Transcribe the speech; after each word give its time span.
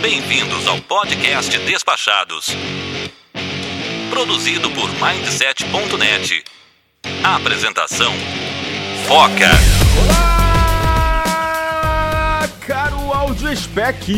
Bem-vindos 0.00 0.68
ao 0.68 0.80
podcast 0.82 1.58
Despachados. 1.58 2.46
Produzido 4.08 4.70
por 4.70 4.88
Mindset.net. 4.90 6.44
Apresentação: 7.24 8.12
Foca. 9.08 9.50
Olá, 11.24 12.48
caro 12.64 13.12
áudio 13.12 13.54
spec. 13.56 14.12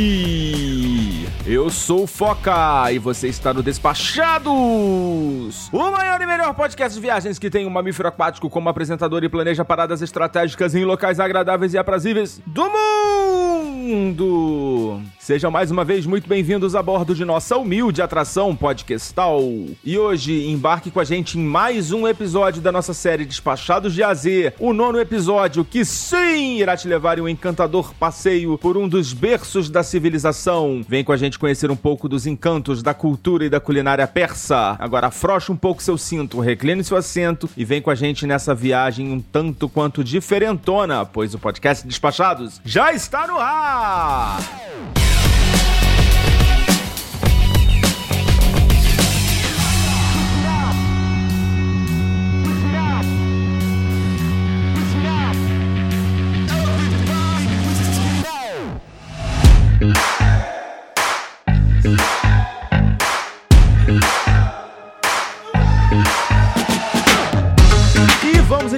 Eu 1.47 1.71
sou 1.71 2.03
o 2.03 2.07
Foca 2.07 2.93
e 2.93 2.99
você 2.99 3.29
está 3.29 3.55
no 3.55 3.63
Despachados, 3.63 4.53
o 5.73 5.91
maior 5.91 6.21
e 6.21 6.27
melhor 6.27 6.53
podcast 6.53 6.95
de 6.95 7.01
viagens 7.01 7.39
que 7.39 7.49
tem 7.49 7.67
um 7.67 7.71
mamífero 7.71 8.09
aquático 8.09 8.51
como 8.51 8.69
apresentador 8.69 9.25
e 9.25 9.29
planeja 9.31 9.65
paradas 9.65 10.03
estratégicas 10.03 10.75
em 10.75 10.85
locais 10.85 11.19
agradáveis 11.19 11.73
e 11.73 11.79
aprazíveis 11.79 12.43
do 12.47 12.71
mundo. 13.81 15.01
Sejam 15.21 15.51
mais 15.51 15.71
uma 15.71 15.85
vez 15.85 16.07
muito 16.07 16.27
bem-vindos 16.27 16.75
a 16.75 16.83
bordo 16.83 17.15
de 17.15 17.27
nossa 17.27 17.55
humilde 17.59 18.01
atração 18.01 18.57
podcastal. 18.57 19.43
E 19.85 19.99
hoje 19.99 20.49
embarque 20.49 20.91
com 20.91 20.99
a 20.99 21.05
gente 21.05 21.39
em 21.39 21.43
mais 21.43 21.93
um 21.93 22.09
episódio 22.09 22.63
da 22.63 22.73
nossa 22.73 22.95
série 22.95 23.27
Despachados 23.27 23.93
de 23.93 24.03
AZ, 24.03 24.25
o 24.59 24.73
nono 24.73 24.99
episódio 24.99 25.63
que 25.63 25.85
sim 25.85 26.57
irá 26.57 26.75
te 26.75 26.89
levar 26.89 27.19
em 27.19 27.21
um 27.21 27.29
encantador 27.29 27.93
passeio 28.01 28.57
por 28.57 28.79
um 28.79 28.89
dos 28.89 29.13
berços 29.13 29.69
da 29.69 29.83
civilização. 29.83 30.83
Vem 30.89 31.05
com 31.05 31.13
a 31.13 31.19
gente 31.19 31.39
conhecer 31.39 31.71
um 31.71 31.77
pouco 31.77 32.09
dos 32.09 32.27
encantos 32.27 32.83
da 32.83 32.95
cultura 32.95 33.45
e 33.45 33.51
da 33.51 33.61
culinária 33.61 34.07
persa. 34.07 34.75
Agora 34.79 35.09
afrocha 35.09 35.53
um 35.53 35.57
pouco 35.57 35.83
seu 35.83 35.99
cinto, 35.99 36.41
recline 36.41 36.83
seu 36.83 36.97
assento 36.97 37.49
e 37.59 37.65
vem 37.65 37.83
com 37.83 37.91
a 37.91 37.95
gente 37.95 38.27
nessa 38.27 38.55
viagem 38.55 39.13
um 39.13 39.21
tanto 39.21 39.69
quanto 39.69 40.03
diferentona, 40.03 41.05
pois 41.05 41.35
o 41.35 41.39
podcast 41.39 41.87
Despachados 41.87 42.59
já 42.65 42.95
está 42.95 43.27
no 43.27 43.39
ar! 43.39 44.41
Thank 59.81 59.97
you. 59.97 60.10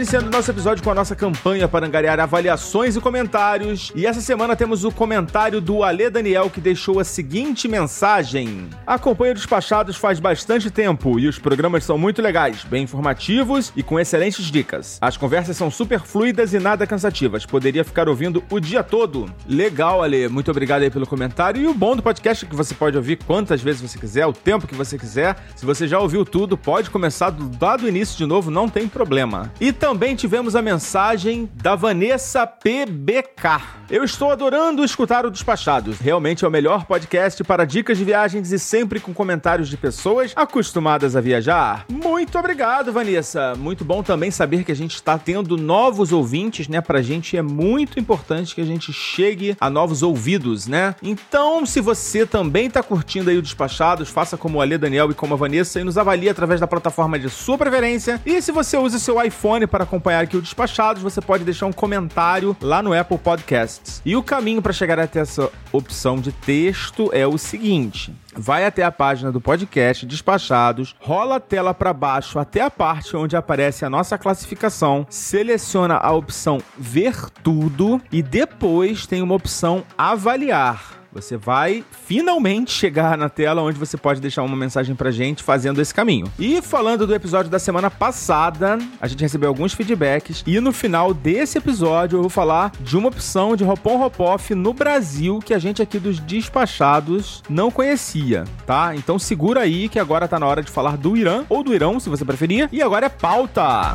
Iniciando 0.03 0.31
nosso 0.31 0.51
episódio 0.51 0.83
com 0.83 0.91
a 0.91 0.95
nossa 0.97 1.15
campanha 1.15 1.69
para 1.69 1.87
angariar 1.87 2.19
avaliações 2.19 2.97
e 2.97 3.01
comentários. 3.01 3.93
E 3.95 4.05
essa 4.05 4.21
semana 4.21 4.57
temos 4.57 4.85
o 4.85 4.91
comentário 4.91 5.61
do 5.61 5.85
Ale 5.85 6.11
Daniel 6.11 6.51
que 6.51 6.61
deixou 6.61 6.99
a 6.99 7.05
seguinte 7.05 7.69
mensagem: 7.69 8.69
Acompanho 8.85 9.33
Despachados 9.33 9.97
faz 9.97 10.19
bastante 10.19 10.73
tempo 10.73 11.21
e 11.21 11.29
os 11.29 11.39
programas 11.39 11.85
são 11.85 11.97
muito 11.97 12.21
legais, 12.21 12.65
bem 12.65 12.83
informativos 12.83 13.73
e 13.77 13.83
com 13.85 14.01
excelentes 14.01 14.47
dicas. 14.47 14.99
As 15.01 15.17
conversas 15.17 15.57
são 15.57 15.71
super 15.71 16.01
fluidas 16.01 16.53
e 16.53 16.59
nada 16.59 16.85
cansativas. 16.85 17.47
Poderia 17.47 17.85
ficar 17.85 18.09
ouvindo 18.09 18.43
o 18.51 18.59
dia 18.59 18.83
todo. 18.83 19.33
Legal, 19.49 20.03
Ale. 20.03 20.27
Muito 20.27 20.51
obrigado 20.51 20.83
aí 20.83 20.91
pelo 20.91 21.07
comentário. 21.07 21.63
E 21.63 21.69
o 21.69 21.75
bom 21.75 21.95
do 21.95 22.03
podcast 22.03 22.45
é 22.45 22.49
que 22.49 22.57
você 22.57 22.75
pode 22.75 22.97
ouvir 22.97 23.21
quantas 23.25 23.63
vezes 23.63 23.81
você 23.81 24.01
quiser, 24.01 24.27
o 24.27 24.33
tempo 24.33 24.67
que 24.67 24.75
você 24.75 24.99
quiser. 24.99 25.37
Se 25.55 25.65
você 25.65 25.87
já 25.87 26.01
ouviu 26.01 26.25
tudo, 26.25 26.59
pode 26.59 26.91
começar 26.91 27.31
do, 27.31 27.49
lá 27.65 27.77
do 27.77 27.89
início 27.89 28.19
de 28.19 28.27
novo, 28.27 28.51
não 28.51 28.69
tem 28.69 28.89
problema. 28.89 29.53
E 29.61 29.71
também 29.71 29.92
tivemos 30.17 30.57
a 30.57 30.63
mensagem 30.63 31.51
da 31.55 31.75
Vanessa 31.75 32.47
PBK. 32.47 33.83
Eu 33.91 34.05
estou 34.05 34.31
adorando 34.31 34.85
escutar 34.85 35.27
o 35.27 35.31
Despachados. 35.31 35.99
Realmente 35.99 36.45
é 36.45 36.49
o 36.49 36.51
melhor 36.51 36.87
podcast 36.87 37.45
para 37.45 37.67
dicas 37.67 37.99
de 37.99 38.05
viagens 38.05 38.51
e 38.51 38.59
sempre 38.59 38.99
com 38.99 39.13
comentários 39.13 39.69
de 39.69 39.77
pessoas 39.77 40.33
acostumadas 40.35 41.15
a 41.15 41.21
viajar. 41.21 41.85
Muito 41.91 42.39
obrigado, 42.39 42.93
Vanessa. 42.93 43.55
Muito 43.55 43.85
bom 43.85 44.03
também 44.03 44.31
saber 44.31 44.65
que 44.65 44.73
a 44.73 44.77
gente 44.77 44.95
está 44.95 45.19
tendo 45.19 45.57
novos 45.57 46.11
ouvintes, 46.11 46.69
né? 46.69 46.81
Pra 46.81 47.03
gente 47.03 47.37
é 47.37 47.43
muito 47.43 48.01
importante 48.01 48.55
que 48.55 48.61
a 48.61 48.67
gente 48.67 48.93
chegue 48.93 49.57
a 49.61 49.69
novos 49.69 50.03
ouvidos, 50.03 50.67
né? 50.67 50.95
Então, 51.03 51.67
se 51.67 51.81
você 51.81 52.25
também 52.25 52.67
está 52.67 52.83
curtindo 52.83 53.29
aí 53.29 53.37
o 53.37 53.43
Despachados, 53.43 54.09
faça 54.09 54.37
como 54.37 54.59
o 54.59 54.61
Ale 54.63 54.79
Daniel 54.79 55.11
e 55.11 55.15
como 55.15 55.35
a 55.35 55.37
Vanessa 55.37 55.81
e 55.81 55.85
nos 55.85 55.99
avalie 55.99 56.31
através 56.31 56.61
da 56.61 56.67
plataforma 56.67 57.19
de 57.19 57.29
sua 57.29 57.59
preferência. 57.59 58.21
E 58.25 58.41
se 58.41 58.51
você 58.53 58.77
usa 58.77 58.99
seu 58.99 59.23
iPhone 59.23 59.67
para 59.67 59.82
acompanhar 59.83 60.23
aqui 60.23 60.37
o 60.37 60.43
Despachados, 60.43 61.03
você 61.03 61.21
pode 61.21 61.45
deixar 61.45 61.67
um 61.67 61.73
comentário 61.73 62.57
lá 62.61 62.83
no 62.83 62.93
Apple 62.93 63.19
Podcasts. 63.19 64.01
E 64.05 64.17
o 64.17 64.23
caminho 64.23 64.63
para 64.63 64.73
chegar 64.73 64.99
até 64.99 65.21
essa 65.21 65.51
opção 65.73 66.17
de 66.17 66.33
texto 66.33 67.11
é 67.13 67.27
o 67.27 67.37
seguinte: 67.37 68.15
vai 68.35 68.65
até 68.65 68.83
a 68.83 68.93
página 68.93 69.31
do 69.31 69.41
podcast 69.41 70.07
Despachados, 70.07 70.95
rola 71.01 71.37
a 71.37 71.41
tela 71.41 71.75
para 71.75 71.93
baixo 71.93 72.39
até 72.39 72.61
a 72.61 72.71
parte 72.71 73.17
onde 73.17 73.37
aparece 73.37 73.85
a 73.85 73.91
nossa 73.91 74.17
classificação, 74.17 75.07
seleciona 75.11 75.97
a 75.97 76.13
opção 76.13 76.59
Ver 76.79 77.31
Tudo 77.43 78.01
e 78.11 78.23
depois 78.23 79.07
tem 79.07 79.23
uma 79.23 79.35
opção 79.35 79.85
Avaliar. 79.97 81.02
Você 81.13 81.37
vai 81.37 81.85
finalmente 81.91 82.73
chegar 82.73 83.19
na 83.19 83.29
tela 83.29 83.63
onde 83.63 83.79
você 83.79 83.99
pode 83.99 84.21
deixar 84.21 84.43
uma 84.43 84.57
mensagem 84.57 84.95
pra 84.95 85.11
gente 85.11 85.43
fazendo 85.43 85.81
esse 85.81 85.93
caminho. 85.93 86.27
E 86.39 86.63
falando 86.63 87.07
do 87.07 87.15
episódio 87.15 87.51
da 87.51 87.59
semana 87.59 87.91
passada, 87.91 88.79
a 89.01 89.07
gente 89.07 89.21
recebeu 89.21 89.49
alguns 89.51 89.75
feedbacks 89.75 90.43
e 90.47 90.59
no 90.59 90.73
final 90.73 91.13
desse 91.13 91.59
episódio 91.59 92.17
eu 92.17 92.23
vou 92.23 92.31
falar 92.31 92.73
de 92.81 92.97
uma 92.97 93.09
opção 93.09 93.55
de 93.55 93.63
Hopon 93.63 94.03
Hopoff 94.03 94.55
no 94.55 94.73
Brasil 94.73 95.39
que 95.45 95.53
a 95.53 95.59
gente 95.59 95.83
aqui 95.83 95.99
dos 95.99 96.19
despachados 96.19 97.43
não 97.49 97.71
conhecia, 97.71 98.45
tá? 98.67 98.97
Então 98.97 99.19
segura 99.19 99.61
aí 99.61 99.91
que 99.91 99.99
agora 99.99 100.27
tá 100.27 100.39
na 100.39 100.47
hora 100.47 100.63
de 100.63 100.71
falar 100.71 100.97
do 100.97 101.17
Irã 101.17 101.45
ou 101.49 101.63
do 101.63 101.75
Irão, 101.75 102.01
se 102.01 102.09
você 102.09 102.25
preferir. 102.25 102.69
E 102.73 102.81
agora 102.81 103.07
é 103.07 103.11
pauta. 103.11 103.95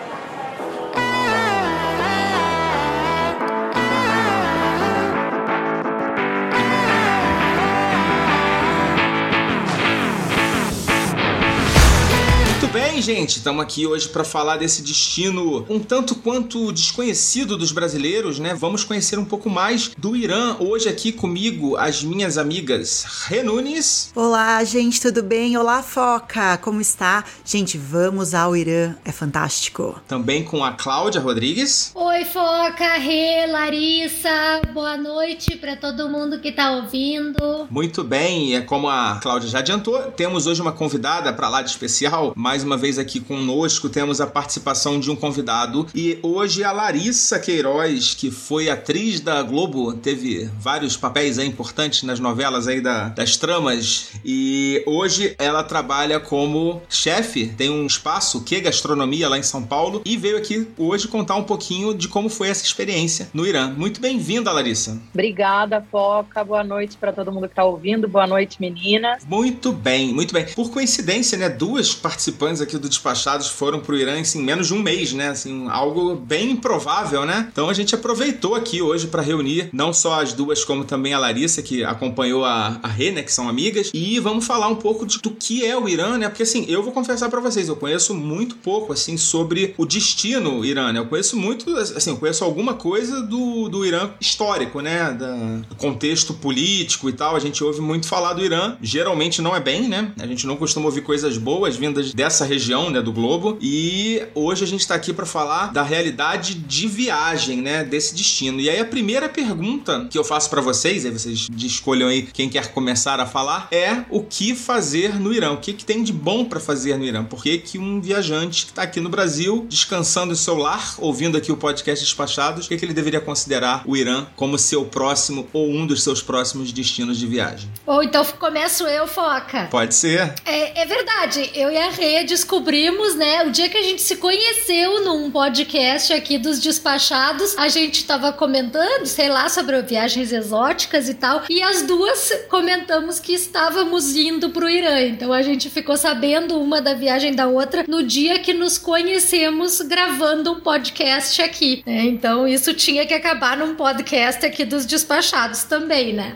Bem, 12.91 13.01
gente? 13.01 13.37
Estamos 13.37 13.63
aqui 13.63 13.87
hoje 13.87 14.09
para 14.09 14.23
falar 14.23 14.57
desse 14.57 14.81
destino 14.81 15.65
um 15.69 15.79
tanto 15.79 16.13
quanto 16.13 16.73
desconhecido 16.73 17.55
dos 17.55 17.71
brasileiros, 17.71 18.37
né? 18.37 18.53
Vamos 18.53 18.83
conhecer 18.83 19.17
um 19.17 19.23
pouco 19.23 19.49
mais 19.49 19.91
do 19.97 20.13
Irã. 20.13 20.57
Hoje 20.59 20.89
aqui 20.89 21.13
comigo 21.13 21.77
as 21.77 22.03
minhas 22.03 22.37
amigas 22.37 23.05
Renunes. 23.27 24.11
Olá, 24.13 24.61
gente, 24.65 24.99
tudo 24.99 25.23
bem? 25.23 25.55
Olá, 25.55 25.81
Foca, 25.81 26.57
como 26.57 26.81
está? 26.81 27.23
Gente, 27.45 27.77
vamos 27.77 28.33
ao 28.33 28.57
Irã, 28.57 28.93
é 29.05 29.11
fantástico. 29.13 29.97
Também 30.05 30.43
com 30.43 30.61
a 30.61 30.73
Cláudia 30.73 31.21
Rodrigues. 31.21 31.91
Oi, 31.95 32.25
Foca, 32.25 32.97
Rê, 32.97 33.47
Larissa, 33.47 34.61
boa 34.73 34.97
noite 34.97 35.55
para 35.55 35.77
todo 35.77 36.09
mundo 36.09 36.41
que 36.41 36.51
tá 36.51 36.71
ouvindo. 36.71 37.67
Muito 37.69 38.03
bem, 38.03 38.57
é 38.57 38.61
como 38.61 38.89
a 38.89 39.17
Cláudia 39.21 39.47
já 39.47 39.59
adiantou, 39.59 39.97
temos 40.11 40.45
hoje 40.45 40.61
uma 40.61 40.73
convidada 40.73 41.31
para 41.31 41.47
lá 41.47 41.61
de 41.61 41.69
especial, 41.69 42.33
mais 42.35 42.65
uma 42.65 42.80
vez 42.81 42.97
aqui 42.97 43.19
conosco 43.19 43.87
temos 43.87 44.19
a 44.19 44.25
participação 44.25 44.99
de 44.99 45.11
um 45.11 45.15
convidado 45.15 45.87
e 45.93 46.17
hoje 46.23 46.63
a 46.63 46.71
Larissa 46.71 47.39
Queiroz, 47.39 48.15
que 48.15 48.31
foi 48.31 48.69
atriz 48.69 49.19
da 49.19 49.43
Globo, 49.43 49.93
teve 49.93 50.49
vários 50.59 50.97
papéis 50.97 51.37
aí 51.37 51.47
importantes 51.47 52.01
nas 52.01 52.19
novelas 52.19 52.67
aí 52.67 52.81
da, 52.81 53.09
das 53.09 53.37
tramas 53.37 54.09
e 54.25 54.83
hoje 54.87 55.35
ela 55.37 55.63
trabalha 55.63 56.19
como 56.19 56.81
chefe, 56.89 57.47
tem 57.47 57.69
um 57.69 57.85
espaço 57.85 58.43
que 58.43 58.59
gastronomia 58.59 59.29
lá 59.29 59.37
em 59.37 59.43
São 59.43 59.61
Paulo 59.61 60.01
e 60.03 60.17
veio 60.17 60.37
aqui 60.37 60.67
hoje 60.75 61.07
contar 61.07 61.35
um 61.35 61.43
pouquinho 61.43 61.93
de 61.93 62.07
como 62.07 62.29
foi 62.29 62.47
essa 62.47 62.65
experiência 62.65 63.29
no 63.31 63.45
Irã. 63.45 63.71
Muito 63.77 64.01
bem-vinda, 64.01 64.51
Larissa. 64.51 64.99
Obrigada, 65.13 65.85
Foca. 65.91 66.43
Boa 66.43 66.63
noite 66.63 66.97
para 66.97 67.13
todo 67.13 67.31
mundo 67.31 67.47
que 67.47 67.53
está 67.53 67.63
ouvindo. 67.63 68.07
Boa 68.07 68.25
noite, 68.25 68.57
meninas. 68.59 69.23
Muito 69.25 69.71
bem, 69.71 70.11
muito 70.13 70.33
bem. 70.33 70.45
Por 70.55 70.71
coincidência, 70.71 71.37
né, 71.37 71.47
duas 71.47 71.93
participantes 71.93 72.61
aqui 72.61 72.70
do 72.77 72.89
Despachados 72.89 73.47
foram 73.47 73.79
pro 73.79 73.97
Irã 73.97 74.19
em 74.19 74.37
menos 74.39 74.67
de 74.67 74.73
um 74.73 74.81
mês, 74.81 75.13
né? 75.13 75.29
Assim, 75.29 75.67
algo 75.69 76.15
bem 76.15 76.51
improvável, 76.51 77.25
né? 77.25 77.49
Então 77.51 77.69
a 77.69 77.73
gente 77.73 77.95
aproveitou 77.95 78.55
aqui 78.55 78.81
hoje 78.81 79.07
para 79.07 79.21
reunir 79.21 79.69
não 79.73 79.93
só 79.93 80.21
as 80.21 80.33
duas, 80.33 80.63
como 80.63 80.83
também 80.83 81.13
a 81.13 81.19
Larissa, 81.19 81.61
que 81.61 81.83
acompanhou 81.83 82.45
a, 82.45 82.79
a 82.81 82.87
Rê, 82.87 83.11
né? 83.11 83.23
Que 83.23 83.31
são 83.31 83.49
amigas. 83.49 83.91
E 83.93 84.19
vamos 84.19 84.45
falar 84.45 84.67
um 84.67 84.75
pouco 84.75 85.05
de, 85.05 85.19
do 85.19 85.31
que 85.31 85.65
é 85.65 85.77
o 85.77 85.87
Irã, 85.87 86.17
né? 86.17 86.29
Porque 86.29 86.43
assim, 86.43 86.65
eu 86.67 86.83
vou 86.83 86.91
confessar 86.91 87.29
para 87.29 87.39
vocês, 87.39 87.67
eu 87.67 87.75
conheço 87.75 88.13
muito 88.13 88.55
pouco, 88.55 88.93
assim, 88.93 89.17
sobre 89.17 89.73
o 89.77 89.85
destino 89.85 90.63
irã, 90.65 90.91
né? 90.91 90.99
Eu 90.99 91.05
conheço 91.05 91.37
muito, 91.37 91.75
assim, 91.75 92.11
eu 92.11 92.17
conheço 92.17 92.43
alguma 92.43 92.73
coisa 92.73 93.21
do, 93.21 93.69
do 93.69 93.85
Irã 93.85 94.11
histórico, 94.19 94.81
né? 94.81 95.11
Da, 95.11 95.33
do 95.69 95.75
contexto 95.75 96.33
político 96.33 97.09
e 97.09 97.13
tal. 97.13 97.35
A 97.35 97.39
gente 97.39 97.63
ouve 97.63 97.81
muito 97.81 98.07
falar 98.07 98.33
do 98.33 98.43
Irã. 98.43 98.75
Geralmente 98.81 99.41
não 99.41 99.55
é 99.55 99.59
bem, 99.59 99.87
né? 99.87 100.11
A 100.19 100.27
gente 100.27 100.45
não 100.45 100.55
costuma 100.55 100.85
ouvir 100.85 101.01
coisas 101.01 101.37
boas 101.37 101.75
vindas 101.75 102.13
dessa 102.13 102.45
região, 102.45 102.60
né? 102.69 103.01
Do 103.01 103.11
globo. 103.11 103.57
E 103.61 104.21
hoje 104.35 104.63
a 104.63 104.67
gente 104.67 104.87
tá 104.87 104.95
aqui 104.95 105.13
para 105.13 105.25
falar 105.25 105.71
da 105.71 105.83
realidade 105.83 106.53
de 106.53 106.87
viagem, 106.87 107.61
né? 107.61 107.83
Desse 107.83 108.15
destino. 108.15 108.59
E 108.59 108.69
aí 108.69 108.79
a 108.79 108.85
primeira 108.85 109.27
pergunta 109.29 110.07
que 110.09 110.17
eu 110.17 110.23
faço 110.23 110.49
para 110.49 110.61
vocês, 110.61 111.05
aí 111.05 111.11
vocês 111.11 111.47
escolham 111.57 112.07
aí 112.07 112.23
quem 112.23 112.49
quer 112.49 112.71
começar 112.71 113.19
a 113.19 113.25
falar, 113.25 113.67
é 113.71 114.03
o 114.09 114.23
que 114.23 114.55
fazer 114.55 115.19
no 115.19 115.33
Irã? 115.33 115.51
O 115.51 115.57
que, 115.57 115.73
que 115.73 115.85
tem 115.85 116.03
de 116.03 116.13
bom 116.13 116.45
para 116.45 116.59
fazer 116.59 116.97
no 116.97 117.05
Irã? 117.05 117.23
Por 117.23 117.43
que, 117.43 117.57
que 117.57 117.77
um 117.77 118.01
viajante 118.01 118.65
que 118.65 118.73
tá 118.73 118.83
aqui 118.83 118.99
no 118.99 119.09
Brasil, 119.09 119.65
descansando 119.69 120.33
em 120.33 120.35
seu 120.35 120.55
lar, 120.55 120.95
ouvindo 120.97 121.37
aqui 121.37 121.51
o 121.51 121.57
podcast 121.57 122.03
Despachados, 122.03 122.65
o 122.65 122.69
que, 122.69 122.77
que 122.77 122.85
ele 122.85 122.93
deveria 122.93 123.21
considerar 123.21 123.83
o 123.85 123.95
Irã 123.95 124.25
como 124.35 124.57
seu 124.57 124.85
próximo 124.85 125.47
ou 125.53 125.69
um 125.69 125.85
dos 125.85 126.03
seus 126.03 126.21
próximos 126.21 126.71
destinos 126.71 127.17
de 127.17 127.27
viagem? 127.27 127.69
Ou 127.85 128.03
então 128.03 128.23
começo 128.39 128.83
eu, 128.85 129.07
Foca. 129.07 129.67
Pode 129.69 129.95
ser. 129.95 130.33
É, 130.45 130.81
é 130.81 130.85
verdade. 130.85 131.49
Eu 131.53 131.71
e 131.71 131.77
a 131.77 131.89
Rê 131.89 132.23
descobrimos, 132.51 133.15
né, 133.15 133.45
o 133.45 133.49
dia 133.49 133.69
que 133.69 133.77
a 133.77 133.81
gente 133.81 134.01
se 134.01 134.17
conheceu 134.17 135.05
num 135.05 135.31
podcast 135.31 136.11
aqui 136.11 136.37
dos 136.37 136.59
Despachados, 136.59 137.57
a 137.57 137.69
gente 137.69 138.03
tava 138.03 138.33
comentando, 138.33 139.05
sei 139.05 139.29
lá, 139.29 139.47
sobre 139.47 139.81
viagens 139.81 140.33
exóticas 140.33 141.07
e 141.07 141.13
tal, 141.13 141.43
e 141.49 141.63
as 141.63 141.83
duas 141.83 142.29
comentamos 142.49 143.21
que 143.21 143.31
estávamos 143.31 144.17
indo 144.17 144.49
pro 144.49 144.69
Irã. 144.69 144.99
Então 144.99 145.31
a 145.31 145.41
gente 145.41 145.69
ficou 145.69 145.95
sabendo 145.95 146.59
uma 146.59 146.81
da 146.81 146.93
viagem 146.93 147.33
da 147.33 147.47
outra 147.47 147.85
no 147.87 148.03
dia 148.03 148.37
que 148.39 148.53
nos 148.53 148.77
conhecemos 148.77 149.79
gravando 149.79 150.51
um 150.51 150.59
podcast 150.59 151.41
aqui. 151.41 151.81
Né? 151.85 152.03
Então 152.03 152.45
isso 152.45 152.73
tinha 152.73 153.05
que 153.05 153.13
acabar 153.13 153.55
num 153.55 153.75
podcast 153.75 154.45
aqui 154.45 154.65
dos 154.65 154.85
Despachados 154.85 155.63
também, 155.63 156.11
né? 156.11 156.35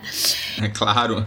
É 0.62 0.68
claro. 0.68 1.22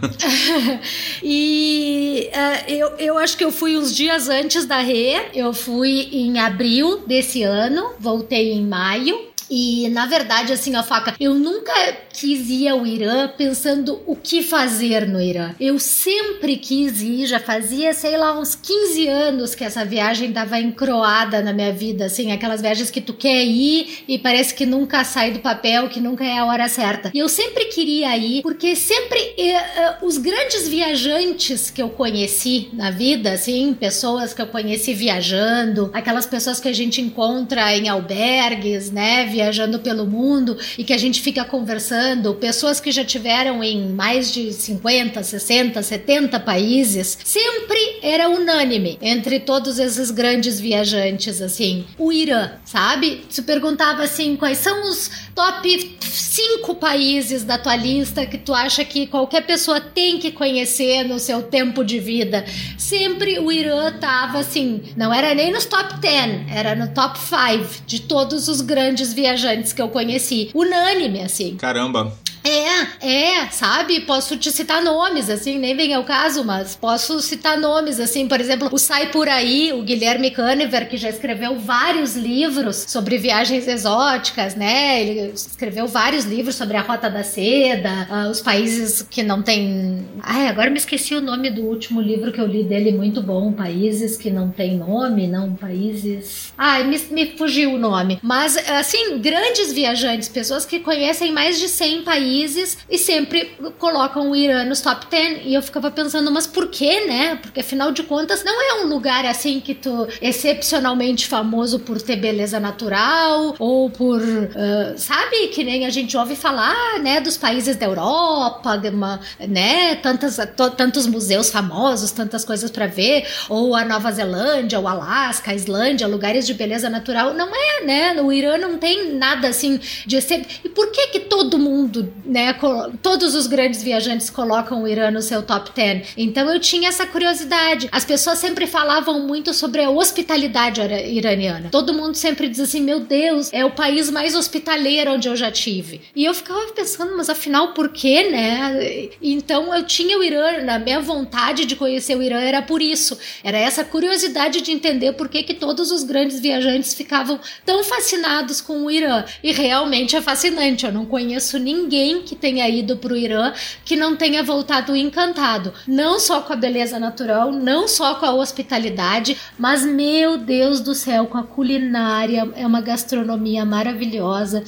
e 1.22 2.28
uh, 2.34 2.70
eu, 2.72 2.88
eu 2.98 3.18
acho 3.18 3.36
que 3.36 3.44
eu 3.44 3.52
fui 3.52 3.76
uns 3.76 3.94
dias 3.94 4.28
antes 4.28 4.66
da 4.66 4.79
Rê, 4.80 5.30
eu 5.34 5.52
fui 5.52 6.08
em 6.12 6.38
abril 6.38 7.02
desse 7.06 7.42
ano, 7.42 7.92
voltei 7.98 8.52
em 8.52 8.64
maio. 8.66 9.29
E 9.50 9.88
na 9.88 10.06
verdade, 10.06 10.52
assim, 10.52 10.74
a 10.76 10.82
faca, 10.82 11.14
eu 11.18 11.34
nunca 11.34 11.72
quis 12.12 12.48
ir 12.48 12.68
ao 12.68 12.86
Irã 12.86 13.28
pensando 13.36 14.00
o 14.06 14.14
que 14.14 14.42
fazer 14.42 15.08
no 15.08 15.20
Irã. 15.20 15.54
Eu 15.58 15.78
sempre 15.78 16.56
quis 16.56 17.02
ir, 17.02 17.26
já 17.26 17.40
fazia, 17.40 17.92
sei 17.92 18.16
lá, 18.16 18.38
uns 18.38 18.54
15 18.54 19.08
anos 19.08 19.54
que 19.54 19.64
essa 19.64 19.84
viagem 19.84 20.28
estava 20.28 20.58
encroada 20.58 21.42
na 21.42 21.52
minha 21.52 21.72
vida, 21.72 22.06
assim, 22.06 22.30
aquelas 22.30 22.60
viagens 22.60 22.90
que 22.90 23.00
tu 23.00 23.12
quer 23.14 23.44
ir 23.44 24.04
e 24.06 24.18
parece 24.18 24.54
que 24.54 24.64
nunca 24.64 25.02
sai 25.04 25.32
do 25.32 25.40
papel, 25.40 25.88
que 25.88 26.00
nunca 26.00 26.24
é 26.24 26.38
a 26.38 26.44
hora 26.44 26.68
certa. 26.68 27.10
E 27.12 27.18
eu 27.18 27.28
sempre 27.28 27.66
queria 27.66 28.16
ir, 28.16 28.42
porque 28.42 28.76
sempre 28.76 29.18
eh, 29.36 29.96
os 30.02 30.18
grandes 30.18 30.68
viajantes 30.68 31.70
que 31.70 31.82
eu 31.82 31.90
conheci 31.90 32.68
na 32.72 32.90
vida, 32.90 33.32
assim, 33.32 33.74
pessoas 33.74 34.32
que 34.32 34.42
eu 34.42 34.46
conheci 34.46 34.94
viajando, 34.94 35.90
aquelas 35.92 36.26
pessoas 36.26 36.60
que 36.60 36.68
a 36.68 36.72
gente 36.72 37.00
encontra 37.00 37.74
em 37.76 37.88
albergues, 37.88 38.90
né, 38.90 39.26
viajando 39.40 39.78
pelo 39.78 40.06
mundo 40.06 40.58
e 40.76 40.84
que 40.84 40.92
a 40.92 40.98
gente 40.98 41.22
fica 41.22 41.44
conversando, 41.46 42.34
pessoas 42.34 42.78
que 42.78 42.92
já 42.92 43.02
tiveram 43.02 43.64
em 43.64 43.88
mais 43.88 44.30
de 44.32 44.52
50, 44.52 45.22
60, 45.22 45.82
70 45.82 46.38
países, 46.40 47.16
sempre 47.24 47.98
era 48.02 48.28
unânime 48.28 48.98
entre 49.00 49.40
todos 49.40 49.78
esses 49.78 50.10
grandes 50.10 50.60
viajantes, 50.60 51.40
assim, 51.40 51.86
o 51.98 52.12
Irã, 52.12 52.50
sabe? 52.66 53.24
Se 53.30 53.40
perguntava 53.42 54.02
assim, 54.02 54.36
quais 54.36 54.58
são 54.58 54.90
os 54.90 55.10
top 55.34 55.98
5 56.02 56.74
países 56.74 57.42
da 57.42 57.56
tua 57.56 57.76
lista 57.76 58.26
que 58.26 58.36
tu 58.36 58.52
acha 58.52 58.84
que 58.84 59.06
qualquer 59.06 59.46
pessoa 59.46 59.80
tem 59.80 60.18
que 60.18 60.32
conhecer 60.32 61.04
no 61.04 61.18
seu 61.18 61.42
tempo 61.42 61.82
de 61.82 61.98
vida? 61.98 62.44
Sempre 62.76 63.38
o 63.38 63.50
Irã 63.50 63.90
tava 63.92 64.40
assim, 64.40 64.82
não 64.96 65.14
era 65.14 65.34
nem 65.34 65.50
nos 65.50 65.64
top 65.64 65.98
10, 65.98 66.50
era 66.54 66.74
no 66.74 66.88
top 66.88 67.18
5 67.18 67.86
de 67.86 68.02
todos 68.02 68.48
os 68.48 68.60
grandes 68.60 69.14
viajantes 69.14 69.29
que 69.72 69.80
eu 69.82 69.88
conheci. 69.88 70.50
Unânime, 70.54 71.22
assim. 71.22 71.56
Caramba. 71.56 72.12
É, 72.42 73.06
é, 73.06 73.50
sabe? 73.50 74.00
Posso 74.00 74.36
te 74.36 74.50
citar 74.50 74.82
nomes, 74.82 75.28
assim, 75.28 75.58
nem 75.58 75.76
vem 75.76 75.92
ao 75.92 76.04
caso, 76.04 76.44
mas 76.44 76.74
posso 76.74 77.20
citar 77.20 77.58
nomes, 77.58 78.00
assim, 78.00 78.26
por 78.26 78.40
exemplo, 78.40 78.68
o 78.72 78.78
Sai 78.78 79.10
Por 79.10 79.28
Aí, 79.28 79.72
o 79.72 79.82
Guilherme 79.82 80.30
Canever, 80.30 80.88
que 80.88 80.96
já 80.96 81.10
escreveu 81.10 81.58
vários 81.58 82.16
livros 82.16 82.84
sobre 82.88 83.18
viagens 83.18 83.68
exóticas, 83.68 84.54
né? 84.54 85.02
Ele 85.02 85.32
escreveu 85.34 85.86
vários 85.86 86.24
livros 86.24 86.54
sobre 86.54 86.76
a 86.76 86.80
Rota 86.80 87.10
da 87.10 87.22
Seda, 87.22 88.08
uh, 88.10 88.30
os 88.30 88.40
países 88.40 89.02
que 89.02 89.22
não 89.22 89.42
tem. 89.42 90.06
Ai, 90.22 90.48
agora 90.48 90.70
me 90.70 90.78
esqueci 90.78 91.14
o 91.14 91.20
nome 91.20 91.50
do 91.50 91.62
último 91.62 92.00
livro 92.00 92.32
que 92.32 92.40
eu 92.40 92.46
li 92.46 92.64
dele, 92.64 92.92
muito 92.92 93.22
bom. 93.22 93.52
Países 93.52 94.16
que 94.16 94.30
não 94.30 94.50
tem 94.50 94.76
nome, 94.76 95.26
não, 95.26 95.54
países. 95.54 96.52
Ai, 96.56 96.84
me, 96.84 96.98
me 97.10 97.36
fugiu 97.36 97.74
o 97.74 97.78
nome. 97.78 98.18
Mas, 98.22 98.56
assim, 98.56 99.18
grandes 99.18 99.72
viajantes, 99.72 100.28
pessoas 100.28 100.64
que 100.64 100.80
conhecem 100.80 101.32
mais 101.32 101.58
de 101.58 101.68
100 101.68 102.02
países 102.02 102.29
países 102.30 102.78
e 102.88 102.96
sempre 102.96 103.56
colocam 103.78 104.30
o 104.30 104.36
Irã 104.36 104.64
nos 104.64 104.80
top 104.80 105.06
10. 105.10 105.40
E 105.44 105.54
eu 105.54 105.62
ficava 105.62 105.90
pensando, 105.90 106.30
mas 106.30 106.46
por 106.46 106.68
que, 106.68 107.06
né? 107.06 107.36
Porque 107.42 107.60
afinal 107.60 107.90
de 107.90 108.04
contas, 108.04 108.44
não 108.44 108.62
é 108.62 108.84
um 108.84 108.88
lugar 108.88 109.26
assim 109.26 109.58
que 109.58 109.74
tu 109.74 110.06
excepcionalmente 110.22 111.26
famoso 111.26 111.80
por 111.80 112.00
ter 112.00 112.16
beleza 112.16 112.60
natural 112.60 113.56
ou 113.58 113.90
por, 113.90 114.20
uh, 114.20 114.96
sabe, 114.96 115.48
que 115.48 115.64
nem 115.64 115.86
a 115.86 115.90
gente 115.90 116.16
ouve 116.16 116.36
falar, 116.36 117.00
né, 117.00 117.20
dos 117.20 117.36
países 117.36 117.76
da 117.76 117.86
Europa, 117.86 118.80
uma, 118.92 119.20
né, 119.40 119.96
tantas, 119.96 120.38
tantos 120.76 121.06
museus 121.06 121.50
famosos, 121.50 122.12
tantas 122.12 122.44
coisas 122.44 122.70
para 122.70 122.86
ver, 122.86 123.26
ou 123.48 123.74
a 123.74 123.84
Nova 123.84 124.12
Zelândia, 124.12 124.78
o 124.78 124.86
Alasca, 124.86 125.50
a 125.50 125.54
Islândia, 125.54 126.06
lugares 126.06 126.46
de 126.46 126.54
beleza 126.54 126.88
natural. 126.88 127.34
Não 127.34 127.50
é, 127.54 127.84
né? 127.84 128.12
No 128.12 128.32
Irã 128.32 128.56
não 128.56 128.78
tem 128.78 129.14
nada 129.14 129.48
assim 129.48 129.80
de 130.06 130.16
excep... 130.16 130.46
E 130.64 130.68
por 130.68 130.90
que 130.92 131.08
que 131.08 131.20
todo 131.20 131.58
mundo 131.58 132.12
né, 132.30 132.56
todos 133.02 133.34
os 133.34 133.46
grandes 133.48 133.82
viajantes 133.82 134.30
colocam 134.30 134.84
o 134.84 134.88
Irã 134.88 135.10
no 135.10 135.20
seu 135.20 135.42
top 135.42 135.72
10. 135.74 136.14
Então 136.16 136.48
eu 136.48 136.60
tinha 136.60 136.88
essa 136.88 137.04
curiosidade. 137.04 137.88
As 137.90 138.04
pessoas 138.04 138.38
sempre 138.38 138.66
falavam 138.66 139.26
muito 139.26 139.52
sobre 139.52 139.82
a 139.82 139.90
hospitalidade 139.90 140.80
iraniana. 140.80 141.68
Todo 141.70 141.92
mundo 141.92 142.14
sempre 142.14 142.48
diz 142.48 142.60
assim: 142.60 142.80
meu 142.80 143.00
Deus, 143.00 143.50
é 143.52 143.64
o 143.64 143.72
país 143.72 144.10
mais 144.10 144.34
hospitaleiro 144.34 145.12
onde 145.12 145.28
eu 145.28 145.34
já 145.34 145.50
tive. 145.50 146.00
E 146.14 146.24
eu 146.24 146.32
ficava 146.32 146.72
pensando, 146.72 147.16
mas 147.16 147.28
afinal, 147.28 147.74
por 147.74 147.88
quê, 147.88 148.30
né? 148.30 149.08
Então 149.20 149.74
eu 149.74 149.82
tinha 149.84 150.16
o 150.16 150.22
Irã, 150.22 150.62
na 150.62 150.78
minha 150.78 151.00
vontade 151.00 151.66
de 151.66 151.74
conhecer 151.74 152.16
o 152.16 152.22
Irã 152.22 152.38
era 152.38 152.62
por 152.62 152.80
isso. 152.80 153.18
Era 153.42 153.58
essa 153.58 153.84
curiosidade 153.84 154.60
de 154.60 154.70
entender 154.70 155.14
por 155.14 155.28
que, 155.28 155.42
que 155.42 155.54
todos 155.54 155.90
os 155.90 156.04
grandes 156.04 156.38
viajantes 156.38 156.94
ficavam 156.94 157.40
tão 157.66 157.82
fascinados 157.82 158.60
com 158.60 158.84
o 158.84 158.90
Irã. 158.90 159.24
E 159.42 159.50
realmente 159.50 160.14
é 160.14 160.22
fascinante. 160.22 160.86
Eu 160.86 160.92
não 160.92 161.04
conheço 161.04 161.58
ninguém 161.58 162.19
que 162.20 162.36
tenha 162.36 162.68
ido 162.68 162.96
para 162.96 163.12
o 163.12 163.16
Irã 163.16 163.52
que 163.84 163.96
não 163.96 164.16
tenha 164.16 164.42
voltado 164.42 164.96
encantado. 164.96 165.72
Não 165.86 166.18
só 166.18 166.40
com 166.40 166.52
a 166.52 166.56
beleza 166.56 166.98
natural, 166.98 167.52
não 167.52 167.88
só 167.88 168.14
com 168.14 168.26
a 168.26 168.34
hospitalidade, 168.34 169.36
mas, 169.58 169.84
meu 169.84 170.36
Deus 170.36 170.80
do 170.80 170.94
céu, 170.94 171.26
com 171.26 171.38
a 171.38 171.42
culinária. 171.42 172.48
É 172.54 172.66
uma 172.66 172.80
gastronomia 172.80 173.64
maravilhosa. 173.64 174.62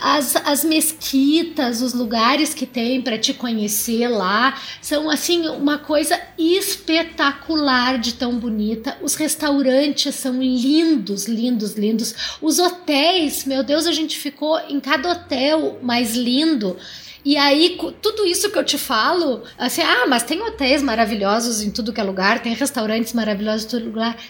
As, 0.00 0.36
as 0.36 0.64
mesquitas, 0.64 1.82
os 1.82 1.94
lugares 1.94 2.54
que 2.54 2.66
tem 2.66 3.00
para 3.00 3.18
te 3.18 3.32
conhecer 3.32 4.08
lá, 4.08 4.58
são 4.80 5.10
assim 5.10 5.48
uma 5.48 5.78
coisa 5.78 6.20
espetacular 6.38 7.98
de 7.98 8.14
tão 8.14 8.38
bonita. 8.38 8.96
Os 9.02 9.14
restaurantes 9.14 10.14
são 10.14 10.42
lindos, 10.42 11.26
lindos, 11.26 11.74
lindos. 11.74 12.14
Os 12.40 12.58
hotéis, 12.58 13.44
meu 13.44 13.62
Deus, 13.62 13.86
a 13.86 13.92
gente 13.92 14.18
ficou 14.18 14.58
em 14.68 14.80
cada 14.80 15.10
hotel 15.10 15.78
mais 15.82 16.14
lindo 16.14 16.76
E 17.24 17.36
aí, 17.36 17.78
tudo 18.02 18.26
isso 18.26 18.50
que 18.50 18.58
eu 18.58 18.64
te 18.64 18.76
falo, 18.76 19.42
assim, 19.56 19.80
ah, 19.80 20.04
mas 20.06 20.22
tem 20.22 20.42
hotéis 20.42 20.82
maravilhosos 20.82 21.62
em 21.62 21.70
tudo 21.70 21.92
que 21.92 22.00
é 22.00 22.04
lugar, 22.04 22.40
tem 22.40 22.52
restaurantes 22.54 23.12
maravilhosos 23.12 23.66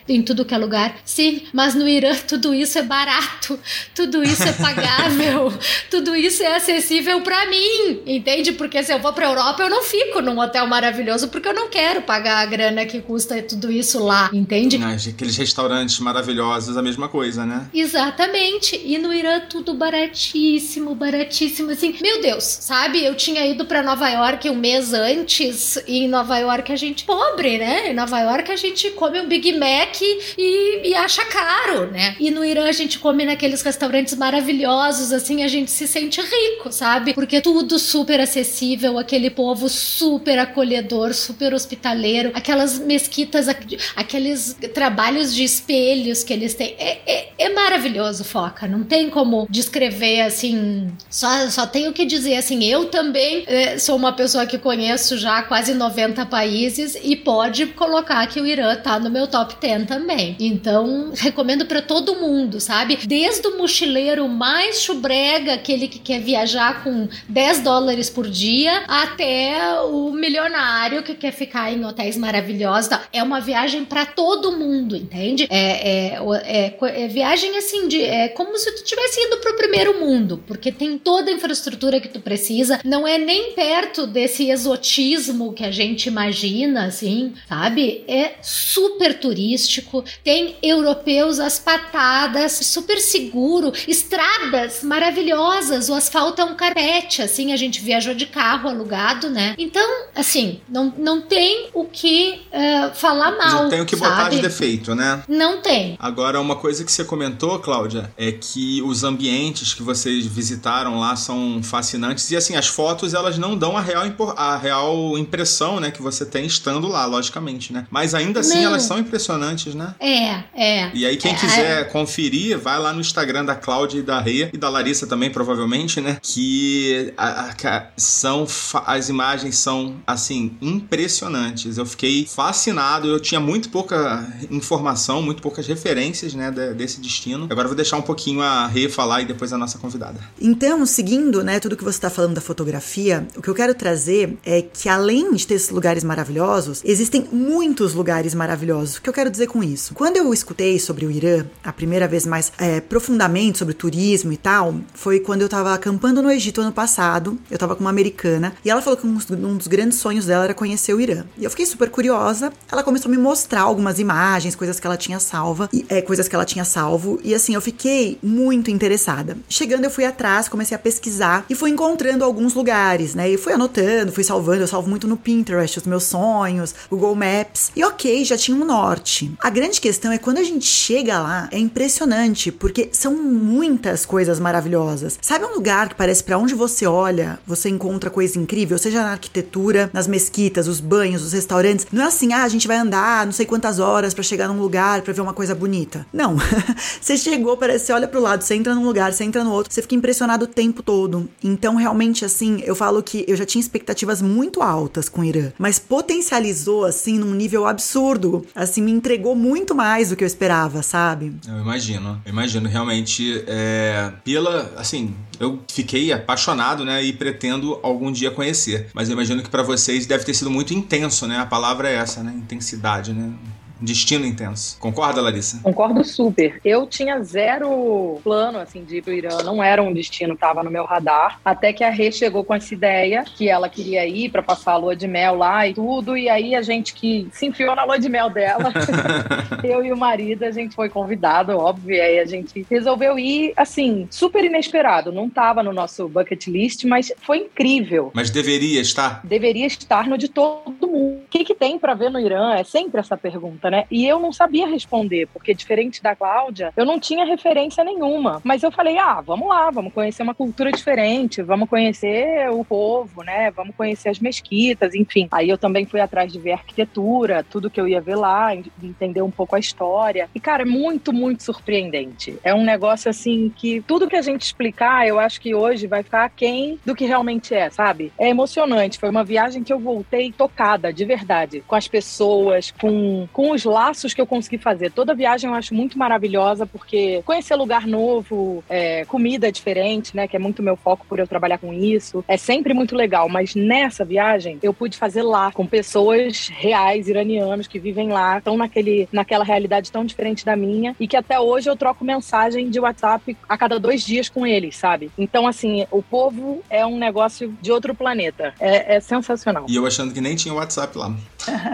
em 0.09 0.23
tudo, 0.23 0.45
que 0.45 0.55
é 0.55 0.59
lugar. 0.59 0.97
Sim, 1.05 1.43
mas 1.53 1.75
no 1.75 1.89
Irã 1.89 2.15
tudo 2.29 2.55
isso 2.55 2.79
é 2.79 2.83
barato, 2.83 3.59
tudo 3.95 4.23
isso 4.23 4.43
é 4.45 4.53
pagável, 4.53 5.53
tudo 5.91 6.15
isso 6.15 6.43
é 6.43 6.55
acessível 6.57 7.21
para 7.23 7.47
mim, 7.47 8.03
entende? 8.07 8.53
Porque 8.53 8.83
se 8.83 8.93
eu 8.93 9.01
vou 9.01 9.13
pra 9.13 9.27
Europa, 9.27 9.63
eu 9.63 9.71
não 9.71 9.83
fico 9.83 10.21
num 10.21 10.39
hotel 10.39 10.67
maravilhoso, 10.67 11.29
porque 11.29 11.49
eu 11.49 11.55
não 11.55 11.69
quero 11.69 12.03
pagar 12.03 12.39
a 12.39 12.47
grana 12.47 12.87
que 12.87 13.01
custa 13.01 13.43
tudo 13.43 13.73
isso 13.73 14.03
lá, 14.03 14.31
entende? 14.33 14.79
Ah, 14.83 14.95
aqueles 14.95 15.37
restaurantes 15.37 15.99
maravilhosos, 15.99 16.77
a 16.77 16.83
mesma 16.83 17.09
coisa, 17.09 17.45
né? 17.45 17.69
Exatamente. 17.75 18.81
E 18.85 18.99
no 18.99 19.13
Irã 19.13 19.41
tudo 19.41 19.75
baratíssimo, 19.75 20.95
baratíssimo, 20.95 21.71
assim. 21.71 21.97
Meu 22.01 22.21
Deus, 22.21 22.45
sabe? 22.45 22.84
Eu 22.93 23.15
tinha 23.15 23.45
ido 23.47 23.65
para 23.65 23.83
Nova 23.83 24.09
York 24.09 24.49
um 24.51 24.55
mês 24.55 24.93
antes, 24.93 25.77
e 25.87 26.05
em 26.05 26.09
Nova 26.09 26.39
York 26.39 26.71
a 26.71 26.77
gente 26.77 27.05
pobre, 27.05 27.59
né? 27.59 27.91
Em 27.91 27.95
Nova 27.95 28.21
York 28.21 28.53
a 28.53 28.57
gente 28.57 28.91
come 28.91 29.21
um 29.21 29.27
Big 29.27 29.53
Mac 29.53 30.01
e, 30.03 30.89
e 30.89 30.95
acha 30.95 31.25
caro, 31.25 31.91
né? 31.91 32.15
E 32.21 32.31
no 32.31 32.45
Irã 32.45 32.69
a 32.69 32.73
gente 32.73 32.99
come 32.99 33.25
naqueles 33.25 33.63
restaurantes 33.63 34.15
maravilhosos, 34.15 35.13
assim, 35.13 35.43
a 35.43 35.49
gente 35.49 35.71
se 35.71 35.89
sente 35.89 36.21
rico, 36.21 36.71
sabe? 36.71 37.15
Porque 37.15 37.41
tudo 37.41 37.79
super 37.79 38.21
acessível, 38.21 38.99
aquele 38.99 39.31
povo 39.31 39.69
super 39.69 40.39
acolhedor, 40.39 41.15
super 41.15 41.55
hospitaleiro, 41.55 42.33
aquelas 42.35 42.79
mesquitas, 42.79 43.49
aqueles 43.97 44.57
trabalhos 44.75 45.35
de 45.35 45.43
espelhos 45.43 46.23
que 46.23 46.33
eles 46.33 46.55
têm. 46.55 46.75
É, 46.79 46.99
é, 47.07 47.29
é 47.39 47.49
maravilhoso, 47.49 48.25
Foca. 48.25 48.67
Não 48.67 48.85
tem 48.85 49.09
como 49.09 49.47
descrever 49.49 50.21
assim. 50.23 50.93
Só, 51.09 51.49
só 51.49 51.67
tenho 51.67 51.93
que 51.93 52.05
dizer 52.05 52.37
assim: 52.37 52.65
eu 52.65 52.74
também 52.87 53.45
é, 53.47 53.79
sou 53.79 53.95
uma 53.97 54.13
pessoa 54.13 54.47
que 54.47 54.59
conheço 54.59 55.19
já 55.19 55.43
quase 55.43 55.75
90 55.75 56.25
países 56.27 56.97
e 57.03 57.15
pode 57.15 57.67
colocar 57.67 58.27
que 58.27 58.41
o 58.41 58.47
Irã 58.47 58.75
tá 58.77 58.99
no 58.99 59.11
meu 59.11 59.27
top 59.27 59.55
10 59.61 59.87
também. 59.87 60.37
Então, 60.41 61.13
recomendo 61.15 61.67
para 61.67 61.83
todo 61.83 62.15
mundo, 62.17 62.61
sabe? 62.61 62.99
Desde 63.07 63.47
o 63.47 63.59
mochileiro 63.59 64.27
mais 64.29 64.81
chubrega, 64.81 65.55
aquele 65.55 65.89
que 65.89 65.99
quer 65.99 66.21
viajar 66.21 66.83
com 66.83 67.09
10 67.29 67.61
dólares 67.61 68.09
por 68.09 68.29
dia, 68.29 68.85
até 68.89 69.81
o 69.83 70.11
milionário 70.11 71.03
que 71.03 71.15
quer 71.15 71.33
ficar 71.33 71.73
em 71.73 71.85
hotéis 71.85 72.17
maravilhosos. 72.17 72.91
É 73.13 73.23
uma 73.23 73.41
viagem 73.41 73.85
para 73.85 74.07
todo 74.07 74.57
mundo, 74.57 74.97
entende? 74.97 75.47
É, 75.51 76.15
é, 76.15 76.19
é, 76.45 77.05
é, 77.05 77.09
viagem 77.09 77.57
assim, 77.59 77.89
de, 77.89 78.03
é 78.03 78.29
como 78.29 78.57
se 78.57 78.71
tu 78.73 78.85
tivesse 78.85 79.21
indo 79.21 79.37
pro 79.39 79.57
primeiro 79.57 80.01
mundo, 80.01 80.43
porque 80.47 80.73
tem 80.73 80.97
toda 80.97 81.31
a 81.31 81.35
infraestrutura 81.35 82.01
que 82.01 82.09
tu 82.09 82.21
precisa, 82.21 82.64
não 82.85 83.07
é 83.07 83.19
nem 83.19 83.53
perto 83.53 84.07
desse 84.07 84.51
exotismo 84.51 85.53
que 85.53 85.65
a 85.65 85.71
gente 85.71 86.07
imagina, 86.07 86.87
assim, 86.87 87.35
sabe? 87.49 88.05
É 88.07 88.35
super 88.43 89.19
turístico, 89.19 90.05
tem 90.23 90.57
europeus 90.63 91.39
às 91.39 91.59
patadas, 91.59 92.53
super 92.53 92.99
seguro, 92.99 93.73
estradas 93.87 94.83
maravilhosas, 94.83 95.89
o 95.89 95.95
asfalto 95.95 96.41
é 96.41 96.45
um 96.45 96.55
carpete, 96.55 97.23
assim, 97.23 97.53
a 97.53 97.57
gente 97.57 97.81
viajou 97.81 98.15
de 98.15 98.27
carro 98.27 98.69
alugado, 98.69 99.31
né? 99.31 99.55
Então, 99.59 100.07
assim, 100.15 100.61
não, 100.69 100.93
não 100.97 101.21
tem 101.21 101.69
o 101.73 101.85
que 101.85 102.41
uh, 102.53 102.95
falar 102.95 103.33
mal. 103.37 103.65
Não 103.65 103.71
tem 103.71 103.81
o 103.81 103.87
que 103.87 103.97
sabe? 103.97 104.11
botar 104.11 104.29
de 104.31 104.41
defeito, 104.41 104.95
né? 104.95 105.23
Não 105.29 105.61
tem. 105.61 105.97
Agora, 105.99 106.41
uma 106.41 106.57
coisa 106.57 106.85
que 106.85 106.93
você 106.93 107.05
comentou, 107.05 107.59
Cláudia, 107.59 108.13
é 108.17 108.33
que 108.33 108.83
os 108.83 109.05
ambientes 109.05 109.75
que 109.75 109.83
vocês 109.83 110.27
visitaram 110.27 110.99
lá 110.99 111.17
são 111.17 111.63
fascinantes 111.63 112.31
e 112.31 112.37
assim, 112.37 112.54
as 112.57 112.67
fotos 112.67 113.15
elas 113.15 113.39
não 113.39 113.57
dão 113.57 113.77
a 113.77 113.81
real, 113.81 114.05
a 114.37 114.57
real 114.57 115.19
impressão, 115.19 115.81
né, 115.81 115.91
que 115.91 116.03
você 116.03 116.25
tem 116.25 116.47
estando 116.47 116.89
lá, 116.89 117.07
logicamente, 117.07 117.73
né? 117.73 117.87
Mas 117.91 118.15
ainda 118.15 118.41
assim 118.41 118.61
não. 118.61 118.71
elas 118.71 118.83
são 118.83 118.99
impressionantes, 118.99 119.75
né? 119.75 119.95
É, 120.01 120.45
é. 120.55 120.91
E 120.95 121.07
aí 121.07 121.17
quem 121.17 121.33
é, 121.33 121.35
quiser 121.35 121.81
é. 121.81 121.85
conferir, 121.85 122.59
vai 122.59 122.79
lá 122.79 122.93
no 122.93 123.01
Instagram 123.01 123.45
da 123.45 123.55
Cláudia 123.55 123.99
e 123.99 124.03
da 124.03 124.21
Rê 124.21 124.51
e 124.53 124.59
da 124.59 124.69
Larissa 124.69 125.07
também, 125.07 125.31
provavelmente, 125.31 126.01
né? 126.01 126.19
Que 126.23 127.13
a, 127.17 127.51
a, 127.51 127.87
são 127.97 128.47
as 128.87 129.09
imagens 129.09 129.57
são 129.57 129.97
assim 130.07 130.57
impressionantes. 130.61 131.79
Eu 131.79 131.87
fiquei 131.87 132.27
fascinado, 132.27 133.09
eu 133.09 133.21
tinha 133.21 133.41
muito 133.41 133.69
pouca 133.69 134.27
informação, 134.51 135.23
muito 135.23 135.43
poucas 135.43 135.67
referências, 135.67 136.35
né, 136.35 136.51
desse 136.51 137.01
destino. 137.01 137.45
Agora 137.51 137.67
eu 137.67 137.69
vou 137.69 137.77
deixar 137.77 137.97
um 137.97 138.03
pouquinho 138.03 138.41
a 138.41 138.67
Rê 138.67 138.89
falar 138.89 139.23
e 139.23 139.25
depois 139.25 139.53
a 139.53 139.59
nossa 139.59 139.79
convidada. 139.79 140.19
Então, 140.41 140.85
seguindo, 140.87 141.43
né, 141.43 141.61
tudo 141.61 141.77
que 141.77 141.85
você 141.85 141.99
está 141.99 142.11
falando 142.11 142.35
da 142.35 142.41
fotografia, 142.45 143.27
o 143.37 143.43
que 143.43 143.49
eu 143.49 143.55
quero 143.55 143.75
trazer 143.75 144.39
é 144.45 144.63
que 144.63 144.89
além 144.89 145.33
de 145.33 145.47
ter 145.47 145.55
esses 145.55 145.71
lugares 145.71 146.05
maravilhosos, 146.05 146.83
existem 146.85 147.27
muitos 147.33 147.95
lugares 147.95 148.35
maravilhosos. 148.35 148.97
O 148.97 149.03
que 149.03 149.09
eu 149.09 149.13
quero 149.13 149.31
dizer 149.31 149.47
com 149.47 149.63
isso? 149.63 149.95
Quando 149.95 150.17
eu 150.17 150.33
escutei 150.33 150.79
sobre 150.79 151.07
o 151.07 151.11
Irã, 151.11 151.45
a 151.63 151.73
primeira 151.73 152.07
vez 152.07 152.27
mais 152.27 152.53
é, 152.59 152.81
profundamente 152.81 153.59
sobre 153.59 153.75
turismo 153.75 154.33
e 154.33 154.37
tal, 154.37 154.75
foi 154.95 155.21
quando 155.21 155.41
eu 155.43 155.47
estava 155.47 155.75
acampando 155.75 156.23
no 156.23 156.31
Egito 156.31 156.61
ano 156.61 156.73
passado. 156.73 157.39
Eu 157.51 157.57
estava 157.57 157.75
com 157.75 157.81
uma 157.81 157.91
americana 157.91 158.55
e 158.65 158.71
ela 158.71 158.83
falou 158.83 158.99
que 158.99 159.07
um, 159.07 159.19
um 159.33 159.57
dos 159.57 159.67
grandes 159.67 159.99
sonhos 159.99 160.27
dela 160.27 160.45
era 160.45 160.55
conhecer 160.55 160.95
o 160.95 161.01
Irã. 161.01 161.25
E 161.39 161.45
eu 161.45 161.51
fiquei 161.51 161.67
super 161.67 161.91
curiosa. 161.91 162.53
Ela 162.71 162.83
começou 162.83 163.11
a 163.11 163.15
me 163.15 163.21
mostrar 163.21 163.63
algumas 163.63 163.99
imagens, 163.99 164.55
coisas 164.55 164.79
que 164.79 164.87
ela 164.87 164.97
tinha 164.97 165.19
salva, 165.19 165.69
e, 165.73 165.85
é, 165.89 166.03
coisas 166.03 166.29
que 166.29 166.35
ela 166.35 166.45
tinha 166.45 166.65
salvo. 166.65 167.21
E 167.23 167.35
assim, 167.35 167.55
eu 167.55 167.61
fiquei 167.61 168.19
muito 168.23 168.71
interessada. 168.71 169.37
Chegando, 169.49 169.85
eu 169.85 169.91
fui 169.91 170.05
atrás, 170.05 170.49
comecei 170.49 170.75
a 170.75 170.79
pesquisar 170.79 171.45
e 171.49 171.55
fui 171.55 171.71
encontrando 171.71 172.24
alguns 172.25 172.55
lugares, 172.55 173.15
né? 173.15 173.31
E 173.31 173.37
fui 173.37 173.53
anotando, 173.53 174.13
fui 174.13 174.25
salvando. 174.25 174.63
Eu 174.63 174.69
salvo 174.69 174.89
muito 174.89 175.07
no 175.07 175.17
Pinterest 175.17 175.79
os 175.79 175.87
meus 175.87 176.05
sonhos, 176.05 176.75
Google 176.91 177.15
Maps. 177.15 177.71
E 177.77 177.85
ok, 177.85 178.25
já 178.25 178.37
tinha 178.37 178.57
um 178.57 178.65
norte. 178.65 179.33
A 179.41 179.51
grande 179.51 179.81
questão 179.81 180.13
é 180.13 180.19
quando 180.19 180.39
a 180.39 180.43
gente 180.43 180.67
chega 180.67 181.21
lá, 181.21 181.49
é 181.51 181.59
impressionante, 181.59 182.51
porque 182.51 182.89
são 182.93 183.15
muitas 183.15 184.05
coisas 184.07 184.39
maravilhosas. 184.39 185.19
Sabe 185.21 185.45
um 185.45 185.55
lugar 185.55 185.89
que 185.89 185.95
parece 185.95 186.23
para 186.23 186.39
onde 186.39 186.55
você 186.55 186.87
olha, 186.87 187.39
você 187.47 187.69
encontra 187.69 188.11
coisa 188.11 188.39
incrível, 188.39 188.79
seja 188.79 189.03
na 189.03 189.13
arquitetura, 189.13 189.91
nas 189.93 190.07
mesquitas, 190.07 190.69
os 190.69 190.81
banhos, 190.81 191.23
os 191.23 191.33
restaurantes. 191.33 191.87
Não 191.93 192.03
é 192.03 192.07
assim, 192.07 192.33
ah, 192.33 192.45
a 192.45 192.49
gente 192.49 192.69
vai 192.69 192.77
andar 192.77 193.25
não 193.25 193.33
sei 193.33 193.47
quantas 193.47 193.79
horas 193.79 194.15
para 194.15 194.23
chegar 194.23 194.49
num 194.49 194.61
lugar 194.61 195.03
para 195.03 195.13
ver 195.13 195.21
uma 195.21 195.33
coisa 195.33 195.55
bonita. 195.55 196.07
Não. 196.13 196.37
você 197.01 197.17
chegou, 197.17 197.57
parece, 197.57 197.87
você 197.87 197.93
olha 197.93 198.09
pro 198.09 198.21
lado, 198.21 198.43
você 198.43 198.55
entra 198.55 198.75
num 198.75 198.85
lugar, 198.85 199.13
você 199.13 199.25
entra 199.25 199.43
no 199.43 199.53
outro, 199.53 199.73
você 199.73 199.83
fica 199.83 199.95
impressionado 199.95 200.45
o 200.45 200.49
tempo 200.49 200.83
todo. 200.83 201.29
Então, 201.43 201.77
realmente, 201.77 202.14
assim, 202.23 202.61
eu 202.67 202.75
falo 202.77 203.03
que 203.03 203.25
eu 203.27 203.35
já 203.35 203.47
tinha 203.47 203.61
expectativas 203.61 204.21
muito 204.21 204.61
altas 204.61 205.09
com 205.09 205.23
o 205.23 205.25
Irã, 205.25 205.51
mas 205.59 205.79
potencializou, 205.79 206.85
assim, 206.85 207.19
num 207.19 207.33
nível 207.33 207.67
absurdo. 207.67 208.45
Assim, 208.55 208.83
me 208.83 208.91
entregou 208.93 209.35
muito 209.35 209.75
mais 209.75 210.11
do 210.11 210.17
que 210.17 210.23
eu 210.23 210.27
esperava, 210.27 210.83
sabe? 210.83 211.35
Eu 211.49 211.61
imagino. 211.61 212.21
Eu 212.27 212.33
imagino, 212.33 212.69
realmente, 212.69 213.43
é, 213.47 214.13
pela, 214.23 214.75
assim, 214.77 215.15
eu 215.41 215.61
fiquei 215.73 216.13
apaixonado, 216.13 216.85
né, 216.85 217.03
e 217.03 217.13
pretendo 217.13 217.79
algum 217.83 218.13
dia 218.13 218.31
conhecer. 218.31 218.89
Mas 218.93 219.09
eu 219.09 219.15
imagino 219.15 219.43
que 219.43 219.49
para 219.49 219.63
vocês 219.63 220.05
deve 220.05 220.25
ter 220.25 220.35
sido 220.35 220.51
muito 220.51 220.75
intenso, 220.75 221.27
né? 221.27 221.39
A 221.39 221.47
palavra 221.47 221.89
é 221.89 221.95
essa, 221.95 222.23
né? 222.23 222.35
Intensidade, 222.37 223.13
né? 223.13 223.33
Destino 223.81 224.25
intenso. 224.25 224.79
Concorda, 224.79 225.21
Larissa? 225.21 225.61
Concordo 225.63 226.05
super. 226.05 226.61
Eu 226.65 226.87
tinha 226.87 227.23
zero 227.23 228.21
plano, 228.23 228.59
assim, 228.59 228.85
de 228.85 228.99
ir 228.99 229.03
pro 229.03 229.13
Irã. 229.13 229.39
Não 229.45 229.63
era 229.63 229.83
um 229.83 229.93
destino, 229.93 230.37
tava 230.37 230.63
no 230.63 230.71
meu 230.71 230.85
radar. 230.85 231.41
Até 231.45 231.73
que 231.73 231.85
a 231.85 231.91
Rê 231.91 232.11
chegou 232.11 232.45
com 232.45 232.55
essa 232.55 232.73
ideia 232.73 233.25
que 233.25 233.49
ela 233.49 233.69
queria 233.69 234.07
ir 234.07 234.31
para 234.31 234.43
passar 234.43 234.73
a 234.73 234.77
lua 234.77 234.97
de 234.97 235.07
mel 235.07 235.37
lá 235.37 235.67
e 235.67 235.75
tudo. 235.75 236.17
E 236.17 236.29
aí 236.29 236.55
a 236.55 236.63
gente 236.63 236.95
que 236.95 237.29
se 237.33 237.47
enfiou 237.47 237.75
na 237.75 237.85
lua 237.85 237.99
de 237.99 238.09
mel 238.09 238.31
dela, 238.31 238.73
eu 239.63 239.85
e 239.85 239.93
o 239.93 239.97
marido, 239.97 240.45
a 240.45 240.51
gente 240.51 240.75
foi 240.75 240.89
convidado, 240.89 241.57
óbvio. 241.57 241.97
E 241.97 242.01
aí 242.01 242.19
a 242.19 242.25
gente 242.25 242.67
resolveu 242.71 243.19
ir, 243.19 243.53
assim, 243.57 244.07
super 244.11 244.45
inesperado. 244.45 245.13
Não 245.13 245.29
tava 245.29 245.63
no 245.63 245.73
nosso 245.73 246.09
bucket 246.09 246.47
list, 246.47 246.85
mas 246.85 247.13
foi 247.23 247.39
incrível. 247.39 248.11
Mas 248.15 248.31
deveria 248.31 248.81
estar? 248.81 249.21
Deveria 249.25 249.67
estar 249.67 250.07
no 250.07 250.17
de 250.17 250.29
todo 250.29 250.87
mundo. 250.87 251.23
O 251.25 251.29
que, 251.29 251.45
que 251.45 251.55
tem 251.55 251.79
para 251.79 251.95
ver 251.95 252.11
no 252.11 252.21
Irã? 252.21 252.55
É 252.55 252.65
sempre 252.65 253.01
essa 253.01 253.17
pergunta, 253.17 253.64
né? 253.71 253.75
né? 253.75 253.85
E 253.91 254.07
eu 254.07 254.21
não 254.21 254.33
sabia 254.33 254.69
responder, 254.69 255.27
porque 255.33 255.53
diferente 255.53 256.01
da 256.01 256.15
Cláudia, 256.15 256.73
eu 256.77 256.85
não 256.85 257.01
tinha 257.01 257.25
referência 257.25 257.83
nenhuma. 257.83 258.41
Mas 258.45 258.63
eu 258.63 258.71
falei: 258.71 258.97
ah, 258.99 259.21
vamos 259.21 259.49
lá, 259.49 259.71
vamos 259.71 259.93
conhecer 259.93 260.23
uma 260.23 260.35
cultura 260.35 260.71
diferente, 260.71 261.43
vamos 261.43 261.69
conhecer 261.69 262.49
o 262.51 262.65
povo, 262.65 263.23
né? 263.23 263.51
Vamos 263.51 263.75
conhecer 263.75 264.09
as 264.09 264.21
mesquitas, 264.21 264.95
enfim. 264.95 265.29
Aí 265.33 265.49
eu 265.49 265.59
também 265.59 265.85
fui 265.85 266.01
atrás 266.01 266.33
de 266.33 266.39
ver 266.39 266.53
arquitetura, 266.53 267.45
tudo 267.49 267.71
que 267.71 267.81
eu 267.81 267.89
ia 267.89 268.01
ver 268.01 268.17
lá, 268.17 268.55
entender 268.55 269.23
um 269.23 269.31
pouco 269.31 269.57
a 269.57 269.59
história. 269.59 270.29
E, 270.35 270.41
cara, 270.41 270.63
é 270.63 270.67
muito, 270.67 271.13
muito 271.13 271.43
surpreendente. 271.43 272.39
É 272.45 272.55
um 272.55 272.65
negócio 272.65 273.11
assim 273.11 273.53
que 273.57 273.81
tudo 273.83 274.09
que 274.09 274.17
a 274.17 274.23
gente 274.23 274.43
explicar, 274.43 275.07
eu 275.07 275.19
acho 275.19 275.41
que 275.41 275.55
hoje 275.55 275.87
vai 275.87 276.03
ficar 276.03 276.29
quem 276.31 276.79
do 276.85 276.95
que 276.95 277.05
realmente 277.05 277.55
é, 277.55 277.69
sabe? 277.71 278.13
É 278.19 278.29
emocionante. 278.29 278.99
Foi 278.99 279.09
uma 279.09 279.25
viagem 279.25 279.65
que 279.65 279.73
eu 279.73 279.79
voltei 279.79 280.31
tocada, 280.31 280.93
de 280.93 281.05
verdade, 281.05 281.63
com 281.67 281.75
as 281.75 281.89
pessoas, 281.89 282.71
com, 282.71 283.27
com 283.33 283.54
os 283.55 283.65
laços 283.65 284.13
que 284.13 284.21
eu 284.21 284.27
consegui 284.27 284.59
fazer. 284.59 284.91
Toda 284.91 285.15
viagem 285.15 285.49
eu 285.49 285.55
acho 285.55 285.75
muito 285.75 285.99
maravilhosa, 285.99 286.67
porque 286.67 287.23
conhecer 287.25 287.55
lugar 287.55 287.87
novo, 287.87 288.63
é, 288.69 289.05
comida 289.05 289.51
diferente, 289.51 290.15
né? 290.15 290.27
Que 290.29 290.37
é 290.37 290.39
muito 290.39 290.63
meu 290.63 290.77
foco 290.77 291.07
por 291.09 291.19
eu 291.19 291.27
trabalhar 291.27 291.59
com 291.59 291.73
isso. 291.73 292.25
É 292.29 292.37
sempre 292.37 292.75
muito 292.75 292.95
legal. 292.95 293.29
Mas 293.29 293.55
nessa 293.55 294.05
viagem, 294.05 294.59
eu 294.63 294.75
pude 294.75 294.97
fazer 294.97 295.23
lá, 295.23 295.53
com 295.53 295.67
pessoas 295.67 296.49
reais, 296.49 297.09
iranianos, 297.09 297.67
que 297.67 297.79
vivem 297.79 298.09
lá, 298.09 298.39
estão 298.39 298.57
naquele, 298.57 299.09
naquela 299.13 299.45
realidade 299.45 299.91
tão 299.91 300.05
diferente 300.05 300.45
da 300.45 300.57
minha, 300.57 300.95
e 300.99 301.07
que 301.07 301.17
até 301.17 301.39
hoje 301.39 301.71
eu 301.71 301.77
troco 301.77 302.05
mensagem 302.05 302.69
de 302.69 302.81
WhatsApp 302.81 303.37
a 303.49 303.57
cada 303.57 303.79
dois 303.79 304.05
dias 304.05 304.29
com 304.29 304.47
eles, 304.47 304.77
sabe? 304.77 305.11
Então, 305.17 305.47
assim, 305.47 305.87
o 305.91 306.03
povo 306.03 306.63
é 306.69 306.85
um 306.85 306.99
negócio 306.99 307.57
de 307.61 307.71
outro 307.71 307.95
planeta. 307.95 308.55
É, 308.59 308.97
é 308.97 309.01
sensacional. 309.01 309.67
E 309.69 309.77
eu 309.77 309.87
achando 309.87 310.13
que 310.13 310.21
nem 310.21 310.35
tinha 310.35 310.53
WhatsApp 310.55 310.97
lá. 310.99 311.15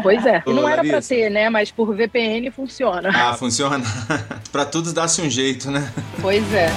Pois 0.02 0.24
é. 0.26 0.42
E 0.46 0.52
não 0.52 0.68
era 0.68 0.82
pra 0.84 1.00
ter, 1.00 1.30
né? 1.30 1.48
Mas 1.48 1.70
por 1.70 1.94
VPN 1.94 2.50
funciona. 2.50 3.10
Ah, 3.12 3.34
funciona. 3.34 3.80
pra 4.50 4.64
tudo 4.64 4.92
dá-se 4.92 5.20
um 5.22 5.30
jeito, 5.30 5.70
né? 5.70 5.92
Pois 6.20 6.44
é. 6.54 6.70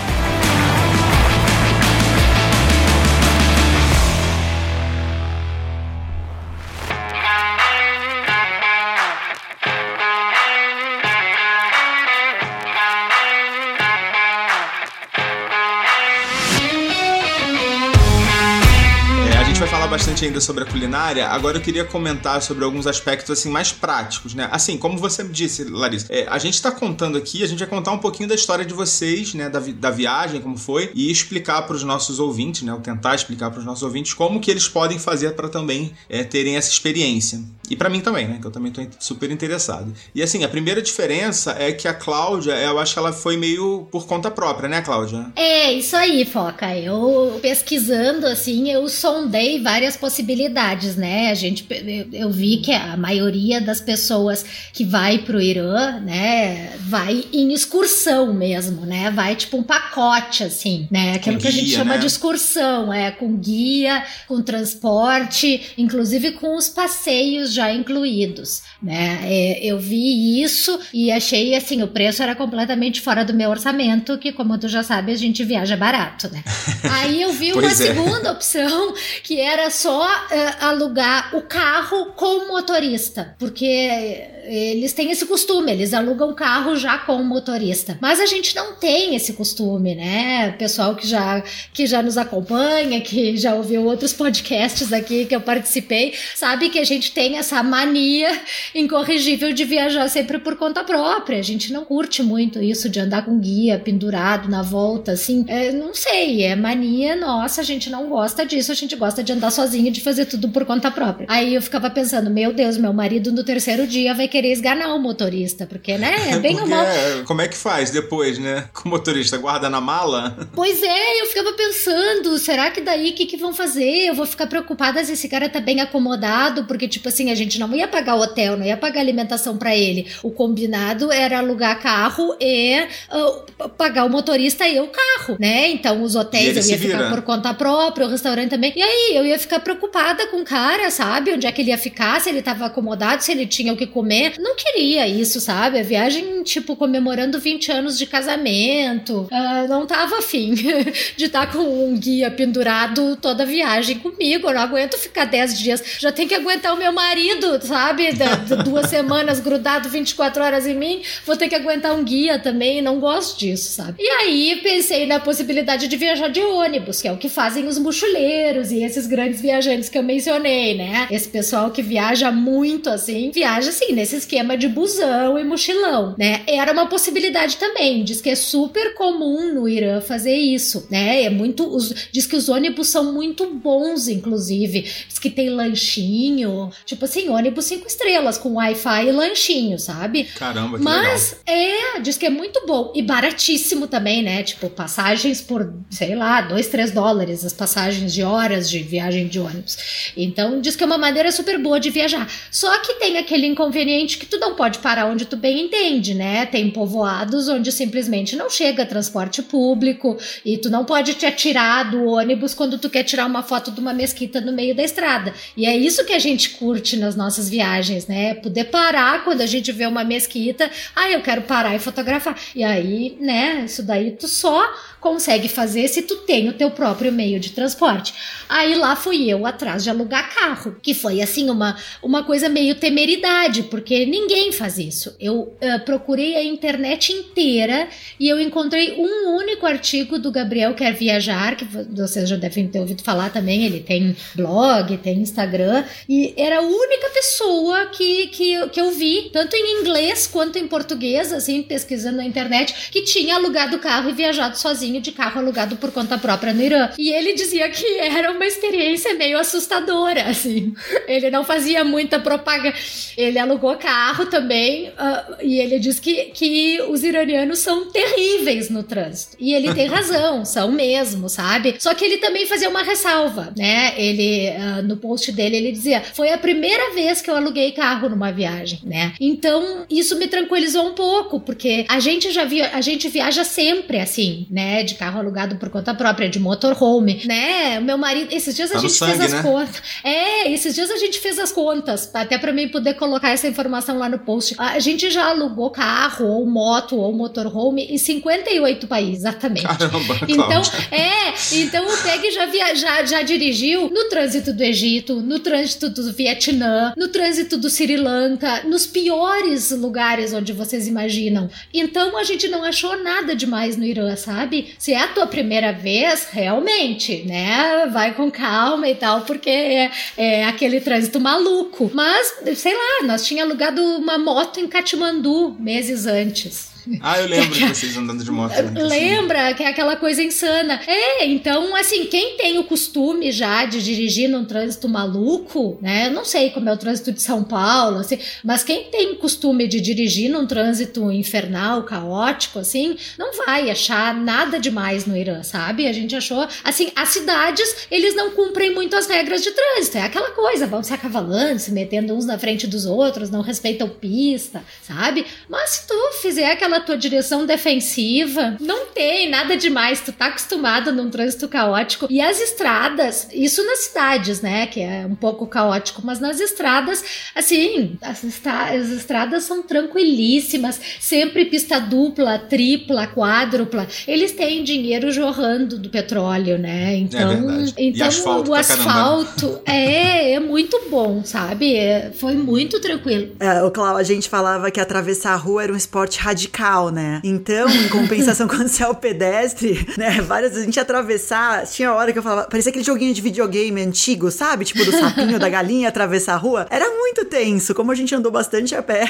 Bastante 19.94 20.26
ainda 20.26 20.42
sobre 20.42 20.64
a 20.64 20.66
culinária, 20.66 21.28
agora 21.28 21.58
eu 21.58 21.62
queria 21.62 21.86
comentar 21.86 22.42
sobre 22.42 22.64
alguns 22.64 22.88
aspectos 22.88 23.30
assim 23.30 23.48
mais 23.48 23.72
práticos, 23.72 24.34
né? 24.34 24.50
Assim, 24.52 24.76
como 24.76 24.98
você 24.98 25.24
disse, 25.24 25.66
Larissa, 25.66 26.08
é, 26.10 26.26
a 26.28 26.40
gente 26.40 26.56
está 26.56 26.72
contando 26.72 27.16
aqui, 27.16 27.44
a 27.44 27.48
gente 27.48 27.60
vai 27.60 27.68
contar 27.68 27.92
um 27.92 28.00
pouquinho 28.00 28.28
da 28.28 28.34
história 28.34 28.66
de 28.66 28.74
vocês, 28.74 29.36
né? 29.36 29.50
Da, 29.50 29.60
vi 29.60 29.72
da 29.72 29.92
viagem, 29.92 30.42
como 30.42 30.58
foi, 30.58 30.90
e 30.96 31.12
explicar 31.12 31.62
para 31.68 31.76
os 31.76 31.84
nossos 31.84 32.20
ouvintes, 32.20 32.64
né? 32.64 32.74
Ou 32.74 32.80
tentar 32.80 33.14
explicar 33.14 33.52
para 33.52 33.60
os 33.60 33.66
nossos 33.66 33.84
ouvintes 33.84 34.16
como 34.16 34.40
que 34.40 34.50
eles 34.50 34.68
podem 34.68 34.98
fazer 34.98 35.36
para 35.36 35.48
também 35.48 35.92
é, 36.10 36.24
terem 36.24 36.58
essa 36.58 36.72
experiência. 36.72 37.40
E 37.70 37.76
para 37.76 37.90
mim 37.90 38.02
também, 38.02 38.28
né? 38.28 38.40
Que 38.42 38.48
eu 38.48 38.52
também 38.52 38.72
tô 38.72 38.82
super 39.00 39.32
interessado. 39.32 39.94
E 40.14 40.22
assim, 40.22 40.44
a 40.44 40.50
primeira 40.50 40.82
diferença 40.82 41.56
é 41.58 41.72
que 41.72 41.88
a 41.88 41.94
Cláudia, 41.94 42.54
eu 42.54 42.78
acho 42.80 42.94
que 42.94 43.00
ela 43.00 43.14
foi 43.14 43.38
meio 43.38 43.88
por 43.92 44.06
conta 44.06 44.30
própria, 44.30 44.68
né, 44.68 44.82
Cláudia? 44.82 45.28
É, 45.36 45.72
isso 45.72 45.96
aí, 45.96 46.26
Foca. 46.26 46.76
Eu 46.78 47.40
pesquisando, 47.42 48.26
assim, 48.28 48.72
eu 48.72 48.88
sondei 48.90 49.62
várias 49.62 49.83
várias 49.84 49.98
possibilidades, 49.98 50.96
né? 50.96 51.30
A 51.30 51.34
gente, 51.34 51.68
eu 52.14 52.30
vi 52.32 52.58
que 52.58 52.72
a 52.72 52.96
maioria 52.96 53.60
das 53.60 53.82
pessoas 53.82 54.46
que 54.72 54.86
vai 54.86 55.18
para 55.18 55.36
o 55.36 55.42
Irã, 55.42 56.00
né, 56.00 56.74
vai 56.80 57.26
em 57.34 57.52
excursão 57.52 58.34
mesmo, 58.34 58.86
né? 58.86 59.12
Vai 59.12 59.36
tipo 59.36 59.58
um 59.58 59.64
pacote, 59.64 60.44
assim, 60.44 60.88
né? 60.90 61.16
Aquilo 61.16 61.38
que 61.38 61.48
a 61.48 61.52
gente 61.52 61.70
chama 61.70 61.96
né? 61.96 61.98
de 62.00 62.08
excursão, 62.08 62.94
é 62.94 63.12
com 63.12 63.36
guia, 63.36 64.06
com 64.26 64.42
transporte, 64.42 65.74
inclusive 65.78 66.32
com 66.32 66.56
os 66.56 66.70
passeios 66.70 67.54
já 67.54 67.74
incluídos, 67.74 68.62
né? 68.82 69.20
É, 69.24 69.66
eu 69.66 69.78
vi 69.78 70.42
isso 70.42 70.80
e 70.94 71.12
achei 71.12 71.56
assim, 71.56 71.82
o 71.82 71.88
preço 71.88 72.24
era 72.24 72.36
completamente 72.36 73.02
fora 73.02 73.26
do 73.26 73.34
meu 73.34 73.50
orçamento, 73.50 74.18
que 74.18 74.32
como 74.32 74.58
tu 74.58 74.70
já 74.70 74.82
sabe, 74.82 75.12
a 75.12 75.18
gente 75.18 75.44
viaja 75.44 75.76
barato, 75.76 76.30
né? 76.32 76.42
Aí 76.90 77.22
eu 77.22 77.34
vi 77.34 77.52
uma 77.52 77.68
é. 77.68 77.76
segunda 77.76 78.32
opção 78.32 78.94
que 79.24 79.42
era 79.42 79.73
só 79.74 80.06
uh, 80.06 80.66
alugar 80.66 81.36
o 81.36 81.42
carro 81.42 82.14
com 82.14 82.48
motorista, 82.48 83.36
porque 83.40 84.30
eles 84.46 84.94
têm 84.94 85.12
esse 85.12 85.26
costume, 85.26 85.72
eles 85.72 85.94
alugam 85.94 86.34
carro 86.34 86.76
já 86.76 86.98
com 87.00 87.16
o 87.16 87.26
motorista. 87.26 87.98
Mas 88.00 88.20
a 88.20 88.28
gente 88.28 88.56
não 88.56 88.76
tem 88.76 89.16
esse 89.16 89.34
costume, 89.34 89.96
né? 89.96 90.52
Pessoal 90.52 90.96
que 90.96 91.08
já, 91.08 91.44
que 91.74 91.88
já 91.88 92.04
nos 92.04 92.18
acompanha, 92.18 93.02
que 93.02 93.36
já 93.36 93.56
ouviu 93.56 93.84
outros 93.86 94.14
podcasts 94.14 94.94
aqui 94.94 95.26
que 95.26 95.36
eu 95.36 95.42
participei, 95.42 96.14
sabe 96.36 96.70
que 96.70 96.78
a 96.78 96.86
gente 96.86 97.12
tem 97.12 97.38
essa 97.38 97.64
mania 97.64 98.42
incorrigível 98.76 99.52
de 99.54 99.66
viajar 99.66 100.08
sempre 100.10 100.38
por 100.38 100.56
conta 100.56 100.84
própria. 100.84 101.40
A 101.40 101.44
gente 101.44 101.74
não 101.74 101.84
curte 101.84 102.22
muito 102.22 102.62
isso 102.62 102.90
de 102.90 103.00
andar 103.00 103.26
com 103.26 103.40
guia 103.40 103.80
pendurado 103.80 104.50
na 104.50 104.62
volta, 104.62 105.14
assim. 105.14 105.44
É, 105.48 105.72
não 105.72 105.96
sei, 105.96 106.44
é 106.44 106.56
mania 106.56 107.16
nossa, 107.16 107.62
a 107.62 107.64
gente 107.64 107.90
não 107.90 108.08
gosta 108.08 108.46
disso, 108.46 108.72
a 108.72 108.76
gente 108.76 108.96
gosta 108.96 109.24
de 109.24 109.32
andar 109.32 109.50
só 109.50 109.64
sozinha 109.64 109.90
de 109.92 110.02
fazer 110.02 110.26
tudo 110.26 110.50
por 110.50 110.66
conta 110.66 110.92
própria. 110.92 111.26
Aí 111.30 111.56
eu 111.56 111.62
ficava 111.62 111.90
pensando, 111.90 112.30
meu 112.30 112.52
Deus, 112.52 112.78
meu 112.78 112.92
marido 112.92 113.32
no 113.32 113.44
terceiro 113.44 113.88
dia 113.88 114.14
vai 114.14 114.28
querer 114.34 114.52
esganar 114.52 114.94
o 114.94 115.00
motorista, 115.00 115.66
porque, 115.66 115.98
né, 115.98 116.32
é 116.32 116.40
bem 116.40 116.58
porque, 116.58 116.70
mal. 116.70 116.86
Como 117.26 117.42
é 117.42 117.48
que 117.48 117.56
faz 117.56 117.90
depois, 117.90 118.38
né? 118.38 118.68
Com 118.76 118.90
o 118.90 118.92
motorista, 118.92 119.38
guarda 119.38 119.70
na 119.70 119.80
mala? 119.80 120.36
Pois 120.54 120.84
é, 120.84 121.22
eu 121.22 121.28
ficava 121.28 121.54
pensando, 121.54 122.38
será 122.38 122.70
que 122.70 122.82
daí 122.82 123.12
o 123.12 123.14
que, 123.14 123.26
que 123.26 123.38
vão 123.38 123.54
fazer? 123.54 124.08
Eu 124.08 124.14
vou 124.14 124.26
ficar 124.26 124.48
preocupada 124.48 125.02
se 125.06 125.14
esse 125.14 125.30
cara 125.30 125.48
tá 125.48 125.62
bem 125.62 125.80
acomodado, 125.80 126.66
porque, 126.66 126.88
tipo 126.88 127.08
assim, 127.08 127.32
a 127.32 127.36
gente 127.36 127.58
não 127.58 127.74
ia 127.74 127.88
pagar 127.88 128.16
hotel, 128.16 128.58
não 128.58 128.66
ia 128.66 128.76
pagar 128.76 129.00
alimentação 129.00 129.58
para 129.58 129.74
ele. 129.74 130.08
O 130.22 130.32
combinado 130.32 131.12
era 131.12 131.38
alugar 131.38 131.82
carro 131.82 132.36
e 132.42 132.82
uh, 133.12 133.70
pagar 133.70 134.04
o 134.04 134.10
motorista 134.10 134.68
e 134.68 134.80
o 134.80 134.88
carro, 134.88 135.38
né? 135.40 135.70
Então 135.70 136.04
os 136.04 136.16
hotéis 136.16 136.58
eu 136.58 136.72
ia 136.74 136.80
ficar 136.80 137.10
por 137.10 137.22
conta 137.22 137.54
própria, 137.54 138.06
o 138.06 138.10
restaurante 138.10 138.50
também. 138.50 138.74
E 138.76 138.82
aí 138.82 139.16
eu 139.16 139.26
ia 139.26 139.40
ficar 139.40 139.54
ficar 139.54 139.60
preocupada 139.60 140.28
com 140.28 140.42
o 140.42 140.44
cara, 140.44 140.90
sabe? 140.90 141.32
Onde 141.32 141.46
é 141.46 141.52
que 141.52 141.62
ele 141.62 141.70
ia 141.70 141.78
ficar, 141.78 142.20
se 142.20 142.30
ele 142.30 142.42
tava 142.42 142.66
acomodado, 142.66 143.24
se 143.24 143.32
ele 143.32 143.46
tinha 143.46 143.74
o 143.74 143.78
que 143.78 143.86
comer. 143.86 144.23
Não 144.40 144.56
queria 144.56 145.08
isso, 145.08 145.40
sabe? 145.40 145.80
A 145.80 145.84
viagem, 145.84 146.44
tipo, 146.44 146.76
comemorando 146.76 147.40
20 147.40 147.72
anos 147.72 147.98
de 147.98 148.06
casamento. 148.06 149.28
Uh, 149.32 149.68
não 149.68 149.86
tava 149.86 150.20
afim 150.20 150.54
de 151.16 151.26
estar 151.26 151.48
tá 151.48 151.54
com 151.54 151.60
um 151.60 151.98
guia 151.98 152.30
pendurado 152.32 153.16
toda 153.18 153.44
a 153.44 153.46
viagem 153.46 154.00
comigo. 154.00 154.50
Eu 154.50 154.54
não 154.54 154.62
aguento 154.62 154.98
ficar 154.98 155.26
10 155.26 155.60
dias. 155.60 155.84
Já 156.00 156.12
tem 156.12 156.28
que 156.28 156.36
aguentar 156.36 156.74
o 156.74 156.78
meu 156.78 156.92
marido, 156.92 157.60
sabe? 157.66 158.14
Da, 158.14 158.36
duas 158.64 158.90
semanas 158.90 159.40
grudado 159.40 159.90
24 159.90 160.44
horas 160.44 160.66
em 160.66 160.76
mim. 160.76 161.02
Vou 161.26 161.36
ter 161.36 161.50
que 161.50 161.56
aguentar 161.56 161.94
um 161.94 162.04
guia 162.04 162.40
também. 162.40 162.82
Não 162.82 163.00
gosto 163.00 163.40
disso, 163.40 163.72
sabe? 163.72 163.96
E 164.00 164.10
aí 164.10 164.60
pensei 164.62 165.06
na 165.06 165.20
possibilidade 165.20 165.88
de 165.88 165.98
viajar 165.98 166.30
de 166.30 166.42
ônibus, 166.42 167.02
que 167.02 167.08
é 167.08 167.12
o 167.12 167.18
que 167.18 167.30
fazem 167.30 167.68
os 167.68 167.78
mochileiros 167.78 168.72
e 168.72 168.84
esses 168.84 169.08
grandes 169.08 169.42
viajantes 169.42 169.90
que 169.90 169.98
eu 169.98 170.04
mencionei, 170.04 170.76
né? 170.76 171.08
Esse 171.10 171.28
pessoal 171.28 171.72
que 171.72 171.82
viaja 171.82 172.32
muito 172.32 172.90
assim, 172.90 173.32
viaja 173.32 173.70
assim, 173.70 173.94
nesse 173.94 174.13
esquema 174.18 174.58
de 174.58 174.68
busão 174.68 175.38
e 175.38 175.44
mochilão, 175.44 176.16
né? 176.18 176.42
Era 176.48 176.72
uma 176.72 176.88
possibilidade 176.88 177.58
também. 177.58 178.04
Diz 178.04 178.22
que 178.22 178.30
é 178.30 178.36
super 178.36 178.94
comum 178.96 179.54
no 179.54 179.68
Irã 179.68 180.02
fazer 180.02 180.36
isso, 180.36 180.88
né? 180.90 181.24
É 181.24 181.30
muito. 181.30 181.68
Os, 181.68 181.94
diz 182.12 182.26
que 182.26 182.36
os 182.36 182.50
ônibus 182.50 182.88
são 182.90 183.14
muito 183.14 183.48
bons, 183.54 184.08
inclusive. 184.08 184.82
Diz 184.82 185.20
que 185.20 185.30
tem 185.30 185.50
lanchinho, 185.50 186.70
tipo 186.86 187.06
assim, 187.06 187.30
ônibus 187.30 187.66
cinco 187.66 187.88
estrelas, 187.88 188.38
com 188.38 188.54
Wi-Fi 188.54 189.08
e 189.08 189.12
lanchinho, 189.12 189.80
sabe? 189.80 190.26
Caramba, 190.36 190.78
que 190.78 190.84
Mas 190.84 191.38
legal. 191.48 191.96
é, 191.96 192.00
diz 192.00 192.18
que 192.18 192.26
é 192.26 192.30
muito 192.30 192.66
bom. 192.66 192.92
E 192.96 193.02
baratíssimo 193.02 193.88
também, 193.88 194.22
né? 194.22 194.44
Tipo, 194.44 194.70
passagens 194.70 195.42
por, 195.42 195.74
sei 195.90 196.16
lá, 196.16 196.42
dois, 196.42 196.68
três 196.68 196.92
dólares, 196.92 197.46
as 197.46 197.54
passagens 197.54 198.14
de 198.14 198.24
horas 198.24 198.70
de 198.70 198.80
viagem 198.80 199.28
de 199.28 199.40
ônibus. 199.40 199.78
Então 200.16 200.60
diz 200.62 200.76
que 200.76 200.84
é 200.84 200.86
uma 200.86 200.98
maneira 200.98 201.32
super 201.32 201.58
boa 201.58 201.80
de 201.80 201.90
viajar. 201.90 202.30
Só 202.52 202.80
que 202.80 202.96
tem 202.96 203.18
aquele 203.18 203.48
inconveniente 203.48 204.03
que 204.06 204.26
tu 204.26 204.38
não 204.38 204.56
pode 204.56 204.80
parar 204.80 205.06
onde 205.06 205.26
tu 205.26 205.36
bem 205.36 205.66
entende, 205.66 206.14
né? 206.14 206.46
Tem 206.46 206.70
povoados 206.70 207.48
onde 207.48 207.72
simplesmente 207.72 208.36
não 208.36 208.50
chega 208.50 208.86
transporte 208.86 209.42
público 209.42 210.18
e 210.46 210.58
tu 210.58 210.70
não 210.70 210.86
pode 210.86 211.14
te 211.14 211.26
atirar 211.26 211.90
do 211.90 212.06
ônibus 212.06 212.54
quando 212.54 212.78
tu 212.78 212.90
quer 212.90 213.04
tirar 213.04 213.26
uma 213.26 213.42
foto 213.42 213.72
de 213.72 213.80
uma 213.80 213.94
mesquita 213.94 214.42
no 214.42 214.52
meio 214.52 214.76
da 214.76 214.84
estrada. 214.84 215.34
E 215.56 215.66
é 215.66 215.76
isso 215.76 216.06
que 216.06 216.14
a 216.14 216.20
gente 216.20 216.52
curte 216.52 216.98
nas 216.98 217.16
nossas 217.16 217.50
viagens, 217.50 218.08
né? 218.08 218.36
Poder 218.36 218.66
parar 218.66 219.24
quando 219.24 219.42
a 219.42 219.46
gente 219.46 219.72
vê 219.72 219.86
uma 219.86 220.04
mesquita, 220.04 220.70
ah, 220.96 221.10
eu 221.10 221.22
quero 221.22 221.44
parar 221.44 221.76
e 221.76 221.80
fotografar. 221.80 222.38
E 222.56 222.64
aí, 222.64 223.18
né, 223.20 223.64
isso 223.66 223.84
daí 223.84 224.12
tu 224.12 224.28
só 224.28 224.62
consegue 225.04 225.50
fazer 225.50 225.90
se 225.90 226.02
tu 226.02 226.16
tem 226.20 226.48
o 226.48 226.54
teu 226.54 226.72
próprio 226.72 227.12
meio 227.12 227.38
de 227.38 227.52
transporte. 227.52 228.14
Aí 228.48 228.74
lá 228.74 228.96
fui 228.96 229.30
eu 229.30 229.46
atrás 229.46 229.84
de 229.84 229.90
alugar 229.90 230.34
carro, 230.34 230.78
que 230.82 230.94
foi 230.94 231.22
assim 231.22 231.50
uma, 231.50 231.76
uma 232.02 232.24
coisa 232.24 232.48
meio 232.48 232.76
temeridade, 232.76 233.64
porque 233.64 234.06
ninguém 234.06 234.54
faz 234.54 234.78
isso. 234.78 235.14
Eu 235.20 235.54
uh, 235.62 235.86
procurei 235.86 236.38
a 236.38 236.44
internet 236.44 237.12
inteira 237.12 237.90
e 238.18 238.30
eu 238.30 238.40
encontrei 238.40 238.96
um 238.98 239.36
único 239.36 239.66
artigo 239.66 240.18
do 240.18 240.32
Gabriel 240.32 240.74
Quer 240.74 240.94
Viajar, 240.94 241.58
que 241.58 241.66
vocês 241.66 242.30
já 242.30 242.38
devem 242.38 242.70
ter 242.70 242.80
ouvido 242.80 243.04
falar 243.04 243.30
também, 243.30 243.66
ele 243.66 243.82
tem 243.82 244.16
blog, 244.34 244.96
tem 245.00 245.20
Instagram, 245.20 245.84
e 246.08 246.34
era 246.38 246.60
a 246.60 246.62
única 246.62 247.10
pessoa 247.10 247.88
que, 247.88 248.28
que, 248.28 248.70
que 248.70 248.80
eu 248.80 248.92
vi, 248.92 249.30
tanto 249.34 249.54
em 249.54 249.82
inglês 249.82 250.28
quanto 250.28 250.58
em 250.58 250.66
português, 250.66 251.34
assim, 251.34 251.62
pesquisando 251.62 252.18
na 252.18 252.26
internet, 252.26 252.90
que 252.90 253.02
tinha 253.02 253.36
alugado 253.36 253.80
carro 253.80 254.10
e 254.10 254.14
viajado 254.14 254.58
sozinho 254.58 254.93
de 255.00 255.12
carro 255.12 255.40
alugado 255.40 255.76
por 255.78 255.92
conta 255.92 256.18
própria 256.18 256.54
no 256.54 256.62
Irã. 256.62 256.90
E 256.98 257.10
ele 257.12 257.34
dizia 257.34 257.70
que 257.70 257.86
era 258.00 258.32
uma 258.32 258.46
experiência 258.46 259.14
meio 259.14 259.38
assustadora, 259.38 260.24
assim. 260.24 260.74
Ele 261.08 261.30
não 261.30 261.44
fazia 261.44 261.84
muita 261.84 262.20
propaganda. 262.20 262.76
Ele 263.18 263.40
alugou 263.40 263.76
carro 263.76 264.26
também, 264.26 264.90
uh, 264.90 265.36
e 265.42 265.60
ele 265.60 265.80
diz 265.80 266.00
que, 266.00 266.26
que 266.26 266.82
os 266.90 267.04
iranianos 267.04 267.60
são 267.60 267.92
terríveis 267.92 268.70
no 268.70 268.84
trânsito. 268.84 269.38
E 269.40 269.54
ele 269.54 269.74
tem 269.74 269.88
razão, 269.88 270.46
são 270.46 270.72
mesmo, 270.72 271.30
sabe? 271.30 271.76
Só 271.80 271.94
que 271.94 272.06
ele 272.06 272.18
também 272.18 272.46
fazia 272.46 272.70
uma 272.70 272.84
ressalva, 272.84 273.54
né? 273.58 273.94
Ele, 273.98 274.50
uh, 274.50 274.84
no 274.84 274.98
post 274.98 275.32
dele, 275.32 275.58
ele 275.58 275.72
dizia: 275.72 276.02
Foi 276.02 276.32
a 276.32 276.38
primeira 276.38 276.94
vez 276.94 277.22
que 277.22 277.30
eu 277.30 277.36
aluguei 277.36 277.72
carro 277.72 278.10
numa 278.10 278.32
viagem, 278.32 278.80
né? 278.84 279.14
Então, 279.20 279.86
isso 279.90 280.18
me 280.18 280.28
tranquilizou 280.28 280.88
um 280.88 280.94
pouco, 280.94 281.40
porque 281.40 281.86
a 281.88 282.00
gente 282.00 282.32
já 282.32 282.46
via, 282.46 282.72
a 282.74 282.82
gente 282.82 283.08
viaja 283.10 283.44
sempre 283.44 284.00
assim, 284.00 284.48
né? 284.84 284.86
De 284.86 284.96
carro 284.96 285.20
alugado 285.20 285.56
por 285.56 285.70
conta 285.70 285.94
própria, 285.94 286.30
de 286.30 286.40
motorhome, 286.40 287.22
né? 287.26 287.80
Meu 287.80 287.98
marido, 287.98 288.34
esses 288.34 288.56
dias 288.56 288.70
a 288.72 288.76
tá 288.76 288.80
gente 288.80 288.94
sangue, 288.94 289.18
fez 289.18 289.34
as 289.34 289.34
né? 289.34 289.42
contas. 289.42 289.82
É, 290.04 290.52
esses 290.52 290.76
dias 290.76 290.92
a 290.92 290.98
gente 290.98 291.20
fez 291.20 291.40
as 291.40 291.52
contas, 291.52 292.10
até 292.14 292.38
para 292.38 292.52
mim 292.52 292.68
poder 292.68 292.94
colocar 292.96 293.30
essa 293.30 293.48
informação 293.48 293.98
lá 293.98 294.10
no 294.10 294.20
post. 294.20 294.56
A 294.58 294.80
gente 294.80 295.10
já 295.10 295.30
alugou 295.30 295.70
carro, 295.70 296.28
ou 296.28 296.46
moto, 296.46 296.98
ou 296.98 297.14
motorhome 297.14 297.86
em 297.86 297.98
58 297.98 298.88
países, 298.88 299.20
exatamente. 299.20 299.66
Caramba, 299.66 300.20
então, 300.28 300.62
é, 300.92 301.34
então 301.54 301.88
o 301.88 301.98
Peg 302.04 302.32
já, 302.32 302.46
via, 302.46 302.76
já, 302.76 303.06
já 303.06 303.22
dirigiu 303.22 303.90
no 303.90 304.10
trânsito 304.10 304.54
do 304.54 304.62
Egito, 304.62 305.22
no 305.22 305.40
trânsito 305.40 305.90
do 305.90 306.12
Vietnã, 306.12 306.94
no 306.98 307.08
trânsito 307.08 307.58
do 307.58 307.70
Sri 307.70 307.98
Lanka, 307.98 308.64
nos 308.64 308.86
piores 308.86 309.72
lugares 309.72 310.34
onde 310.34 310.52
vocês 310.52 310.88
imaginam. 310.88 311.50
Então 311.74 312.18
a 312.18 312.24
gente 312.24 312.48
não 312.48 312.64
achou 312.64 313.02
nada 313.02 313.36
demais 313.36 313.78
no 313.78 313.86
Irã, 313.86 314.16
sabe? 314.16 314.73
Se 314.78 314.94
é 314.94 315.00
a 315.00 315.08
tua 315.08 315.28
primeira 315.28 315.72
vez, 315.72 316.28
realmente, 316.32 317.24
né? 317.24 317.88
Vai 317.92 318.14
com 318.14 318.30
calma 318.30 318.88
e 318.90 318.96
tal, 318.96 319.22
porque 319.22 319.50
é, 319.50 319.92
é 320.18 320.46
aquele 320.46 320.82
trânsito 320.82 321.20
maluco. 321.20 321.92
Mas, 321.94 322.36
sei 322.58 322.74
lá, 322.74 323.08
nós 323.08 323.26
tínhamos 323.26 323.54
alugado 323.54 323.82
uma 323.84 324.18
moto 324.18 324.60
em 324.60 324.68
Katmandu 324.68 325.56
meses 325.60 326.06
antes. 326.06 326.73
Ah, 327.02 327.20
eu 327.20 327.28
lembro 327.28 327.54
de 327.54 327.66
vocês 327.66 327.96
andando 327.98 328.24
de 328.24 328.32
moto. 328.32 328.54
Lembra? 328.76 329.54
Que 329.54 329.64
é 329.64 329.68
aquela 329.68 329.96
coisa 329.96 330.22
insana. 330.22 330.80
É, 330.88 331.26
então, 331.26 331.76
assim, 331.76 332.06
quem 332.06 332.38
tem 332.38 332.60
o 332.60 332.64
costume 332.64 333.32
já 333.32 333.66
de 333.66 333.82
dirigir 333.82 334.30
num 334.30 334.46
trânsito 334.46 334.88
maluco, 334.90 335.78
né? 335.82 336.10
Não 336.10 336.26
sei 336.26 336.50
como 336.52 336.70
é 336.70 336.74
o 336.74 336.78
trânsito 336.78 337.12
de 337.12 337.22
São 337.22 337.44
Paulo, 337.44 337.98
assim, 337.98 338.20
mas 338.44 338.64
quem 338.64 338.86
tem 338.86 339.16
costume 339.16 339.68
de 339.68 339.80
dirigir 339.80 340.30
num 340.30 340.46
trânsito 340.46 341.12
infernal, 341.12 341.84
caótico, 341.84 342.60
assim, 342.60 342.98
não 343.18 343.34
vai 343.38 343.70
achar 343.70 344.14
nada 344.14 344.60
demais 344.60 345.06
no 345.06 345.16
Irã, 345.16 345.44
sabe? 345.44 345.88
A 345.88 345.94
gente 345.94 346.16
achou, 346.16 346.46
assim, 346.64 346.92
as 346.96 347.10
cidades, 347.10 347.88
eles 347.90 348.16
não 348.16 348.32
cumprem 348.32 348.74
muito 348.74 348.96
as 348.96 349.08
regras 349.08 349.42
de 349.42 349.52
trânsito. 349.52 349.98
É 349.98 350.02
aquela 350.02 350.32
coisa, 350.32 350.68
vão 350.68 350.84
se 350.84 350.94
acavalando, 350.94 351.60
se 351.60 351.72
metendo 351.72 352.14
uns 352.14 352.26
na 352.26 352.38
frente 352.38 352.68
dos 352.68 352.86
outros, 352.86 353.30
não 353.30 353.42
respeitam 353.42 353.88
pista, 353.88 354.62
sabe? 354.82 355.26
Mas 355.48 355.70
se 355.70 355.88
tu 355.88 356.12
fizer 356.22 356.52
aquela 356.52 356.73
pela 356.74 356.82
tua 356.82 356.98
direção 356.98 357.46
defensiva. 357.46 358.58
Não 358.60 358.88
tem 358.88 359.30
nada 359.30 359.56
demais. 359.56 360.02
Tu 360.02 360.12
tá 360.12 360.28
acostumado 360.28 360.92
num 360.92 361.10
trânsito 361.10 361.48
caótico. 361.48 362.08
E 362.10 362.20
as 362.20 362.40
estradas, 362.40 363.28
isso 363.32 363.64
nas 363.66 363.80
cidades, 363.80 364.42
né? 364.42 364.66
Que 364.66 364.82
é 364.82 365.06
um 365.08 365.16
pouco 365.16 365.46
caótico, 365.46 366.02
mas 366.04 366.20
nas 366.20 366.40
estradas, 366.40 367.04
assim, 367.36 367.98
as, 368.02 368.24
estra 368.24 368.74
as 368.74 368.90
estradas 368.90 369.44
são 369.44 369.62
tranquilíssimas. 369.62 370.80
Sempre 371.00 371.46
pista 371.46 371.80
dupla, 371.80 372.40
tripla, 372.40 373.08
quádrupla. 373.08 373.88
Eles 374.08 374.32
têm 374.32 374.64
dinheiro 374.64 375.12
jorrando 375.12 375.78
do 375.78 375.90
petróleo, 375.90 376.58
né? 376.58 376.96
Então, 376.96 377.32
é 377.78 377.84
então 377.84 378.08
asfalto 378.08 378.52
o 378.52 378.56
asfalto 378.56 379.62
é, 379.66 380.34
é 380.34 380.40
muito 380.40 380.90
bom, 380.90 381.24
sabe? 381.24 381.76
É, 381.76 382.12
foi 382.14 382.34
muito 382.34 382.80
tranquilo. 382.80 383.36
É, 383.40 383.62
o 383.62 383.70
Clau, 383.70 383.96
a 383.96 384.04
gente 384.04 384.28
falava 384.28 384.72
que 384.72 384.80
atravessar 384.80 385.34
a 385.34 385.38
rua 385.38 385.64
era 385.64 385.74
um 385.74 385.78
esporte 385.78 386.20
radical 386.20 386.63
né? 386.92 387.20
Então, 387.24 387.68
em 387.70 387.90
compensação, 387.90 388.48
quando 388.50 388.68
você 388.68 388.84
é 388.84 388.88
o 388.88 388.96
pedestre, 388.96 389.86
né? 389.98 390.22
Várias 390.22 390.52
vezes 390.52 390.64
a 390.64 390.66
gente 390.66 390.80
atravessar, 390.80 391.66
tinha 391.68 391.94
hora 391.94 392.14
que 392.14 392.20
eu 392.20 392.24
falava, 392.24 392.48
parecia 392.48 392.70
aquele 392.70 392.86
joguinho 392.86 393.14
de 393.14 393.22
videogame 393.22 393.82
antigo, 393.82 394.32
sabe? 394.32 394.66
Tipo 394.66 394.86
do 394.86 394.92
sapinho, 394.92 395.40
da 395.40 395.50
galinha 395.50 395.90
atravessar 395.90 396.36
a 396.36 396.38
rua. 396.38 396.66
Era 396.70 396.90
muito 396.90 397.26
tenso, 397.26 397.74
como 397.74 397.92
a 397.92 397.96
gente 397.96 398.16
andou 398.16 398.32
bastante 398.32 398.76
a 398.76 398.82
pé. 398.82 399.06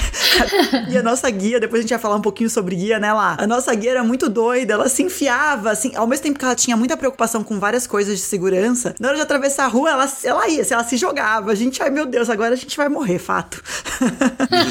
e 0.88 0.96
a 0.96 1.02
nossa 1.02 1.28
guia, 1.30 1.60
depois 1.60 1.80
a 1.80 1.82
gente 1.82 1.90
ia 1.90 1.98
falar 1.98 2.16
um 2.16 2.22
pouquinho 2.22 2.48
sobre 2.48 2.76
guia, 2.76 2.98
né, 2.98 3.12
lá. 3.12 3.36
A 3.38 3.46
nossa 3.46 3.74
guia 3.74 3.90
era 3.90 4.04
muito 4.04 4.28
doida, 4.28 4.74
ela 4.74 4.88
se 4.88 5.02
enfiava, 5.02 5.70
assim, 5.70 5.94
ao 5.94 6.06
mesmo 6.06 6.22
tempo 6.22 6.38
que 6.38 6.44
ela 6.44 6.54
tinha 6.54 6.76
muita 6.76 6.96
preocupação 6.96 7.44
com 7.44 7.58
várias 7.58 7.86
coisas 7.86 8.18
de 8.18 8.24
segurança, 8.24 8.94
na 8.98 9.08
hora 9.08 9.16
de 9.16 9.22
atravessar 9.22 9.64
a 9.64 9.68
rua, 9.68 9.90
ela, 9.90 10.12
ela 10.24 10.48
ia, 10.48 10.66
ela 10.68 10.84
se 10.84 10.96
jogava. 10.96 11.52
A 11.52 11.54
gente, 11.54 11.82
ai 11.82 11.90
meu 11.90 12.06
Deus, 12.06 12.30
agora 12.30 12.54
a 12.54 12.56
gente 12.56 12.76
vai 12.76 12.88
morrer, 12.88 13.18
fato. 13.18 13.62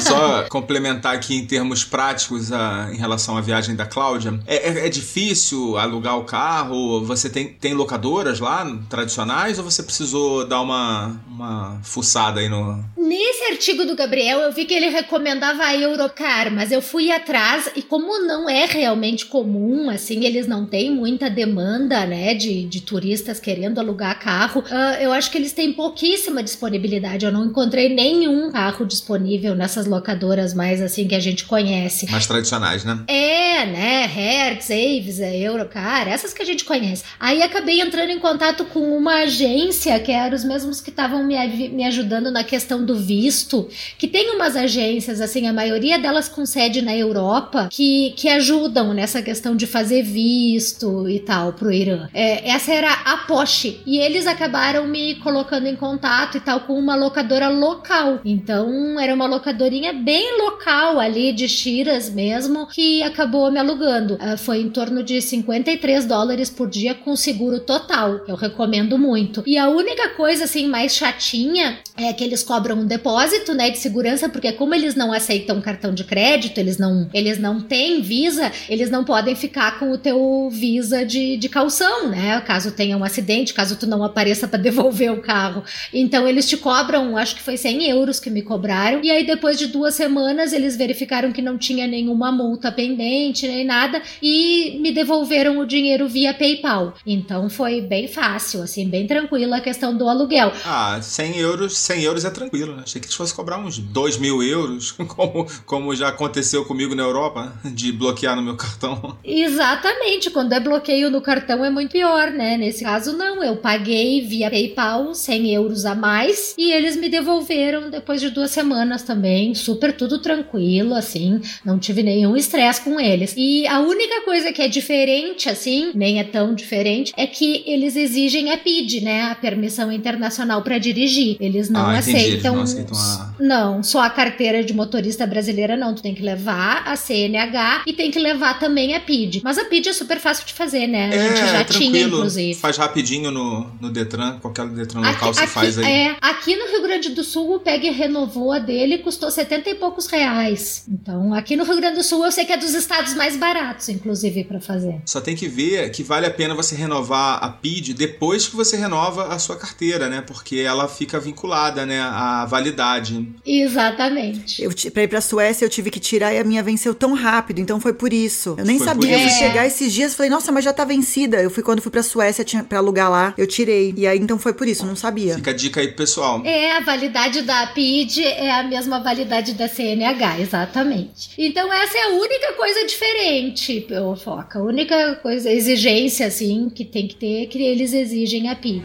Só 0.00 0.48
complementar 0.48 1.14
aqui 1.14 1.36
em 1.36 1.46
termos 1.46 1.83
práticos 1.84 2.52
a, 2.52 2.90
em 2.92 2.96
relação 2.96 3.36
à 3.36 3.40
viagem 3.40 3.74
da 3.74 3.86
Cláudia. 3.86 4.38
É, 4.46 4.68
é, 4.68 4.86
é, 4.86 4.88
difícil 4.88 5.76
alugar 5.76 6.18
o 6.18 6.24
carro? 6.24 7.04
Você 7.04 7.28
tem, 7.28 7.48
tem 7.48 7.74
locadoras 7.74 8.40
lá, 8.40 8.66
tradicionais, 8.88 9.58
ou 9.58 9.64
você 9.64 9.82
precisou 9.82 10.46
dar 10.46 10.60
uma, 10.60 11.20
uma 11.28 11.80
fuçada 11.82 12.40
aí 12.40 12.48
no. 12.48 12.84
Nesse 12.96 13.44
artigo 13.52 13.84
do 13.84 13.94
Gabriel, 13.94 14.40
eu 14.40 14.52
vi 14.52 14.64
que 14.64 14.74
ele 14.74 14.88
recomendava 14.88 15.62
a 15.62 15.76
Eurocar, 15.76 16.50
mas 16.50 16.72
eu 16.72 16.80
fui 16.80 17.10
atrás 17.10 17.70
e 17.76 17.82
como 17.82 18.18
não 18.26 18.48
é 18.48 18.64
realmente 18.64 19.26
comum, 19.26 19.90
assim, 19.90 20.24
eles 20.24 20.46
não 20.46 20.64
têm 20.64 20.90
muita 20.90 21.28
demanda, 21.28 22.06
né, 22.06 22.34
de, 22.34 22.64
de 22.64 22.80
turistas 22.80 23.38
querendo 23.38 23.78
alugar 23.78 24.18
carro, 24.18 24.60
uh, 24.62 25.02
eu 25.02 25.12
acho 25.12 25.30
que 25.30 25.38
eles 25.38 25.52
têm 25.52 25.72
pouquíssima 25.72 26.42
disponibilidade. 26.42 27.26
Eu 27.26 27.32
não 27.32 27.44
encontrei 27.44 27.94
nenhum 27.94 28.50
carro 28.50 28.86
disponível 28.86 29.54
nessas 29.54 29.86
locadoras 29.86 30.54
mais 30.54 30.80
assim 30.80 31.06
que 31.06 31.14
a 31.14 31.20
gente 31.20 31.44
conhece 31.44 31.73
conhece. 31.74 32.10
Mais 32.10 32.26
tradicionais, 32.26 32.84
né? 32.84 32.98
É, 33.06 33.66
né? 33.66 34.06
Hertz, 34.06 34.70
Avis, 34.70 35.20
é, 35.20 35.36
Eurocar, 35.36 36.08
essas 36.08 36.32
que 36.32 36.42
a 36.42 36.44
gente 36.44 36.64
conhece. 36.64 37.04
Aí 37.18 37.42
acabei 37.42 37.80
entrando 37.80 38.10
em 38.10 38.18
contato 38.18 38.64
com 38.66 38.96
uma 38.96 39.22
agência, 39.22 39.98
que 40.00 40.12
eram 40.12 40.36
os 40.36 40.44
mesmos 40.44 40.80
que 40.80 40.90
estavam 40.90 41.24
me, 41.24 41.36
me 41.68 41.84
ajudando 41.84 42.30
na 42.30 42.44
questão 42.44 42.84
do 42.84 42.96
visto, 42.96 43.68
que 43.98 44.06
tem 44.06 44.30
umas 44.34 44.56
agências, 44.56 45.20
assim, 45.20 45.46
a 45.46 45.52
maioria 45.52 45.98
delas 45.98 46.28
com 46.28 46.46
sede 46.46 46.82
na 46.82 46.96
Europa, 46.96 47.68
que, 47.70 48.14
que 48.16 48.28
ajudam 48.28 48.92
nessa 48.94 49.22
questão 49.22 49.56
de 49.56 49.66
fazer 49.66 50.02
visto 50.02 51.08
e 51.08 51.18
tal 51.18 51.52
pro 51.52 51.72
Irã. 51.72 52.08
É, 52.14 52.50
essa 52.50 52.72
era 52.72 52.92
a 52.92 53.18
Porsche. 53.18 53.80
E 53.86 53.98
eles 53.98 54.26
acabaram 54.26 54.86
me 54.86 55.16
colocando 55.16 55.66
em 55.66 55.76
contato 55.76 56.36
e 56.36 56.40
tal 56.40 56.60
com 56.60 56.78
uma 56.78 56.94
locadora 56.94 57.48
local. 57.48 58.20
Então, 58.24 58.98
era 59.00 59.14
uma 59.14 59.26
locadorinha 59.26 59.92
bem 59.92 60.38
local 60.42 61.00
ali 61.00 61.32
de 61.32 61.48
Shiras 61.64 62.10
mesmo, 62.10 62.66
que 62.66 63.02
acabou 63.02 63.50
me 63.50 63.58
alugando. 63.58 64.16
Uh, 64.16 64.36
foi 64.36 64.60
em 64.60 64.68
torno 64.68 65.02
de 65.02 65.22
53 65.22 66.04
dólares 66.04 66.50
por 66.50 66.68
dia 66.68 66.94
com 66.94 67.16
seguro 67.16 67.58
total. 67.58 68.20
Eu 68.28 68.34
recomendo 68.34 68.98
muito. 68.98 69.42
E 69.46 69.56
a 69.56 69.70
única 69.70 70.10
coisa 70.10 70.44
assim 70.44 70.68
mais 70.68 70.94
chatinha 70.94 71.78
é 71.96 72.12
que 72.12 72.22
eles 72.22 72.42
cobram 72.42 72.80
um 72.80 72.86
depósito, 72.86 73.54
né, 73.54 73.70
de 73.70 73.78
segurança, 73.78 74.28
porque 74.28 74.52
como 74.52 74.74
eles 74.74 74.94
não 74.94 75.10
aceitam 75.10 75.58
cartão 75.62 75.94
de 75.94 76.04
crédito, 76.04 76.58
eles 76.58 76.76
não, 76.76 77.08
eles 77.14 77.38
não 77.38 77.62
têm 77.62 78.02
Visa, 78.02 78.52
eles 78.68 78.90
não 78.90 79.02
podem 79.02 79.34
ficar 79.34 79.78
com 79.78 79.90
o 79.90 79.96
teu 79.96 80.50
Visa 80.50 81.02
de, 81.06 81.38
de 81.38 81.48
calção, 81.48 82.10
né? 82.10 82.42
Caso 82.42 82.72
tenha 82.72 82.94
um 82.94 83.04
acidente, 83.04 83.54
caso 83.54 83.76
tu 83.76 83.86
não 83.86 84.04
apareça 84.04 84.46
para 84.46 84.60
devolver 84.62 85.10
o 85.10 85.22
carro. 85.22 85.64
Então 85.94 86.28
eles 86.28 86.46
te 86.46 86.58
cobram, 86.58 87.16
acho 87.16 87.36
que 87.36 87.42
foi 87.42 87.56
100 87.56 87.88
euros 87.88 88.20
que 88.20 88.28
me 88.28 88.42
cobraram. 88.42 89.00
E 89.02 89.10
aí 89.10 89.24
depois 89.24 89.58
de 89.58 89.68
duas 89.68 89.94
semanas 89.94 90.52
eles 90.52 90.76
verificaram 90.76 91.32
que 91.32 91.40
não 91.40 91.53
tinha 91.58 91.86
nenhuma 91.86 92.30
multa 92.30 92.70
pendente 92.70 93.46
nem 93.46 93.64
nada 93.64 94.02
e 94.22 94.78
me 94.80 94.92
devolveram 94.92 95.58
o 95.58 95.66
dinheiro 95.66 96.08
via 96.08 96.34
PayPal. 96.34 96.94
Então 97.06 97.48
foi 97.48 97.80
bem 97.80 98.08
fácil, 98.08 98.62
assim, 98.62 98.88
bem 98.88 99.06
tranquila 99.06 99.56
a 99.56 99.60
questão 99.60 99.96
do 99.96 100.08
aluguel. 100.08 100.52
Ah, 100.64 100.98
100 101.00 101.38
euros, 101.38 101.76
100 101.78 102.02
euros 102.02 102.24
é 102.24 102.30
tranquilo, 102.30 102.76
né? 102.76 102.82
Achei 102.84 103.00
que 103.00 103.06
eles 103.06 103.16
fossem 103.16 103.34
cobrar 103.34 103.58
uns 103.58 103.78
2 103.78 104.18
mil 104.18 104.42
euros, 104.42 104.92
como, 105.08 105.46
como 105.66 105.94
já 105.94 106.08
aconteceu 106.08 106.64
comigo 106.64 106.94
na 106.94 107.02
Europa, 107.02 107.52
de 107.64 107.92
bloquear 107.92 108.36
no 108.36 108.42
meu 108.42 108.56
cartão. 108.56 109.18
Exatamente, 109.24 110.30
quando 110.30 110.52
é 110.52 110.60
bloqueio 110.60 111.10
no 111.10 111.20
cartão 111.20 111.64
é 111.64 111.70
muito 111.70 111.92
pior, 111.92 112.30
né? 112.30 112.56
Nesse 112.56 112.84
caso, 112.84 113.16
não. 113.16 113.42
Eu 113.42 113.56
paguei 113.56 114.20
via 114.22 114.50
PayPal 114.50 115.14
100 115.14 115.54
euros 115.54 115.84
a 115.84 115.94
mais 115.94 116.54
e 116.56 116.72
eles 116.72 116.96
me 116.96 117.08
devolveram 117.08 117.90
depois 117.90 118.20
de 118.20 118.30
duas 118.30 118.50
semanas 118.50 119.02
também, 119.02 119.54
super 119.54 119.96
tudo 119.96 120.18
tranquilo, 120.20 120.94
assim 120.94 121.33
não 121.64 121.78
tive 121.78 122.02
nenhum 122.02 122.36
estresse 122.36 122.80
com 122.80 122.98
eles. 122.98 123.34
E 123.36 123.66
a 123.66 123.80
única 123.80 124.22
coisa 124.22 124.52
que 124.52 124.60
é 124.60 124.68
diferente, 124.68 125.48
assim, 125.48 125.92
nem 125.94 126.18
é 126.18 126.24
tão 126.24 126.54
diferente, 126.54 127.12
é 127.16 127.26
que 127.26 127.62
eles 127.66 127.96
exigem 127.96 128.50
a 128.50 128.58
PID, 128.58 129.02
né? 129.02 129.22
A 129.30 129.34
permissão 129.34 129.92
internacional 129.92 130.62
para 130.62 130.78
dirigir. 130.78 131.36
Eles 131.40 131.70
não 131.70 131.86
ah, 131.86 131.98
aceitam. 131.98 132.24
Eles 132.26 132.42
não 132.42 132.60
aceitam 132.60 132.98
a... 132.98 133.34
Não, 133.38 133.82
só 133.82 134.00
a 134.00 134.10
carteira 134.10 134.64
de 134.64 134.74
motorista 134.74 135.26
brasileira, 135.26 135.76
não. 135.76 135.94
Tu 135.94 136.02
tem 136.02 136.14
que 136.14 136.22
levar 136.22 136.82
a 136.86 136.96
CNH 136.96 137.84
e 137.86 137.92
tem 137.92 138.10
que 138.10 138.18
levar 138.18 138.58
também 138.58 138.94
a 138.94 139.00
PID. 139.00 139.42
Mas 139.44 139.58
a 139.58 139.64
PID 139.64 139.88
é 139.88 139.92
super 139.92 140.18
fácil 140.18 140.46
de 140.46 140.52
fazer, 140.52 140.86
né? 140.86 141.10
A 141.10 141.14
é, 141.14 141.28
gente 141.28 141.40
já 141.40 141.64
tranquilo. 141.64 141.92
tinha, 141.92 142.06
inclusive. 142.06 142.54
Faz 142.54 142.76
rapidinho 142.76 143.30
no, 143.30 143.70
no 143.80 143.90
Detran, 143.90 144.38
qualquer 144.40 144.66
Detran 144.68 145.00
local 145.00 145.30
aqui, 145.30 145.38
você 145.38 145.46
faz 145.46 145.78
aí. 145.78 145.84
É, 145.84 146.16
aqui 146.20 146.56
no 146.56 146.66
Rio 146.66 146.82
Grande 146.82 147.10
do 147.10 147.22
Sul, 147.22 147.56
o 147.56 147.60
PEG 147.60 147.90
renovou 147.90 148.52
a 148.52 148.58
dele 148.58 148.98
custou 148.98 149.30
70 149.30 149.70
e 149.70 149.74
poucos 149.74 150.06
reais. 150.06 150.84
Então, 150.88 151.23
aqui 151.32 151.56
no 151.56 151.64
Rio 151.64 151.76
Grande 151.76 151.96
do 151.96 152.02
Sul, 152.02 152.24
eu 152.24 152.32
sei 152.32 152.44
que 152.44 152.52
é 152.52 152.56
dos 152.56 152.74
estados 152.74 153.14
mais 153.14 153.36
baratos, 153.36 153.88
inclusive, 153.88 154.44
para 154.44 154.60
fazer. 154.60 155.00
Só 155.06 155.20
tem 155.20 155.36
que 155.36 155.48
ver 155.48 155.90
que 155.90 156.02
vale 156.02 156.26
a 156.26 156.30
pena 156.30 156.54
você 156.54 156.74
renovar 156.74 157.42
a 157.42 157.48
PID 157.48 157.94
depois 157.94 158.48
que 158.48 158.56
você 158.56 158.76
renova 158.76 159.28
a 159.28 159.38
sua 159.38 159.56
carteira, 159.56 160.08
né? 160.08 160.20
Porque 160.20 160.56
ela 160.56 160.88
fica 160.88 161.20
vinculada, 161.20 161.86
né, 161.86 162.00
à 162.00 162.44
validade. 162.44 163.28
Exatamente. 163.46 164.62
Eu, 164.62 164.70
pra 164.92 165.04
ir 165.04 165.08
pra 165.08 165.20
Suécia, 165.20 165.64
eu 165.64 165.70
tive 165.70 165.90
que 165.90 166.00
tirar 166.00 166.34
e 166.34 166.38
a 166.38 166.44
minha 166.44 166.62
venceu 166.62 166.94
tão 166.94 167.14
rápido, 167.14 167.60
então 167.60 167.80
foi 167.80 167.92
por 167.92 168.12
isso. 168.12 168.54
Eu 168.58 168.64
nem 168.64 168.78
Foi 168.78 168.86
sabia. 168.86 169.14
Eu 169.14 169.20
fui 169.20 169.30
chegar 169.30 169.66
esses 169.66 169.92
dias 169.92 170.12
e 170.12 170.16
falei, 170.16 170.30
nossa, 170.30 170.50
mas 170.50 170.64
já 170.64 170.72
tá 170.72 170.84
vencida. 170.84 171.40
Eu 171.40 171.50
fui 171.50 171.62
quando 171.62 171.80
fui 171.80 171.90
pra 171.90 172.02
Suécia, 172.02 172.44
tinha 172.44 172.64
pra 172.64 172.78
alugar 172.78 173.10
lá, 173.10 173.34
eu 173.38 173.46
tirei. 173.46 173.94
E 173.96 174.06
aí 174.06 174.18
então 174.18 174.38
foi 174.38 174.52
por 174.52 174.66
isso, 174.66 174.84
não 174.84 174.96
sabia. 174.96 175.36
Fica 175.36 175.50
a 175.50 175.54
dica 175.54 175.80
aí 175.80 175.88
pro 175.88 175.96
pessoal. 175.96 176.42
É, 176.44 176.76
a 176.76 176.80
validade 176.80 177.42
da 177.42 177.66
PID 177.68 178.22
é 178.22 178.50
a 178.50 178.62
mesma 178.62 179.00
validade 179.00 179.54
da 179.54 179.68
CNH, 179.68 180.40
exatamente. 180.40 181.13
Então 181.38 181.72
essa 181.72 181.96
é 181.96 182.02
a 182.02 182.08
única 182.08 182.52
coisa 182.54 182.84
diferente, 182.86 183.86
ô 183.92 184.16
Foca. 184.16 184.58
A 184.58 184.62
única 184.62 185.14
coisa, 185.16 185.50
exigência, 185.50 186.26
assim, 186.26 186.68
que 186.68 186.84
tem 186.84 187.06
que 187.06 187.14
ter 187.14 187.42
é 187.42 187.46
que 187.46 187.62
eles 187.62 187.92
exigem 187.92 188.48
a 188.48 188.56
PID. 188.56 188.84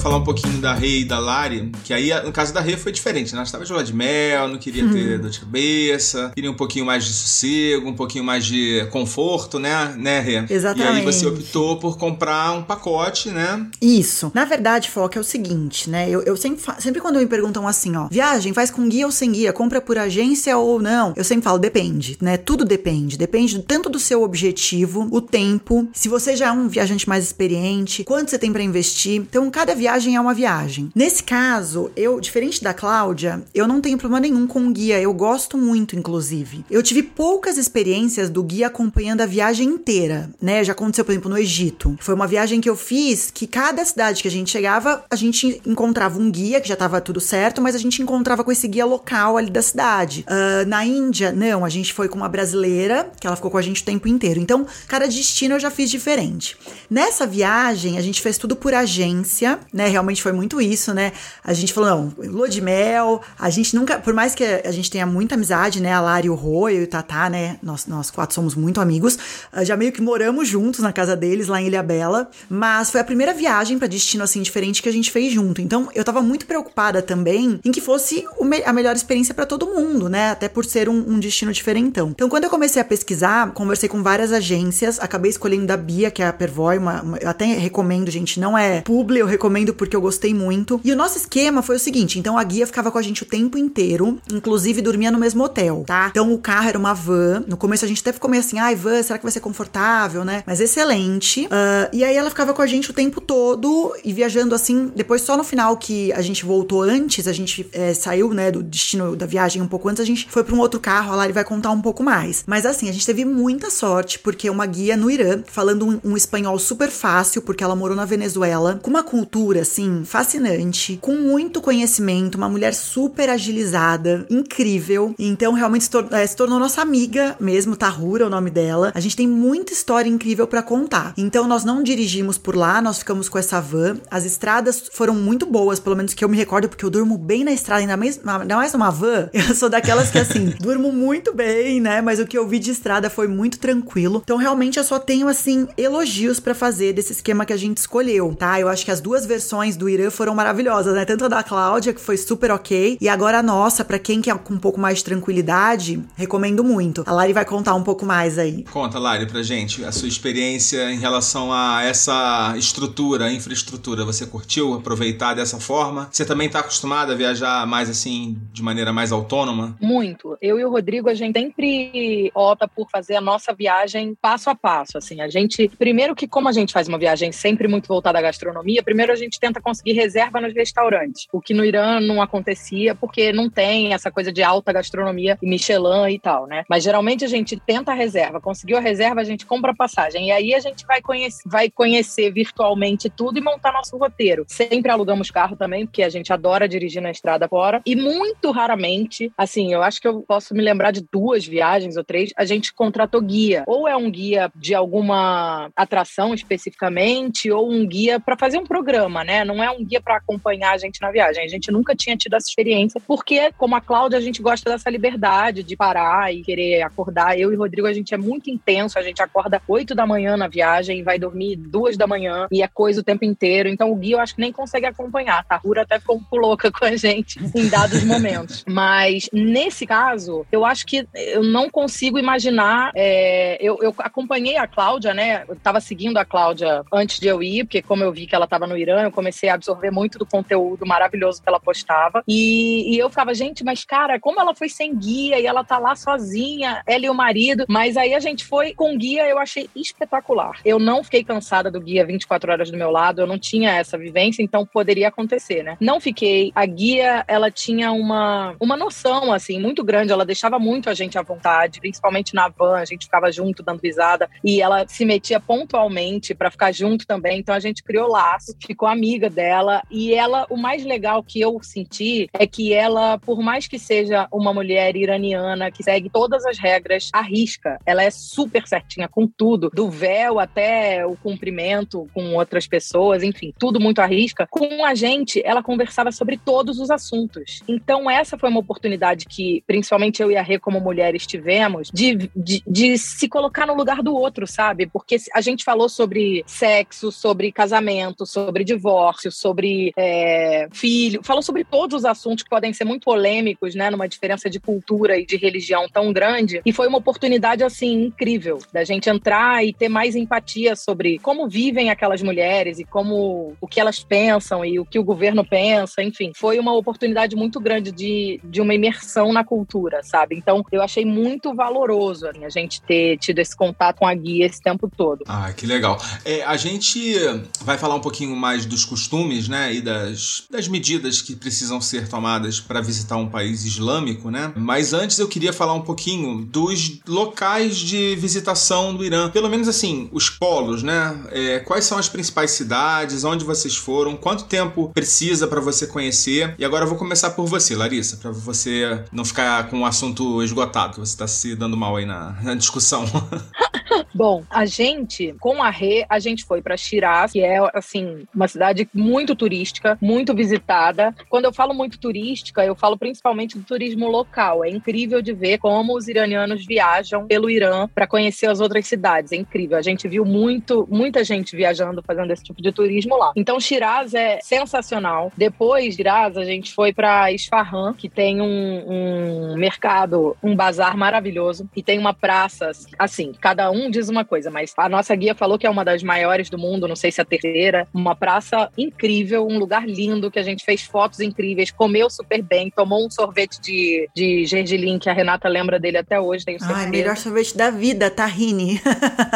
Falar 0.00 0.16
um 0.16 0.24
pouquinho 0.24 0.58
da 0.58 0.72
Rei 0.72 1.02
e 1.02 1.04
da 1.04 1.18
Lari, 1.18 1.70
que 1.84 1.92
aí 1.92 2.10
no 2.24 2.32
caso 2.32 2.52
da 2.52 2.60
Rei 2.60 2.76
foi 2.76 2.92
diferente, 2.92 3.32
né? 3.32 3.38
Ela 3.38 3.44
estava 3.44 3.64
de 3.64 3.72
lua 3.72 3.84
de 3.84 3.94
mel, 3.94 4.48
não 4.48 4.58
queria 4.58 4.88
ter 4.88 5.18
dor 5.18 5.30
de 5.30 5.40
cabeça, 5.40 6.32
queria 6.34 6.50
um 6.50 6.54
pouquinho 6.54 6.86
mais 6.86 7.04
de 7.04 7.12
sossego, 7.12 7.88
um 7.88 7.94
pouquinho 7.94 8.24
mais 8.24 8.46
de 8.46 8.86
conforto, 8.90 9.58
né, 9.58 9.94
né, 9.96 10.20
Rê? 10.20 10.32
E 10.32 10.36
aí 10.38 10.46
Exatamente. 10.48 11.04
você 11.04 11.26
optou 11.26 11.78
por 11.78 11.98
comprar 11.98 12.52
um 12.52 12.62
pacote, 12.62 13.30
né? 13.30 13.66
Isso. 13.80 14.30
Na 14.34 14.44
verdade, 14.44 14.88
Foca, 14.88 15.18
é 15.18 15.20
o 15.20 15.24
seguinte, 15.24 15.90
né? 15.90 16.08
Eu, 16.08 16.22
eu 16.22 16.36
sempre, 16.36 16.62
sempre 16.78 17.00
quando 17.00 17.18
me 17.18 17.26
perguntam 17.26 17.68
assim, 17.68 17.94
ó, 17.96 18.08
viagem 18.08 18.52
faz 18.52 18.70
com 18.70 18.88
guia 18.88 19.06
ou 19.06 19.12
sem 19.12 19.32
guia, 19.32 19.52
compra 19.52 19.80
por 19.80 19.98
agência 19.98 20.56
ou 20.56 20.80
não, 20.80 21.12
eu 21.16 21.24
sempre 21.24 21.44
falo, 21.44 21.58
depende, 21.58 22.16
né? 22.20 22.36
Tudo 22.36 22.64
depende. 22.64 23.18
Depende 23.18 23.58
tanto 23.62 23.88
do 23.88 23.98
seu 23.98 24.22
objetivo, 24.22 25.08
o 25.10 25.20
tempo, 25.20 25.88
se 25.92 26.08
você 26.08 26.36
já 26.36 26.48
é 26.48 26.52
um 26.52 26.68
viajante 26.68 27.08
mais 27.08 27.24
experiente, 27.24 28.04
quanto 28.04 28.30
você 28.30 28.38
tem 28.38 28.52
pra 28.52 28.62
investir. 28.62 29.20
Então, 29.20 29.50
cada 29.50 29.74
viagem 29.74 29.89
é 30.14 30.20
uma 30.20 30.34
viagem. 30.34 30.90
Nesse 30.94 31.22
caso, 31.22 31.90
eu, 31.96 32.20
diferente 32.20 32.62
da 32.62 32.72
Cláudia, 32.74 33.42
eu 33.54 33.66
não 33.66 33.80
tenho 33.80 33.98
problema 33.98 34.20
nenhum 34.20 34.46
com 34.46 34.66
o 34.66 34.70
guia. 34.70 35.00
Eu 35.00 35.12
gosto 35.12 35.56
muito, 35.56 35.96
inclusive. 35.96 36.64
Eu 36.70 36.82
tive 36.82 37.02
poucas 37.02 37.56
experiências 37.56 38.30
do 38.30 38.42
guia 38.42 38.68
acompanhando 38.68 39.20
a 39.20 39.26
viagem 39.26 39.68
inteira, 39.68 40.30
né? 40.40 40.62
Já 40.62 40.72
aconteceu, 40.72 41.04
por 41.04 41.12
exemplo, 41.12 41.30
no 41.30 41.38
Egito. 41.38 41.96
Foi 42.00 42.14
uma 42.14 42.26
viagem 42.26 42.60
que 42.60 42.70
eu 42.70 42.76
fiz 42.76 43.30
que 43.30 43.46
cada 43.46 43.84
cidade 43.84 44.22
que 44.22 44.28
a 44.28 44.30
gente 44.30 44.50
chegava, 44.50 45.04
a 45.10 45.16
gente 45.16 45.60
encontrava 45.66 46.18
um 46.18 46.30
guia, 46.30 46.60
que 46.60 46.68
já 46.68 46.76
tava 46.76 47.00
tudo 47.00 47.20
certo, 47.20 47.60
mas 47.60 47.74
a 47.74 47.78
gente 47.78 48.02
encontrava 48.02 48.44
com 48.44 48.52
esse 48.52 48.68
guia 48.68 48.86
local 48.86 49.36
ali 49.36 49.50
da 49.50 49.62
cidade. 49.62 50.24
Ah, 50.26 50.64
na 50.66 50.84
Índia, 50.84 51.32
não, 51.32 51.64
a 51.64 51.68
gente 51.68 51.92
foi 51.92 52.08
com 52.08 52.16
uma 52.16 52.28
brasileira, 52.28 53.10
que 53.20 53.26
ela 53.26 53.36
ficou 53.36 53.50
com 53.50 53.58
a 53.58 53.62
gente 53.62 53.82
o 53.82 53.84
tempo 53.84 54.08
inteiro. 54.08 54.40
Então, 54.40 54.66
cada 54.86 55.06
destino 55.06 55.54
eu 55.54 55.60
já 55.60 55.70
fiz 55.70 55.90
diferente. 55.90 56.56
Nessa 56.88 57.26
viagem, 57.26 57.98
a 57.98 58.02
gente 58.02 58.20
fez 58.20 58.38
tudo 58.38 58.54
por 58.56 58.74
agência, 58.74 59.58
né? 59.72 59.79
Realmente 59.88 60.22
foi 60.22 60.32
muito 60.32 60.60
isso, 60.60 60.92
né? 60.94 61.12
A 61.44 61.52
gente 61.52 61.72
falou, 61.72 61.90
não, 61.90 62.12
lua 62.30 62.48
de 62.48 62.60
mel, 62.60 63.20
a 63.38 63.50
gente 63.50 63.74
nunca, 63.76 63.98
por 63.98 64.12
mais 64.14 64.34
que 64.34 64.44
a 64.44 64.70
gente 64.72 64.90
tenha 64.90 65.06
muita 65.06 65.34
amizade, 65.34 65.80
né? 65.80 65.92
A 65.92 66.00
Lari, 66.00 66.28
o 66.30 66.34
Rô, 66.34 66.68
e 66.68 66.82
o 66.82 66.86
Tatá, 66.86 67.28
né? 67.30 67.58
Nós, 67.62 67.86
nós 67.86 68.10
quatro 68.10 68.34
somos 68.34 68.54
muito 68.54 68.80
amigos. 68.80 69.18
ah, 69.52 69.64
Já 69.64 69.76
meio 69.76 69.92
que 69.92 70.00
moramos 70.02 70.48
juntos 70.48 70.80
na 70.80 70.92
casa 70.92 71.16
deles, 71.16 71.48
lá 71.48 71.60
em 71.60 71.66
Ilha 71.66 71.82
Bela. 71.82 72.28
Mas 72.48 72.90
foi 72.90 73.00
a 73.00 73.04
primeira 73.04 73.32
viagem 73.34 73.78
pra 73.78 73.86
destino, 73.88 74.24
assim, 74.24 74.42
diferente 74.42 74.82
que 74.82 74.88
a 74.88 74.92
gente 74.92 75.10
fez 75.10 75.32
junto. 75.32 75.60
Então, 75.60 75.88
eu 75.94 76.04
tava 76.04 76.20
muito 76.22 76.46
preocupada 76.46 77.02
também 77.02 77.60
em 77.64 77.72
que 77.72 77.80
fosse 77.80 78.24
a 78.64 78.72
melhor 78.72 78.94
experiência 78.96 79.34
pra 79.34 79.46
todo 79.46 79.66
mundo, 79.66 80.08
né? 80.08 80.30
Até 80.30 80.48
por 80.48 80.64
ser 80.64 80.88
um, 80.88 80.96
um 81.14 81.18
destino 81.18 81.52
diferentão. 81.52 82.08
Então, 82.10 82.28
quando 82.28 82.44
eu 82.44 82.50
comecei 82.50 82.80
a 82.80 82.84
pesquisar, 82.84 83.50
conversei 83.52 83.88
com 83.88 84.02
várias 84.02 84.32
agências, 84.32 84.98
acabei 85.00 85.30
escolhendo 85.30 85.66
da 85.66 85.76
Bia, 85.76 86.10
que 86.10 86.22
é 86.22 86.26
a 86.26 86.32
Pervoy, 86.32 86.78
uma, 86.78 87.02
uma- 87.02 87.18
eu 87.18 87.28
até 87.28 87.44
recomendo, 87.46 88.10
gente, 88.10 88.38
não 88.40 88.56
é 88.56 88.80
publi, 88.80 89.18
eu 89.20 89.26
recomendo 89.26 89.69
porque 89.74 89.96
eu 89.96 90.00
gostei 90.00 90.34
muito. 90.34 90.80
E 90.84 90.92
o 90.92 90.96
nosso 90.96 91.18
esquema 91.18 91.62
foi 91.62 91.76
o 91.76 91.78
seguinte, 91.78 92.18
então 92.18 92.38
a 92.38 92.44
guia 92.44 92.66
ficava 92.66 92.90
com 92.90 92.98
a 92.98 93.02
gente 93.02 93.22
o 93.22 93.26
tempo 93.26 93.58
inteiro, 93.58 94.18
inclusive 94.32 94.82
dormia 94.82 95.10
no 95.10 95.18
mesmo 95.18 95.44
hotel, 95.44 95.84
tá? 95.86 96.08
Então 96.10 96.32
o 96.32 96.38
carro 96.38 96.68
era 96.68 96.78
uma 96.78 96.94
van, 96.94 97.44
no 97.46 97.56
começo 97.56 97.84
a 97.84 97.88
gente 97.88 98.00
até 98.00 98.12
ficou 98.12 98.30
meio 98.30 98.42
assim, 98.42 98.58
ai 98.58 98.74
van, 98.74 99.02
será 99.02 99.18
que 99.18 99.24
vai 99.24 99.32
ser 99.32 99.40
confortável, 99.40 100.24
né? 100.24 100.42
Mas 100.46 100.60
excelente. 100.60 101.48
Ah, 101.50 101.88
e 101.92 102.04
aí 102.04 102.16
ela 102.16 102.30
ficava 102.30 102.52
com 102.52 102.62
a 102.62 102.66
gente 102.66 102.90
o 102.90 102.94
tempo 102.94 103.20
todo 103.20 103.94
e 104.04 104.12
viajando 104.12 104.54
assim, 104.54 104.90
depois 104.94 105.22
só 105.22 105.36
no 105.36 105.44
final 105.44 105.76
que 105.76 106.12
a 106.12 106.20
gente 106.20 106.44
voltou 106.44 106.82
antes, 106.82 107.26
a 107.26 107.32
gente 107.32 107.68
eh, 107.72 107.94
saiu, 107.94 108.32
né, 108.32 108.50
do 108.50 108.62
destino 108.62 109.16
da 109.16 109.26
viagem 109.26 109.62
um 109.62 109.68
pouco 109.68 109.88
antes, 109.88 110.00
a 110.00 110.06
gente 110.06 110.26
foi 110.30 110.44
pra 110.44 110.54
um 110.54 110.58
outro 110.58 110.80
carro, 110.80 111.12
a 111.12 111.16
Lari 111.16 111.32
vai 111.32 111.44
contar 111.44 111.70
um 111.70 111.80
pouco 111.80 112.02
mais. 112.02 112.44
Mas 112.46 112.66
assim, 112.66 112.88
a 112.88 112.92
gente 112.92 113.06
teve 113.06 113.24
muita 113.24 113.70
sorte, 113.70 114.18
porque 114.18 114.48
uma 114.48 114.66
guia 114.66 114.96
no 114.96 115.10
Irã, 115.10 115.42
falando 115.46 115.86
um, 115.86 116.00
um 116.12 116.16
espanhol 116.16 116.58
super 116.58 116.90
fácil, 116.90 117.42
porque 117.42 117.64
ela 117.64 117.76
morou 117.76 117.96
na 117.96 118.04
Venezuela, 118.04 118.78
com 118.82 118.90
uma 118.90 119.02
cultura, 119.02 119.59
assim, 119.60 120.02
fascinante, 120.04 120.98
com 121.00 121.14
muito 121.16 121.60
conhecimento, 121.60 122.36
uma 122.36 122.48
mulher 122.48 122.74
super 122.74 123.28
agilizada, 123.28 124.26
incrível. 124.30 125.14
Então, 125.18 125.52
realmente 125.52 125.84
se, 125.84 125.90
tor- 125.90 126.08
eh, 126.10 126.26
se 126.26 126.36
tornou 126.36 126.58
nossa 126.58 126.80
amiga 126.82 127.36
mesmo, 127.40 127.76
Tahura 127.76 128.24
é 128.24 128.26
o 128.26 128.30
nome 128.30 128.50
dela. 128.50 128.92
A 128.94 129.00
gente 129.00 129.16
tem 129.16 129.26
muita 129.28 129.72
história 129.72 130.08
incrível 130.08 130.46
pra 130.46 130.62
contar. 130.62 131.12
Então, 131.16 131.46
nós 131.46 131.64
não 131.64 131.82
dirigimos 131.82 132.38
por 132.38 132.56
lá, 132.56 132.80
nós 132.80 132.98
ficamos 132.98 133.28
com 133.28 133.38
essa 133.38 133.60
van. 133.60 133.96
As 134.10 134.24
estradas 134.24 134.84
foram 134.92 135.14
muito 135.14 135.46
boas, 135.46 135.78
pelo 135.80 135.96
menos 135.96 136.14
que 136.14 136.24
eu 136.24 136.28
me 136.28 136.36
recordo, 136.36 136.68
porque 136.68 136.84
eu 136.84 136.90
durmo 136.90 137.16
bem 137.18 137.44
na 137.44 137.52
estrada, 137.52 137.80
ainda 137.82 137.96
mais, 137.96 138.20
ainda 138.24 138.56
mais 138.56 138.72
numa 138.72 138.90
van. 138.90 139.28
Eu 139.50 139.54
sou 139.54 139.68
daquelas 139.68 140.10
que, 140.10 140.18
assim, 140.18 140.52
durmo 140.60 140.92
muito 140.92 141.34
bem, 141.34 141.80
né? 141.80 142.00
Mas 142.00 142.18
o 142.20 142.26
que 142.26 142.36
eu 142.38 142.46
vi 142.46 142.58
de 142.58 142.70
estrada 142.70 143.10
foi 143.10 143.26
muito 143.26 143.58
tranquilo. 143.58 144.20
Então, 144.22 144.36
realmente, 144.36 144.78
eu 144.78 144.84
só 144.84 144.98
tenho, 144.98 145.26
assim, 145.28 145.66
elogios 145.76 146.38
pra 146.38 146.54
fazer 146.54 146.92
desse 146.92 147.12
esquema 147.12 147.44
que 147.44 147.52
a 147.52 147.56
gente 147.56 147.78
escolheu, 147.78 148.34
tá? 148.38 148.60
Eu 148.60 148.68
acho 148.68 148.84
que 148.84 148.90
as 148.90 149.00
duas 149.00 149.26
versões 149.26 149.49
do 149.76 149.88
Irã 149.88 150.10
foram 150.10 150.34
maravilhosas, 150.34 150.94
né? 150.94 151.04
Tanto 151.04 151.24
a 151.24 151.28
da 151.28 151.42
Cláudia, 151.42 151.92
que 151.92 152.00
foi 152.00 152.16
super 152.16 152.50
ok, 152.50 152.96
e 153.00 153.08
agora 153.08 153.38
a 153.38 153.42
nossa, 153.42 153.84
pra 153.84 153.98
quem 153.98 154.20
quer 154.20 154.36
com 154.38 154.54
um 154.54 154.58
pouco 154.58 154.78
mais 154.78 154.98
de 154.98 155.04
tranquilidade, 155.04 156.02
recomendo 156.16 156.62
muito. 156.62 157.02
A 157.06 157.12
Lari 157.12 157.32
vai 157.32 157.44
contar 157.44 157.74
um 157.74 157.82
pouco 157.82 158.06
mais 158.06 158.38
aí. 158.38 158.64
Conta, 158.64 158.98
Lari, 158.98 159.26
pra 159.26 159.42
gente 159.42 159.84
a 159.84 159.92
sua 159.92 160.08
experiência 160.08 160.90
em 160.92 160.98
relação 160.98 161.52
a 161.52 161.82
essa 161.82 162.54
estrutura, 162.56 163.32
infraestrutura. 163.32 164.04
Você 164.04 164.26
curtiu 164.26 164.74
aproveitar 164.74 165.34
dessa 165.34 165.58
forma? 165.58 166.08
Você 166.12 166.24
também 166.24 166.48
tá 166.48 166.60
acostumada 166.60 167.12
a 167.12 167.16
viajar 167.16 167.66
mais 167.66 167.90
assim, 167.90 168.38
de 168.52 168.62
maneira 168.62 168.92
mais 168.92 169.12
autônoma? 169.12 169.76
Muito. 169.80 170.36
Eu 170.40 170.58
e 170.58 170.64
o 170.64 170.70
Rodrigo, 170.70 171.08
a 171.08 171.14
gente 171.14 171.34
sempre 171.38 172.30
opta 172.34 172.68
por 172.68 172.88
fazer 172.90 173.16
a 173.16 173.20
nossa 173.20 173.52
viagem 173.52 174.16
passo 174.20 174.50
a 174.50 174.54
passo. 174.54 174.98
Assim, 174.98 175.20
a 175.20 175.28
gente, 175.28 175.68
primeiro 175.78 176.14
que 176.14 176.28
como 176.28 176.48
a 176.48 176.52
gente 176.52 176.72
faz 176.72 176.88
uma 176.88 176.98
viagem 176.98 177.32
sempre 177.32 177.66
muito 177.66 177.88
voltada 177.88 178.18
à 178.18 178.22
gastronomia, 178.22 178.82
primeiro 178.82 179.12
a 179.12 179.16
gente 179.16 179.39
tenta 179.40 179.60
conseguir 179.60 179.92
reserva 179.92 180.40
nos 180.40 180.54
restaurantes, 180.54 181.26
o 181.32 181.40
que 181.40 181.54
no 181.54 181.64
Irã 181.64 182.00
não 182.00 182.20
acontecia 182.20 182.94
porque 182.94 183.32
não 183.32 183.48
tem 183.48 183.92
essa 183.92 184.10
coisa 184.10 184.32
de 184.32 184.42
alta 184.42 184.72
gastronomia 184.72 185.38
e 185.42 185.48
Michelin 185.48 186.10
e 186.10 186.18
tal, 186.18 186.46
né? 186.46 186.64
Mas 186.68 186.84
geralmente 186.84 187.24
a 187.24 187.28
gente 187.28 187.58
tenta 187.58 187.92
a 187.92 187.94
reserva, 187.94 188.40
conseguiu 188.40 188.76
a 188.76 188.80
reserva, 188.80 189.20
a 189.20 189.24
gente 189.24 189.46
compra 189.46 189.72
a 189.72 189.76
passagem 189.76 190.28
e 190.28 190.32
aí 190.32 190.54
a 190.54 190.60
gente 190.60 190.86
vai 190.86 191.00
conhecer, 191.00 191.42
vai 191.46 191.70
conhecer 191.70 192.30
virtualmente 192.30 193.08
tudo 193.08 193.38
e 193.38 193.42
montar 193.42 193.72
nosso 193.72 193.96
roteiro. 193.96 194.44
Sempre 194.46 194.90
alugamos 194.90 195.30
carro 195.30 195.56
também, 195.56 195.86
porque 195.86 196.02
a 196.02 196.08
gente 196.08 196.32
adora 196.32 196.68
dirigir 196.68 197.02
na 197.02 197.10
estrada 197.10 197.48
fora 197.48 197.80
e 197.86 197.96
muito 197.96 198.50
raramente, 198.50 199.32
assim, 199.36 199.72
eu 199.72 199.82
acho 199.82 200.00
que 200.00 200.08
eu 200.08 200.22
posso 200.22 200.54
me 200.54 200.62
lembrar 200.62 200.90
de 200.90 201.06
duas 201.10 201.46
viagens 201.46 201.96
ou 201.96 202.04
três, 202.04 202.32
a 202.36 202.44
gente 202.44 202.72
contratou 202.74 203.20
guia. 203.20 203.64
Ou 203.66 203.88
é 203.88 203.96
um 203.96 204.10
guia 204.10 204.50
de 204.54 204.74
alguma 204.74 205.70
atração 205.74 206.34
especificamente, 206.34 207.50
ou 207.50 207.70
um 207.70 207.86
guia 207.86 208.20
para 208.20 208.36
fazer 208.36 208.58
um 208.58 208.66
programa, 208.66 209.19
né? 209.24 209.30
né? 209.30 209.44
Não 209.44 209.62
é 209.62 209.70
um 209.70 209.84
guia 209.84 210.00
para 210.00 210.16
acompanhar 210.16 210.74
a 210.74 210.78
gente 210.78 211.00
na 211.00 211.10
viagem. 211.10 211.44
A 211.44 211.48
gente 211.48 211.70
nunca 211.70 211.94
tinha 211.94 212.16
tido 212.16 212.34
essa 212.34 212.48
experiência, 212.48 213.00
porque, 213.06 213.52
como 213.56 213.76
a 213.76 213.80
Cláudia, 213.80 214.18
a 214.18 214.20
gente 214.20 214.42
gosta 214.42 214.68
dessa 214.68 214.90
liberdade 214.90 215.62
de 215.62 215.76
parar 215.76 216.34
e 216.34 216.42
querer 216.42 216.82
acordar. 216.82 217.38
Eu 217.38 217.52
e 217.52 217.56
Rodrigo, 217.56 217.86
a 217.86 217.92
gente 217.92 218.12
é 218.12 218.18
muito 218.18 218.50
intenso, 218.50 218.98
a 218.98 219.02
gente 219.02 219.22
acorda 219.22 219.62
8 219.68 219.94
da 219.94 220.06
manhã 220.06 220.36
na 220.36 220.48
viagem 220.48 220.98
e 220.98 221.02
vai 221.02 221.18
dormir 221.18 221.56
duas 221.56 221.96
da 221.96 222.06
manhã 222.06 222.48
e 222.50 222.62
é 222.62 222.68
coisa 222.68 223.00
o 223.00 223.04
tempo 223.04 223.24
inteiro. 223.24 223.68
Então 223.68 223.90
o 223.92 223.96
guia 223.96 224.16
eu 224.16 224.20
acho 224.20 224.34
que 224.34 224.40
nem 224.40 224.52
consegue 224.52 224.86
acompanhar. 224.86 225.44
Tá? 225.44 225.54
A 225.54 225.58
Rura 225.58 225.82
até 225.82 225.98
ficou 226.00 226.20
louca 226.32 226.70
com 226.70 226.84
a 226.84 226.96
gente 226.96 227.38
em 227.54 227.68
dados 227.68 228.02
momentos. 228.04 228.64
Mas 228.68 229.28
nesse 229.32 229.86
caso, 229.86 230.44
eu 230.50 230.64
acho 230.64 230.86
que 230.86 231.06
eu 231.14 231.42
não 231.42 231.70
consigo 231.70 232.18
imaginar. 232.18 232.90
É, 232.94 233.56
eu, 233.60 233.78
eu, 233.80 233.94
acompanhei 233.98 234.56
a 234.56 234.66
Cláudia, 234.66 235.14
né? 235.14 235.44
Eu 235.48 235.56
tava 235.56 235.80
seguindo 235.80 236.16
a 236.16 236.24
Cláudia 236.24 236.82
antes 236.92 237.20
de 237.20 237.28
eu 237.28 237.42
ir, 237.42 237.64
porque 237.64 237.82
como 237.82 238.02
eu 238.02 238.12
vi 238.12 238.26
que 238.26 238.34
ela 238.34 238.46
tava 238.46 238.66
no 238.66 238.76
Irã, 238.76 239.09
eu 239.10 239.12
comecei 239.12 239.48
a 239.48 239.54
absorver 239.54 239.90
muito 239.90 240.18
do 240.18 240.24
conteúdo 240.24 240.86
maravilhoso 240.86 241.42
que 241.42 241.48
ela 241.48 241.60
postava. 241.60 242.22
E, 242.26 242.94
e 242.94 242.98
eu 242.98 243.10
ficava, 243.10 243.34
gente, 243.34 243.62
mas 243.64 243.84
cara, 243.84 244.18
como 244.18 244.40
ela 244.40 244.54
foi 244.54 244.68
sem 244.68 244.96
guia 244.96 245.38
e 245.38 245.46
ela 245.46 245.62
tá 245.62 245.78
lá 245.78 245.94
sozinha, 245.94 246.82
ela 246.86 247.04
e 247.04 247.10
o 247.10 247.14
marido. 247.14 247.64
Mas 247.68 247.96
aí 247.96 248.14
a 248.14 248.20
gente 248.20 248.44
foi 248.44 248.72
com 248.72 248.96
guia, 248.96 249.28
eu 249.28 249.38
achei 249.38 249.68
espetacular. 249.76 250.60
Eu 250.64 250.78
não 250.78 251.04
fiquei 251.04 251.22
cansada 251.24 251.70
do 251.70 251.80
guia 251.80 252.06
24 252.06 252.52
horas 252.52 252.70
do 252.70 252.76
meu 252.76 252.90
lado, 252.90 253.20
eu 253.20 253.26
não 253.26 253.38
tinha 253.38 253.72
essa 253.72 253.98
vivência, 253.98 254.42
então 254.42 254.64
poderia 254.64 255.08
acontecer, 255.08 255.62
né? 255.62 255.76
Não 255.80 256.00
fiquei. 256.00 256.52
A 256.54 256.64
guia, 256.64 257.24
ela 257.26 257.50
tinha 257.50 257.92
uma, 257.92 258.54
uma 258.60 258.76
noção, 258.76 259.32
assim, 259.32 259.58
muito 259.58 259.82
grande, 259.84 260.12
ela 260.12 260.24
deixava 260.24 260.58
muito 260.58 260.88
a 260.88 260.94
gente 260.94 261.18
à 261.18 261.22
vontade, 261.22 261.80
principalmente 261.80 262.34
na 262.34 262.48
van, 262.48 262.76
a 262.76 262.84
gente 262.84 263.04
ficava 263.04 263.30
junto 263.32 263.62
dando 263.62 263.80
risada 263.80 264.30
e 264.44 264.62
ela 264.62 264.86
se 264.86 265.04
metia 265.04 265.40
pontualmente 265.40 266.34
para 266.34 266.50
ficar 266.50 266.72
junto 266.72 267.06
também, 267.06 267.38
então 267.38 267.54
a 267.54 267.60
gente 267.60 267.82
criou 267.82 268.08
laço, 268.08 268.54
ficou 268.64 268.88
amiga 268.88 268.99
dela 269.30 269.82
e 269.90 270.14
ela, 270.14 270.46
o 270.50 270.56
mais 270.56 270.84
legal 270.84 271.22
que 271.22 271.40
eu 271.40 271.58
senti 271.62 272.28
é 272.32 272.46
que 272.46 272.72
ela, 272.72 273.18
por 273.18 273.40
mais 273.40 273.66
que 273.66 273.78
seja 273.78 274.28
uma 274.32 274.52
mulher 274.52 274.96
iraniana 274.96 275.70
que 275.70 275.82
segue 275.82 276.10
todas 276.10 276.44
as 276.44 276.58
regras 276.58 277.10
à 277.12 277.20
risca, 277.20 277.78
ela 277.86 278.02
é 278.02 278.10
super 278.10 278.66
certinha 278.66 279.08
com 279.08 279.26
tudo, 279.26 279.70
do 279.72 279.88
véu 279.88 280.38
até 280.38 281.06
o 281.06 281.16
cumprimento 281.16 282.08
com 282.12 282.34
outras 282.34 282.66
pessoas, 282.66 283.22
enfim, 283.22 283.52
tudo 283.58 283.80
muito 283.80 284.00
à 284.00 284.06
risca. 284.06 284.46
Com 284.50 284.84
a 284.84 284.94
gente, 284.94 285.42
ela 285.44 285.62
conversava 285.62 286.12
sobre 286.12 286.36
todos 286.36 286.78
os 286.78 286.90
assuntos. 286.90 287.62
Então, 287.68 288.10
essa 288.10 288.36
foi 288.36 288.50
uma 288.50 288.60
oportunidade 288.60 289.26
que, 289.26 289.62
principalmente 289.66 290.22
eu 290.22 290.30
e 290.30 290.36
a 290.36 290.42
Rê, 290.42 290.58
como 290.58 290.80
mulheres, 290.80 291.26
tivemos 291.26 291.90
de, 291.92 292.30
de, 292.36 292.62
de 292.66 292.98
se 292.98 293.28
colocar 293.28 293.66
no 293.66 293.74
lugar 293.74 294.02
do 294.02 294.14
outro, 294.14 294.46
sabe? 294.46 294.86
Porque 294.86 295.16
a 295.34 295.40
gente 295.40 295.64
falou 295.64 295.88
sobre 295.88 296.42
sexo, 296.46 297.10
sobre 297.10 297.52
casamento, 297.52 298.26
sobre 298.26 298.64
divórcio, 298.64 298.89
sobre 299.30 299.92
é, 299.96 300.68
filho, 300.72 301.20
falou 301.22 301.42
sobre 301.42 301.64
todos 301.64 301.98
os 301.98 302.04
assuntos 302.04 302.42
que 302.42 302.50
podem 302.50 302.72
ser 302.72 302.84
muito 302.84 303.04
polêmicos, 303.04 303.74
né? 303.74 303.90
Numa 303.90 304.08
diferença 304.08 304.48
de 304.50 304.58
cultura 304.58 305.18
e 305.18 305.24
de 305.24 305.36
religião 305.36 305.86
tão 305.88 306.12
grande. 306.12 306.60
E 306.64 306.72
foi 306.72 306.88
uma 306.88 306.98
oportunidade, 306.98 307.62
assim, 307.62 308.04
incrível 308.04 308.58
da 308.72 308.84
gente 308.84 309.08
entrar 309.08 309.64
e 309.64 309.72
ter 309.72 309.88
mais 309.88 310.16
empatia 310.16 310.76
sobre 310.76 311.18
como 311.18 311.48
vivem 311.48 311.90
aquelas 311.90 312.22
mulheres 312.22 312.78
e 312.78 312.84
como 312.84 313.54
o 313.60 313.66
que 313.66 313.80
elas 313.80 314.02
pensam 314.02 314.64
e 314.64 314.78
o 314.78 314.84
que 314.84 314.98
o 314.98 315.04
governo 315.04 315.44
pensa, 315.44 316.02
enfim. 316.02 316.32
Foi 316.34 316.58
uma 316.58 316.74
oportunidade 316.74 317.36
muito 317.36 317.60
grande 317.60 317.92
de, 317.92 318.40
de 318.44 318.60
uma 318.60 318.74
imersão 318.74 319.32
na 319.32 319.44
cultura, 319.44 320.02
sabe? 320.02 320.36
Então, 320.36 320.64
eu 320.72 320.82
achei 320.82 321.04
muito 321.04 321.54
valoroso 321.54 322.26
assim, 322.26 322.44
a 322.44 322.48
gente 322.48 322.82
ter 322.82 323.18
tido 323.18 323.38
esse 323.38 323.56
contato 323.56 323.98
com 323.98 324.06
a 324.06 324.14
guia 324.14 324.46
esse 324.46 324.60
tempo 324.60 324.90
todo. 324.94 325.24
Ah, 325.26 325.52
que 325.52 325.66
legal. 325.66 325.98
É, 326.24 326.42
a 326.42 326.56
gente 326.56 327.14
vai 327.62 327.78
falar 327.78 327.94
um 327.94 328.00
pouquinho 328.00 328.34
mais 328.34 328.64
dos 328.80 328.84
costumes, 328.84 329.48
né, 329.48 329.74
e 329.74 329.80
das, 329.80 330.44
das 330.50 330.68
medidas 330.68 331.20
que 331.20 331.36
precisam 331.36 331.80
ser 331.80 332.08
tomadas 332.08 332.60
para 332.60 332.80
visitar 332.80 333.16
um 333.16 333.28
país 333.28 333.64
islâmico, 333.64 334.30
né? 334.30 334.52
Mas 334.56 334.92
antes 334.92 335.18
eu 335.18 335.28
queria 335.28 335.52
falar 335.52 335.74
um 335.74 335.82
pouquinho 335.82 336.44
dos 336.44 337.00
locais 337.06 337.76
de 337.76 338.16
visitação 338.16 338.94
do 338.94 339.04
Irã. 339.04 339.30
Pelo 339.30 339.48
menos 339.48 339.68
assim, 339.68 340.08
os 340.12 340.30
polos, 340.30 340.82
né? 340.82 341.18
É, 341.30 341.58
quais 341.60 341.84
são 341.84 341.98
as 341.98 342.08
principais 342.08 342.52
cidades, 342.52 343.24
onde 343.24 343.44
vocês 343.44 343.76
foram, 343.76 344.16
quanto 344.16 344.44
tempo 344.44 344.90
precisa 344.94 345.46
para 345.46 345.60
você 345.60 345.86
conhecer. 345.86 346.54
E 346.58 346.64
agora 346.64 346.84
eu 346.84 346.88
vou 346.88 346.98
começar 346.98 347.30
por 347.30 347.46
você, 347.46 347.74
Larissa, 347.74 348.16
para 348.16 348.30
você 348.30 349.04
não 349.12 349.24
ficar 349.24 349.68
com 349.68 349.80
o 349.80 349.86
assunto 349.86 350.42
esgotado, 350.42 350.94
que 350.94 351.00
você 351.00 351.12
está 351.12 351.26
se 351.26 351.54
dando 351.54 351.76
mal 351.76 351.96
aí 351.96 352.06
na, 352.06 352.36
na 352.42 352.54
discussão. 352.54 353.04
Bom, 354.14 354.44
a 354.50 354.66
gente, 354.66 355.34
com 355.40 355.62
a 355.62 355.70
Rê, 355.70 356.04
a 356.08 356.18
gente 356.18 356.44
foi 356.44 356.62
para 356.62 356.76
Shiraz, 356.76 357.32
que 357.32 357.40
é, 357.40 357.58
assim, 357.74 358.26
uma 358.34 358.48
cidade 358.48 358.69
muito 358.92 359.34
turística, 359.34 359.96
muito 360.00 360.34
visitada. 360.34 361.14
Quando 361.28 361.46
eu 361.46 361.52
falo 361.52 361.74
muito 361.74 361.98
turística, 361.98 362.64
eu 362.64 362.74
falo 362.74 362.98
principalmente 362.98 363.56
do 363.56 363.64
turismo 363.64 364.08
local. 364.08 364.64
É 364.64 364.68
incrível 364.68 365.22
de 365.22 365.32
ver 365.32 365.58
como 365.58 365.96
os 365.96 366.08
iranianos 366.08 366.66
viajam 366.66 367.26
pelo 367.26 367.50
Irã 367.50 367.88
para 367.94 368.06
conhecer 368.06 368.46
as 368.46 368.60
outras 368.60 368.86
cidades. 368.86 369.32
É 369.32 369.36
incrível. 369.36 369.78
A 369.78 369.82
gente 369.82 370.06
viu 370.08 370.24
muito, 370.24 370.86
muita 370.90 371.24
gente 371.24 371.56
viajando, 371.56 372.02
fazendo 372.02 372.30
esse 372.32 372.44
tipo 372.44 372.60
de 372.60 372.72
turismo 372.72 373.16
lá. 373.16 373.32
Então, 373.36 373.60
Shiraz 373.60 374.14
é 374.14 374.38
sensacional. 374.42 375.32
Depois 375.36 375.96
de 375.96 376.00
Shiraz, 376.00 376.36
a 376.36 376.44
gente 376.44 376.74
foi 376.74 376.92
para 376.92 377.30
Isfahan, 377.30 377.94
que 377.94 378.08
tem 378.08 378.40
um, 378.40 379.52
um 379.52 379.56
mercado, 379.56 380.36
um 380.42 380.56
bazar 380.56 380.96
maravilhoso, 380.96 381.68
e 381.76 381.82
tem 381.82 381.98
uma 381.98 382.12
praça, 382.12 382.70
assim, 382.98 383.32
cada 383.40 383.70
um 383.70 383.90
diz 383.90 384.08
uma 384.08 384.24
coisa, 384.24 384.50
mas 384.50 384.72
a 384.76 384.88
nossa 384.88 385.14
guia 385.14 385.34
falou 385.34 385.58
que 385.58 385.66
é 385.66 385.70
uma 385.70 385.84
das 385.84 386.02
maiores 386.02 386.50
do 386.50 386.58
mundo, 386.58 386.88
não 386.88 386.96
sei 386.96 387.12
se 387.12 387.20
é 387.20 387.22
a 387.22 387.24
terceira, 387.24 387.86
uma 387.94 388.16
praça 388.16 388.59
incrível, 388.76 389.46
um 389.46 389.58
lugar 389.58 389.86
lindo, 389.86 390.30
que 390.30 390.38
a 390.38 390.42
gente 390.42 390.64
fez 390.64 390.82
fotos 390.82 391.20
incríveis, 391.20 391.70
comeu 391.70 392.10
super 392.10 392.42
bem, 392.42 392.70
tomou 392.70 393.06
um 393.06 393.10
sorvete 393.10 393.60
de, 393.60 394.08
de 394.14 394.44
gergelim, 394.46 394.98
que 394.98 395.08
a 395.08 395.12
Renata 395.12 395.48
lembra 395.48 395.78
dele 395.78 395.98
até 395.98 396.20
hoje, 396.20 396.44
tenho 396.44 396.58
certeza. 396.58 396.80
Ai, 396.80 396.90
melhor 396.90 397.16
sorvete 397.16 397.56
da 397.56 397.70
vida, 397.70 398.10
tahine. 398.10 398.80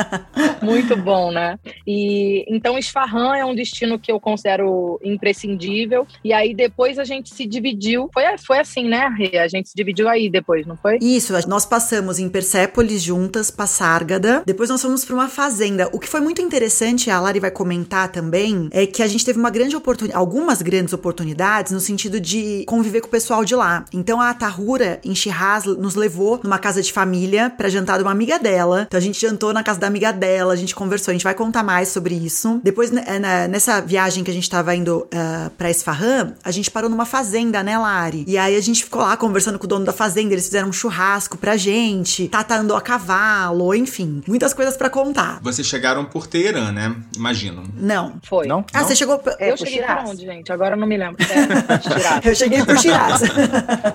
Muito 0.63 0.97
bom, 0.97 1.31
né? 1.31 1.59
E 1.87 2.45
então 2.49 2.79
Isfahan 2.79 3.37
é 3.37 3.45
um 3.45 3.55
destino 3.55 3.99
que 3.99 4.11
eu 4.11 4.19
considero 4.19 4.99
imprescindível. 5.05 6.07
E 6.23 6.33
aí 6.33 6.55
depois 6.55 6.99
a 6.99 7.05
gente 7.05 7.35
se 7.35 7.47
dividiu. 7.47 8.09
Foi, 8.13 8.25
foi 8.39 8.59
assim, 8.59 8.89
né, 8.89 9.09
Rê? 9.17 9.39
A 9.39 9.49
gente 9.49 9.69
se 9.69 9.75
dividiu 9.77 10.09
aí 10.09 10.31
depois, 10.31 10.67
não 10.67 10.77
foi? 10.77 10.99
Isso, 11.01 11.33
nós 11.49 11.67
passamos 11.67 12.19
em 12.19 12.29
Persépolis 12.29 13.03
juntas, 13.03 13.51
Passárgada. 13.51 14.43
Depois 14.47 14.71
nós 14.71 14.81
fomos 14.81 15.05
para 15.05 15.15
uma 15.15 15.29
fazenda. 15.29 15.89
O 15.93 15.99
que 15.99 16.09
foi 16.09 16.21
muito 16.21 16.41
interessante, 16.41 17.11
a 17.11 17.21
Lari 17.21 17.41
vai 17.41 17.51
comentar 17.51 18.11
também, 18.11 18.69
é 18.73 18.87
que 18.87 19.03
a 19.03 19.07
gente 19.15 19.25
teve 19.25 19.39
uma 19.39 19.51
grande 19.51 19.77
oportunidade, 19.77 20.19
algumas 20.19 20.61
grandes 20.61 20.93
oportunidades 20.93 21.73
no 21.73 21.81
sentido 21.81 22.21
de 22.21 22.65
conviver 22.67 23.01
com 23.01 23.07
o 23.07 23.11
pessoal 23.11 23.45
de 23.45 23.55
lá. 23.55 23.85
Então 23.93 24.21
a 24.21 24.35
Tahura 24.35 25.01
em 25.05 25.15
Shiraz 25.15 25.65
nos 25.65 25.95
levou 25.95 26.41
numa 26.43 26.59
casa 26.59 26.83
de 26.83 26.93
família 26.93 27.51
para 27.51 27.69
jantar 27.69 27.99
de 27.99 28.03
uma 28.03 28.11
amiga 28.11 28.39
dela. 28.39 28.85
Então 28.87 28.99
a 28.99 29.03
gente 29.03 29.21
jantou 29.21 29.53
na 29.53 29.63
casa 29.63 29.79
da 29.79 29.87
amiga 29.87 30.13
dela, 30.13 30.53
a 30.53 30.57
gente 30.57 30.75
conversou, 30.75 31.13
a 31.13 31.15
gente 31.15 31.25
vai 31.25 31.35
contar 31.35 31.63
mais 31.63 31.89
sobre 31.89 32.15
isso. 32.15 32.61
Depois, 32.63 32.91
né, 32.91 33.49
nessa 33.49 33.81
viagem 33.81 34.25
que 34.25 34.31
a 34.31 34.35
gente 34.35 34.49
tava 34.51 34.75
indo 34.75 35.07
uh, 35.07 35.51
pra 35.57 35.71
Esfahan, 35.71 36.35
a 36.43 36.51
gente 36.51 36.71
parou 36.71 36.91
numa 36.91 37.07
fazenda, 37.07 37.63
né, 37.63 37.79
Lari? 37.79 38.25
E 38.27 38.37
aí 38.37 38.57
a 38.57 38.61
gente 38.61 38.85
ficou 38.85 39.03
lá 39.03 39.17
conversando 39.17 39.59
com 39.59 39.65
o 39.65 39.69
dono 39.69 39.85
da 39.85 39.93
fazenda, 39.93 40.33
eles 40.33 40.47
fizeram 40.47 40.69
um 40.69 40.73
churrasco 40.73 41.39
pra 41.39 41.57
gente, 41.57 42.29
Tata 42.29 42.57
andou 42.57 42.77
a 42.77 42.81
cavalo, 42.81 43.75
enfim, 43.75 44.23
muitas 44.27 44.53
coisas 44.53 44.77
para 44.77 44.91
contar. 44.91 45.41
Vocês 45.43 45.67
chegaram 45.67 46.05
por 46.05 46.27
Teherã, 46.27 46.73
né? 46.73 46.95
Imagino. 47.17 47.65
Não. 47.77 48.15
Foi. 48.23 48.47
Não? 48.47 48.65
Ah, 48.73 48.81
não? 48.81 48.89
você 48.89 48.97
chegou... 49.05 49.23
É, 49.39 49.53
eu 49.53 49.57
cheguei 49.57 49.75
Shiraz. 49.75 50.03
por 50.03 50.11
onde, 50.11 50.25
gente? 50.25 50.53
Agora 50.53 50.75
eu 50.75 50.79
não 50.79 50.87
me 50.87 50.97
lembro. 50.97 51.25
É, 52.25 52.29
eu 52.31 52.35
cheguei 52.35 52.65
por 52.65 52.77
Shiraz. 52.81 53.23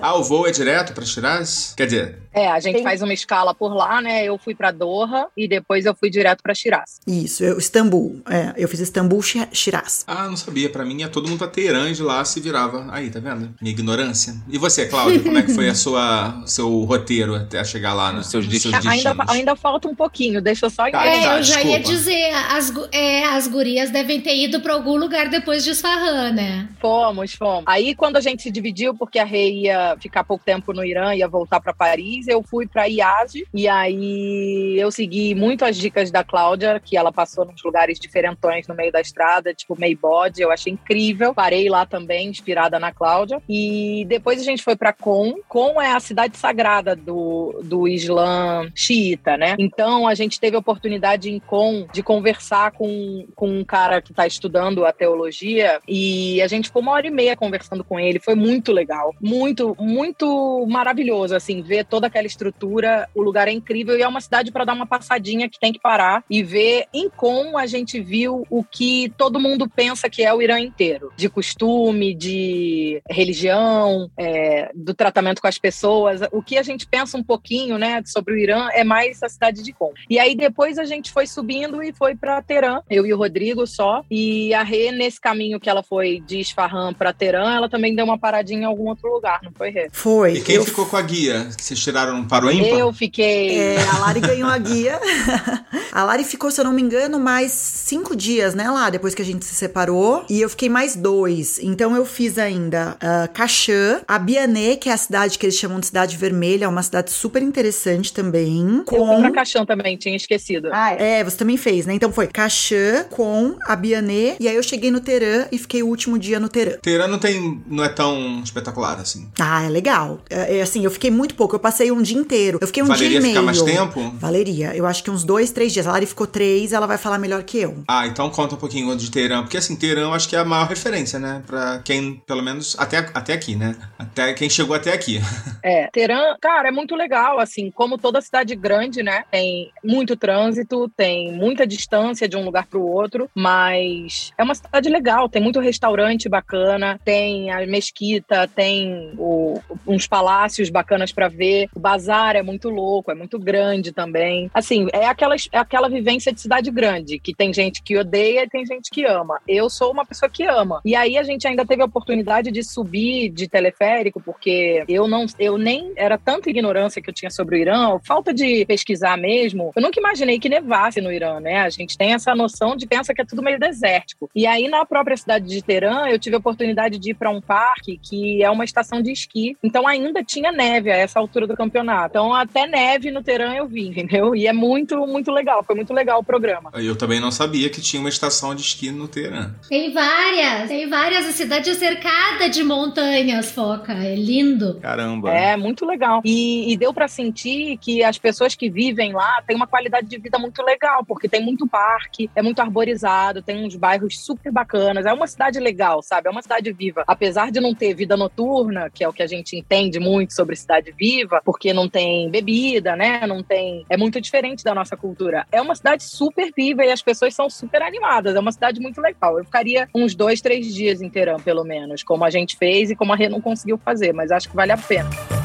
ah, 0.00 0.14
o 0.16 0.22
voo 0.24 0.46
é 0.46 0.50
direto 0.50 0.92
pra 0.92 1.04
Shiraz? 1.04 1.74
Quer 1.76 1.86
dizer... 1.86 2.18
É, 2.32 2.48
a 2.48 2.60
gente 2.60 2.76
Tem... 2.76 2.84
faz 2.84 3.02
uma 3.02 3.12
escala 3.12 3.54
por 3.54 3.74
lá, 3.74 4.00
né? 4.00 4.24
Eu 4.24 4.38
fui 4.38 4.54
para 4.54 4.70
Doha 4.70 5.26
e 5.36 5.48
depois 5.48 5.84
eu 5.84 5.94
fui 5.94 6.10
direto 6.10 6.42
para 6.42 6.54
Shiraz. 6.54 7.00
Isso, 7.06 7.42
eu, 7.42 7.58
Istambul. 7.58 8.22
É, 8.28 8.54
eu 8.56 8.68
fiz 8.68 8.80
Istambul, 8.80 9.20
Shiraz. 9.22 10.04
Ah, 10.06 10.28
não 10.28 10.36
sabia. 10.36 10.70
Para 10.70 10.84
mim, 10.84 11.02
é 11.02 11.08
todo 11.08 11.28
mundo 11.28 11.44
a 11.44 11.48
Teherã 11.48 11.92
de 11.92 12.02
lá 12.02 12.24
se 12.24 12.40
virava. 12.40 12.86
Aí, 12.90 13.10
tá 13.10 13.18
vendo? 13.18 13.54
Minha 13.60 13.72
ignorância. 13.72 14.34
E 14.48 14.58
você, 14.58 14.86
Cláudia, 14.86 15.20
como 15.20 15.38
é 15.38 15.42
que 15.42 15.52
foi 15.52 15.68
a 15.68 15.74
sua 15.74 16.42
seu 16.46 16.84
roteiro 16.84 17.34
até 17.34 17.62
chegar 17.64 17.94
lá 17.94 18.12
nos 18.12 18.28
seus, 18.28 18.46
nos 18.46 18.60
seus 18.60 18.74
destinos? 18.74 19.06
Ainda, 19.06 19.24
ainda 19.28 19.56
falta 19.56 19.88
um 19.88 19.94
pouquinho, 19.94 20.40
deixa 20.40 20.66
eu 20.66 20.70
só 20.70 20.90
tá, 20.90 21.06
É, 21.06 21.22
tá, 21.22 21.36
eu 21.36 21.42
já 21.42 21.62
ia 21.62 21.80
dizer, 21.80 22.32
as, 22.50 22.72
é, 22.92 23.24
as 23.24 23.46
gurias 23.48 23.90
devem 23.90 24.20
ter 24.20 24.36
ido 24.36 24.60
para 24.60 24.74
algum 24.74 24.96
lugar 24.96 25.28
depois 25.28 25.64
de 25.64 25.70
Isfahan, 25.70 26.32
né? 26.32 26.68
Fomos, 26.80 27.34
fomos. 27.34 27.64
Aí, 27.66 27.94
quando 27.94 28.16
a 28.16 28.20
gente 28.20 28.42
se 28.42 28.50
dividiu, 28.50 28.94
porque 28.94 29.18
a 29.18 29.24
Rei 29.24 29.64
ia 29.64 29.96
ficar 30.00 30.24
pouco 30.24 30.44
tempo 30.44 30.72
no 30.72 30.84
Irã, 30.84 31.14
ia 31.14 31.28
voltar 31.28 31.60
para 31.60 31.72
Paris, 31.72 32.19
depois 32.20 32.28
eu 32.28 32.42
fui 32.42 32.66
para 32.66 32.86
IASE 32.86 33.46
e 33.52 33.68
aí 33.68 34.76
eu 34.78 34.90
segui 34.90 35.34
muito 35.34 35.64
as 35.64 35.76
dicas 35.76 36.10
da 36.10 36.22
Cláudia, 36.22 36.80
que 36.80 36.96
ela 36.96 37.12
passou 37.12 37.44
nos 37.44 37.62
lugares 37.62 37.98
diferentões 37.98 38.66
no 38.68 38.74
meio 38.74 38.92
da 38.92 39.00
estrada, 39.00 39.54
tipo 39.54 39.78
Meibode, 39.78 40.42
eu 40.42 40.50
achei 40.50 40.72
incrível. 40.72 41.34
Parei 41.34 41.68
lá 41.68 41.86
também, 41.86 42.28
inspirada 42.28 42.78
na 42.78 42.92
Cláudia. 42.92 43.40
E 43.48 44.04
depois 44.08 44.40
a 44.40 44.44
gente 44.44 44.62
foi 44.62 44.76
para 44.76 44.92
Com. 44.92 45.40
Com 45.48 45.80
é 45.80 45.92
a 45.92 46.00
cidade 46.00 46.36
sagrada 46.36 46.94
do, 46.94 47.60
do 47.64 47.88
Islã 47.88 48.70
xiita, 48.74 49.36
né? 49.36 49.56
Então 49.58 50.06
a 50.06 50.14
gente 50.14 50.38
teve 50.38 50.56
a 50.56 50.60
oportunidade 50.60 51.30
em 51.30 51.38
Com 51.38 51.86
de 51.92 52.02
conversar 52.02 52.72
com, 52.72 53.26
com 53.34 53.48
um 53.48 53.64
cara 53.64 54.02
que 54.02 54.12
está 54.12 54.26
estudando 54.26 54.84
a 54.84 54.92
teologia 54.92 55.80
e 55.86 56.42
a 56.42 56.46
gente 56.46 56.68
ficou 56.68 56.82
uma 56.82 56.92
hora 56.92 57.06
e 57.06 57.10
meia 57.10 57.36
conversando 57.36 57.84
com 57.84 57.98
ele. 57.98 58.18
Foi 58.18 58.34
muito 58.34 58.72
legal, 58.72 59.14
muito, 59.20 59.76
muito 59.78 60.66
maravilhoso, 60.68 61.34
assim, 61.34 61.62
ver 61.62 61.84
toda 61.84 62.09
aquela 62.10 62.26
estrutura. 62.26 63.08
O 63.14 63.22
lugar 63.22 63.48
é 63.48 63.52
incrível 63.52 63.96
e 63.96 64.02
é 64.02 64.08
uma 64.08 64.20
cidade 64.20 64.52
para 64.52 64.64
dar 64.64 64.74
uma 64.74 64.86
passadinha 64.86 65.48
que 65.48 65.58
tem 65.58 65.72
que 65.72 65.80
parar 65.80 66.24
e 66.28 66.42
ver. 66.42 66.86
Em 66.92 67.08
Com 67.08 67.56
a 67.56 67.66
gente 67.66 68.00
viu 68.00 68.46
o 68.50 68.62
que 68.64 69.12
todo 69.16 69.40
mundo 69.40 69.68
pensa 69.68 70.08
que 70.08 70.22
é 70.22 70.32
o 70.32 70.42
Irã 70.42 70.58
inteiro, 70.58 71.12
de 71.16 71.28
costume, 71.28 72.14
de 72.14 73.02
religião, 73.08 74.10
é, 74.16 74.70
do 74.74 74.94
tratamento 74.94 75.40
com 75.40 75.46
as 75.46 75.58
pessoas. 75.58 76.20
O 76.32 76.42
que 76.42 76.58
a 76.58 76.62
gente 76.62 76.86
pensa 76.86 77.16
um 77.16 77.22
pouquinho, 77.22 77.78
né, 77.78 78.02
sobre 78.04 78.34
o 78.34 78.38
Irã 78.38 78.68
é 78.72 78.84
mais 78.84 79.22
a 79.22 79.28
cidade 79.28 79.62
de 79.62 79.72
Com. 79.72 79.92
E 80.08 80.18
aí 80.18 80.34
depois 80.34 80.78
a 80.78 80.84
gente 80.84 81.12
foi 81.12 81.26
subindo 81.26 81.82
e 81.82 81.92
foi 81.92 82.14
para 82.14 82.42
Teherã, 82.42 82.80
eu 82.88 83.06
e 83.06 83.12
o 83.12 83.16
Rodrigo 83.16 83.66
só. 83.66 84.02
E 84.10 84.52
a 84.54 84.62
Rê, 84.62 84.90
nesse 84.90 85.20
caminho 85.20 85.60
que 85.60 85.68
ela 85.68 85.82
foi 85.82 86.20
de 86.26 86.40
Isfahan 86.40 86.94
para 86.94 87.12
Teherã, 87.12 87.54
ela 87.54 87.68
também 87.68 87.94
deu 87.94 88.04
uma 88.04 88.18
paradinha 88.18 88.60
em 88.60 88.64
algum 88.64 88.88
outro 88.88 89.12
lugar, 89.12 89.40
não 89.42 89.52
foi, 89.52 89.70
Rê? 89.70 89.88
Foi. 89.92 90.34
E 90.34 90.40
quem 90.40 90.56
eu... 90.56 90.64
ficou 90.64 90.86
com 90.86 90.96
a 90.96 91.02
guia? 91.02 91.48
Vocês 91.50 91.78
tiraram 91.78 91.99
para 92.28 92.46
o 92.46 92.50
ímpar? 92.50 92.78
Eu 92.78 92.92
fiquei. 92.92 93.58
É, 93.58 93.82
a 93.88 93.98
Lari 93.98 94.20
ganhou 94.20 94.48
a 94.48 94.58
guia. 94.58 94.98
a 95.92 96.04
Lari 96.04 96.24
ficou, 96.24 96.50
se 96.50 96.60
eu 96.60 96.64
não 96.64 96.72
me 96.72 96.82
engano, 96.82 97.18
mais 97.18 97.52
cinco 97.52 98.14
dias, 98.16 98.54
né, 98.54 98.70
lá, 98.70 98.90
depois 98.90 99.14
que 99.14 99.22
a 99.22 99.24
gente 99.24 99.44
se 99.44 99.54
separou. 99.54 100.24
E 100.28 100.40
eu 100.40 100.48
fiquei 100.48 100.68
mais 100.68 100.96
dois. 100.96 101.58
Então 101.62 101.94
eu 101.96 102.04
fiz 102.04 102.38
ainda 102.38 102.96
uh, 102.96 103.32
Caxã, 103.32 104.00
a 104.06 104.18
Biané, 104.18 104.76
que 104.76 104.88
é 104.88 104.92
a 104.92 104.96
cidade 104.96 105.38
que 105.38 105.46
eles 105.46 105.56
chamam 105.56 105.80
de 105.80 105.86
Cidade 105.86 106.16
Vermelha, 106.16 106.64
é 106.64 106.68
uma 106.68 106.82
cidade 106.82 107.10
super 107.10 107.42
interessante 107.42 108.12
também. 108.12 108.82
Com... 108.86 108.96
Eu 108.96 109.06
fui 109.06 109.20
pra 109.20 109.32
Caxã 109.32 109.64
também, 109.64 109.96
tinha 109.96 110.16
esquecido. 110.16 110.68
Ah, 110.72 110.92
é, 110.92 111.22
você 111.24 111.36
também 111.36 111.56
fez, 111.56 111.86
né? 111.86 111.94
Então 111.94 112.12
foi 112.12 112.26
Caxã 112.26 113.04
com 113.10 113.56
a 113.64 113.76
Biané, 113.76 114.36
e 114.38 114.48
aí 114.48 114.54
eu 114.54 114.62
cheguei 114.62 114.90
no 114.90 115.00
Teherã 115.00 115.46
e 115.50 115.58
fiquei 115.58 115.82
o 115.82 115.86
último 115.86 116.18
dia 116.18 116.38
no 116.38 116.48
Teherã. 116.48 116.78
Teherã 116.82 117.06
não 117.06 117.18
tem, 117.18 117.62
não 117.66 117.84
é 117.84 117.88
tão 117.88 118.40
espetacular 118.42 118.98
assim. 119.00 119.28
Ah, 119.38 119.64
é 119.64 119.68
legal. 119.68 120.20
É, 120.28 120.58
é, 120.58 120.62
assim, 120.62 120.84
eu 120.84 120.90
fiquei 120.90 121.10
muito 121.10 121.34
pouco, 121.34 121.54
eu 121.54 121.60
passei 121.60 121.89
um 121.92 122.02
dia 122.02 122.18
inteiro. 122.18 122.58
Eu 122.60 122.66
fiquei 122.66 122.82
um 122.82 122.86
Valeria 122.86 123.08
dia 123.08 123.18
e 123.18 123.22
meio. 123.22 123.34
ficar 123.34 123.44
mais 123.44 123.62
tempo? 123.62 124.14
Valeria. 124.18 124.74
Eu 124.74 124.86
acho 124.86 125.02
que 125.02 125.10
uns 125.10 125.24
dois, 125.24 125.50
três 125.50 125.72
dias. 125.72 125.86
A 125.86 125.92
Lari 125.92 126.06
ficou 126.06 126.26
três, 126.26 126.72
ela 126.72 126.86
vai 126.86 126.98
falar 126.98 127.18
melhor 127.18 127.42
que 127.42 127.58
eu. 127.58 127.82
Ah, 127.88 128.06
então 128.06 128.28
conta 128.30 128.54
um 128.54 128.58
pouquinho 128.58 128.94
de 128.96 129.10
Teherã, 129.10 129.42
porque 129.42 129.56
assim, 129.56 129.76
Teherã 129.76 130.02
eu 130.02 130.12
acho 130.12 130.28
que 130.28 130.36
é 130.36 130.38
a 130.38 130.44
maior 130.44 130.66
referência, 130.66 131.18
né? 131.18 131.42
Pra 131.46 131.80
quem, 131.84 132.22
pelo 132.26 132.42
menos, 132.42 132.76
até, 132.78 132.98
até 132.98 133.32
aqui, 133.32 133.56
né? 133.56 133.76
Até 133.98 134.32
quem 134.34 134.48
chegou 134.48 134.74
até 134.74 134.92
aqui. 134.92 135.20
É, 135.62 135.88
Teherã, 135.92 136.36
cara, 136.40 136.68
é 136.68 136.70
muito 136.70 136.96
legal, 136.96 137.38
assim, 137.38 137.70
como 137.70 137.98
toda 137.98 138.22
cidade 138.22 138.56
grande, 138.56 139.02
né? 139.02 139.24
Tem 139.30 139.70
muito 139.84 140.16
trânsito, 140.16 140.90
tem 140.96 141.32
muita 141.32 141.66
distância 141.66 142.26
de 142.26 142.34
um 142.34 142.44
lugar 142.44 142.66
para 142.66 142.78
o 142.78 142.86
outro, 142.86 143.28
mas 143.34 144.32
é 144.38 144.42
uma 144.42 144.54
cidade 144.54 144.88
legal, 144.88 145.28
tem 145.28 145.42
muito 145.42 145.60
restaurante 145.60 146.30
bacana, 146.30 146.98
tem 147.04 147.50
a 147.50 147.66
mesquita, 147.66 148.48
tem 148.48 149.12
o, 149.18 149.60
uns 149.86 150.06
palácios 150.06 150.70
bacanas 150.70 151.12
para 151.12 151.28
ver, 151.28 151.68
bazar 151.80 152.36
é 152.36 152.42
muito 152.42 152.68
louco, 152.68 153.10
é 153.10 153.14
muito 153.14 153.38
grande 153.38 153.92
também. 153.92 154.50
Assim, 154.54 154.88
é 154.92 155.06
aquela, 155.06 155.34
é 155.52 155.58
aquela 155.58 155.88
vivência 155.88 156.32
de 156.32 156.40
cidade 156.40 156.70
grande, 156.70 157.18
que 157.18 157.34
tem 157.34 157.52
gente 157.52 157.82
que 157.82 157.96
odeia 157.96 158.44
e 158.44 158.48
tem 158.48 158.64
gente 158.64 158.90
que 158.90 159.04
ama. 159.04 159.40
Eu 159.48 159.68
sou 159.68 159.92
uma 159.92 160.04
pessoa 160.04 160.30
que 160.30 160.44
ama. 160.44 160.80
E 160.84 160.94
aí 160.94 161.16
a 161.16 161.22
gente 161.22 161.46
ainda 161.46 161.64
teve 161.64 161.82
a 161.82 161.86
oportunidade 161.86 162.50
de 162.50 162.62
subir 162.62 163.30
de 163.30 163.48
teleférico, 163.48 164.20
porque 164.20 164.84
eu 164.88 165.08
não, 165.08 165.26
eu 165.38 165.56
nem 165.56 165.92
era 165.96 166.18
tanta 166.18 166.50
ignorância 166.50 167.00
que 167.00 167.10
eu 167.10 167.14
tinha 167.14 167.30
sobre 167.30 167.56
o 167.56 167.58
Irã, 167.58 167.98
falta 168.04 168.32
de 168.32 168.64
pesquisar 168.66 169.16
mesmo. 169.16 169.72
Eu 169.74 169.82
nunca 169.82 169.98
imaginei 169.98 170.38
que 170.38 170.48
nevasse 170.48 171.00
no 171.00 171.12
Irã, 171.12 171.40
né? 171.40 171.58
A 171.60 171.70
gente 171.70 171.96
tem 171.96 172.12
essa 172.12 172.34
noção 172.34 172.76
de 172.76 172.86
pensa 172.86 173.14
que 173.14 173.22
é 173.22 173.24
tudo 173.24 173.42
meio 173.42 173.58
desértico. 173.58 174.30
E 174.34 174.46
aí 174.46 174.68
na 174.68 174.84
própria 174.84 175.16
cidade 175.16 175.46
de 175.46 175.62
Teherã, 175.62 176.06
eu 176.08 176.18
tive 176.18 176.36
a 176.36 176.38
oportunidade 176.38 176.98
de 176.98 177.10
ir 177.10 177.14
para 177.14 177.30
um 177.30 177.40
parque 177.40 177.98
que 177.98 178.42
é 178.42 178.50
uma 178.50 178.64
estação 178.64 179.00
de 179.00 179.12
esqui. 179.12 179.56
Então 179.62 179.86
ainda 179.86 180.22
tinha 180.22 180.52
neve 180.52 180.90
a 180.90 180.96
essa 180.96 181.18
altura 181.18 181.46
do 181.46 181.56
campeonato. 181.56 181.69
Então 181.78 182.34
até 182.34 182.66
neve 182.66 183.10
no 183.10 183.22
Teherã 183.22 183.54
eu 183.54 183.66
vi, 183.66 183.88
entendeu? 183.88 184.34
E 184.34 184.46
é 184.46 184.52
muito, 184.52 185.06
muito 185.06 185.30
legal. 185.30 185.62
Foi 185.62 185.74
muito 185.74 185.92
legal 185.92 186.20
o 186.20 186.24
programa. 186.24 186.70
Eu 186.74 186.96
também 186.96 187.20
não 187.20 187.30
sabia 187.30 187.68
que 187.70 187.80
tinha 187.80 188.00
uma 188.00 188.08
estação 188.08 188.54
de 188.54 188.62
esqui 188.62 188.90
no 188.90 189.08
Teherã. 189.08 189.54
Tem 189.68 189.92
várias, 189.92 190.68
tem 190.68 190.88
várias. 190.88 191.26
A 191.26 191.32
cidade 191.32 191.70
é 191.70 191.74
cercada 191.74 192.48
de 192.48 192.62
montanhas, 192.62 193.50
Foca. 193.50 193.92
É 193.92 194.14
lindo. 194.14 194.78
Caramba. 194.80 195.32
É, 195.32 195.56
muito 195.56 195.84
legal. 195.84 196.20
E, 196.24 196.72
e 196.72 196.76
deu 196.76 196.92
para 196.92 197.08
sentir 197.08 197.76
que 197.78 198.02
as 198.02 198.18
pessoas 198.18 198.54
que 198.54 198.70
vivem 198.70 199.12
lá 199.12 199.42
têm 199.46 199.56
uma 199.56 199.66
qualidade 199.66 200.08
de 200.08 200.18
vida 200.18 200.38
muito 200.38 200.62
legal, 200.62 201.04
porque 201.04 201.28
tem 201.28 201.42
muito 201.42 201.66
parque, 201.66 202.30
é 202.34 202.42
muito 202.42 202.60
arborizado, 202.60 203.42
tem 203.42 203.64
uns 203.64 203.76
bairros 203.76 204.18
super 204.20 204.52
bacanas. 204.52 205.06
É 205.06 205.12
uma 205.12 205.26
cidade 205.26 205.58
legal, 205.60 206.02
sabe? 206.02 206.28
É 206.28 206.30
uma 206.30 206.42
cidade 206.42 206.72
viva. 206.72 207.04
Apesar 207.06 207.50
de 207.50 207.60
não 207.60 207.74
ter 207.74 207.94
vida 207.94 208.16
noturna, 208.16 208.90
que 208.90 209.04
é 209.04 209.08
o 209.08 209.12
que 209.12 209.22
a 209.22 209.26
gente 209.26 209.56
entende 209.56 209.98
muito 209.98 210.32
sobre 210.32 210.56
cidade 210.56 210.92
viva, 210.96 211.40
porque 211.44 211.59
não 211.72 211.88
tem 211.88 212.30
bebida, 212.30 212.96
né? 212.96 213.26
Não 213.26 213.42
tem. 213.42 213.84
É 213.88 213.96
muito 213.96 214.20
diferente 214.20 214.64
da 214.64 214.74
nossa 214.74 214.96
cultura. 214.96 215.46
É 215.52 215.60
uma 215.60 215.74
cidade 215.74 216.02
super 216.02 216.52
viva 216.56 216.84
e 216.84 216.90
as 216.90 217.02
pessoas 217.02 217.34
são 217.34 217.48
super 217.50 217.82
animadas. 217.82 218.34
É 218.34 218.40
uma 218.40 218.52
cidade 218.52 218.80
muito 218.80 219.00
legal. 219.00 219.38
Eu 219.38 219.44
ficaria 219.44 219.88
uns 219.94 220.14
dois, 220.14 220.40
três 220.40 220.74
dias 220.74 221.00
em 221.00 221.10
Teherã, 221.10 221.36
pelo 221.36 221.64
menos, 221.64 222.02
como 222.02 222.24
a 222.24 222.30
gente 222.30 222.56
fez 222.56 222.90
e 222.90 222.96
como 222.96 223.12
a 223.12 223.16
Rê 223.16 223.28
não 223.28 223.40
conseguiu 223.40 223.78
fazer, 223.78 224.12
mas 224.12 224.30
acho 224.30 224.48
que 224.48 224.56
vale 224.56 224.72
a 224.72 224.78
pena. 224.78 225.39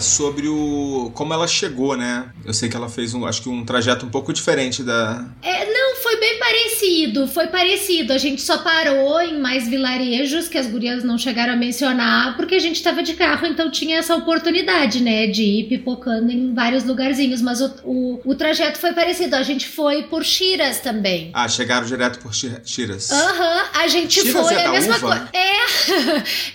Sobre 0.00 0.48
o 0.48 1.10
como 1.14 1.32
ela 1.32 1.46
chegou, 1.46 1.96
né? 1.96 2.30
Eu 2.44 2.52
sei 2.52 2.68
que 2.68 2.76
ela 2.76 2.88
fez 2.88 3.14
um, 3.14 3.26
acho 3.26 3.42
que 3.42 3.48
um 3.48 3.64
trajeto 3.64 4.06
um 4.06 4.10
pouco 4.10 4.32
diferente 4.32 4.82
da. 4.82 5.24
É, 5.42 5.72
não, 5.72 5.96
foi 5.96 6.18
bem 6.18 6.38
parecido, 6.38 7.26
foi 7.28 7.46
parecido. 7.48 8.12
A 8.12 8.18
gente 8.18 8.40
só 8.42 8.58
parou 8.58 9.20
em 9.20 9.38
mais 9.38 9.68
vilarejos 9.68 10.48
que 10.48 10.58
as 10.58 10.66
gurias 10.66 11.04
não 11.04 11.18
chegaram 11.18 11.52
a 11.52 11.56
mencionar, 11.56 12.36
porque 12.36 12.54
a 12.54 12.58
gente 12.58 12.82
tava 12.82 13.02
de 13.02 13.14
carro, 13.14 13.46
então 13.46 13.70
tinha 13.70 13.98
essa 13.98 14.16
oportunidade, 14.16 15.02
né, 15.02 15.26
de 15.26 15.42
ir 15.42 15.68
pipocando 15.68 16.30
em 16.30 16.54
vários 16.54 16.84
lugarzinhos. 16.84 17.42
Mas 17.42 17.60
o, 17.60 17.72
o, 17.84 18.20
o 18.24 18.34
trajeto 18.34 18.78
foi 18.78 18.92
parecido. 18.92 19.36
A 19.36 19.42
gente 19.42 19.68
foi 19.68 20.04
por 20.04 20.24
Shiras 20.24 20.80
também. 20.80 21.30
Ah, 21.34 21.48
chegaram 21.48 21.86
direto 21.86 22.18
por 22.20 22.32
Shiras. 22.34 23.10
Aham, 23.10 23.56
uhum, 23.56 23.68
a 23.74 23.88
gente 23.88 24.20
Shiraz 24.20 24.32
foi 24.32 24.54
é 24.54 24.66
a 24.66 24.72
mesma 24.72 24.98
coisa. 24.98 25.28
É, 25.32 25.60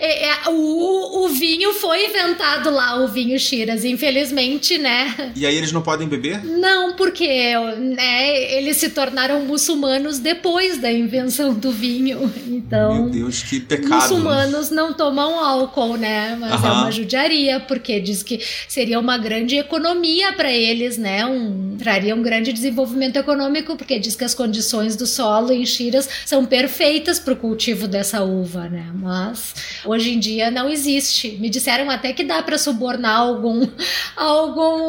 é, 0.00 0.28
é, 0.30 0.48
o, 0.48 1.24
o 1.24 1.28
vinho 1.28 1.72
foi 1.74 2.06
inventado 2.06 2.70
lá, 2.70 2.96
o 3.02 3.08
vinho 3.08 3.35
Shiras, 3.38 3.84
infelizmente, 3.84 4.78
né? 4.78 5.32
E 5.34 5.46
aí 5.46 5.56
eles 5.56 5.72
não 5.72 5.82
podem 5.82 6.08
beber? 6.08 6.44
Não, 6.44 6.94
porque 6.94 7.52
né, 7.78 8.54
eles 8.54 8.76
se 8.78 8.90
tornaram 8.90 9.44
muçulmanos 9.44 10.18
depois 10.18 10.78
da 10.78 10.90
invenção 10.90 11.54
do 11.54 11.70
vinho. 11.70 12.32
Então, 12.46 13.04
Meu 13.04 13.10
Deus, 13.10 13.42
que 13.42 13.60
pecado. 13.60 13.94
muçulmanos 13.94 14.70
não 14.70 14.92
tomam 14.92 15.38
álcool, 15.38 15.96
né? 15.96 16.36
Mas 16.38 16.62
é 16.62 16.66
Aham. 16.66 16.82
uma 16.82 16.90
judiaria, 16.90 17.60
porque 17.60 18.00
diz 18.00 18.22
que 18.22 18.40
seria 18.66 18.98
uma 18.98 19.16
grande 19.18 19.56
economia 19.56 20.32
para 20.32 20.50
eles, 20.52 20.98
né? 20.98 21.24
Um, 21.26 21.76
traria 21.78 22.14
um 22.14 22.22
grande 22.22 22.52
desenvolvimento 22.52 23.16
econômico, 23.16 23.76
porque 23.76 23.98
diz 23.98 24.16
que 24.16 24.24
as 24.24 24.34
condições 24.34 24.96
do 24.96 25.06
solo 25.06 25.52
em 25.52 25.64
Shiraz 25.64 26.08
são 26.24 26.44
perfeitas 26.44 27.18
para 27.18 27.34
o 27.34 27.36
cultivo 27.36 27.86
dessa 27.86 28.22
uva, 28.22 28.68
né? 28.68 28.86
mas 28.94 29.54
hoje 29.84 30.12
em 30.12 30.18
dia 30.18 30.50
não 30.50 30.68
existe. 30.68 31.36
Me 31.40 31.48
disseram 31.48 31.90
até 31.90 32.12
que 32.12 32.24
dá 32.24 32.42
para 32.42 32.58
subornar 32.58 33.25
algum 33.26 33.66
algum 34.16 34.88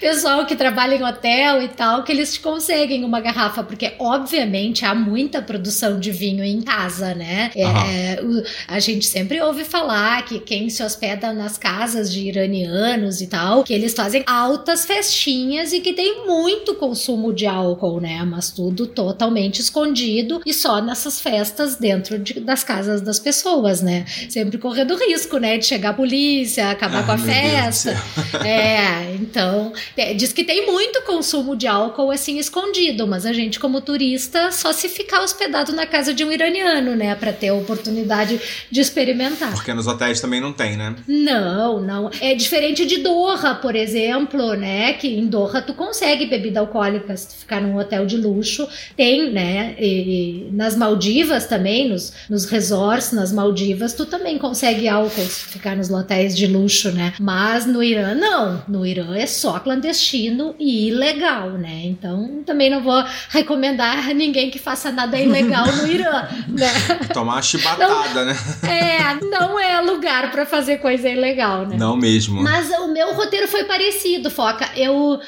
pessoal 0.00 0.44
que 0.44 0.56
trabalha 0.56 0.96
em 0.96 1.02
hotel 1.02 1.62
e 1.62 1.68
tal, 1.68 2.02
que 2.02 2.10
eles 2.10 2.34
te 2.34 2.40
conseguem 2.40 3.04
uma 3.04 3.20
garrafa, 3.20 3.62
porque 3.62 3.94
obviamente 3.98 4.84
há 4.84 4.94
muita 4.94 5.40
produção 5.40 5.98
de 5.98 6.10
vinho 6.10 6.44
em 6.44 6.60
casa, 6.60 7.14
né? 7.14 7.50
É, 7.54 8.20
o, 8.22 8.42
a 8.66 8.80
gente 8.80 9.06
sempre 9.06 9.40
ouve 9.40 9.64
falar 9.64 10.24
que 10.24 10.40
quem 10.40 10.68
se 10.68 10.82
hospeda 10.82 11.32
nas 11.32 11.56
casas 11.56 12.12
de 12.12 12.20
iranianos 12.20 13.20
e 13.20 13.26
tal, 13.26 13.62
que 13.62 13.72
eles 13.72 13.94
fazem 13.94 14.24
altas 14.26 14.84
festinhas 14.84 15.72
e 15.72 15.80
que 15.80 15.92
tem 15.92 16.26
muito 16.26 16.74
consumo 16.74 17.32
de 17.32 17.46
álcool, 17.46 18.00
né? 18.00 18.24
Mas 18.24 18.50
tudo 18.50 18.86
totalmente 18.86 19.60
escondido 19.60 20.40
e 20.44 20.52
só 20.52 20.80
nessas 20.80 21.20
festas 21.20 21.76
dentro 21.76 22.18
de, 22.18 22.40
das 22.40 22.64
casas 22.64 23.00
das 23.00 23.18
pessoas, 23.18 23.80
né? 23.80 24.04
Sempre 24.28 24.58
correndo 24.58 24.96
risco, 24.96 25.38
né? 25.38 25.58
De 25.58 25.66
chegar 25.66 25.90
a 25.90 25.94
polícia, 25.94 26.70
acabar 26.70 27.00
ah, 27.00 27.02
com 27.04 27.12
a 27.12 27.18
festa. 27.18 27.57
É, 28.44 29.14
então, 29.14 29.72
é, 29.96 30.14
diz 30.14 30.32
que 30.32 30.44
tem 30.44 30.66
muito 30.66 31.02
consumo 31.02 31.56
de 31.56 31.66
álcool 31.66 32.10
assim 32.10 32.38
escondido, 32.38 33.06
mas 33.06 33.26
a 33.26 33.32
gente, 33.32 33.58
como 33.58 33.80
turista, 33.80 34.50
só 34.52 34.72
se 34.72 34.88
ficar 34.88 35.22
hospedado 35.22 35.72
na 35.72 35.86
casa 35.86 36.14
de 36.14 36.24
um 36.24 36.32
iraniano, 36.32 36.94
né? 36.94 37.14
Pra 37.14 37.32
ter 37.32 37.48
a 37.48 37.54
oportunidade 37.54 38.40
de 38.70 38.80
experimentar. 38.80 39.52
Porque 39.52 39.72
nos 39.74 39.86
hotéis 39.86 40.20
também 40.20 40.40
não 40.40 40.52
tem, 40.52 40.76
né? 40.76 40.94
Não, 41.06 41.80
não. 41.80 42.10
É 42.20 42.34
diferente 42.34 42.86
de 42.86 42.98
Doha, 42.98 43.54
por 43.56 43.74
exemplo, 43.74 44.54
né? 44.54 44.92
Que 44.94 45.08
em 45.08 45.26
Doha 45.26 45.60
tu 45.60 45.74
consegue 45.74 46.26
bebida 46.26 46.60
alcoólica 46.60 47.16
se 47.16 47.28
tu 47.28 47.34
ficar 47.34 47.60
num 47.60 47.76
hotel 47.76 48.06
de 48.06 48.16
luxo. 48.16 48.68
Tem, 48.96 49.30
né? 49.32 49.74
E, 49.78 50.48
e 50.48 50.50
nas 50.52 50.76
Maldivas 50.76 51.46
também, 51.46 51.88
nos, 51.88 52.12
nos 52.28 52.44
resorts 52.44 53.12
nas 53.12 53.32
Maldivas, 53.32 53.94
tu 53.94 54.06
também 54.06 54.38
consegue 54.38 54.88
álcool 54.88 55.22
se 55.22 55.44
ficar 55.46 55.76
nos 55.76 55.90
hotéis 55.90 56.36
de 56.36 56.46
luxo, 56.46 56.92
né? 56.92 57.14
Mas 57.18 57.47
no 57.66 57.82
Irã, 57.82 58.14
não. 58.14 58.62
No 58.68 58.86
Irã 58.86 59.16
é 59.16 59.26
só 59.26 59.58
clandestino 59.58 60.54
e 60.58 60.88
ilegal, 60.88 61.50
né? 61.52 61.82
Então 61.84 62.42
também 62.44 62.70
não 62.70 62.82
vou 62.82 63.02
recomendar 63.30 64.08
a 64.08 64.14
ninguém 64.14 64.50
que 64.50 64.58
faça 64.58 64.90
nada 64.90 65.18
ilegal 65.18 65.66
no 65.66 65.86
Irã, 65.86 66.28
né? 66.48 66.72
Tomar 67.12 67.34
uma 67.34 67.42
chibatada, 67.42 68.24
não, 68.24 68.24
né? 68.24 68.36
É, 68.68 69.24
não 69.24 69.58
é 69.58 69.80
lugar 69.80 70.30
para 70.30 70.44
fazer 70.46 70.78
coisa 70.78 71.08
ilegal, 71.08 71.66
né? 71.66 71.76
Não 71.76 71.96
mesmo. 71.96 72.42
Mas 72.42 72.70
o 72.70 72.88
meu 72.88 73.14
roteiro 73.14 73.48
foi 73.48 73.64
parecido, 73.64 74.30
Foca. 74.30 74.68
Eu, 74.76 75.20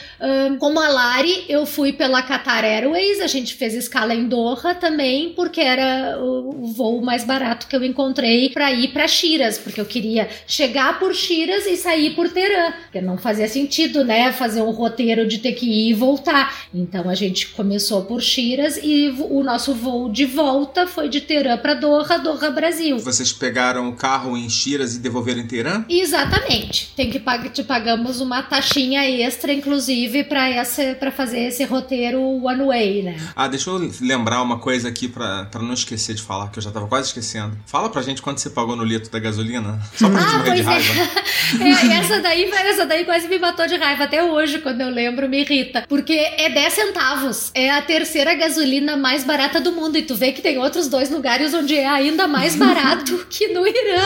como 0.58 0.80
a 0.80 0.88
Lari, 0.88 1.44
eu 1.48 1.66
fui 1.66 1.92
pela 1.92 2.22
Qatar 2.22 2.64
Airways, 2.64 3.20
a 3.20 3.26
gente 3.26 3.54
fez 3.54 3.74
escala 3.74 4.14
em 4.14 4.28
Doha 4.28 4.74
também, 4.74 5.30
porque 5.30 5.60
era 5.60 6.18
o 6.20 6.72
voo 6.72 7.02
mais 7.02 7.24
barato 7.24 7.66
que 7.66 7.76
eu 7.76 7.84
encontrei 7.84 8.50
para 8.50 8.70
ir 8.72 8.88
para 8.88 9.06
Shiraz, 9.06 9.58
porque 9.58 9.80
eu 9.80 9.86
queria 9.86 10.28
chegar 10.46 10.98
por 10.98 11.14
Shiraz 11.14 11.66
e 11.66 11.76
sair 11.76 12.09
por 12.10 12.28
Teherã, 12.28 12.72
porque 12.82 13.00
não 13.00 13.18
fazia 13.18 13.48
sentido, 13.48 14.04
né, 14.04 14.32
fazer 14.32 14.62
um 14.62 14.70
roteiro 14.70 15.26
de 15.26 15.38
ter 15.38 15.52
que 15.52 15.66
ir 15.66 15.90
e 15.90 15.94
voltar. 15.94 16.66
Então 16.74 17.08
a 17.08 17.14
gente 17.14 17.48
começou 17.48 18.04
por 18.04 18.20
Shiraz 18.20 18.78
e 18.82 19.14
o 19.30 19.42
nosso 19.42 19.74
voo 19.74 20.10
de 20.10 20.26
volta 20.26 20.86
foi 20.86 21.08
de 21.08 21.20
Teherã 21.20 21.56
para 21.56 21.74
Doha, 21.74 22.18
Doha 22.18 22.50
Brasil. 22.50 22.98
Vocês 22.98 23.32
pegaram 23.32 23.88
o 23.88 23.92
carro 23.94 24.36
em 24.36 24.48
Shiraz 24.48 24.96
e 24.96 24.98
devolveram 24.98 25.40
em 25.40 25.46
Teherã? 25.46 25.84
Exatamente. 25.88 26.92
Tem 26.96 27.10
que 27.10 27.18
pag 27.18 27.48
te 27.50 27.62
pagamos 27.62 28.20
uma 28.20 28.42
taxinha 28.42 29.08
extra, 29.08 29.52
inclusive, 29.52 30.24
para 30.24 30.48
essa 30.48 30.94
para 30.94 31.10
fazer 31.10 31.40
esse 31.40 31.64
roteiro 31.64 32.20
one 32.20 32.64
way, 32.66 33.02
né? 33.02 33.16
Ah, 33.34 33.48
deixa 33.48 33.70
eu 33.70 33.90
lembrar 34.00 34.42
uma 34.42 34.58
coisa 34.58 34.88
aqui 34.88 35.08
para 35.08 35.48
não 35.54 35.72
esquecer 35.72 36.14
de 36.14 36.22
falar, 36.22 36.50
que 36.50 36.58
eu 36.58 36.62
já 36.62 36.70
tava 36.70 36.86
quase 36.86 37.08
esquecendo. 37.08 37.56
Fala 37.66 37.88
pra 37.88 38.02
gente 38.02 38.22
quanto 38.22 38.40
você 38.40 38.50
pagou 38.50 38.76
no 38.76 38.84
litro 38.84 39.10
da 39.10 39.18
gasolina, 39.18 39.80
só 39.94 40.08
pra 40.08 40.20
gente 40.20 40.34
ah, 40.34 40.38
morrer 40.38 40.54
de 40.54 40.62
raiva. 40.62 40.94
É. 41.60 41.64
é, 41.64 41.89
essa 41.92 42.20
daí, 42.20 42.44
essa 42.44 42.86
daí 42.86 43.04
quase 43.04 43.28
me 43.28 43.38
matou 43.38 43.66
de 43.66 43.76
raiva 43.76 44.04
até 44.04 44.22
hoje, 44.22 44.58
quando 44.58 44.80
eu 44.80 44.88
lembro, 44.90 45.28
me 45.28 45.40
irrita, 45.40 45.84
porque 45.88 46.12
é 46.12 46.48
10 46.50 46.72
centavos. 46.72 47.50
É 47.54 47.70
a 47.70 47.82
terceira 47.82 48.34
gasolina 48.34 48.96
mais 48.96 49.24
barata 49.24 49.60
do 49.60 49.72
mundo 49.72 49.96
e 49.96 50.02
tu 50.02 50.14
vê 50.14 50.32
que 50.32 50.42
tem 50.42 50.58
outros 50.58 50.88
dois 50.88 51.10
lugares 51.10 51.54
onde 51.54 51.76
é 51.76 51.86
ainda 51.86 52.26
mais 52.26 52.56
barato 52.56 53.26
que 53.30 53.48
no 53.48 53.66
Irã. 53.66 54.00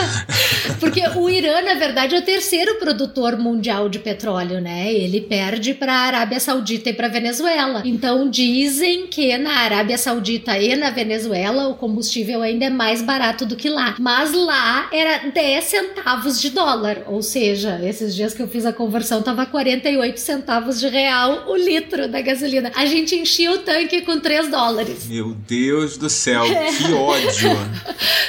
Porque 0.80 1.00
o 1.16 1.28
Irã, 1.28 1.62
na 1.62 1.74
verdade, 1.74 2.14
é 2.14 2.18
o 2.18 2.22
terceiro 2.22 2.76
produtor 2.76 3.36
mundial 3.36 3.88
de 3.88 3.98
petróleo, 3.98 4.60
né? 4.60 4.92
Ele 4.92 5.20
perde 5.20 5.74
para 5.74 5.92
a 5.92 6.00
Arábia 6.06 6.40
Saudita 6.40 6.90
e 6.90 6.92
para 6.92 7.08
Venezuela. 7.08 7.82
Então 7.84 8.28
dizem 8.28 9.06
que 9.06 9.36
na 9.38 9.58
Arábia 9.58 9.98
Saudita 9.98 10.58
e 10.58 10.74
na 10.76 10.90
Venezuela 10.90 11.68
o 11.68 11.74
combustível 11.74 12.42
ainda 12.42 12.66
é 12.66 12.70
mais 12.70 13.02
barato 13.02 13.46
do 13.46 13.56
que 13.56 13.68
lá. 13.68 13.96
Mas 13.98 14.32
lá 14.32 14.88
era 14.92 15.28
10 15.30 15.64
centavos 15.64 16.40
de 16.40 16.50
dólar, 16.50 17.02
ou 17.06 17.22
seja, 17.22 17.73
esses 17.82 18.14
dias 18.14 18.34
que 18.34 18.42
eu 18.42 18.48
fiz 18.48 18.66
a 18.66 18.72
conversão 18.72 19.22
tava 19.22 19.46
48 19.46 20.18
centavos 20.18 20.80
de 20.80 20.88
real 20.88 21.44
o 21.48 21.56
litro 21.56 22.08
da 22.08 22.20
gasolina. 22.20 22.70
A 22.74 22.86
gente 22.86 23.14
enchia 23.14 23.52
o 23.52 23.58
tanque 23.58 24.02
com 24.02 24.18
3 24.18 24.50
dólares. 24.50 25.06
Meu 25.06 25.34
Deus 25.46 25.96
do 25.96 26.10
céu, 26.10 26.44
que 26.76 26.92
ódio! 26.92 27.50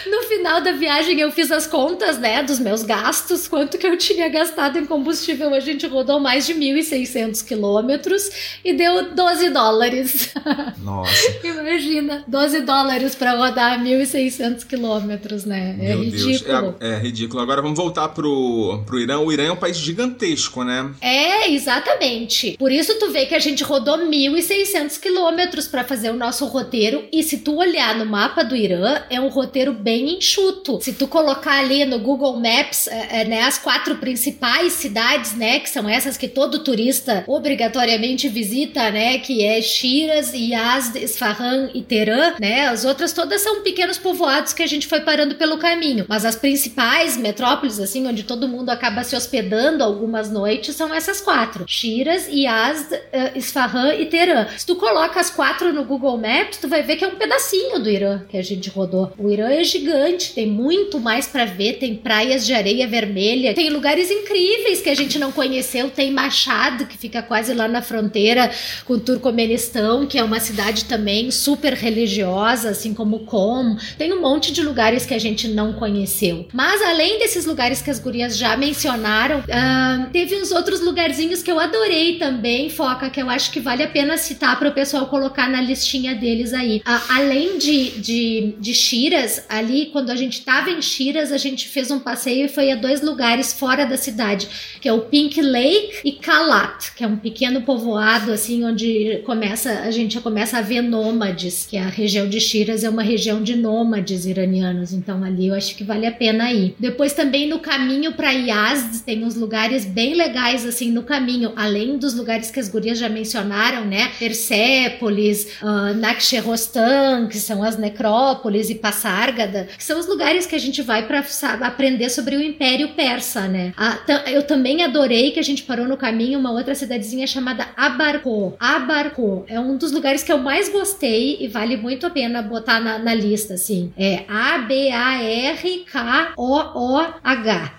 no 0.10 0.24
final 0.24 0.62
da 0.62 0.72
viagem 0.72 1.20
eu 1.20 1.32
fiz 1.32 1.52
as 1.52 1.68
contas, 1.68 2.18
né, 2.18 2.44
dos 2.44 2.60
meus 2.60 2.84
gastos, 2.84 3.48
quanto 3.48 3.78
que 3.78 3.88
eu 3.88 3.98
tinha 3.98 4.30
gastado 4.30 4.78
em 4.78 4.86
combustível. 4.86 5.54
A 5.54 5.60
gente 5.60 5.86
rodou 5.88 6.20
mais 6.20 6.46
de 6.46 6.54
1.600 6.54 7.44
quilômetros 7.46 8.30
e 8.64 8.74
deu 8.74 9.14
12 9.14 9.50
dólares. 9.50 10.34
Nossa. 10.82 11.14
Imagina, 11.44 12.24
12 12.28 12.62
dólares 12.62 13.16
para 13.16 13.34
rodar 13.34 13.82
1.600 13.84 14.66
quilômetros, 14.66 15.46
né? 15.46 15.76
É 15.80 15.96
Meu 15.96 16.04
ridículo. 16.04 16.76
É, 16.80 16.90
é, 16.90 16.98
ridículo. 16.98 17.42
Agora 17.42 17.62
vamos 17.62 17.78
voltar 17.78 18.10
pro, 18.10 18.84
pro 18.86 19.00
Irã. 19.00 19.20
O 19.20 19.32
Irã 19.36 19.46
é 19.46 19.52
um 19.52 19.58
país 19.58 19.78
gigantesco, 19.78 20.64
né? 20.64 20.92
É, 21.02 21.52
exatamente. 21.52 22.56
Por 22.58 22.72
isso 22.72 22.98
tu 23.00 23.12
vê 23.12 23.26
que 23.26 23.36
a 23.36 23.40
gente 23.40 23.64
rodou 23.64 23.98
1.600 23.98 25.00
quilômetros 25.00 25.68
para 25.68 25.84
fazer 25.84 26.10
o 26.10 26.16
nosso 26.16 26.46
roteiro. 26.46 27.08
E 27.12 27.24
se 27.24 27.38
tu 27.40 27.56
olhar 27.58 27.96
no 27.96 28.06
mapa 28.06 28.44
do 28.44 28.56
Irã, 28.56 29.02
é 29.10 29.20
um 29.20 29.28
roteiro 29.28 29.74
bem 29.74 30.18
enxuto. 30.18 30.80
Se 30.82 30.94
tu 30.94 31.08
colocar 31.08 31.60
ali 31.60 31.86
no 31.86 32.00
Google 32.00 32.40
Maps, 32.40 32.88
é, 32.88 33.22
é, 33.22 33.26
né, 33.26 33.42
as 33.44 33.58
quatro 33.58 33.96
principais 33.98 34.74
cidades, 34.74 35.36
né, 35.36 35.60
que 35.60 35.70
são 35.70 35.88
essas 35.88 36.18
que 36.18 36.28
todo 36.28 36.60
turista 36.60 37.24
obrigatoriamente 37.28 38.28
visita, 38.28 38.90
né, 38.92 39.20
que 39.20 39.44
é 39.44 39.62
Shiraz, 39.62 40.34
Yazd, 40.34 40.98
Isfahan 41.04 41.70
e 41.74 41.82
Teherã, 41.82 42.34
né? 42.40 42.68
As 42.68 42.86
outras 42.86 43.12
todas 43.14 43.42
são 43.42 43.62
pequenos 43.62 43.98
povoados 43.98 44.54
que 44.54 44.64
a 44.64 44.68
gente 44.68 44.88
foi 44.88 45.02
parando 45.02 45.36
pelo 45.36 45.58
caminho, 45.58 46.06
mas 46.08 46.26
as 46.26 46.36
principais 46.36 47.18
metrópoles 47.18 47.80
assim, 47.80 48.06
onde 48.08 48.24
todo 48.24 48.48
mundo 48.48 48.70
acaba 48.70 49.04
se 49.04 49.16
hospedando 49.26 49.84
algumas 49.84 50.32
noites, 50.32 50.76
são 50.76 50.94
essas 50.94 51.20
quatro: 51.20 51.66
Shiraz, 51.68 52.28
Yazd, 52.28 52.94
uh, 52.94 53.38
Isfahan 53.38 53.96
e 53.96 54.06
Teherã. 54.06 54.48
Se 54.58 54.66
tu 54.66 54.76
coloca 54.76 55.20
as 55.20 55.30
quatro 55.30 55.74
no 55.74 55.84
Google 55.84 56.18
Maps, 56.18 56.58
tu 56.58 56.68
vai 56.68 56.84
ver 56.84 56.96
que 56.96 57.04
é 57.04 57.08
um 57.08 57.16
pedacinho 57.16 57.80
do 57.80 57.90
Irã 57.90 58.22
que 58.30 58.38
a 58.38 58.44
gente 58.44 58.70
rodou. 58.70 59.12
O 59.18 59.30
Irã 59.30 59.50
é 59.50 59.64
gigante, 59.64 60.34
tem 60.34 60.48
muito 60.48 61.00
mais 61.00 61.28
para 61.28 61.46
ver, 61.46 61.74
tem 61.74 61.96
praias 61.96 62.46
de 62.46 62.54
areia 62.54 62.88
vermelha, 62.88 63.54
tem 63.54 63.70
lugares 63.70 64.12
incríveis 64.12 64.82
que 64.82 64.90
a 64.90 64.96
gente 64.96 65.18
não 65.18 65.32
conheceu, 65.32 65.90
tem 65.90 66.12
Machado, 66.12 66.86
que 66.86 66.98
fica 66.98 67.22
quase 67.22 67.54
lá 67.54 67.68
na 67.68 67.82
fronteira 67.82 68.52
com 68.86 68.94
o 68.94 69.00
Turcomenistão, 69.00 70.06
que 70.06 70.18
é 70.18 70.24
uma 70.24 70.40
cidade 70.40 70.86
também 70.86 71.32
super 71.32 71.74
religiosa, 71.74 72.70
assim 72.70 72.94
como 72.94 73.20
Com. 73.20 73.76
Tem 73.98 74.14
um 74.14 74.22
monte 74.22 74.52
de 74.52 74.62
lugares 74.62 75.06
que 75.06 75.14
a 75.14 75.20
gente 75.20 75.48
não 75.48 75.74
conheceu. 75.74 76.48
Mas 76.54 76.82
além 76.82 77.20
desses 77.20 77.46
lugares 77.46 77.82
que 77.82 77.90
as 77.90 78.00
gurias 78.00 78.38
já 78.38 78.56
mencionaram, 78.56 79.15
uh, 79.40 80.10
teve 80.12 80.36
uns 80.36 80.52
outros 80.52 80.82
lugarzinhos 80.82 81.42
que 81.42 81.52
eu 81.52 81.60
adorei 81.60 82.18
também, 82.18 82.70
Foca, 82.70 83.10
que 83.10 83.22
eu 83.22 83.30
acho 83.30 83.52
que 83.52 83.60
vale 83.60 83.84
a 83.84 83.88
pena 83.88 84.18
citar 84.18 84.58
para 84.58 84.70
o 84.70 84.74
pessoal 84.74 85.08
colocar 85.08 85.50
na 85.50 85.62
listinha 85.62 86.16
deles 86.16 86.54
aí. 86.54 86.78
Uh, 86.78 87.02
além 87.10 87.58
de, 87.58 87.92
de, 88.00 88.56
de 88.60 88.74
Shiras, 88.74 89.46
ali 89.50 89.88
quando 89.88 90.10
a 90.10 90.16
gente 90.16 90.44
tava 90.44 90.70
em 90.70 90.82
Shiras, 90.82 91.32
a 91.32 91.38
gente 91.38 91.68
fez 91.68 91.92
um 91.92 92.00
passeio 92.00 92.46
e 92.46 92.50
foi 92.50 92.72
a 92.72 92.76
dois 92.76 93.02
lugares 93.02 93.54
fora 93.54 93.86
da 93.86 93.98
cidade, 93.98 94.48
que 94.82 94.88
é 94.88 94.94
o 94.94 95.02
Pink 95.02 95.42
Lake 95.42 96.02
e 96.04 96.14
Kalat, 96.14 96.94
que 96.96 97.04
é 97.04 97.08
um 97.08 97.18
pequeno 97.18 97.62
povoado 97.62 98.32
assim 98.32 98.64
onde 98.64 99.22
começa 99.26 99.82
a 99.82 99.92
gente 99.92 100.20
começa 100.20 100.58
a 100.58 100.62
ver 100.62 100.82
nômades, 100.82 101.66
que 101.70 101.78
a 101.78 101.88
região 101.88 102.28
de 102.28 102.40
Shiraz 102.40 102.84
é 102.84 102.90
uma 102.90 103.04
região 103.04 103.42
de 103.42 103.56
nômades 103.56 104.26
iranianos, 104.26 104.94
então 104.94 105.24
ali 105.24 105.48
eu 105.48 105.56
acho 105.56 105.76
que 105.76 105.84
vale 105.84 106.06
a 106.06 106.12
pena 106.12 106.52
ir. 106.52 106.76
Depois 106.80 107.14
também 107.14 107.48
no 107.48 107.60
caminho 107.60 108.14
para 108.14 108.32
Yazd 108.32 109.04
tem 109.06 109.24
uns 109.24 109.36
lugares 109.36 109.86
bem 109.86 110.16
legais 110.16 110.66
assim 110.66 110.92
no 110.92 111.04
caminho, 111.04 111.54
além 111.56 111.98
dos 111.98 112.16
lugares 112.16 112.50
que 112.50 112.60
as 112.60 112.68
gurias 112.68 112.98
já 112.98 113.08
mencionaram, 113.08 113.86
né? 113.86 114.12
Persépolis, 114.18 115.48
uh, 115.62 115.94
Nakhcherostan, 115.96 117.28
que 117.28 117.38
são 117.38 117.62
as 117.64 117.78
necrópolis 117.78 118.70
e 118.70 118.76
Passárgada, 118.76 119.68
que 119.78 119.84
são 119.84 120.00
os 120.00 120.08
lugares 120.08 120.46
que 120.46 120.56
a 120.56 120.60
gente 120.60 120.82
vai 120.82 121.08
para 121.08 121.24
aprender 121.62 122.10
sobre 122.10 122.36
o 122.36 122.42
Império 122.42 122.90
Persa, 122.90 123.48
né? 123.48 123.74
A, 123.78 124.00
eu 124.32 124.44
também 124.44 124.84
adorei 124.84 125.32
que 125.32 125.40
a 125.40 125.44
gente 125.44 125.64
parou 125.64 125.88
no 125.88 125.98
caminho 125.98 126.40
uma 126.40 126.52
outra 126.52 126.74
cidadezinha 126.74 127.28
chamada 127.28 127.68
Abarco. 127.76 128.56
Abarco 128.60 129.46
é 129.48 129.60
um 129.60 129.78
dos 129.78 129.92
lugares 129.92 130.24
que 130.24 130.32
eu 130.32 130.38
mais 130.38 130.70
gostei 130.70 131.38
e 131.40 131.48
vale 131.48 131.78
muito 131.78 132.08
a 132.08 132.10
pena 132.10 132.42
botar 132.42 132.80
na, 132.80 132.98
na 132.98 133.14
lista, 133.14 133.54
assim. 133.56 133.92
É 133.98 134.24
A-B-A-R-K-O-O-H. 134.28 134.96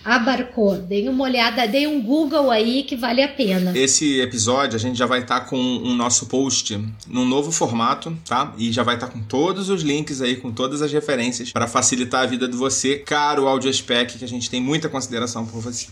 Abarco. 0.04 0.76
Deem 0.76 1.08
uma 1.08 1.15
olhada, 1.24 1.66
deem 1.66 1.86
um 1.86 2.00
Google 2.00 2.50
aí 2.50 2.82
que 2.82 2.96
vale 2.96 3.22
a 3.22 3.28
pena. 3.28 3.76
Esse 3.76 4.20
episódio 4.20 4.76
a 4.76 4.78
gente 4.78 4.98
já 4.98 5.06
vai 5.06 5.20
estar 5.20 5.40
tá 5.40 5.46
com 5.46 5.56
um 5.56 5.94
nosso 5.94 6.26
post 6.26 6.78
num 7.06 7.24
novo 7.24 7.52
formato, 7.52 8.16
tá? 8.26 8.54
E 8.58 8.72
já 8.72 8.82
vai 8.82 8.94
estar 8.94 9.06
tá 9.08 9.12
com 9.12 9.20
todos 9.20 9.68
os 9.68 9.82
links 9.82 10.20
aí, 10.20 10.36
com 10.36 10.52
todas 10.52 10.82
as 10.82 10.92
referências 10.92 11.52
para 11.52 11.66
facilitar 11.66 12.22
a 12.22 12.26
vida 12.26 12.48
de 12.48 12.56
você, 12.56 12.96
caro 12.96 13.46
audiospec, 13.46 14.18
que 14.18 14.24
a 14.24 14.28
gente 14.28 14.50
tem 14.50 14.60
muita 14.60 14.88
consideração 14.88 15.46
por 15.46 15.60
você. 15.60 15.86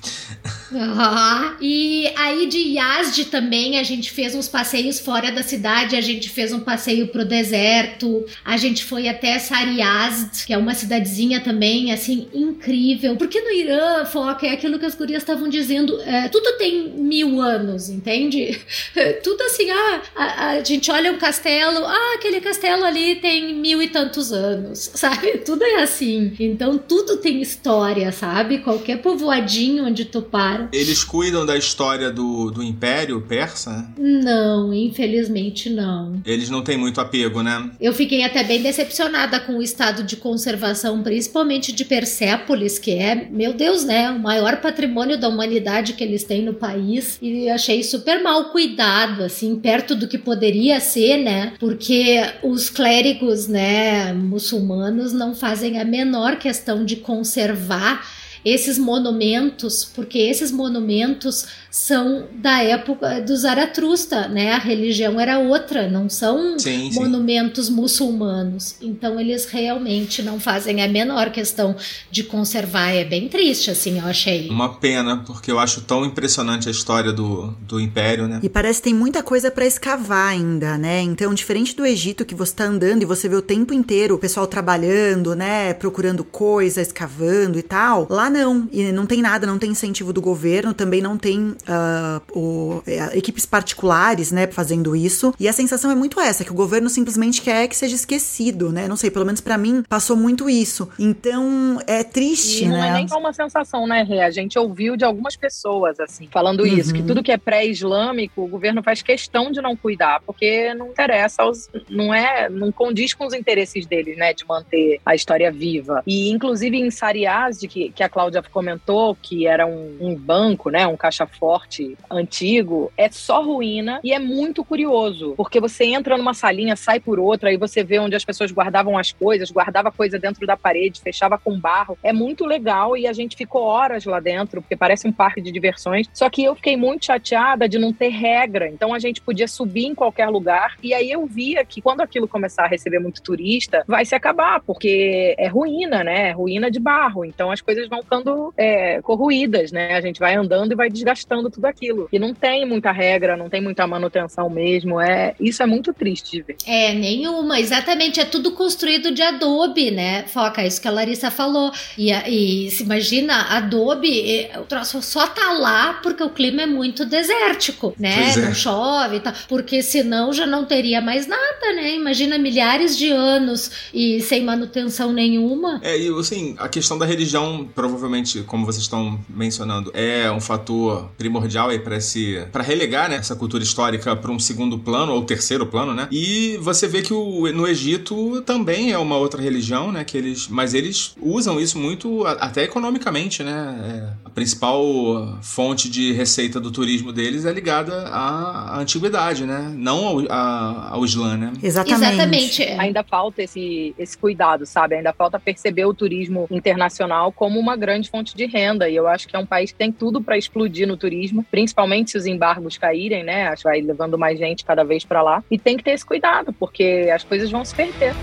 Ah, 0.73 1.57
e 1.61 2.13
aí 2.17 2.47
de 2.47 2.59
Yazd 2.79 3.27
também 3.27 3.79
a 3.79 3.83
gente 3.83 4.11
fez 4.11 4.35
uns 4.35 4.49
passeios 4.49 4.99
fora 4.99 5.31
da 5.31 5.43
cidade, 5.43 5.95
a 5.95 6.01
gente 6.01 6.29
fez 6.29 6.53
um 6.53 6.61
passeio 6.61 7.09
pro 7.09 7.25
deserto, 7.25 8.25
a 8.45 8.57
gente 8.57 8.85
foi 8.85 9.09
até 9.09 9.39
Sariazd, 9.39 10.47
que 10.47 10.53
é 10.53 10.59
uma 10.59 10.75
cidadezinha 10.75 11.41
também, 11.41 11.93
assim, 11.93 12.29
incrível. 12.35 13.17
Porque 13.17 13.41
no 13.41 13.51
Irã, 13.51 14.05
foca, 14.05 14.47
é 14.47 14.53
aquilo 14.53 14.79
que 14.79 14.87
as 14.87 14.95
gurias 14.95 15.14
estavam 15.23 15.49
dizendo, 15.49 16.01
é, 16.03 16.29
tudo 16.29 16.57
tem 16.59 16.89
mil 16.91 17.41
anos, 17.41 17.89
entende? 17.89 18.59
tudo 19.23 19.43
assim, 19.43 19.71
ah, 19.71 20.03
a, 20.15 20.49
a, 20.51 20.65
gente 20.65 20.91
olha 20.91 21.13
um 21.13 21.19
castelo, 21.19 21.85
ah, 21.85 22.15
aquele 22.17 22.41
castelo 22.41 22.85
ali 22.85 23.17
tem 23.17 23.55
mil 23.55 23.83
e 23.83 23.89
tantos 23.89 24.33
anos, 24.33 24.91
sabe? 24.95 25.39
Tudo 25.39 25.63
é 25.63 25.83
assim. 25.83 26.35
Então 26.39 26.79
tudo 26.79 27.19
tem 27.19 27.41
história, 27.41 28.11
sabe? 28.13 28.59
Qualquer 28.59 28.99
povoadinho 28.99 29.85
onde 29.85 30.05
tu 30.05 30.23
para. 30.23 30.69
Eles 30.73 31.05
cuidam 31.05 31.45
da 31.47 31.57
história 31.57 32.11
do, 32.11 32.51
do 32.51 32.63
Império 32.63 33.21
Persa? 33.21 33.89
Não, 33.99 34.73
infelizmente 34.73 35.71
não. 35.71 36.21
Eles 36.25 36.51
não 36.51 36.63
têm 36.63 36.77
muito 36.77 37.01
apego, 37.01 37.43
né? 37.43 37.71
Eu 37.81 37.93
fiquei 37.93 38.25
até 38.25 38.43
bem 38.43 38.63
decepcionada 38.63 39.39
com 39.41 39.59
o 39.59 39.63
estado 39.63 40.03
de 40.03 40.17
conservação, 40.17 41.03
principalmente 41.03 41.73
de 41.73 41.85
Persépolis, 41.85 42.79
que 42.79 42.93
é, 42.93 43.29
meu 43.31 43.53
Deus, 43.53 43.85
né? 43.85 44.11
O 44.11 44.19
maior 44.19 44.57
patrimônio 44.61 44.94
da 45.19 45.29
humanidade 45.29 45.95
que 45.95 46.05
eles 46.05 46.25
têm 46.25 46.43
no 46.43 46.55
país. 46.55 47.19
E 47.21 47.49
achei 47.49 47.83
super 47.83 48.23
mal 48.23 48.51
cuidado, 48.51 49.25
assim, 49.25 49.57
perto 49.57 49.95
do 49.95 50.07
que 50.09 50.17
poderia 50.17 50.81
ser, 50.81 51.19
né? 51.19 51.53
Porque 51.59 52.23
os 52.43 52.71
clérigos, 52.71 53.49
né, 53.49 54.13
muçulmanos 54.13 55.13
não 55.13 55.35
fazem 55.35 55.79
a 55.79 55.85
menor 55.85 56.37
questão 56.37 56.85
de 56.85 56.97
conservar 56.97 58.07
esses 58.45 58.79
monumentos, 58.79 59.85
porque 59.85 60.19
esses 60.19 60.51
monumentos 60.51 61.47
são 61.71 62.27
da 62.35 62.63
época 62.63 63.21
do 63.21 63.37
Zaratrusta, 63.37 64.29
né? 64.29 64.53
A 64.53 64.59
religião 64.59 65.19
era 65.19 65.39
outra, 65.39 65.89
não 65.89 66.09
são 66.09 66.59
sim, 66.59 66.93
monumentos 66.93 67.67
sim. 67.67 67.73
muçulmanos. 67.73 68.77
Então 68.81 69.19
eles 69.19 69.47
realmente 69.47 70.23
não 70.23 70.39
fazem 70.39 70.83
a 70.83 70.89
menor 70.89 71.31
questão 71.31 71.75
de 72.11 72.23
conservar. 72.23 72.91
É 72.91 73.05
bem 73.05 73.29
triste, 73.29 73.71
assim, 73.71 73.99
eu 73.99 74.07
achei. 74.07 74.49
Uma 74.51 74.75
pena, 74.75 75.17
porque 75.27 75.51
eu 75.51 75.59
acho 75.59 75.81
tão 75.81 76.05
impressionante 76.05 76.69
a 76.69 76.71
história 76.71 77.13
do, 77.13 77.55
do 77.63 77.81
Império, 77.81 78.29
né? 78.29 78.41
E 78.43 78.49
parece 78.49 78.81
que 78.81 78.85
tem 78.85 78.95
muita 78.95 79.23
coisa 79.23 79.51
para 79.51 79.67
escavar 79.67 80.29
ainda, 80.29 80.77
né? 80.77 81.01
Então, 81.01 81.33
diferente 81.33 81.75
do 81.75 81.87
Egito, 81.87 82.25
que 82.25 82.35
você 82.35 82.55
tá 82.55 82.65
andando 82.65 83.03
e 83.03 83.07
você 83.07 83.29
vê 83.29 83.37
o 83.37 83.43
tempo 83.43 83.73
inteiro 83.73 84.15
o 84.15 84.19
pessoal 84.19 84.47
trabalhando, 84.47 85.35
né? 85.35 85.73
Procurando 85.75 86.23
coisa, 86.23 86.83
escavando 86.83 87.59
e 87.59 87.63
tal. 87.63 88.07
Lá 88.11 88.31
não. 88.35 88.69
E 88.73 88.91
não 88.93 89.07
tem 89.07 89.23
nada, 89.23 89.47
não 89.47 89.59
tem 89.59 89.71
incentivo 89.71 90.13
do 90.13 90.21
governo, 90.21 90.75
também 90.75 91.01
não 91.01 91.17
tem 91.17 91.51
uh, 91.51 92.39
o, 92.39 92.83
é, 92.87 93.17
equipes 93.17 93.47
particulares, 93.47 94.33
né, 94.33 94.47
fazendo 94.49 94.95
isso. 94.97 95.33
E 95.39 95.49
a 95.49 95.53
sensação 95.53 95.91
é 95.91 95.95
muito 95.95 96.21
essa, 96.21 96.45
que 96.45 96.51
o 96.51 96.55
governo 96.55 96.91
simplesmente 96.91 97.41
quer 97.41 97.69
que 97.69 97.77
seja 97.77 97.95
esquecido, 97.95 98.71
né? 98.71 98.89
Não 98.89 98.97
sei, 98.97 99.11
pelo 99.11 99.25
menos 99.25 99.41
para 99.41 99.57
mim 99.57 99.83
passou 99.89 100.17
muito 100.17 100.51
isso. 100.51 100.89
Então 100.99 101.81
é 101.87 102.03
triste, 102.03 102.65
e 102.65 102.69
não 102.69 102.77
é 102.77 102.81
né? 102.81 102.89
é 102.89 102.93
nem 102.95 103.09
só 103.09 103.19
uma 103.19 103.33
sensação, 103.33 103.87
né, 103.87 104.03
Rê? 104.03 104.21
A 104.21 104.31
gente 104.31 104.59
ouviu 104.59 104.97
de 104.97 105.05
algumas 105.05 105.37
pessoas, 105.37 106.01
assim, 106.01 106.29
falando 106.31 106.61
uhum. 106.61 106.67
isso, 106.67 106.93
que 106.93 107.03
tudo 107.03 107.23
que 107.23 107.31
é 107.31 107.39
pré-islâmico, 107.39 108.43
o 108.43 108.49
governo 108.49 108.83
faz 108.83 109.01
questão 109.01 109.53
de 109.53 109.63
não 109.63 109.77
cuidar, 109.77 110.21
porque 110.27 110.75
não 110.75 110.89
interessa, 110.89 111.43
aos, 111.43 111.71
não 111.89 112.13
é, 112.13 112.49
não 112.49 112.73
condiz 112.73 113.15
com 113.15 113.27
os 113.27 113.35
interesses 113.35 113.87
deles, 113.87 114.17
né, 114.17 114.33
de 114.33 114.45
manter 114.47 115.01
a 115.07 115.15
história 115.15 115.53
viva. 115.53 116.03
E 116.07 116.31
inclusive 116.31 116.77
em 116.77 116.91
Sariaz, 116.91 117.61
de 117.61 117.69
que, 117.69 117.91
que 117.91 118.03
a 118.03 118.09
Cláudia 118.09 118.24
comentou, 118.51 119.17
que 119.21 119.47
era 119.47 119.67
um, 119.67 119.97
um 120.01 120.15
banco, 120.15 120.71
né, 120.71 120.87
um 120.87 120.97
caixa 120.97 121.27
forte 121.27 121.97
antigo 122.11 122.93
é 122.97 123.11
só 123.11 123.43
ruína 123.43 124.01
e 124.03 124.13
é 124.13 124.19
muito 124.19 124.65
curioso, 124.65 125.35
porque 125.37 125.61
você 125.61 125.85
entra 125.85 126.17
numa 126.17 126.35
salinha, 126.35 126.77
sai 126.77 127.01
por 127.01 127.19
outra 127.19 127.53
e 127.53 127.57
você 127.57 127.83
vê 127.83 127.99
onde 127.99 128.17
as 128.17 128.25
pessoas 128.25 128.51
guardavam 128.53 128.97
as 128.99 129.13
coisas, 129.13 129.51
guardava 129.51 129.91
coisa 129.91 130.19
dentro 130.19 130.47
da 130.47 130.57
parede, 130.57 131.01
fechava 131.01 131.39
com 131.39 131.59
barro. 131.59 131.99
É 132.03 132.13
muito 132.13 132.45
legal 132.45 132.97
e 132.97 133.07
a 133.07 133.13
gente 133.13 133.37
ficou 133.37 133.63
horas 133.63 134.05
lá 134.05 134.21
dentro, 134.21 134.61
porque 134.61 134.77
parece 134.77 135.07
um 135.07 135.13
parque 135.13 135.41
de 135.41 135.51
diversões. 135.51 136.09
Só 136.13 136.29
que 136.31 136.45
eu 136.45 136.55
fiquei 136.55 136.77
muito 136.77 137.07
chateada 137.07 137.69
de 137.69 137.79
não 137.79 137.93
ter 137.93 138.09
regra, 138.09 138.69
então 138.69 138.95
a 138.95 138.99
gente 138.99 139.21
podia 139.21 139.49
subir 139.49 139.87
em 139.87 139.95
qualquer 139.95 140.29
lugar 140.29 140.77
e 140.83 140.95
aí 140.95 141.11
eu 141.11 141.27
via 141.27 141.65
que 141.65 141.81
quando 141.81 142.01
aquilo 142.01 142.29
começar 142.29 142.65
a 142.65 142.69
receber 142.69 142.99
muito 142.99 143.23
turista, 143.23 143.85
vai 143.87 144.05
se 144.05 144.15
acabar, 144.15 144.61
porque 144.61 145.35
é 145.39 145.47
ruína, 145.49 146.05
né? 146.05 146.29
É 146.29 146.33
ruína 146.33 146.71
de 146.71 146.79
barro, 146.79 147.25
então 147.25 147.51
as 147.51 147.61
coisas 147.61 147.89
vão 147.89 148.03
ficando 148.05 148.53
é, 148.57 149.01
corroídas, 149.03 149.73
né? 149.73 149.95
A 149.95 150.01
gente 150.01 150.21
vai 150.21 150.35
andando 150.35 150.73
e 150.73 150.77
vai 150.77 150.89
desgastando 150.89 151.51
tudo 151.51 151.65
aquilo. 151.65 152.09
E 152.13 152.19
não 152.19 152.35
tem 152.35 152.67
muita 152.67 152.93
regra, 152.93 153.37
não 153.37 153.49
tem 153.49 153.61
muita 153.61 153.87
manutenção 153.87 154.49
mesmo. 154.49 155.01
É, 155.01 155.35
isso 155.41 155.63
é 155.63 155.67
muito 155.67 155.93
triste 155.93 156.33
de 156.33 156.43
ver. 156.43 156.57
É, 156.67 156.93
nenhuma. 156.93 157.59
Exatamente. 157.59 158.21
É 158.21 158.25
tudo 158.25 158.53
construído 158.53 159.13
de 159.13 159.23
Adobe, 159.23 159.91
né? 159.91 160.25
Foca, 160.29 160.65
isso 160.65 160.81
que 160.81 160.89
a 160.89 160.91
Larissa 160.91 161.31
falou. 161.31 161.73
E, 161.99 162.13
e 162.13 162.71
se 162.71 162.83
imagina, 162.83 163.57
Adobe, 163.57 164.49
o 164.57 164.65
troço 164.65 165.03
só 165.03 165.27
tá 165.27 165.53
lá 165.53 165.95
porque 166.03 166.23
o 166.23 166.31
clima 166.31 166.63
é 166.63 166.67
muito 166.67 167.05
desértico, 167.05 167.95
né? 167.99 168.33
É. 168.33 168.37
Não 168.37 168.55
chove 168.55 169.17
e 169.17 169.21
tal. 169.21 169.33
Porque 169.49 169.83
senão 169.83 170.33
já 170.33 170.47
não 170.47 170.65
teria 170.65 171.01
mais 171.01 171.27
nada, 171.27 171.73
né? 171.75 171.95
Imagina 171.95 172.39
milhares 172.39 172.97
de 172.97 173.11
anos 173.11 173.89
e 173.93 174.21
sem 174.21 174.43
manutenção 174.43 175.13
nenhuma. 175.13 175.81
É, 175.83 175.99
e 175.99 176.09
assim, 176.19 176.55
a 176.59 176.69
questão 176.69 176.99
da 176.99 177.07
religião, 177.07 177.69
provavelmente, 177.95 178.43
como 178.43 178.67
vocês 178.67 178.83
estão 178.83 179.21
mencionando, 179.29 179.91
é 179.95 180.31
um 180.31 180.41
fator 180.41 181.11
primordial 181.17 181.69
aí 181.71 181.79
para 181.79 181.97
esse 181.97 182.45
para 182.51 182.63
relegar 182.63 183.09
né, 183.09 183.17
essa 183.17 183.37
cultura 183.37 183.63
histórica 183.63 184.17
para 184.17 184.31
um 184.31 184.39
segundo 184.39 184.79
plano 184.79 185.13
ou 185.13 185.23
terceiro 185.23 185.65
plano, 185.67 185.95
né? 185.95 186.09
E 186.11 186.59
você 186.61 186.89
vê 186.89 187.03
que 187.03 187.15
o, 187.15 187.51
no 187.53 187.67
Egito 187.69 188.43
também 188.43 188.91
é 188.91 188.99
uma 188.99 189.17
outra 189.17 189.41
religião, 189.41 189.93
né? 189.93 190.03
Que 190.03 190.19
eles, 190.19 190.49
mas 190.49 190.75
eles 190.75 191.15
usam 191.21 191.61
isso 191.61 191.79
muito 191.79 192.27
até 192.27 192.65
economicamente, 192.65 193.45
né? 193.45 194.13
É, 194.25 194.27
a 194.27 194.31
principal 194.31 195.39
fonte 195.41 195.89
de 195.89 196.13
receita 196.13 196.59
do 196.59 196.71
turismo 196.73 197.13
deles 197.13 197.45
é 197.45 197.53
ligada 197.53 198.09
à, 198.09 198.77
à 198.77 198.81
antiguidade, 198.81 199.47
né? 199.47 199.73
Não 199.77 200.05
ao, 200.07 200.19
a, 200.29 200.89
ao 200.91 201.05
Islã, 201.05 201.37
né? 201.37 201.53
Exatamente. 201.63 202.05
Exatamente. 202.05 202.63
Ainda 202.65 203.05
falta 203.05 203.43
esse, 203.43 203.95
esse 203.97 204.19
cuidado, 204.19 204.67
sabe? 204.67 204.97
Ainda 204.97 205.13
falta 205.13 205.39
perceber 205.39 205.85
o 205.85 205.95
turismo 205.95 206.49
internacional 206.51 207.31
como 207.31 207.61
uma 207.61 207.77
grande 207.85 208.09
fonte 208.09 208.35
de 208.35 208.47
renda. 208.47 208.89
E 208.89 208.97
eu 208.97 209.07
acho 209.07 209.29
que 209.29 209.37
é 209.37 209.39
um 209.39 209.47
país 209.47 209.73
que 209.73 209.79
tem 209.79 209.93
tudo 209.93 210.23
para 210.23 210.39
explodir 210.39 210.89
no 210.89 210.97
turismo 210.97 211.45
principalmente 211.51 212.13
se 212.13 212.19
os 212.19 212.27
embargos 212.27 212.79
caírem, 212.79 213.23
né? 213.23 213.49
Acho 213.49 213.63
que 213.63 213.69
vai 213.69 213.81
levando 213.81 214.19
mais 214.19 214.39
gente 214.39 214.65
cada 214.65 214.83
vez 214.83 215.05
para 215.05 215.23
lá. 215.23 215.45
E 215.51 215.59
tem 215.59 215.77
que 215.77 215.85
ter 215.85 215.93
esse 215.93 216.05
cuidado, 216.05 216.53
porque 216.53 217.11
as 217.15 217.23
coisas 217.23 217.51
vão 217.51 217.65
se 217.65 217.75
perder. 217.75 218.15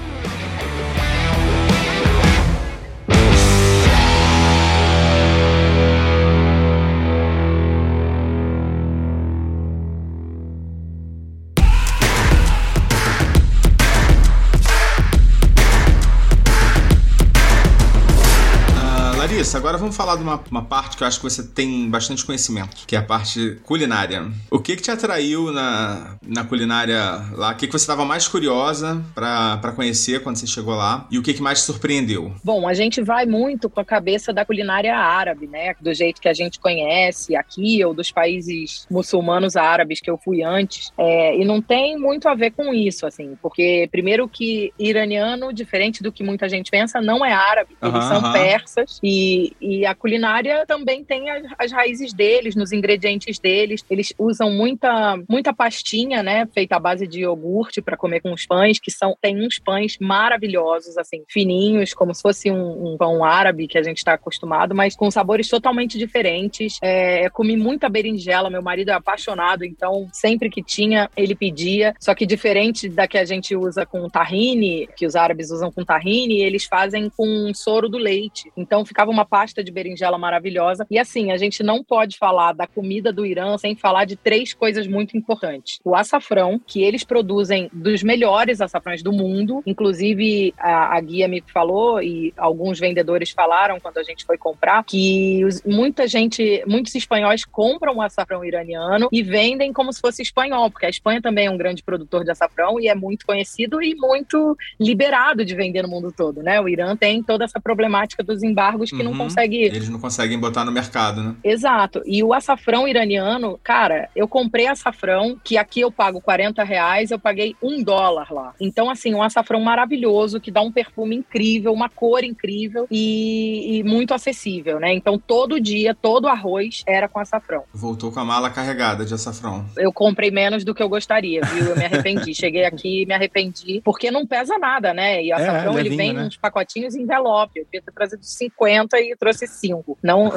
Larissa, 19.52 19.58
agora 19.58 19.78
vamos 19.78 19.96
falar 19.98 20.16
de 20.16 20.24
uma, 20.24 20.42
uma 20.50 20.64
parte 20.64 20.96
que 20.96 21.04
eu 21.04 21.08
acho 21.08 21.18
que 21.20 21.24
você 21.24 21.44
tem 21.44 21.90
bastante 21.90 22.26
conhecimento, 22.26 22.86
que 22.88 22.96
é 22.96 23.00
a 23.00 23.04
parte 23.04 23.60
culinária. 23.64 24.30
O 24.50 24.60
que 24.60 24.76
que 24.76 24.82
te 24.82 24.92
atraiu 24.92 25.52
na, 25.52 26.16
na 26.26 26.46
culinária 26.46 27.00
lá? 27.34 27.52
O 27.52 27.56
que 27.56 27.68
que 27.68 27.74
você 27.74 27.84
estava 27.84 28.06
mais 28.06 28.28
curiosa 28.28 29.04
para 29.14 29.74
conhecer 29.76 30.22
quando 30.22 30.38
você 30.38 30.48
chegou 30.48 30.76
lá? 30.76 31.06
E 31.12 31.18
o 31.18 31.24
que 31.24 31.34
que 31.34 31.42
mais 31.42 31.60
te 31.60 31.66
surpreendeu? 31.66 32.34
Bom, 32.44 32.68
a 32.68 32.74
gente 32.74 33.02
vai 33.02 33.26
muito 33.26 33.70
com 33.70 33.80
a 33.80 33.86
cabeça 33.86 34.32
da 34.32 34.46
culinária 34.46 34.96
árabe, 34.96 35.48
né? 35.48 35.74
Do 35.82 35.94
jeito 35.94 36.22
que 36.22 36.30
a 36.30 36.34
gente 36.34 36.60
conhece 36.60 37.36
aqui 37.36 37.84
ou 37.84 37.94
dos 37.94 38.12
países 38.12 38.86
muçulmanos 38.90 39.56
árabes 39.56 40.00
que 40.00 40.10
eu 40.10 40.18
fui 40.18 40.44
antes. 40.44 40.92
É, 40.98 41.38
e 41.38 41.44
não 41.44 41.62
tem 41.62 41.98
muito 41.98 42.30
a 42.30 42.36
ver 42.36 42.52
com 42.52 42.74
isso, 42.74 43.06
assim, 43.06 43.38
porque 43.42 43.90
primeiro 43.92 44.28
que 44.28 44.72
iraniano, 44.80 45.52
diferente 45.52 46.02
do 46.02 46.12
que 46.12 46.24
muita 46.24 46.48
gente 46.48 46.72
pensa, 46.72 47.02
não 47.02 47.26
é 47.26 47.34
árabe, 47.34 47.76
eles 47.82 48.06
são 48.06 48.32
persas 48.32 49.00
e, 49.04 49.41
e 49.60 49.86
a 49.86 49.96
culinária 49.96 50.66
também 50.66 51.04
tem 51.04 51.30
as, 51.30 51.44
as, 51.58 51.72
raízes 51.72 52.14
deles, 52.14 52.56
nos 52.56 52.72
ingredientes 52.72 53.40
deles. 53.40 53.84
Eles 53.90 54.14
usam 54.18 54.52
muita, 54.52 55.18
muita 55.30 55.54
pastinha, 55.54 56.22
né, 56.22 56.48
feita 56.54 56.76
à 56.76 56.80
base 56.80 57.08
de 57.08 57.22
iogurte 57.22 57.82
para 57.82 57.98
comer 57.98 58.22
com 58.22 58.34
os 58.34 58.46
pães, 58.46 58.80
que 58.80 58.92
são 58.92 59.16
tem 59.22 59.46
uns 59.46 59.60
pães 59.60 59.98
maravilhosos, 60.00 60.98
assim, 60.98 61.24
fininhos, 61.28 61.94
como 61.94 62.14
se 62.14 62.22
fosse 62.22 62.52
um, 62.52 62.94
um 62.94 62.98
pão 62.98 63.24
árabe 63.24 63.68
que 63.68 63.78
a 63.78 63.84
gente 63.84 63.98
está 63.98 64.14
acostumado, 64.14 64.76
mas 64.76 64.96
com 64.96 65.10
sabores 65.10 65.48
totalmente 65.48 65.98
diferentes. 65.98 66.78
É, 66.82 67.30
comi 67.30 67.56
muita 67.56 67.90
berinjela, 67.90 68.50
meu 68.50 68.62
marido 68.62 68.90
é 68.90 68.94
apaixonado, 68.94 69.64
então 69.64 70.08
sempre 70.12 70.50
que 70.50 70.64
tinha 70.64 71.10
ele 71.16 71.36
pedia. 71.36 71.94
Só 72.00 72.14
que 72.14 72.26
diferente 72.26 72.90
da 72.90 73.08
que 73.08 73.18
a 73.18 73.26
gente 73.26 73.56
usa 73.56 73.86
com 73.86 74.10
tahine, 74.10 74.88
que 74.96 75.06
os 75.06 75.16
árabes 75.16 75.52
usam 75.52 75.72
com 75.72 75.84
tahine, 75.84 76.42
eles 76.42 76.66
fazem 76.66 77.10
com 77.10 77.52
soro 77.54 77.90
do 77.90 77.98
leite. 77.98 78.52
Então 78.56 78.86
ficava 78.86 79.12
uma 79.12 79.26
pasta 79.32 79.64
de 79.64 79.72
berinjela 79.72 80.18
maravilhosa. 80.18 80.86
E 80.92 81.00
assim, 81.00 81.32
a 81.32 81.38
gente 81.38 81.64
não 81.64 81.82
pode 81.82 82.18
falar 82.18 82.52
da 82.52 82.68
comida 82.68 83.14
do 83.14 83.26
Irã 83.26 83.58
sem 83.58 83.78
falar 83.78 84.04
de 84.04 84.18
três 84.18 84.54
coisas 84.54 84.86
muito 84.86 85.16
importantes. 85.16 85.80
O 85.86 85.96
açafrão, 85.96 86.60
que 86.60 86.84
eles 86.84 87.06
produzem 87.06 87.70
dos 87.72 88.04
melhores 88.04 88.60
açafrões 88.60 89.02
do 89.02 89.14
mundo. 89.14 89.64
Inclusive, 89.66 90.54
a, 90.58 90.98
a 90.98 91.00
guia 91.00 91.30
me 91.30 91.42
falou 91.48 92.04
e 92.04 92.34
alguns 92.36 92.78
vendedores 92.78 93.32
falaram 93.32 93.80
quando 93.80 94.00
a 94.00 94.04
gente 94.04 94.26
foi 94.26 94.38
comprar 94.38 94.84
que 94.84 95.46
os, 95.46 95.64
muita 95.64 96.06
gente, 96.08 96.62
muitos 96.68 96.94
espanhóis 96.94 97.46
compram 97.46 97.96
o 97.96 98.02
açafrão 98.02 98.44
iraniano 98.44 99.08
e 99.14 99.24
vendem 99.24 99.72
como 99.72 99.94
se 99.94 100.02
fosse 100.02 100.22
espanhol, 100.22 100.70
porque 100.70 100.88
a 100.88 100.90
Espanha 100.90 101.22
também 101.22 101.46
é 101.46 101.52
um 101.52 101.58
grande 101.58 101.82
produtor 101.84 102.26
de 102.26 102.32
açafrão 102.32 102.82
e 102.82 102.90
é 102.90 102.96
muito 102.96 103.26
conhecido 103.26 103.82
e 103.82 103.96
muito 103.96 104.58
liberado 104.78 105.46
de 105.46 105.56
vender 105.56 105.84
no 105.84 105.88
mundo 105.88 106.12
todo, 106.12 106.44
né? 106.44 106.60
O 106.60 106.68
Irã 106.68 106.98
tem 106.98 107.24
toda 107.24 107.46
essa 107.46 107.62
problemática 107.62 108.22
dos 108.22 108.44
embargos 108.44 108.90
que 108.90 108.98
uhum. 108.98 109.04
não 109.04 109.14
consegue. 109.24 109.64
Eles 109.64 109.90
não 109.90 110.00
conseguem 110.00 110.40
botar 110.40 110.66
no 110.66 110.72
mercado, 110.72 111.24
né? 111.24 111.36
Exato. 111.44 112.02
E 112.06 112.24
o 112.24 112.34
açafrão 112.34 112.88
iraniano, 112.88 113.60
cara, 113.64 114.10
eu 114.16 114.28
comprei 114.28 114.68
açafrão, 114.68 115.40
que 115.44 115.58
aqui 115.58 115.82
eu 115.82 115.92
pago 115.92 116.22
40 116.22 116.64
reais, 116.64 117.12
eu 117.12 117.20
paguei 117.20 117.56
um 117.62 117.84
dólar 117.84 118.32
lá. 118.32 118.54
Então, 118.60 118.90
assim, 118.90 119.14
um 119.14 119.24
açafrão 119.24 119.60
maravilhoso, 119.60 120.40
que 120.40 120.52
dá 120.52 120.62
um 120.62 120.72
perfume 120.72 121.16
incrível, 121.16 121.74
uma 121.74 121.90
cor 121.90 122.24
incrível 122.24 122.88
e, 122.90 123.78
e 123.78 123.84
muito 123.84 124.14
acessível, 124.14 124.80
né? 124.80 124.94
Então, 124.94 125.18
todo 125.18 125.60
dia, 125.60 125.96
todo 125.96 126.28
arroz 126.28 126.84
era 126.88 127.08
com 127.08 127.20
açafrão. 127.20 127.64
Voltou 127.74 128.12
com 128.12 128.20
a 128.20 128.26
mala 128.26 128.50
carregada 128.50 129.06
de 129.06 129.14
açafrão. 129.14 129.66
Eu 129.78 129.92
comprei 129.92 130.32
menos 130.32 130.64
do 130.64 130.74
que 130.74 130.82
eu 130.82 130.90
gostaria, 130.90 131.42
viu? 131.42 131.68
Eu 131.68 131.76
me 131.76 131.86
arrependi. 131.86 132.34
Cheguei 132.42 132.66
aqui 132.66 133.04
e 133.04 133.06
me 133.06 133.14
arrependi, 133.14 133.82
porque 133.84 134.10
não 134.12 134.26
pesa 134.26 134.58
nada, 134.58 134.94
né? 134.94 135.24
E 135.24 135.32
o 135.32 135.38
é, 135.38 135.42
açafrão, 135.42 135.78
é, 135.78 135.82
ele 135.82 135.96
vem 135.96 136.14
né? 136.14 136.24
uns 136.24 136.38
pacotinhos 136.38 136.96
em 136.96 137.04
envelope. 137.04 137.60
Eu 137.60 137.66
devia 137.66 137.82
ter 137.82 137.92
trazido 137.92 138.24
50 138.24 139.00
e 139.00 139.11
trouxe 139.18 139.48
5. 139.48 139.98
Não, 140.02 140.32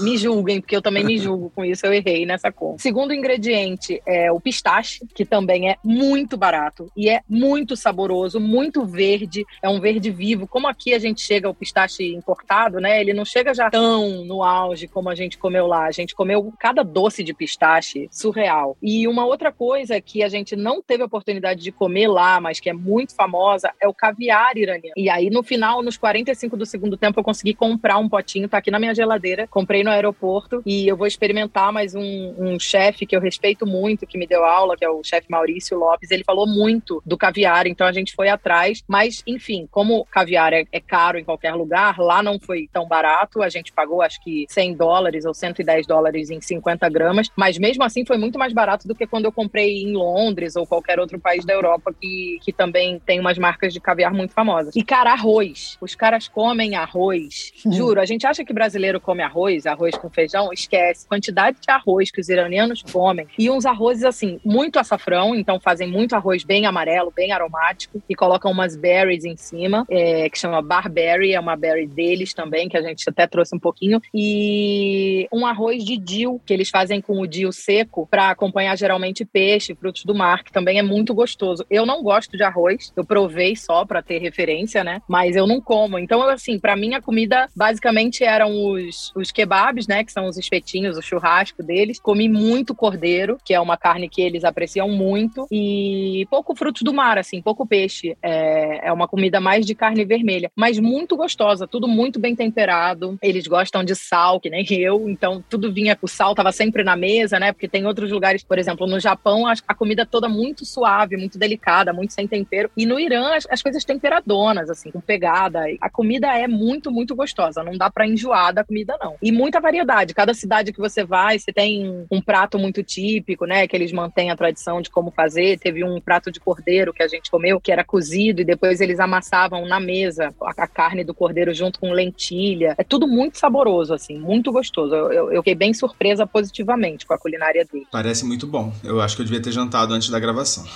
me 0.00 0.16
julguem, 0.16 0.60
porque 0.60 0.76
eu 0.76 0.82
também 0.82 1.04
me 1.04 1.18
julgo 1.18 1.50
com 1.54 1.64
isso, 1.64 1.86
eu 1.86 1.92
errei 1.92 2.24
nessa 2.26 2.50
conta. 2.50 2.82
Segundo 2.82 3.14
ingrediente 3.14 4.00
é 4.06 4.30
o 4.30 4.40
pistache, 4.40 5.06
que 5.14 5.24
também 5.24 5.70
é 5.70 5.76
muito 5.84 6.36
barato 6.36 6.90
e 6.96 7.08
é 7.08 7.20
muito 7.28 7.76
saboroso, 7.76 8.40
muito 8.40 8.84
verde, 8.84 9.44
é 9.62 9.68
um 9.68 9.80
verde 9.80 10.10
vivo. 10.10 10.46
Como 10.46 10.68
aqui 10.68 10.94
a 10.94 10.98
gente 10.98 11.20
chega 11.20 11.48
ao 11.48 11.54
pistache 11.54 12.14
importado, 12.14 12.80
né? 12.80 13.00
Ele 13.00 13.12
não 13.12 13.24
chega 13.24 13.54
já 13.54 13.70
tão 13.70 14.24
no 14.24 14.42
auge 14.42 14.88
como 14.88 15.08
a 15.08 15.14
gente 15.14 15.38
comeu 15.38 15.66
lá. 15.66 15.86
A 15.86 15.90
gente 15.90 16.14
comeu 16.14 16.52
cada 16.58 16.82
doce 16.82 17.22
de 17.22 17.34
pistache 17.34 18.08
surreal. 18.10 18.76
E 18.82 19.06
uma 19.06 19.24
outra 19.24 19.52
coisa 19.52 20.00
que 20.00 20.22
a 20.22 20.28
gente 20.28 20.56
não 20.56 20.82
teve 20.82 21.02
oportunidade 21.02 21.62
de 21.62 21.72
comer 21.72 22.08
lá, 22.08 22.40
mas 22.40 22.60
que 22.60 22.70
é 22.70 22.72
muito 22.72 23.14
famosa, 23.14 23.72
é 23.80 23.88
o 23.88 23.94
caviar 23.94 24.56
iraniano. 24.56 24.94
E 24.96 25.08
aí, 25.08 25.30
no 25.30 25.42
final, 25.42 25.82
nos 25.82 25.96
45 25.96 26.56
do 26.56 26.66
segundo 26.66 26.96
tempo, 26.96 27.20
eu 27.20 27.24
consegui 27.24 27.54
comprar 27.54 27.98
um 27.98 28.08
potinho, 28.20 28.48
tá 28.48 28.58
aqui 28.58 28.70
na 28.70 28.78
minha 28.78 28.94
geladeira. 28.94 29.46
Comprei 29.48 29.82
no 29.82 29.90
aeroporto 29.90 30.62
e 30.64 30.86
eu 30.86 30.96
vou 30.96 31.06
experimentar, 31.06 31.72
mas 31.72 31.94
um, 31.94 32.34
um 32.38 32.60
chefe 32.60 33.06
que 33.06 33.16
eu 33.16 33.20
respeito 33.20 33.66
muito, 33.66 34.06
que 34.06 34.18
me 34.18 34.26
deu 34.26 34.44
aula, 34.44 34.76
que 34.76 34.84
é 34.84 34.90
o 34.90 35.02
chefe 35.02 35.26
Maurício 35.30 35.78
Lopes, 35.78 36.10
ele 36.10 36.24
falou 36.24 36.46
muito 36.46 37.02
do 37.04 37.16
caviar, 37.16 37.66
então 37.66 37.86
a 37.86 37.92
gente 37.92 38.14
foi 38.14 38.28
atrás. 38.28 38.82
Mas, 38.86 39.22
enfim, 39.26 39.66
como 39.70 40.04
caviar 40.06 40.52
é, 40.52 40.64
é 40.70 40.80
caro 40.80 41.18
em 41.18 41.24
qualquer 41.24 41.54
lugar, 41.54 41.98
lá 41.98 42.22
não 42.22 42.38
foi 42.38 42.68
tão 42.72 42.86
barato. 42.86 43.42
A 43.42 43.48
gente 43.48 43.72
pagou, 43.72 44.02
acho 44.02 44.22
que 44.22 44.46
100 44.48 44.74
dólares 44.74 45.24
ou 45.24 45.34
110 45.34 45.86
dólares 45.86 46.30
em 46.30 46.40
50 46.40 46.88
gramas, 46.88 47.28
mas 47.36 47.58
mesmo 47.58 47.82
assim 47.82 48.04
foi 48.04 48.18
muito 48.18 48.38
mais 48.38 48.52
barato 48.52 48.86
do 48.86 48.94
que 48.94 49.06
quando 49.06 49.24
eu 49.24 49.32
comprei 49.32 49.82
em 49.82 49.92
Londres 49.92 50.56
ou 50.56 50.66
qualquer 50.66 50.98
outro 51.00 51.18
país 51.18 51.44
da 51.44 51.52
Europa 51.52 51.94
que, 51.98 52.38
que 52.42 52.52
também 52.52 53.00
tem 53.00 53.20
umas 53.20 53.38
marcas 53.38 53.72
de 53.72 53.80
caviar 53.80 54.12
muito 54.12 54.32
famosas. 54.32 54.74
E, 54.76 54.82
cara, 54.82 55.12
arroz. 55.12 55.76
Os 55.80 55.94
caras 55.94 56.28
comem 56.28 56.74
arroz. 56.74 57.52
Juro, 57.70 57.99
a 58.00 58.04
gente 58.06 58.26
acha 58.26 58.44
que 58.44 58.52
brasileiro 58.52 59.00
come 59.00 59.22
arroz, 59.22 59.66
arroz 59.66 59.96
com 59.96 60.08
feijão, 60.08 60.52
esquece. 60.52 61.06
Quantidade 61.06 61.58
de 61.60 61.70
arroz 61.70 62.10
que 62.10 62.20
os 62.20 62.28
iranianos 62.28 62.82
comem. 62.82 63.26
E 63.38 63.50
uns 63.50 63.66
arrozes, 63.66 64.04
assim, 64.04 64.40
muito 64.44 64.78
açafrão, 64.78 65.34
então 65.34 65.60
fazem 65.60 65.88
muito 65.88 66.14
arroz 66.14 66.42
bem 66.42 66.66
amarelo, 66.66 67.12
bem 67.14 67.32
aromático, 67.32 68.02
e 68.08 68.14
colocam 68.14 68.50
umas 68.50 68.76
berries 68.76 69.24
em 69.24 69.36
cima, 69.36 69.86
é, 69.88 70.28
que 70.28 70.38
chama 70.38 70.62
barberry, 70.62 71.34
é 71.34 71.40
uma 71.40 71.56
berry 71.56 71.86
deles 71.86 72.32
também, 72.34 72.68
que 72.68 72.76
a 72.76 72.82
gente 72.82 73.08
até 73.08 73.26
trouxe 73.26 73.54
um 73.54 73.58
pouquinho. 73.58 74.00
E 74.14 75.28
um 75.32 75.46
arroz 75.46 75.84
de 75.84 75.96
dill, 75.96 76.40
que 76.44 76.52
eles 76.52 76.70
fazem 76.70 77.00
com 77.00 77.20
o 77.20 77.26
dill 77.26 77.52
seco, 77.52 78.08
para 78.10 78.30
acompanhar 78.30 78.76
geralmente 78.76 79.24
peixe, 79.24 79.74
frutos 79.74 80.04
do 80.04 80.14
mar, 80.14 80.42
que 80.42 80.52
também 80.52 80.78
é 80.78 80.82
muito 80.82 81.14
gostoso. 81.14 81.64
Eu 81.70 81.84
não 81.84 82.02
gosto 82.02 82.36
de 82.36 82.42
arroz, 82.42 82.92
eu 82.96 83.04
provei 83.04 83.54
só 83.54 83.84
para 83.84 84.02
ter 84.02 84.18
referência, 84.18 84.82
né? 84.82 85.02
Mas 85.08 85.36
eu 85.36 85.46
não 85.46 85.60
como. 85.60 85.98
Então, 85.98 86.22
assim, 86.22 86.58
para 86.58 86.76
mim 86.76 86.94
a 86.94 87.02
comida 87.02 87.48
basicamente 87.54 87.89
eram 88.24 88.72
os, 88.72 89.12
os 89.14 89.30
kebabs, 89.30 89.86
né? 89.86 90.04
Que 90.04 90.12
são 90.12 90.26
os 90.26 90.36
espetinhos, 90.36 90.96
o 90.96 91.02
churrasco 91.02 91.62
deles. 91.62 92.00
Comi 92.00 92.28
muito 92.28 92.74
cordeiro, 92.74 93.38
que 93.44 93.54
é 93.54 93.60
uma 93.60 93.76
carne 93.76 94.08
que 94.08 94.22
eles 94.22 94.44
apreciam 94.44 94.88
muito, 94.88 95.46
e 95.50 96.26
pouco 96.30 96.54
frutos 96.54 96.82
do 96.82 96.92
mar, 96.92 97.18
assim, 97.18 97.40
pouco 97.40 97.66
peixe. 97.66 98.16
É, 98.22 98.88
é 98.88 98.92
uma 98.92 99.08
comida 99.08 99.40
mais 99.40 99.66
de 99.66 99.74
carne 99.74 100.04
vermelha, 100.04 100.50
mas 100.54 100.78
muito 100.78 101.16
gostosa, 101.16 101.66
tudo 101.66 101.88
muito 101.88 102.18
bem 102.18 102.34
temperado. 102.34 103.18
Eles 103.22 103.46
gostam 103.46 103.84
de 103.84 103.94
sal, 103.94 104.40
que 104.40 104.50
nem 104.50 104.64
eu, 104.70 105.08
então 105.08 105.42
tudo 105.48 105.72
vinha 105.72 105.96
com 105.96 106.06
sal, 106.06 106.34
tava 106.34 106.52
sempre 106.52 106.82
na 106.82 106.96
mesa, 106.96 107.38
né? 107.38 107.52
Porque 107.52 107.68
tem 107.68 107.86
outros 107.86 108.10
lugares, 108.10 108.42
por 108.42 108.58
exemplo, 108.58 108.86
no 108.86 109.00
Japão, 109.00 109.46
a, 109.46 109.54
a 109.66 109.74
comida 109.74 110.06
toda 110.06 110.28
muito 110.28 110.64
suave, 110.64 111.16
muito 111.16 111.38
delicada, 111.38 111.92
muito 111.92 112.12
sem 112.12 112.26
tempero. 112.26 112.70
E 112.76 112.86
no 112.86 112.98
Irã, 112.98 113.34
as, 113.34 113.46
as 113.50 113.62
coisas 113.62 113.84
temperadonas, 113.84 114.70
assim, 114.70 114.90
com 114.90 115.00
pegada. 115.00 115.64
A 115.80 115.90
comida 115.90 116.28
é 116.36 116.46
muito, 116.46 116.90
muito 116.90 117.14
gostosa. 117.14 117.62
Não 117.62 117.76
dá 117.80 117.90
para 117.90 118.06
enjoar 118.06 118.52
da 118.52 118.62
comida, 118.62 118.94
não. 119.00 119.16
E 119.22 119.32
muita 119.32 119.58
variedade. 119.58 120.12
Cada 120.12 120.34
cidade 120.34 120.70
que 120.70 120.78
você 120.78 121.02
vai, 121.02 121.38
você 121.38 121.50
tem 121.50 122.06
um 122.10 122.20
prato 122.20 122.58
muito 122.58 122.82
típico, 122.82 123.46
né? 123.46 123.66
Que 123.66 123.74
eles 123.74 123.90
mantêm 123.90 124.30
a 124.30 124.36
tradição 124.36 124.82
de 124.82 124.90
como 124.90 125.10
fazer. 125.10 125.58
Teve 125.58 125.82
um 125.82 125.98
prato 125.98 126.30
de 126.30 126.38
cordeiro 126.38 126.92
que 126.92 127.02
a 127.02 127.08
gente 127.08 127.30
comeu, 127.30 127.58
que 127.58 127.72
era 127.72 127.82
cozido, 127.82 128.42
e 128.42 128.44
depois 128.44 128.82
eles 128.82 129.00
amassavam 129.00 129.66
na 129.66 129.80
mesa 129.80 130.34
a, 130.42 130.50
a 130.64 130.66
carne 130.66 131.02
do 131.02 131.14
cordeiro 131.14 131.54
junto 131.54 131.80
com 131.80 131.90
lentilha. 131.90 132.74
É 132.76 132.84
tudo 132.84 133.08
muito 133.08 133.38
saboroso, 133.38 133.94
assim, 133.94 134.18
muito 134.18 134.52
gostoso. 134.52 134.94
Eu, 134.94 135.10
eu, 135.10 135.32
eu 135.32 135.40
fiquei 135.40 135.54
bem 135.54 135.72
surpresa 135.72 136.26
positivamente 136.26 137.06
com 137.06 137.14
a 137.14 137.18
culinária 137.18 137.64
dele. 137.64 137.86
Parece 137.90 138.26
muito 138.26 138.46
bom. 138.46 138.74
Eu 138.84 139.00
acho 139.00 139.16
que 139.16 139.22
eu 139.22 139.26
devia 139.26 139.40
ter 139.40 139.52
jantado 139.52 139.94
antes 139.94 140.10
da 140.10 140.20
gravação. 140.20 140.66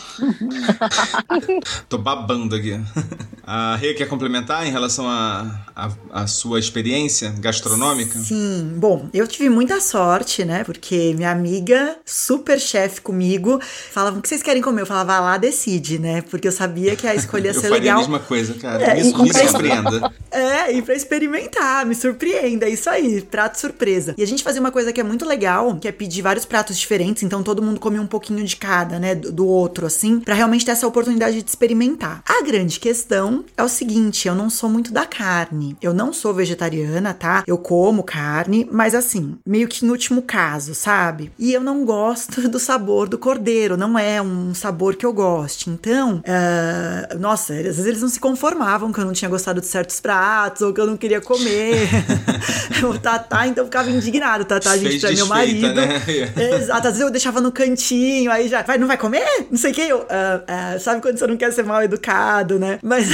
Tô 1.86 1.98
babando 1.98 2.56
aqui. 2.56 2.80
A 3.46 3.76
Rê 3.76 3.92
quer 3.92 4.08
complementar 4.08 4.66
em 4.66 4.70
relação 4.70 5.06
à 5.06 6.26
sua 6.26 6.58
experiência 6.58 6.93
gastronômica? 7.38 8.18
Sim, 8.18 8.72
bom, 8.76 9.08
eu 9.12 9.26
tive 9.26 9.48
muita 9.48 9.80
sorte, 9.80 10.44
né? 10.44 10.64
Porque 10.64 11.12
minha 11.14 11.30
amiga, 11.30 11.96
super 12.04 12.58
chefe 12.58 13.00
comigo, 13.00 13.60
falava: 13.90 14.18
o 14.18 14.22
que 14.22 14.28
vocês 14.28 14.42
querem 14.42 14.62
comer? 14.62 14.82
Eu 14.82 14.86
falava, 14.86 15.18
lá, 15.20 15.36
decide, 15.36 15.98
né? 15.98 16.22
Porque 16.22 16.48
eu 16.48 16.52
sabia 16.52 16.96
que 16.96 17.06
a 17.06 17.14
escolha 17.16 17.48
ia 17.48 17.54
ser 17.54 17.68
eu 17.68 17.72
legal. 17.72 17.96
a 17.96 18.00
mesma 18.00 18.18
coisa, 18.18 18.54
cara. 18.54 18.82
É, 18.82 18.94
me, 19.02 19.12
me 19.12 19.32
surpreenda. 19.32 20.12
É, 20.34 20.72
e 20.72 20.82
pra 20.82 20.94
experimentar, 20.96 21.86
me 21.86 21.94
surpreenda. 21.94 22.66
É 22.66 22.70
isso 22.70 22.90
aí, 22.90 23.22
prato 23.22 23.58
surpresa. 23.58 24.16
E 24.18 24.22
a 24.22 24.26
gente 24.26 24.42
fazia 24.42 24.60
uma 24.60 24.72
coisa 24.72 24.92
que 24.92 25.00
é 25.00 25.04
muito 25.04 25.24
legal, 25.24 25.76
que 25.76 25.86
é 25.86 25.92
pedir 25.92 26.22
vários 26.22 26.44
pratos 26.44 26.76
diferentes, 26.76 27.22
então 27.22 27.40
todo 27.40 27.62
mundo 27.62 27.78
come 27.78 28.00
um 28.00 28.06
pouquinho 28.06 28.44
de 28.44 28.56
cada, 28.56 28.98
né? 28.98 29.14
Do, 29.14 29.30
do 29.30 29.46
outro, 29.46 29.86
assim, 29.86 30.18
para 30.18 30.34
realmente 30.34 30.64
ter 30.64 30.72
essa 30.72 30.88
oportunidade 30.88 31.40
de 31.40 31.48
experimentar. 31.48 32.22
A 32.26 32.42
grande 32.42 32.80
questão 32.80 33.44
é 33.56 33.62
o 33.62 33.68
seguinte: 33.68 34.26
eu 34.26 34.34
não 34.34 34.50
sou 34.50 34.68
muito 34.68 34.92
da 34.92 35.06
carne. 35.06 35.76
Eu 35.80 35.94
não 35.94 36.12
sou 36.12 36.34
vegetariana 36.34 36.83
vegetariana, 36.84 37.14
tá? 37.14 37.44
Eu 37.46 37.58
como 37.58 38.02
carne, 38.02 38.68
mas 38.70 38.94
assim, 38.94 39.36
meio 39.46 39.66
que 39.66 39.84
em 39.84 39.90
último 39.90 40.22
caso, 40.22 40.74
sabe? 40.74 41.32
E 41.38 41.52
eu 41.52 41.62
não 41.62 41.84
gosto 41.84 42.46
do 42.48 42.58
sabor 42.58 43.08
do 43.08 43.18
cordeiro, 43.18 43.76
não 43.76 43.98
é 43.98 44.20
um 44.20 44.54
sabor 44.54 44.96
que 44.96 45.06
eu 45.06 45.12
goste. 45.12 45.70
Então, 45.70 46.16
uh, 46.18 47.18
nossa, 47.18 47.54
às 47.54 47.62
vezes 47.62 47.86
eles 47.86 48.02
não 48.02 48.08
se 48.08 48.20
conformavam 48.20 48.92
que 48.92 49.00
eu 49.00 49.04
não 49.04 49.12
tinha 49.12 49.28
gostado 49.28 49.60
de 49.60 49.66
certos 49.66 50.00
pratos 50.00 50.62
ou 50.62 50.72
que 50.72 50.80
eu 50.80 50.86
não 50.86 50.96
queria 50.96 51.20
comer. 51.20 51.88
o 52.84 52.98
Tatá, 52.98 53.46
então, 53.46 53.64
ficava 53.64 53.90
indignado. 53.90 54.42
O 54.42 54.46
Tatá, 54.46 54.72
a 54.72 54.76
gente, 54.76 55.04
é 55.04 55.12
meu 55.12 55.26
marido. 55.26 55.74
Né? 55.74 56.02
Exato, 56.60 56.88
às 56.88 56.94
vezes 56.94 57.00
eu 57.00 57.10
deixava 57.10 57.40
no 57.40 57.52
cantinho, 57.52 58.30
aí 58.30 58.48
já, 58.48 58.62
vai, 58.62 58.78
não 58.78 58.86
vai 58.86 58.96
comer? 58.96 59.46
Não 59.50 59.56
sei 59.56 59.72
o 59.72 59.74
que. 59.74 59.82
Eu, 59.82 59.98
uh, 59.98 60.76
uh, 60.76 60.80
sabe 60.80 61.00
quando 61.00 61.18
você 61.18 61.26
não 61.26 61.36
quer 61.36 61.52
ser 61.52 61.64
mal 61.64 61.82
educado, 61.82 62.58
né? 62.58 62.78
Mas 62.82 63.08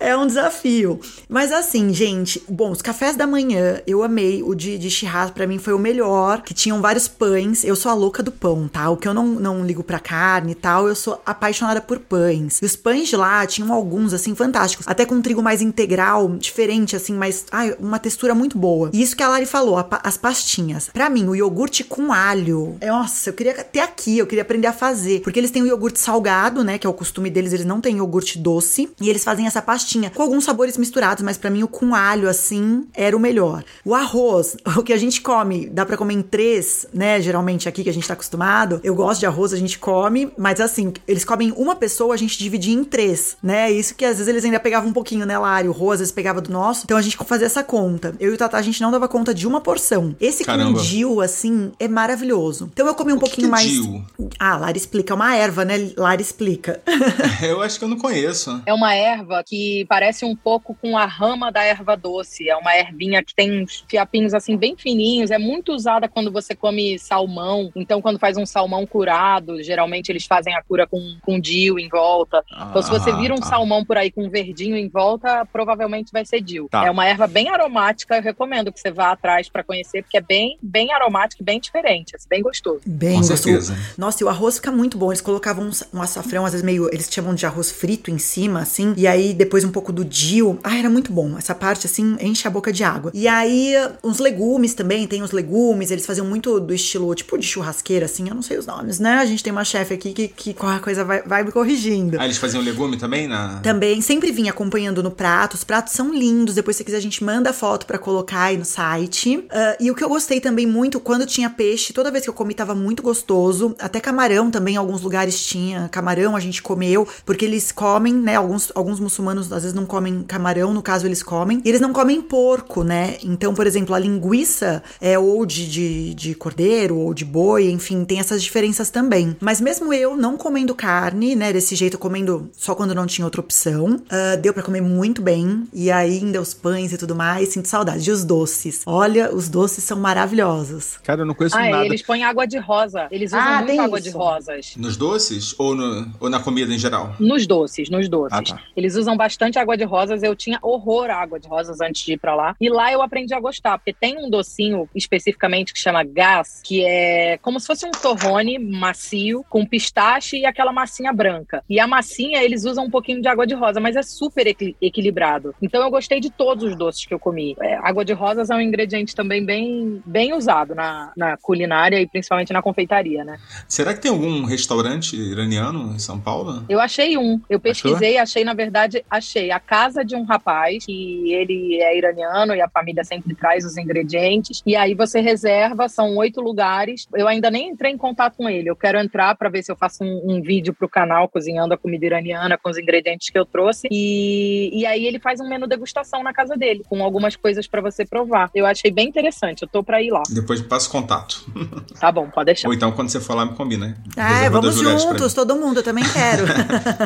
é 0.00 0.16
um 0.16 0.26
desafio. 0.26 1.00
Mas 1.28 1.52
assim, 1.52 1.92
gente, 1.92 2.42
bom, 2.48 2.70
os 2.70 2.82
cafés 2.88 3.16
da 3.16 3.26
manhã 3.26 3.82
eu 3.86 4.02
amei. 4.02 4.42
O 4.42 4.54
de, 4.54 4.78
de 4.78 4.90
churrasco 4.90 5.34
pra 5.34 5.46
mim 5.46 5.58
foi 5.58 5.74
o 5.74 5.78
melhor, 5.78 6.40
que 6.40 6.54
tinham 6.54 6.80
vários 6.80 7.06
pães. 7.06 7.62
Eu 7.62 7.76
sou 7.76 7.90
a 7.90 7.94
louca 7.94 8.22
do 8.22 8.32
pão, 8.32 8.66
tá? 8.66 8.88
O 8.88 8.96
que 8.96 9.06
eu 9.06 9.12
não, 9.12 9.26
não 9.26 9.62
ligo 9.62 9.82
pra 9.82 9.98
carne 9.98 10.52
e 10.52 10.54
tal, 10.54 10.88
eu 10.88 10.94
sou 10.94 11.20
apaixonada 11.26 11.82
por 11.82 11.98
pães. 11.98 12.62
E 12.62 12.64
os 12.64 12.76
pães 12.76 13.08
de 13.08 13.16
lá 13.16 13.46
tinham 13.46 13.70
alguns, 13.74 14.14
assim, 14.14 14.34
fantásticos. 14.34 14.88
Até 14.88 15.04
com 15.04 15.20
trigo 15.20 15.42
mais 15.42 15.60
integral, 15.60 16.30
diferente, 16.38 16.96
assim, 16.96 17.12
mas, 17.12 17.44
ai, 17.52 17.76
uma 17.78 17.98
textura 17.98 18.34
muito 18.34 18.56
boa. 18.56 18.88
E 18.94 19.02
isso 19.02 19.14
que 19.14 19.22
a 19.22 19.28
Lari 19.28 19.44
falou, 19.44 19.76
a, 19.76 19.86
as 20.02 20.16
pastinhas. 20.16 20.88
Pra 20.90 21.10
mim, 21.10 21.28
o 21.28 21.36
iogurte 21.36 21.84
com 21.84 22.10
alho. 22.10 22.78
Nossa, 22.82 23.28
eu 23.28 23.34
queria 23.34 23.52
ter 23.52 23.80
aqui, 23.80 24.16
eu 24.16 24.26
queria 24.26 24.42
aprender 24.42 24.68
a 24.68 24.72
fazer. 24.72 25.20
Porque 25.20 25.38
eles 25.38 25.50
têm 25.50 25.60
o 25.60 25.66
iogurte 25.66 26.00
salgado, 26.00 26.64
né? 26.64 26.78
Que 26.78 26.86
é 26.86 26.90
o 26.90 26.94
costume 26.94 27.28
deles, 27.28 27.52
eles 27.52 27.66
não 27.66 27.82
têm 27.82 27.98
iogurte 27.98 28.38
doce. 28.38 28.88
E 28.98 29.10
eles 29.10 29.24
fazem 29.24 29.46
essa 29.46 29.60
pastinha 29.60 30.08
com 30.08 30.22
alguns 30.22 30.44
sabores 30.44 30.78
misturados, 30.78 31.22
mas 31.22 31.36
para 31.36 31.50
mim 31.50 31.62
o 31.62 31.68
com 31.68 31.94
alho, 31.94 32.30
assim, 32.30 32.77
era 32.94 33.16
o 33.16 33.20
melhor. 33.20 33.64
O 33.84 33.94
arroz, 33.94 34.56
o 34.76 34.82
que 34.82 34.92
a 34.92 34.96
gente 34.96 35.20
come, 35.20 35.68
dá 35.68 35.84
para 35.84 35.96
comer 35.96 36.14
em 36.14 36.22
três, 36.22 36.86
né? 36.92 37.20
Geralmente 37.20 37.68
aqui 37.68 37.82
que 37.82 37.90
a 37.90 37.92
gente 37.92 38.06
tá 38.06 38.14
acostumado. 38.14 38.80
Eu 38.82 38.94
gosto 38.94 39.20
de 39.20 39.26
arroz, 39.26 39.52
a 39.52 39.56
gente 39.56 39.78
come, 39.78 40.32
mas 40.36 40.60
assim, 40.60 40.92
eles 41.06 41.24
comem 41.24 41.52
uma 41.56 41.74
pessoa, 41.74 42.14
a 42.14 42.18
gente 42.18 42.38
dividia 42.38 42.74
em 42.74 42.84
três, 42.84 43.36
né? 43.42 43.70
Isso 43.70 43.94
que 43.94 44.04
às 44.04 44.18
vezes 44.18 44.28
eles 44.28 44.44
ainda 44.44 44.60
pegavam 44.60 44.90
um 44.90 44.92
pouquinho, 44.92 45.26
né, 45.26 45.38
Lário? 45.38 45.70
O 45.70 45.74
arroz 45.74 45.94
às 45.94 46.00
vezes 46.00 46.12
pegava 46.12 46.40
do 46.40 46.50
nosso. 46.50 46.82
Então 46.84 46.96
a 46.96 47.02
gente 47.02 47.16
fazia 47.16 47.46
essa 47.46 47.62
conta. 47.62 48.14
Eu 48.18 48.30
e 48.30 48.34
o 48.34 48.36
Tata, 48.36 48.56
a 48.56 48.62
gente 48.62 48.80
não 48.80 48.90
dava 48.90 49.08
conta 49.08 49.34
de 49.34 49.46
uma 49.46 49.60
porção. 49.60 50.14
Esse 50.20 50.44
Caramba. 50.44 50.78
com 50.78 51.20
assim, 51.20 51.72
é 51.78 51.88
maravilhoso. 51.88 52.70
Então 52.72 52.86
eu 52.86 52.94
comi 52.94 53.12
um 53.12 53.16
o 53.16 53.20
pouquinho 53.20 53.50
que 53.50 53.58
que 53.58 53.74
é 53.76 53.88
mais. 53.88 54.02
Ah, 54.38 54.56
Lara 54.56 54.76
explica. 54.76 55.12
É 55.12 55.16
uma 55.16 55.34
erva, 55.34 55.64
né? 55.64 55.92
Lara 55.96 56.20
explica. 56.20 56.80
eu 57.42 57.62
acho 57.62 57.78
que 57.78 57.84
eu 57.84 57.88
não 57.88 57.98
conheço. 57.98 58.62
É 58.66 58.72
uma 58.72 58.94
erva 58.94 59.42
que 59.44 59.84
parece 59.88 60.24
um 60.24 60.34
pouco 60.34 60.74
com 60.74 60.96
a 60.96 61.06
rama 61.06 61.50
da 61.50 61.62
erva 61.62 61.96
doce. 61.96 62.48
É 62.48 62.56
uma 62.56 62.67
ervinha 62.76 63.22
que 63.22 63.34
tem 63.34 63.62
uns 63.62 63.84
fiapinhos 63.88 64.34
assim 64.34 64.56
bem 64.56 64.76
fininhos. 64.76 65.30
É 65.30 65.38
muito 65.38 65.72
usada 65.72 66.08
quando 66.08 66.32
você 66.32 66.54
come 66.54 66.98
salmão. 66.98 67.70
Então, 67.74 68.00
quando 68.00 68.18
faz 68.18 68.36
um 68.36 68.46
salmão 68.46 68.86
curado, 68.86 69.62
geralmente 69.62 70.10
eles 70.10 70.26
fazem 70.26 70.54
a 70.54 70.62
cura 70.62 70.86
com, 70.86 71.16
com 71.22 71.40
dill 71.40 71.78
em 71.78 71.88
volta. 71.88 72.44
Ah, 72.52 72.68
então, 72.70 72.82
se 72.82 72.90
você 72.90 73.12
vira 73.16 73.34
um 73.34 73.40
tá. 73.40 73.46
salmão 73.46 73.84
por 73.84 73.96
aí 73.96 74.10
com 74.10 74.24
um 74.24 74.30
verdinho 74.30 74.76
em 74.76 74.88
volta, 74.88 75.46
provavelmente 75.52 76.10
vai 76.12 76.24
ser 76.24 76.40
dill. 76.40 76.68
Tá. 76.70 76.86
É 76.86 76.90
uma 76.90 77.06
erva 77.06 77.26
bem 77.26 77.48
aromática. 77.48 78.16
Eu 78.16 78.22
recomendo 78.22 78.72
que 78.72 78.80
você 78.80 78.90
vá 78.90 79.12
atrás 79.12 79.48
para 79.48 79.62
conhecer, 79.62 80.02
porque 80.02 80.18
é 80.18 80.20
bem, 80.20 80.58
bem 80.62 80.92
aromática 80.92 81.42
e 81.42 81.44
bem 81.44 81.60
diferente. 81.60 82.14
É 82.14 82.18
bem 82.28 82.42
gostoso. 82.42 82.80
Bem 82.86 83.14
com 83.14 83.18
gostoso. 83.20 83.42
certeza. 83.42 83.78
Nossa, 83.96 84.22
e 84.22 84.24
o 84.24 84.28
arroz 84.28 84.56
fica 84.56 84.72
muito 84.72 84.98
bom. 84.98 85.10
Eles 85.10 85.20
colocavam 85.20 85.64
um, 85.64 85.98
um 85.98 86.02
açafrão, 86.02 86.44
às 86.44 86.52
vezes 86.52 86.64
meio. 86.64 86.88
Eles 86.92 87.08
chamam 87.10 87.34
de 87.34 87.46
arroz 87.46 87.70
frito 87.70 88.10
em 88.10 88.18
cima, 88.18 88.60
assim. 88.60 88.94
E 88.96 89.06
aí 89.06 89.32
depois 89.34 89.64
um 89.64 89.70
pouco 89.70 89.92
do 89.92 90.04
dill. 90.04 90.58
Ah, 90.64 90.76
era 90.76 90.90
muito 90.90 91.12
bom. 91.12 91.36
Essa 91.38 91.54
parte, 91.54 91.86
assim, 91.86 92.16
enche 92.20 92.46
a 92.48 92.50
boca 92.50 92.72
de 92.72 92.82
água. 92.84 93.10
E 93.14 93.28
aí, 93.28 93.74
uns 94.02 94.18
legumes 94.18 94.74
também. 94.74 95.06
Tem 95.06 95.22
os 95.22 95.32
legumes. 95.32 95.90
Eles 95.90 96.06
faziam 96.06 96.26
muito 96.26 96.58
do 96.60 96.74
estilo, 96.74 97.14
tipo 97.14 97.38
de 97.38 97.46
churrasqueira, 97.46 98.06
assim. 98.06 98.28
Eu 98.28 98.34
não 98.34 98.42
sei 98.42 98.58
os 98.58 98.66
nomes, 98.66 98.98
né? 98.98 99.14
A 99.14 99.24
gente 99.24 99.42
tem 99.42 99.52
uma 99.52 99.64
chefe 99.64 99.94
aqui 99.94 100.12
que, 100.12 100.28
que 100.28 100.54
qualquer 100.54 100.80
coisa 100.80 101.04
vai, 101.04 101.22
vai 101.22 101.42
me 101.42 101.52
corrigindo. 101.52 102.18
Ah, 102.20 102.24
eles 102.24 102.38
faziam 102.38 102.62
legume 102.62 102.96
também? 102.96 103.28
Na... 103.28 103.60
Também. 103.60 104.00
Sempre 104.00 104.32
vinha 104.32 104.50
acompanhando 104.50 105.02
no 105.02 105.10
prato. 105.10 105.54
Os 105.54 105.64
pratos 105.64 105.92
são 105.92 106.12
lindos. 106.12 106.54
Depois, 106.54 106.76
se 106.76 106.84
quiser, 106.84 106.98
a 106.98 107.02
gente 107.02 107.22
manda 107.22 107.52
foto 107.52 107.86
para 107.86 107.98
colocar 107.98 108.44
aí 108.44 108.56
no 108.56 108.64
site. 108.64 109.36
Uh, 109.36 109.44
e 109.80 109.90
o 109.90 109.94
que 109.94 110.02
eu 110.02 110.08
gostei 110.08 110.40
também 110.40 110.66
muito, 110.66 111.00
quando 111.00 111.26
tinha 111.26 111.50
peixe, 111.50 111.92
toda 111.92 112.10
vez 112.10 112.24
que 112.24 112.30
eu 112.30 112.34
comi, 112.34 112.54
tava 112.54 112.74
muito 112.74 113.02
gostoso. 113.02 113.74
Até 113.78 114.00
camarão 114.00 114.50
também, 114.50 114.74
em 114.74 114.78
alguns 114.78 115.02
lugares 115.02 115.44
tinha. 115.46 115.88
Camarão 115.88 116.36
a 116.36 116.40
gente 116.40 116.62
comeu, 116.62 117.06
porque 117.24 117.44
eles 117.44 117.72
comem, 117.72 118.14
né? 118.14 118.36
Alguns, 118.36 118.72
alguns 118.74 119.00
muçulmanos 119.00 119.52
às 119.52 119.62
vezes 119.62 119.74
não 119.74 119.86
comem 119.86 120.22
camarão, 120.22 120.72
no 120.72 120.82
caso 120.82 121.06
eles 121.06 121.22
comem. 121.22 121.60
E 121.64 121.68
eles 121.68 121.80
não 121.80 121.92
comem 121.92 122.20
porco, 122.20 122.37
né? 122.84 123.16
Então, 123.22 123.54
por 123.54 123.66
exemplo, 123.66 123.94
a 123.94 123.98
linguiça 123.98 124.82
é 125.00 125.18
ou 125.18 125.44
de, 125.44 125.68
de, 125.68 126.14
de 126.14 126.34
cordeiro 126.34 126.96
ou 126.96 127.12
de 127.12 127.24
boi, 127.24 127.70
enfim, 127.70 128.04
tem 128.04 128.20
essas 128.20 128.42
diferenças 128.42 128.90
também. 128.90 129.36
Mas 129.40 129.60
mesmo 129.60 129.92
eu 129.92 130.16
não 130.16 130.36
comendo 130.36 130.74
carne, 130.74 131.34
né? 131.34 131.52
Desse 131.52 131.74
jeito, 131.74 131.98
comendo 131.98 132.50
só 132.52 132.74
quando 132.74 132.94
não 132.94 133.06
tinha 133.06 133.24
outra 133.24 133.40
opção, 133.40 133.96
uh, 133.96 134.36
deu 134.40 134.52
para 134.52 134.62
comer 134.62 134.80
muito 134.80 135.22
bem. 135.22 135.66
E 135.72 135.90
ainda 135.90 136.40
os 136.40 136.54
pães 136.54 136.92
e 136.92 136.98
tudo 136.98 137.14
mais, 137.14 137.50
sinto 137.50 137.68
saudade. 137.68 138.08
E 138.08 138.12
os 138.12 138.24
doces. 138.24 138.82
Olha, 138.86 139.34
os 139.34 139.48
doces 139.48 139.84
são 139.84 139.98
maravilhosos. 139.98 140.98
Cara, 141.02 141.22
eu 141.22 141.26
não 141.26 141.34
conheço 141.34 141.56
ah, 141.56 141.68
nada. 141.68 141.86
eles 141.86 142.02
põem 142.02 142.24
água 142.24 142.46
de 142.46 142.58
rosa. 142.58 143.08
Eles 143.10 143.30
usam 143.30 143.40
ah, 143.40 143.62
muito 143.62 143.80
água 143.80 143.98
isso. 143.98 144.10
de 144.10 144.16
rosas. 144.16 144.74
Nos 144.76 144.96
doces 144.96 145.54
ou, 145.58 145.74
no, 145.74 146.10
ou 146.20 146.30
na 146.30 146.40
comida 146.40 146.72
em 146.72 146.78
geral? 146.78 147.14
Nos 147.18 147.46
doces, 147.46 147.90
nos 147.90 148.08
doces. 148.08 148.38
Ah, 148.38 148.42
tá. 148.42 148.60
Eles 148.76 148.96
usam 148.96 149.16
bastante 149.16 149.58
água 149.58 149.76
de 149.76 149.84
rosas. 149.84 150.22
Eu 150.22 150.34
tinha 150.36 150.58
horror 150.62 151.10
à 151.10 151.16
água 151.16 151.38
de 151.38 151.48
rosas 151.48 151.80
antes 151.80 152.04
de 152.04 152.12
ir 152.12 152.18
pra 152.18 152.27
lá. 152.34 152.56
E 152.60 152.68
lá 152.68 152.92
eu 152.92 153.02
aprendi 153.02 153.34
a 153.34 153.40
gostar, 153.40 153.78
porque 153.78 153.92
tem 153.92 154.18
um 154.18 154.30
docinho 154.30 154.88
especificamente 154.94 155.72
que 155.72 155.78
chama 155.78 156.02
gás, 156.04 156.60
que 156.64 156.84
é 156.84 157.38
como 157.38 157.58
se 157.60 157.66
fosse 157.66 157.86
um 157.86 157.90
torrone 157.90 158.58
macio, 158.58 159.44
com 159.48 159.66
pistache 159.66 160.38
e 160.38 160.46
aquela 160.46 160.72
massinha 160.72 161.12
branca. 161.12 161.62
E 161.68 161.80
a 161.80 161.86
massinha, 161.86 162.42
eles 162.42 162.64
usam 162.64 162.84
um 162.84 162.90
pouquinho 162.90 163.20
de 163.20 163.28
água 163.28 163.46
de 163.46 163.54
rosa, 163.54 163.80
mas 163.80 163.96
é 163.96 164.02
super 164.02 164.46
equi 164.46 164.76
equilibrado. 164.80 165.54
Então 165.60 165.82
eu 165.82 165.90
gostei 165.90 166.20
de 166.20 166.30
todos 166.30 166.64
os 166.64 166.76
doces 166.76 167.04
que 167.04 167.14
eu 167.14 167.18
comi. 167.18 167.56
É, 167.60 167.76
água 167.76 168.04
de 168.04 168.12
rosas 168.12 168.50
é 168.50 168.54
um 168.54 168.60
ingrediente 168.60 169.14
também 169.14 169.44
bem, 169.44 170.02
bem 170.04 170.32
usado 170.34 170.74
na, 170.74 171.12
na 171.16 171.36
culinária 171.36 172.00
e 172.00 172.06
principalmente 172.06 172.52
na 172.52 172.62
confeitaria, 172.62 173.24
né? 173.24 173.38
Será 173.66 173.94
que 173.94 174.00
tem 174.00 174.10
algum 174.10 174.44
restaurante 174.44 175.16
iraniano 175.16 175.94
em 175.94 175.98
São 175.98 176.18
Paulo? 176.20 176.64
Eu 176.68 176.80
achei 176.80 177.16
um. 177.16 177.40
Eu 177.48 177.60
pesquisei, 177.60 178.12
Achou? 178.14 178.22
achei, 178.22 178.44
na 178.44 178.54
verdade, 178.54 179.04
achei 179.08 179.50
a 179.50 179.60
casa 179.60 180.04
de 180.04 180.14
um 180.14 180.24
rapaz 180.24 180.84
que 180.84 181.32
ele 181.32 181.80
é 181.80 181.96
iraniano 181.96 182.17
e 182.54 182.60
a 182.60 182.68
família 182.68 183.04
sempre 183.04 183.34
traz 183.34 183.64
os 183.64 183.76
ingredientes. 183.76 184.62
E 184.64 184.76
aí 184.76 184.94
você 184.94 185.20
reserva, 185.20 185.88
são 185.88 186.16
oito 186.16 186.40
lugares. 186.40 187.06
Eu 187.14 187.28
ainda 187.28 187.50
nem 187.50 187.70
entrei 187.70 187.92
em 187.92 187.96
contato 187.96 188.36
com 188.36 188.48
ele. 188.48 188.70
Eu 188.70 188.76
quero 188.76 188.98
entrar 188.98 189.36
para 189.36 189.48
ver 189.48 189.62
se 189.62 189.70
eu 189.70 189.76
faço 189.76 190.04
um, 190.04 190.36
um 190.36 190.42
vídeo 190.42 190.74
pro 190.74 190.88
canal 190.88 191.28
cozinhando 191.28 191.74
a 191.74 191.78
comida 191.78 192.06
iraniana 192.06 192.58
com 192.58 192.70
os 192.70 192.78
ingredientes 192.78 193.30
que 193.30 193.38
eu 193.38 193.44
trouxe. 193.44 193.88
E, 193.90 194.70
e 194.72 194.86
aí 194.86 195.06
ele 195.06 195.18
faz 195.18 195.40
um 195.40 195.48
menu 195.48 195.66
degustação 195.66 196.22
na 196.22 196.32
casa 196.32 196.56
dele, 196.56 196.82
com 196.88 197.02
algumas 197.02 197.36
coisas 197.36 197.66
para 197.66 197.80
você 197.80 198.04
provar. 198.04 198.50
Eu 198.54 198.66
achei 198.66 198.90
bem 198.90 199.08
interessante. 199.08 199.62
Eu 199.62 199.68
tô 199.68 199.82
para 199.82 200.02
ir 200.02 200.10
lá. 200.10 200.22
Depois 200.30 200.60
passa 200.60 200.88
contato. 200.90 201.46
Tá 201.98 202.12
bom, 202.12 202.28
pode 202.30 202.46
deixar. 202.46 202.68
Ou 202.68 202.74
então 202.74 202.92
quando 202.92 203.08
você 203.08 203.18
for 203.18 203.34
lá 203.34 203.44
me 203.44 203.54
combina. 203.54 203.96
Ah, 204.16 204.44
é, 204.44 204.50
vamos 204.50 204.76
juntos, 204.76 205.34
todo 205.34 205.56
mundo, 205.56 205.80
eu 205.80 205.82
também 205.82 206.04
quero. 206.04 206.44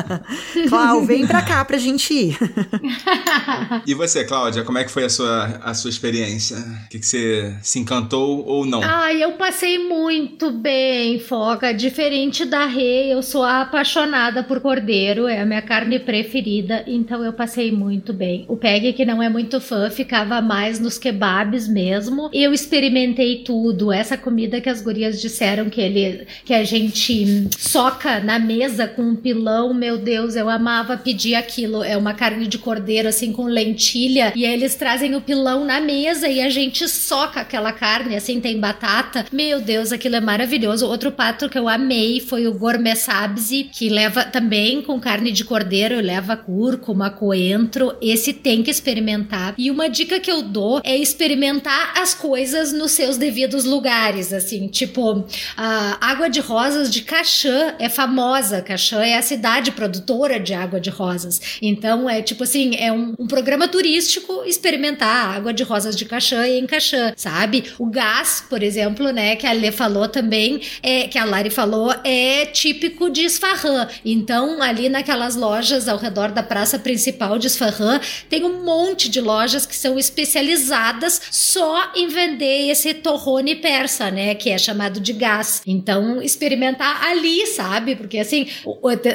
Clau, 0.69 1.01
vem 1.01 1.25
pra 1.25 1.41
cá 1.41 1.65
pra 1.65 1.77
gente 1.77 2.13
ir. 2.13 2.37
e 3.87 3.93
você, 3.93 4.23
Cláudia, 4.23 4.63
como 4.63 4.77
é 4.77 4.83
que 4.83 4.91
foi 4.91 5.02
a 5.03 5.09
sua, 5.09 5.59
a 5.63 5.73
sua 5.73 5.89
experiência? 5.89 6.57
O 6.57 6.89
que, 6.89 6.99
que 6.99 7.05
você 7.05 7.53
se 7.61 7.79
encantou 7.79 8.45
ou 8.45 8.65
não? 8.65 8.81
Ai, 8.83 9.23
eu 9.23 9.33
passei 9.33 9.77
muito 9.77 10.51
bem, 10.51 11.19
Foca. 11.19 11.73
Diferente 11.73 12.45
da 12.45 12.65
Rei, 12.65 13.13
eu 13.13 13.21
sou 13.21 13.43
apaixonada 13.43 14.43
por 14.43 14.59
cordeiro, 14.59 15.27
é 15.27 15.41
a 15.41 15.45
minha 15.45 15.61
carne 15.61 15.99
preferida, 15.99 16.83
então 16.87 17.23
eu 17.23 17.33
passei 17.33 17.71
muito 17.71 18.13
bem. 18.13 18.45
O 18.47 18.57
Peg, 18.57 18.93
que 18.93 19.05
não 19.05 19.21
é 19.21 19.29
muito 19.29 19.59
fã, 19.59 19.89
ficava 19.89 20.41
mais 20.41 20.79
nos 20.79 20.97
kebabs 20.97 21.67
mesmo. 21.67 22.29
Eu 22.33 22.53
experimentei 22.53 23.43
tudo, 23.43 23.91
essa 23.91 24.17
comida 24.17 24.61
que 24.61 24.69
as 24.69 24.81
gurias 24.81 25.21
disseram 25.21 25.69
que 25.69 25.81
ele 25.81 26.27
que 26.45 26.53
a 26.53 26.63
gente 26.63 27.49
soca 27.57 28.19
na 28.19 28.39
mesa 28.39 28.87
com 28.87 29.01
um 29.01 29.15
pilão, 29.15 29.73
meu 29.73 29.97
Deus, 29.97 30.35
eu 30.35 30.49
amava 30.49 30.97
pedir 30.97 31.35
aquilo. 31.35 31.83
É 31.83 31.97
uma 31.97 32.13
carne 32.13 32.47
de 32.47 32.57
cordeiro 32.57 33.07
assim 33.07 33.31
com 33.31 33.45
lentilha 33.45 34.33
e 34.35 34.45
eles 34.45 34.75
trazem 34.75 34.92
o 35.15 35.21
pilão 35.21 35.65
na 35.65 35.79
mesa 35.79 36.27
e 36.27 36.41
a 36.41 36.49
gente 36.49 36.87
soca 36.87 37.41
aquela 37.41 37.71
carne, 37.71 38.15
assim 38.15 38.39
tem 38.39 38.59
batata. 38.59 39.25
Meu 39.31 39.59
Deus, 39.59 39.91
aquilo 39.91 40.15
é 40.15 40.21
maravilhoso. 40.21 40.87
Outro 40.87 41.11
prato 41.11 41.49
que 41.49 41.57
eu 41.57 41.67
amei 41.67 42.19
foi 42.19 42.47
o 42.47 42.53
gourmet 42.53 42.95
sabzi, 42.95 43.69
que 43.71 43.89
leva 43.89 44.23
também 44.23 44.81
com 44.81 44.99
carne 44.99 45.31
de 45.31 45.43
cordeiro, 45.43 45.99
leva 45.99 46.37
cúrcuma, 46.37 47.09
coentro. 47.09 47.95
Esse 48.01 48.33
tem 48.33 48.61
que 48.61 48.69
experimentar. 48.69 49.55
E 49.57 49.71
uma 49.71 49.89
dica 49.89 50.19
que 50.19 50.31
eu 50.31 50.41
dou 50.41 50.81
é 50.83 50.95
experimentar 50.95 51.93
as 51.97 52.13
coisas 52.13 52.71
nos 52.71 52.91
seus 52.91 53.17
devidos 53.17 53.65
lugares, 53.65 54.31
assim, 54.31 54.67
tipo, 54.67 55.25
a 55.57 55.97
água 55.99 56.29
de 56.29 56.39
rosas 56.39 56.91
de 56.91 57.01
Caxã 57.01 57.75
é 57.79 57.89
famosa. 57.89 58.61
Caxã 58.61 59.01
é 59.01 59.17
a 59.17 59.21
cidade 59.21 59.71
produtora 59.71 60.39
de 60.39 60.53
água 60.53 60.79
de 60.79 60.89
rosas. 60.89 61.57
Então, 61.61 62.09
é 62.09 62.21
tipo 62.21 62.43
assim, 62.43 62.75
é 62.75 62.91
um, 62.91 63.13
um 63.17 63.27
programa 63.27 63.67
turístico 63.67 64.43
experimentar 64.83 65.37
água 65.37 65.53
de 65.53 65.63
rosas 65.63 65.95
de 65.95 66.03
caixã 66.03 66.45
em 66.47 66.67
caixã, 66.67 67.13
sabe? 67.15 67.71
O 67.79 67.85
gás, 67.85 68.43
por 68.49 68.61
exemplo, 68.61 69.11
né, 69.11 69.35
que 69.35 69.47
a 69.47 69.53
Lê 69.53 69.71
falou 69.71 70.07
também, 70.07 70.61
é, 70.81 71.07
que 71.07 71.17
a 71.17 71.23
Lari 71.23 71.49
falou, 71.49 71.93
é 72.03 72.45
típico 72.47 73.09
de 73.09 73.21
Isfahan. 73.21 73.87
Então, 74.03 74.61
ali 74.61 74.89
naquelas 74.89 75.35
lojas 75.35 75.87
ao 75.87 75.97
redor 75.97 76.31
da 76.31 76.43
praça 76.43 76.77
principal 76.77 77.39
de 77.39 77.47
Isfahan, 77.47 78.01
tem 78.29 78.43
um 78.43 78.63
monte 78.63 79.09
de 79.09 79.21
lojas 79.21 79.65
que 79.65 79.75
são 79.75 79.97
especializadas 79.97 81.21
só 81.31 81.91
em 81.95 82.07
vender 82.07 82.69
esse 82.69 82.93
torrone 82.93 83.55
persa, 83.55 84.11
né, 84.11 84.35
que 84.35 84.49
é 84.49 84.57
chamado 84.57 84.99
de 84.99 85.13
gás. 85.13 85.61
Então, 85.65 86.21
experimentar 86.21 87.03
ali, 87.05 87.47
sabe? 87.47 87.95
Porque 87.95 88.19
assim, 88.19 88.47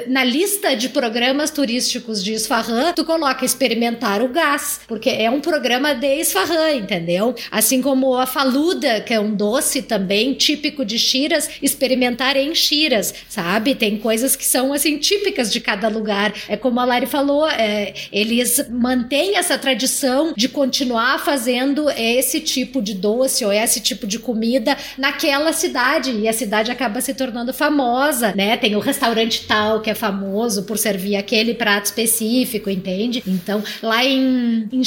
na 0.06 0.24
lista 0.24 0.74
de 0.74 0.88
programas 0.88 1.50
turísticos 1.50 2.24
de 2.24 2.32
Isfahan, 2.32 2.92
tu 2.94 3.04
coloca 3.04 3.44
experimentar 3.44 4.22
o 4.22 4.28
gás, 4.28 4.80
porque 4.88 5.10
é 5.10 5.30
um 5.30 5.40
programa 5.40 5.57
de 5.58 6.20
Isfahan, 6.20 6.72
entendeu? 6.72 7.34
Assim 7.50 7.82
como 7.82 8.16
a 8.16 8.26
faluda, 8.26 9.00
que 9.00 9.12
é 9.12 9.20
um 9.20 9.34
doce 9.34 9.82
também 9.82 10.34
típico 10.34 10.84
de 10.84 10.98
Shiraz, 10.98 11.50
experimentar 11.62 12.36
em 12.36 12.54
Shiraz, 12.54 13.14
sabe? 13.28 13.74
Tem 13.74 13.96
coisas 13.96 14.36
que 14.36 14.44
são 14.44 14.72
assim 14.72 14.98
típicas 14.98 15.52
de 15.52 15.60
cada 15.60 15.88
lugar. 15.88 16.32
É 16.48 16.56
como 16.56 16.80
a 16.80 16.84
Lari 16.84 17.06
falou, 17.06 17.48
é, 17.48 17.94
eles 18.12 18.66
mantêm 18.70 19.36
essa 19.36 19.58
tradição 19.58 20.32
de 20.36 20.48
continuar 20.48 21.18
fazendo 21.24 21.90
esse 21.90 22.40
tipo 22.40 22.80
de 22.80 22.94
doce 22.94 23.44
ou 23.44 23.52
esse 23.52 23.80
tipo 23.80 24.06
de 24.06 24.18
comida 24.18 24.76
naquela 24.96 25.52
cidade 25.52 26.12
e 26.12 26.28
a 26.28 26.32
cidade 26.32 26.70
acaba 26.70 27.00
se 27.00 27.14
tornando 27.14 27.52
famosa, 27.52 28.32
né? 28.34 28.56
Tem 28.56 28.76
o 28.76 28.80
restaurante 28.80 29.46
tal 29.46 29.80
que 29.80 29.90
é 29.90 29.94
famoso 29.94 30.62
por 30.64 30.78
servir 30.78 31.16
aquele 31.16 31.54
prato 31.54 31.86
específico, 31.86 32.70
entende? 32.70 33.22
Então, 33.26 33.62
lá 33.82 34.04
em, 34.04 34.68
em 34.72 34.84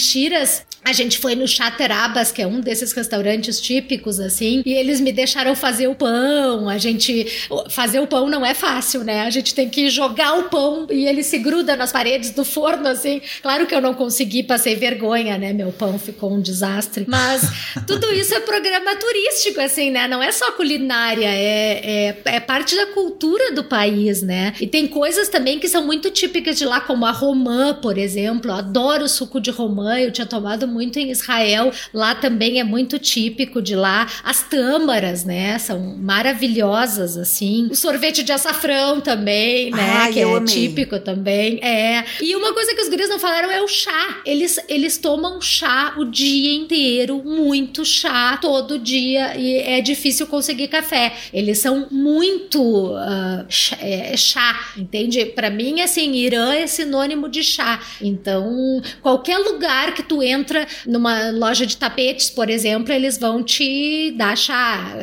Shiraz, 0.51 0.63
a 0.83 0.93
gente 0.93 1.19
foi 1.19 1.35
no 1.35 1.47
Chaterabas, 1.47 2.31
que 2.31 2.41
é 2.41 2.47
um 2.47 2.59
desses 2.59 2.91
restaurantes 2.91 3.61
típicos, 3.61 4.19
assim, 4.19 4.63
e 4.65 4.73
eles 4.73 4.99
me 4.99 5.11
deixaram 5.11 5.55
fazer 5.55 5.87
o 5.87 5.93
pão. 5.93 6.67
A 6.67 6.77
gente. 6.77 7.25
Fazer 7.69 7.99
o 7.99 8.07
pão 8.07 8.27
não 8.27 8.43
é 8.43 8.53
fácil, 8.53 9.03
né? 9.03 9.21
A 9.21 9.29
gente 9.29 9.53
tem 9.53 9.69
que 9.69 9.89
jogar 9.89 10.39
o 10.39 10.43
pão 10.49 10.87
e 10.89 11.05
ele 11.05 11.21
se 11.23 11.37
gruda 11.37 11.75
nas 11.75 11.91
paredes 11.91 12.31
do 12.31 12.43
forno, 12.43 12.87
assim. 12.87 13.21
Claro 13.43 13.67
que 13.67 13.75
eu 13.75 13.81
não 13.81 13.93
consegui, 13.93 14.41
passei 14.41 14.75
vergonha, 14.75 15.37
né? 15.37 15.53
Meu 15.53 15.71
pão 15.71 15.99
ficou 15.99 16.33
um 16.33 16.41
desastre. 16.41 17.05
Mas 17.07 17.43
tudo 17.85 18.11
isso 18.13 18.33
é 18.33 18.39
programa 18.39 18.95
turístico, 18.95 19.61
assim, 19.61 19.91
né? 19.91 20.07
Não 20.07 20.21
é 20.21 20.31
só 20.31 20.51
culinária, 20.53 21.27
é, 21.27 22.09
é, 22.09 22.21
é 22.25 22.39
parte 22.39 22.75
da 22.75 22.87
cultura 22.87 23.51
do 23.51 23.63
país, 23.63 24.23
né? 24.23 24.53
E 24.59 24.65
tem 24.65 24.87
coisas 24.87 25.29
também 25.29 25.59
que 25.59 25.69
são 25.69 25.85
muito 25.85 26.09
típicas 26.09 26.57
de 26.57 26.65
lá, 26.65 26.81
como 26.81 27.05
a 27.05 27.11
romã, 27.11 27.75
por 27.75 27.99
exemplo. 27.99 28.49
Eu 28.49 28.55
adoro 28.55 29.05
o 29.05 29.09
suco 29.09 29.39
de 29.39 29.51
romã, 29.51 29.99
eu 29.99 30.11
tinha 30.11 30.25
tomado 30.25 30.70
muito 30.71 30.97
em 30.97 31.11
Israel. 31.11 31.71
Lá 31.93 32.15
também 32.15 32.59
é 32.59 32.63
muito 32.63 32.97
típico 32.97 33.61
de 33.61 33.75
lá. 33.75 34.07
As 34.23 34.43
tâmaras, 34.43 35.23
né? 35.23 35.57
São 35.59 35.97
maravilhosas, 35.97 37.17
assim. 37.17 37.67
O 37.71 37.75
sorvete 37.75 38.23
de 38.23 38.31
açafrão 38.31 39.01
também, 39.01 39.71
né? 39.71 39.91
Ai, 39.97 40.13
que 40.13 40.19
é 40.19 40.23
amei. 40.23 40.45
típico 40.45 40.99
também. 40.99 41.59
É. 41.63 42.03
E 42.21 42.35
uma 42.35 42.53
coisa 42.53 42.73
que 42.73 42.81
os 42.81 42.89
guris 42.89 43.09
não 43.09 43.19
falaram 43.19 43.51
é 43.51 43.61
o 43.61 43.67
chá. 43.67 44.21
Eles, 44.25 44.59
eles 44.67 44.97
tomam 44.97 45.41
chá 45.41 45.93
o 45.97 46.05
dia 46.05 46.53
inteiro, 46.53 47.21
muito 47.23 47.83
chá, 47.83 48.37
todo 48.37 48.79
dia. 48.79 49.35
E 49.37 49.57
é 49.57 49.81
difícil 49.81 50.27
conseguir 50.27 50.67
café. 50.67 51.13
Eles 51.33 51.59
são 51.59 51.87
muito 51.91 52.61
uh, 52.93 53.45
chá, 53.49 53.77
é, 53.81 54.15
chá, 54.15 54.71
entende? 54.77 55.25
Para 55.25 55.49
mim, 55.49 55.81
assim, 55.81 56.13
Irã 56.13 56.53
é 56.53 56.67
sinônimo 56.67 57.27
de 57.29 57.43
chá. 57.43 57.79
Então, 58.01 58.81
qualquer 59.01 59.37
lugar 59.37 59.93
que 59.93 60.03
tu 60.03 60.21
entra 60.21 60.60
numa 60.85 61.31
loja 61.31 61.65
de 61.65 61.77
tapetes, 61.77 62.29
por 62.29 62.49
exemplo, 62.49 62.93
eles 62.93 63.17
vão 63.17 63.43
te 63.43 64.11
dar 64.17 64.37
chá. 64.37 64.93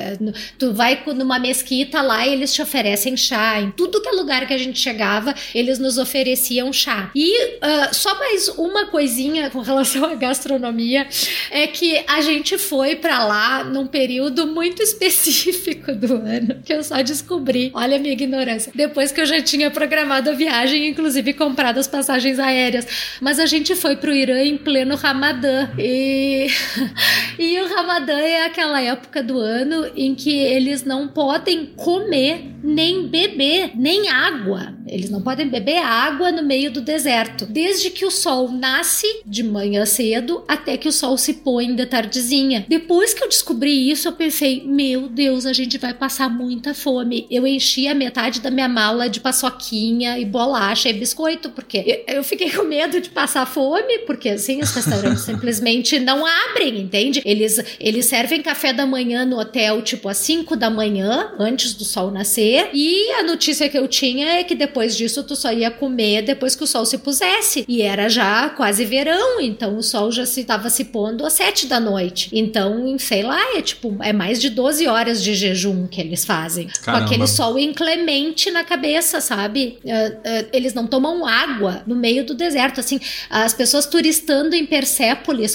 Tu 0.58 0.72
vai 0.72 1.02
numa 1.14 1.38
mesquita 1.38 2.02
lá 2.02 2.26
e 2.26 2.32
eles 2.32 2.52
te 2.52 2.62
oferecem 2.62 3.16
chá. 3.16 3.60
Em 3.60 3.70
tudo 3.70 4.00
que 4.00 4.08
é 4.08 4.12
lugar 4.12 4.46
que 4.46 4.54
a 4.54 4.58
gente 4.58 4.78
chegava, 4.78 5.34
eles 5.54 5.78
nos 5.78 5.98
ofereciam 5.98 6.72
chá. 6.72 7.10
E 7.14 7.56
uh, 7.56 7.92
só 7.92 8.18
mais 8.18 8.48
uma 8.48 8.86
coisinha 8.86 9.50
com 9.50 9.60
relação 9.60 10.04
à 10.04 10.14
gastronomia 10.14 11.06
é 11.50 11.66
que 11.66 12.02
a 12.06 12.20
gente 12.20 12.58
foi 12.58 12.96
para 12.96 13.24
lá 13.24 13.64
num 13.64 13.86
período 13.86 14.46
muito 14.46 14.82
específico 14.82 15.92
do 15.94 16.14
ano 16.14 16.60
que 16.64 16.72
eu 16.72 16.82
só 16.82 17.02
descobri. 17.02 17.70
Olha 17.74 17.96
a 17.96 17.98
minha 17.98 18.12
ignorância. 18.12 18.72
Depois 18.74 19.12
que 19.12 19.20
eu 19.20 19.26
já 19.26 19.40
tinha 19.40 19.70
programado 19.70 20.30
a 20.30 20.32
viagem, 20.32 20.88
inclusive 20.88 21.32
comprado 21.32 21.78
as 21.78 21.86
passagens 21.86 22.38
aéreas. 22.38 22.86
Mas 23.20 23.38
a 23.38 23.46
gente 23.46 23.74
foi 23.74 23.96
pro 23.96 24.14
Irã 24.14 24.40
em 24.42 24.56
pleno 24.56 24.96
Ramadã. 24.96 25.47
E, 25.78 26.46
e 27.38 27.60
o 27.60 27.68
Ramadã 27.68 28.18
é 28.18 28.44
aquela 28.44 28.80
época 28.80 29.22
do 29.22 29.38
ano 29.38 29.90
em 29.96 30.14
que 30.14 30.36
eles 30.36 30.84
não 30.84 31.08
podem 31.08 31.66
comer 31.76 32.58
nem 32.62 33.06
beber 33.06 33.72
nem 33.74 34.08
água. 34.08 34.74
Eles 34.86 35.10
não 35.10 35.20
podem 35.20 35.48
beber 35.48 35.78
água 35.78 36.32
no 36.32 36.42
meio 36.42 36.70
do 36.70 36.80
deserto. 36.80 37.46
Desde 37.46 37.90
que 37.90 38.04
o 38.04 38.10
sol 38.10 38.50
nasce 38.50 39.06
de 39.24 39.42
manhã 39.42 39.84
cedo 39.84 40.42
até 40.48 40.76
que 40.76 40.88
o 40.88 40.92
sol 40.92 41.16
se 41.18 41.34
põe 41.34 41.74
de 41.74 41.86
tardezinha. 41.86 42.64
Depois 42.68 43.12
que 43.12 43.22
eu 43.22 43.28
descobri 43.28 43.90
isso, 43.90 44.08
eu 44.08 44.12
pensei: 44.12 44.64
meu 44.66 45.08
Deus, 45.08 45.46
a 45.46 45.52
gente 45.52 45.78
vai 45.78 45.92
passar 45.92 46.28
muita 46.30 46.74
fome. 46.74 47.26
Eu 47.30 47.46
enchi 47.46 47.86
a 47.86 47.94
metade 47.94 48.40
da 48.40 48.50
minha 48.50 48.68
mala 48.68 49.08
de 49.08 49.20
paçoquinha 49.20 50.18
e 50.18 50.24
bolacha 50.24 50.88
e 50.88 50.92
biscoito, 50.92 51.50
porque 51.50 52.04
eu 52.06 52.24
fiquei 52.24 52.50
com 52.50 52.64
medo 52.64 53.00
de 53.00 53.10
passar 53.10 53.46
fome, 53.46 54.00
porque 54.00 54.30
assim, 54.30 54.60
os 54.60 54.72
restaurantes 54.74 55.28
simplesmente 55.38 55.98
não 56.00 56.24
abrem, 56.26 56.80
entende? 56.80 57.22
Eles, 57.24 57.58
eles 57.78 58.06
servem 58.06 58.42
café 58.42 58.72
da 58.72 58.84
manhã 58.84 59.24
no 59.24 59.38
hotel, 59.38 59.80
tipo 59.82 60.08
às 60.08 60.18
5 60.18 60.56
da 60.56 60.68
manhã, 60.68 61.32
antes 61.38 61.74
do 61.74 61.84
sol 61.84 62.10
nascer, 62.10 62.70
e 62.72 63.12
a 63.12 63.22
notícia 63.22 63.68
que 63.68 63.78
eu 63.78 63.86
tinha 63.86 64.38
é 64.38 64.44
que 64.44 64.54
depois 64.54 64.96
disso 64.96 65.22
tu 65.22 65.36
só 65.36 65.52
ia 65.52 65.70
comer 65.70 66.22
depois 66.22 66.54
que 66.54 66.64
o 66.64 66.66
sol 66.66 66.84
se 66.84 66.98
pusesse. 66.98 67.64
E 67.68 67.82
era 67.82 68.08
já 68.08 68.48
quase 68.50 68.84
verão, 68.84 69.40
então 69.40 69.76
o 69.76 69.82
sol 69.82 70.10
já 70.10 70.26
se 70.26 70.40
estava 70.40 70.68
se 70.70 70.84
pondo 70.86 71.24
às 71.24 71.34
7 71.34 71.66
da 71.66 71.78
noite. 71.78 72.30
Então, 72.32 72.96
sei 72.98 73.22
lá, 73.22 73.56
é 73.56 73.62
tipo, 73.62 73.96
é 74.02 74.12
mais 74.12 74.40
de 74.40 74.50
12 74.50 74.86
horas 74.86 75.22
de 75.22 75.34
jejum 75.34 75.86
que 75.86 76.00
eles 76.00 76.24
fazem. 76.24 76.68
Caramba. 76.82 77.06
Com 77.06 77.06
aquele 77.06 77.26
sol 77.26 77.58
inclemente 77.58 78.50
na 78.50 78.64
cabeça, 78.64 79.20
sabe? 79.20 79.78
Uh, 79.84 79.88
uh, 79.90 80.48
eles 80.52 80.74
não 80.74 80.86
tomam 80.86 81.26
água 81.26 81.82
no 81.86 81.94
meio 81.94 82.24
do 82.24 82.34
deserto. 82.34 82.80
Assim, 82.80 83.00
as 83.30 83.54
pessoas 83.54 83.86
turistando 83.86 84.54
em 84.54 84.66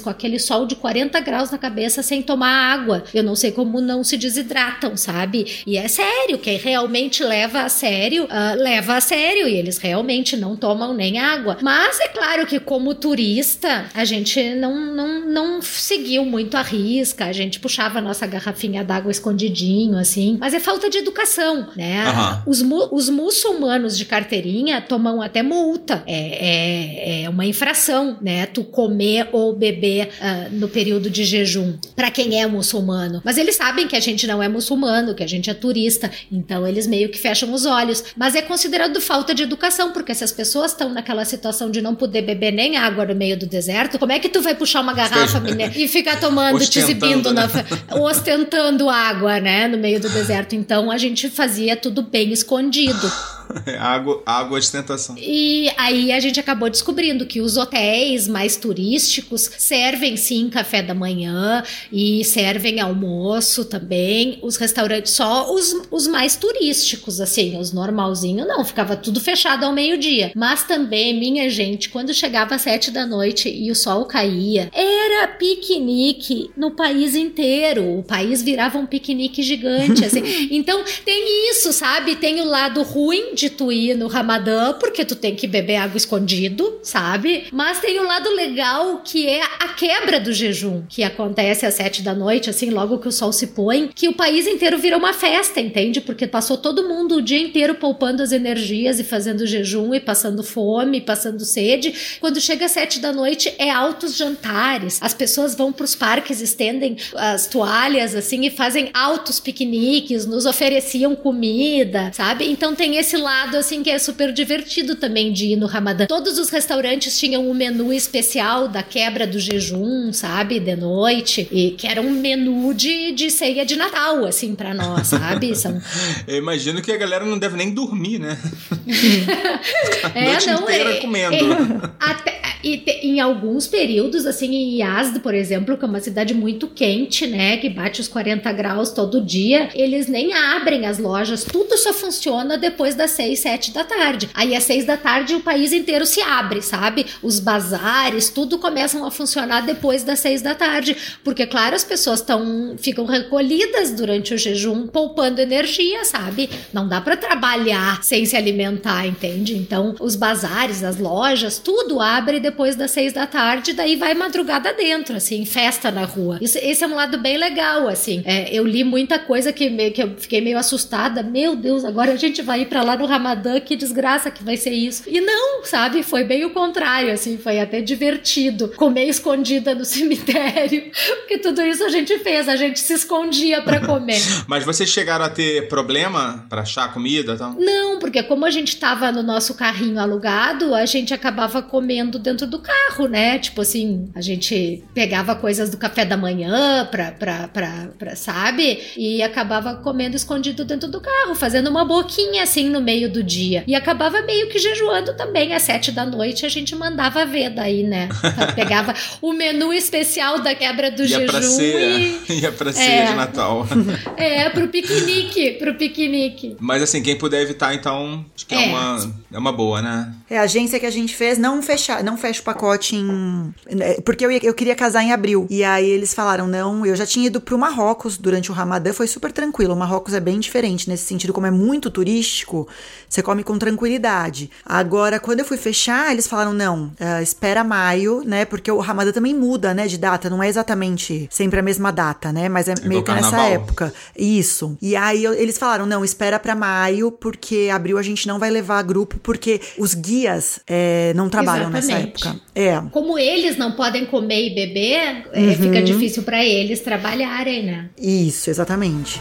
Com 0.03 0.09
aquele 0.09 0.39
sol 0.39 0.65
de 0.65 0.75
40 0.75 1.19
graus 1.21 1.49
na 1.51 1.57
cabeça 1.57 2.03
sem 2.03 2.21
tomar 2.21 2.73
água. 2.73 3.03
Eu 3.13 3.23
não 3.23 3.35
sei 3.35 3.51
como 3.51 3.81
não 3.81 4.03
se 4.03 4.17
desidratam, 4.17 4.95
sabe? 4.95 5.63
E 5.65 5.77
é 5.77 5.87
sério, 5.87 6.37
quem 6.37 6.57
realmente 6.57 7.23
leva 7.23 7.61
a 7.61 7.69
sério, 7.69 8.25
uh, 8.25 8.55
leva 8.61 8.95
a 8.95 9.01
sério. 9.01 9.47
E 9.47 9.55
eles 9.55 9.77
realmente 9.77 10.37
não 10.37 10.55
tomam 10.55 10.93
nem 10.93 11.19
água. 11.19 11.57
Mas 11.61 11.99
é 11.99 12.07
claro 12.07 12.45
que, 12.45 12.59
como 12.59 12.93
turista, 12.93 13.85
a 13.93 14.05
gente 14.05 14.53
não, 14.55 14.93
não, 14.93 15.25
não 15.29 15.61
seguiu 15.61 16.23
muito 16.25 16.55
a 16.55 16.61
risca. 16.61 17.25
A 17.25 17.33
gente 17.33 17.59
puxava 17.59 17.99
a 17.99 18.01
nossa 18.01 18.27
garrafinha 18.27 18.83
d'água 18.83 19.11
escondidinho, 19.11 19.97
assim. 19.97 20.37
Mas 20.39 20.53
é 20.53 20.59
falta 20.59 20.89
de 20.89 20.99
educação, 20.99 21.67
né? 21.75 22.03
Aham. 22.07 22.43
Os, 22.45 22.61
mu- 22.61 22.89
os 22.91 23.09
muçulmanos 23.09 23.97
de 23.97 24.05
carteirinha 24.05 24.81
tomam 24.81 25.21
até 25.21 25.41
multa. 25.41 26.03
É, 26.05 27.21
é, 27.21 27.23
é 27.23 27.29
uma 27.29 27.45
infração, 27.45 28.17
né? 28.21 28.45
Tu 28.45 28.63
comer 28.63 29.29
ou 29.31 29.53
beber 29.63 30.09
ah, 30.19 30.47
no 30.51 30.67
período 30.67 31.09
de 31.09 31.23
jejum. 31.23 31.77
Pra 31.95 32.11
quem 32.11 32.41
é 32.41 32.45
muçulmano. 32.45 33.21
Mas 33.23 33.37
eles 33.37 33.55
sabem 33.55 33.87
que 33.87 33.95
a 33.95 33.99
gente 33.99 34.27
não 34.27 34.43
é 34.43 34.49
muçulmano, 34.49 35.15
que 35.15 35.23
a 35.23 35.27
gente 35.27 35.49
é 35.49 35.53
turista. 35.53 36.11
Então 36.31 36.67
eles 36.67 36.85
meio 36.87 37.09
que 37.09 37.17
fecham 37.17 37.53
os 37.53 37.65
olhos. 37.65 38.03
Mas 38.17 38.35
é 38.35 38.41
considerado 38.41 38.99
falta 38.99 39.33
de 39.33 39.43
educação, 39.43 39.91
porque 39.93 40.13
se 40.13 40.23
as 40.23 40.31
pessoas 40.31 40.71
estão 40.71 40.89
naquela 40.89 41.23
situação 41.23 41.71
de 41.71 41.81
não 41.81 41.95
poder 41.95 42.23
beber 42.23 42.51
nem 42.51 42.75
água 42.77 43.05
no 43.05 43.15
meio 43.15 43.37
do 43.37 43.45
deserto, 43.45 43.97
como 43.97 44.11
é 44.11 44.19
que 44.19 44.29
tu 44.29 44.41
vai 44.41 44.55
puxar 44.55 44.81
uma 44.81 44.93
garrafa 44.93 45.41
e 45.75 45.87
ficar 45.87 46.19
tomando, 46.19 46.59
te 46.65 46.79
exibindo, 46.79 47.33
né? 47.33 47.43
na, 47.87 48.01
ostentando 48.01 48.89
água, 48.89 49.39
né, 49.39 49.67
no 49.67 49.77
meio 49.77 49.99
do 49.99 50.09
deserto. 50.09 50.55
Então 50.55 50.91
a 50.91 50.97
gente 50.97 51.29
fazia 51.29 51.75
tudo 51.75 52.01
bem 52.01 52.31
escondido. 52.31 53.11
água, 53.79 54.21
água 54.25 54.59
de 54.59 54.71
tentação. 54.71 55.15
E 55.17 55.71
aí 55.77 56.11
a 56.11 56.19
gente 56.19 56.39
acabou 56.39 56.69
descobrindo 56.69 57.25
que 57.25 57.41
os 57.41 57.57
hotéis 57.57 58.27
mais 58.27 58.55
turísticos 58.55 59.49
servem 59.57 60.17
sim 60.17 60.49
café 60.49 60.81
da 60.81 60.93
manhã 60.93 61.63
e 61.91 62.23
servem 62.25 62.79
almoço 62.79 63.65
também. 63.65 64.39
Os 64.41 64.57
restaurantes, 64.57 65.13
só 65.13 65.53
os, 65.53 65.75
os 65.89 66.07
mais 66.07 66.35
turísticos, 66.35 67.21
assim, 67.21 67.57
os 67.57 67.71
normalzinhos, 67.71 68.47
não, 68.47 68.63
ficava 68.65 68.95
tudo 68.95 69.19
fechado 69.19 69.65
ao 69.65 69.73
meio-dia. 69.73 70.31
Mas 70.35 70.63
também, 70.63 71.17
minha 71.17 71.49
gente, 71.49 71.89
quando 71.89 72.13
chegava 72.13 72.55
às 72.55 72.61
sete 72.61 72.91
da 72.91 73.05
noite 73.05 73.49
e 73.49 73.71
o 73.71 73.75
sol 73.75 74.05
caía, 74.05 74.69
era 74.73 75.03
era 75.13 75.27
piquenique 75.27 76.49
no 76.55 76.71
país 76.71 77.15
inteiro. 77.15 77.99
O 77.99 78.03
país 78.03 78.41
virava 78.41 78.77
um 78.77 78.85
piquenique 78.85 79.41
gigante, 79.43 80.03
assim. 80.03 80.23
então 80.51 80.83
tem 81.05 81.49
isso, 81.51 81.71
sabe? 81.71 82.15
Tem 82.15 82.41
o 82.41 82.45
lado 82.45 82.81
ruim 82.83 83.35
de 83.35 83.42
tu 83.49 83.71
ir 83.71 83.95
no 83.95 84.07
Ramadã, 84.07 84.73
porque 84.73 85.05
tu 85.05 85.15
tem 85.15 85.35
que 85.35 85.47
beber 85.47 85.77
água 85.77 85.97
escondido, 85.97 86.79
sabe? 86.83 87.45
Mas 87.51 87.79
tem 87.79 87.99
o 87.99 88.07
lado 88.07 88.29
legal 88.31 89.01
que 89.03 89.27
é 89.27 89.41
a 89.59 89.69
quebra 89.69 90.19
do 90.19 90.33
jejum, 90.33 90.83
que 90.87 91.03
acontece 91.03 91.65
às 91.65 91.73
sete 91.75 92.01
da 92.01 92.13
noite, 92.13 92.49
assim, 92.49 92.69
logo 92.69 92.99
que 92.99 93.07
o 93.07 93.11
sol 93.11 93.31
se 93.31 93.47
põe, 93.47 93.89
que 93.93 94.07
o 94.07 94.13
país 94.13 94.47
inteiro 94.47 94.77
vira 94.77 94.97
uma 94.97 95.13
festa, 95.13 95.59
entende? 95.59 96.01
Porque 96.01 96.27
passou 96.27 96.57
todo 96.57 96.87
mundo 96.87 97.15
o 97.15 97.21
dia 97.21 97.39
inteiro 97.39 97.75
poupando 97.75 98.21
as 98.21 98.31
energias 98.31 98.99
e 98.99 99.03
fazendo 99.03 99.45
jejum 99.45 99.93
e 99.93 99.99
passando 99.99 100.43
fome, 100.43 101.01
passando 101.01 101.43
sede. 101.45 101.93
Quando 102.19 102.39
chega 102.39 102.65
às 102.65 102.71
sete 102.71 102.99
da 102.99 103.11
noite, 103.11 103.53
é 103.57 103.69
altos 103.69 104.15
jantares. 104.15 104.99
As 105.01 105.13
pessoas 105.13 105.55
vão 105.55 105.71
para 105.71 105.85
os 105.85 105.95
parques, 105.95 106.41
estendem 106.41 106.97
as 107.15 107.47
toalhas, 107.47 108.15
assim, 108.15 108.45
e 108.45 108.49
fazem 108.49 108.89
altos 108.93 109.39
piqueniques, 109.39 110.25
nos 110.25 110.45
ofereciam 110.45 111.15
comida, 111.15 112.11
sabe? 112.13 112.49
Então 112.49 112.75
tem 112.75 112.97
esse 112.97 113.17
lado, 113.23 113.57
assim, 113.57 113.81
que 113.81 113.89
é 113.89 113.97
super 113.97 114.31
divertido 114.31 114.95
também 114.95 115.31
de 115.31 115.47
ir 115.47 115.55
no 115.55 115.65
Ramadã. 115.65 116.05
Todos 116.05 116.37
os 116.37 116.49
restaurantes 116.49 117.17
tinham 117.19 117.49
um 117.49 117.53
menu 117.53 117.91
especial 117.93 118.67
da 118.67 118.83
quebra 118.83 119.25
do 119.25 119.39
jejum, 119.39 120.11
sabe? 120.13 120.59
De 120.59 120.75
noite. 120.75 121.47
E 121.51 121.71
que 121.71 121.87
era 121.87 122.01
um 122.01 122.11
menu 122.11 122.73
de, 122.73 123.11
de 123.13 123.29
ceia 123.31 123.65
de 123.65 123.75
Natal, 123.75 124.25
assim, 124.25 124.53
para 124.53 124.73
nós, 124.73 125.07
sabe? 125.07 125.55
São... 125.57 125.81
Eu 126.27 126.37
imagino 126.37 126.81
que 126.81 126.91
a 126.91 126.97
galera 126.97 127.25
não 127.25 127.39
deve 127.39 127.55
nem 127.55 127.73
dormir, 127.73 128.19
né? 128.19 128.37
é, 130.13 130.45
não, 130.45 130.61
inteira 130.61 130.91
é, 130.91 130.99
comendo. 130.99 131.35
É, 131.35 131.89
até, 131.99 132.41
e 132.63 132.77
te, 132.77 132.91
em 133.05 133.19
alguns 133.19 133.67
períodos, 133.67 134.25
assim, 134.25 134.55
em 134.55 134.81
Yazd, 134.81 135.19
por 135.19 135.35
exemplo, 135.35 135.77
que 135.77 135.83
é 135.83 135.87
uma 135.87 135.99
cidade 135.99 136.33
muito 136.33 136.67
quente, 136.67 137.27
né, 137.27 137.57
que 137.57 137.69
bate 137.69 137.99
os 137.99 138.07
40 138.07 138.51
graus 138.53 138.91
todo 138.91 139.21
dia, 139.21 139.69
eles 139.75 140.07
nem 140.07 140.33
abrem 140.33 140.85
as 140.85 140.97
lojas, 140.97 141.43
tudo 141.43 141.77
só 141.77 141.91
funciona 141.91 142.57
depois 142.57 142.95
das 142.95 143.11
6, 143.11 143.39
7 143.39 143.71
da 143.71 143.83
tarde. 143.83 144.29
Aí 144.33 144.55
às 144.55 144.63
6 144.63 144.85
da 144.85 144.95
tarde 144.95 145.35
o 145.35 145.41
país 145.41 145.73
inteiro 145.73 146.05
se 146.05 146.21
abre, 146.21 146.61
sabe? 146.61 147.05
Os 147.21 147.39
bazares, 147.39 148.29
tudo 148.29 148.57
começam 148.57 149.05
a 149.05 149.11
funcionar 149.11 149.61
depois 149.61 150.03
das 150.03 150.19
6 150.19 150.41
da 150.41 150.55
tarde, 150.55 150.95
porque 151.23 151.45
claro, 151.45 151.75
as 151.75 151.83
pessoas 151.83 152.21
estão 152.21 152.75
ficam 152.77 153.05
recolhidas 153.05 153.91
durante 153.91 154.33
o 154.33 154.37
jejum, 154.37 154.87
poupando 154.87 155.41
energia, 155.41 156.05
sabe? 156.05 156.49
Não 156.71 156.87
dá 156.87 157.01
para 157.01 157.17
trabalhar 157.17 158.01
sem 158.03 158.25
se 158.25 158.37
alimentar, 158.37 159.05
entende? 159.05 159.57
Então, 159.57 159.95
os 159.99 160.15
bazares, 160.15 160.83
as 160.83 160.97
lojas, 160.97 161.57
tudo 161.57 161.99
abre 161.99 162.39
depois 162.39 162.52
depois 162.53 162.75
das 162.75 162.91
seis 162.91 163.11
da 163.11 163.25
tarde, 163.25 163.73
daí 163.73 163.95
vai 163.95 164.13
madrugada 164.13 164.71
dentro, 164.73 165.15
assim, 165.15 165.43
festa 165.43 165.89
na 165.89 166.05
rua. 166.05 166.37
Isso, 166.39 166.59
esse 166.59 166.83
é 166.83 166.87
um 166.87 166.93
lado 166.93 167.17
bem 167.17 167.35
legal, 167.35 167.87
assim. 167.87 168.21
É, 168.25 168.55
eu 168.55 168.63
li 168.63 168.83
muita 168.83 169.17
coisa 169.17 169.51
que, 169.51 169.71
me, 169.71 169.89
que 169.89 170.03
eu 170.03 170.13
fiquei 170.17 170.39
meio 170.39 170.57
assustada. 170.59 171.23
Meu 171.23 171.55
Deus, 171.55 171.83
agora 171.83 172.11
a 172.11 172.15
gente 172.15 172.43
vai 172.43 172.61
ir 172.61 172.67
pra 172.67 172.83
lá 172.83 172.95
no 172.95 173.07
Ramadã, 173.07 173.59
que 173.59 173.75
desgraça 173.75 174.29
que 174.29 174.43
vai 174.43 174.55
ser 174.55 174.69
isso. 174.69 175.03
E 175.07 175.19
não, 175.19 175.65
sabe? 175.65 176.03
Foi 176.03 176.23
bem 176.23 176.45
o 176.45 176.51
contrário, 176.51 177.11
assim, 177.11 177.37
foi 177.39 177.59
até 177.59 177.81
divertido. 177.81 178.69
Comer 178.75 179.05
escondida 179.05 179.73
no 179.73 179.83
cemitério, 179.83 180.91
porque 181.21 181.39
tudo 181.39 181.61
isso 181.63 181.83
a 181.83 181.89
gente 181.89 182.19
fez, 182.19 182.47
a 182.47 182.55
gente 182.55 182.79
se 182.79 182.93
escondia 182.93 183.61
para 183.63 183.79
comer. 183.85 184.21
Mas 184.47 184.63
vocês 184.63 184.89
chegaram 184.89 185.25
a 185.25 185.29
ter 185.29 185.67
problema 185.67 186.45
para 186.47 186.61
achar 186.61 186.93
comida 186.93 187.33
e 187.33 187.37
tal? 187.37 187.55
Não, 187.57 187.97
porque 187.97 188.21
como 188.21 188.45
a 188.45 188.51
gente 188.51 188.77
tava 188.77 189.11
no 189.11 189.23
nosso 189.23 189.55
carrinho 189.55 189.99
alugado, 189.99 190.75
a 190.75 190.85
gente 190.85 191.13
acabava 191.13 191.63
comendo 191.63 192.19
dentro 192.19 192.42
dentro 192.43 192.47
do 192.47 192.59
carro, 192.59 193.07
né? 193.07 193.39
Tipo 193.39 193.61
assim, 193.61 194.09
a 194.13 194.21
gente 194.21 194.83
pegava 194.93 195.35
coisas 195.35 195.69
do 195.69 195.77
café 195.77 196.05
da 196.05 196.17
manhã 196.17 196.87
pra, 196.91 197.11
pra, 197.11 197.47
pra, 197.47 197.89
pra 197.97 198.15
sabe? 198.15 198.79
E 198.97 199.21
acabava 199.23 199.75
comendo 199.75 200.15
escondido 200.15 200.65
dentro 200.65 200.89
do 200.89 200.99
carro, 200.99 201.35
fazendo 201.35 201.69
uma 201.69 201.85
boquinha 201.85 202.43
assim 202.43 202.69
no 202.69 202.81
meio 202.81 203.11
do 203.11 203.23
dia. 203.23 203.63
E 203.67 203.75
acabava 203.75 204.21
meio 204.21 204.49
que 204.49 204.59
jejuando 204.59 205.15
também. 205.15 205.53
Às 205.53 205.63
sete 205.63 205.91
da 205.91 206.05
noite 206.05 206.45
a 206.45 206.49
gente 206.49 206.75
mandava 206.75 207.25
ver 207.25 207.49
daí, 207.49 207.83
né? 207.83 208.09
Pegava 208.55 208.93
o 209.21 209.33
menu 209.33 209.73
especial 209.73 210.39
da 210.39 210.53
quebra 210.53 210.91
do 210.91 211.03
ia 211.03 211.07
jejum 211.19 211.25
pra 211.27 211.41
ceia, 211.41 211.97
e... 211.97 212.13
Ia 212.43 212.51
pra 212.51 212.73
ceia 212.73 213.03
É. 213.03 213.05
de 213.07 213.13
Natal. 213.15 213.67
É, 214.17 214.49
pro 214.49 214.67
piquenique, 214.67 215.51
pro 215.53 215.73
piquenique. 215.75 216.55
Mas 216.59 216.81
assim, 216.81 217.01
quem 217.01 217.17
puder 217.17 217.41
evitar, 217.41 217.73
então, 217.73 218.25
acho 218.35 218.45
que 218.45 218.53
é, 218.53 218.65
É. 218.65 218.67
uma, 218.69 219.13
é 219.33 219.37
uma 219.37 219.51
boa, 219.51 219.81
né? 219.81 220.13
É, 220.29 220.37
a 220.37 220.43
agência 220.43 220.79
que 220.79 220.85
a 220.85 220.89
gente 220.91 221.15
fez 221.15 221.37
não 221.37 221.61
fechar, 221.61 222.03
não 222.03 222.15
fecha 222.33 222.41
o 222.41 222.43
pacote 222.43 222.95
em. 222.95 223.53
né, 223.71 223.93
Porque 224.05 224.25
eu, 224.25 224.31
ia- 224.31 224.39
eu 224.43 224.53
queria 224.53 224.75
casar 224.75 225.03
em 225.03 225.11
abril. 225.11 225.45
E 225.49 225.63
aí 225.63 225.87
eles 225.89 226.13
falaram, 226.13 226.47
não, 226.47 226.85
eu 226.85 226.95
já 226.95 227.05
tinha 227.05 227.27
ido 227.27 227.39
pro 227.39 227.57
Marrocos 227.57 228.17
durante 228.17 228.51
o 228.51 228.53
Ramadã, 228.53 228.91
foi 228.91 229.07
super 229.07 229.31
tranquilo. 229.31 229.73
O 229.73 229.77
Marrocos 229.77 230.13
é 230.13 230.19
bem 230.19 230.39
diferente 230.39 230.89
nesse 230.89 231.05
sentido, 231.05 231.31
como 231.33 231.45
é 231.47 231.51
muito 231.51 231.89
turístico, 231.91 232.67
você 233.07 233.21
come 233.21 233.43
com 233.43 233.57
tranquilidade. 233.57 234.49
Agora, 234.65 235.19
quando 235.19 235.39
eu 235.39 235.45
fui 235.45 235.57
fechar, 235.57 236.11
eles 236.11 236.27
falaram, 236.27 236.53
não, 236.53 236.91
ah, 236.99 237.21
espera 237.21 237.63
maio, 237.63 238.23
né? 238.25 238.45
Porque 238.45 238.71
o 238.71 238.79
Ramadã 238.79 239.11
também 239.11 239.33
muda, 239.35 239.73
né, 239.73 239.87
de 239.87 239.97
data, 239.97 240.29
não 240.29 240.41
é 240.41 240.47
exatamente 240.49 241.27
sempre 241.31 241.59
a 241.59 241.63
mesma 241.63 241.91
data, 241.91 242.31
né? 242.31 242.49
Mas 242.49 242.67
é, 242.67 242.73
meio 242.83 243.01
igual 243.01 243.03
que 243.03 243.11
nessa 243.11 243.37
época. 243.53 243.93
Isso. 244.17 244.77
E 244.81 244.95
aí 244.95 245.23
eu- 245.23 245.33
eles 245.33 245.57
falaram, 245.57 245.85
não, 245.85 246.03
espera 246.03 246.39
pra 246.39 246.55
maio, 246.55 247.11
porque 247.11 247.69
abril 247.71 247.97
a 247.97 248.01
gente 248.01 248.27
não 248.27 248.39
vai 248.39 248.49
levar 248.49 248.81
grupo, 248.83 249.17
porque 249.21 249.61
os 249.77 249.93
guias 249.93 250.59
é, 250.67 251.13
não 251.15 251.29
trabalham 251.29 251.69
nessa 251.69 251.87
Exatamente. 251.91 252.22
Época. 252.29 252.41
É. 252.55 252.81
Como 252.91 253.17
eles 253.17 253.57
não 253.57 253.71
podem 253.73 254.05
comer 254.05 254.47
e 254.47 254.55
beber, 254.55 255.27
é, 255.31 255.55
fica 255.55 255.81
difícil 255.81 256.23
pra 256.23 256.43
eles 256.43 256.81
trabalharem, 256.81 257.63
né? 257.63 257.89
Isso, 257.99 258.49
exatamente. 258.49 259.19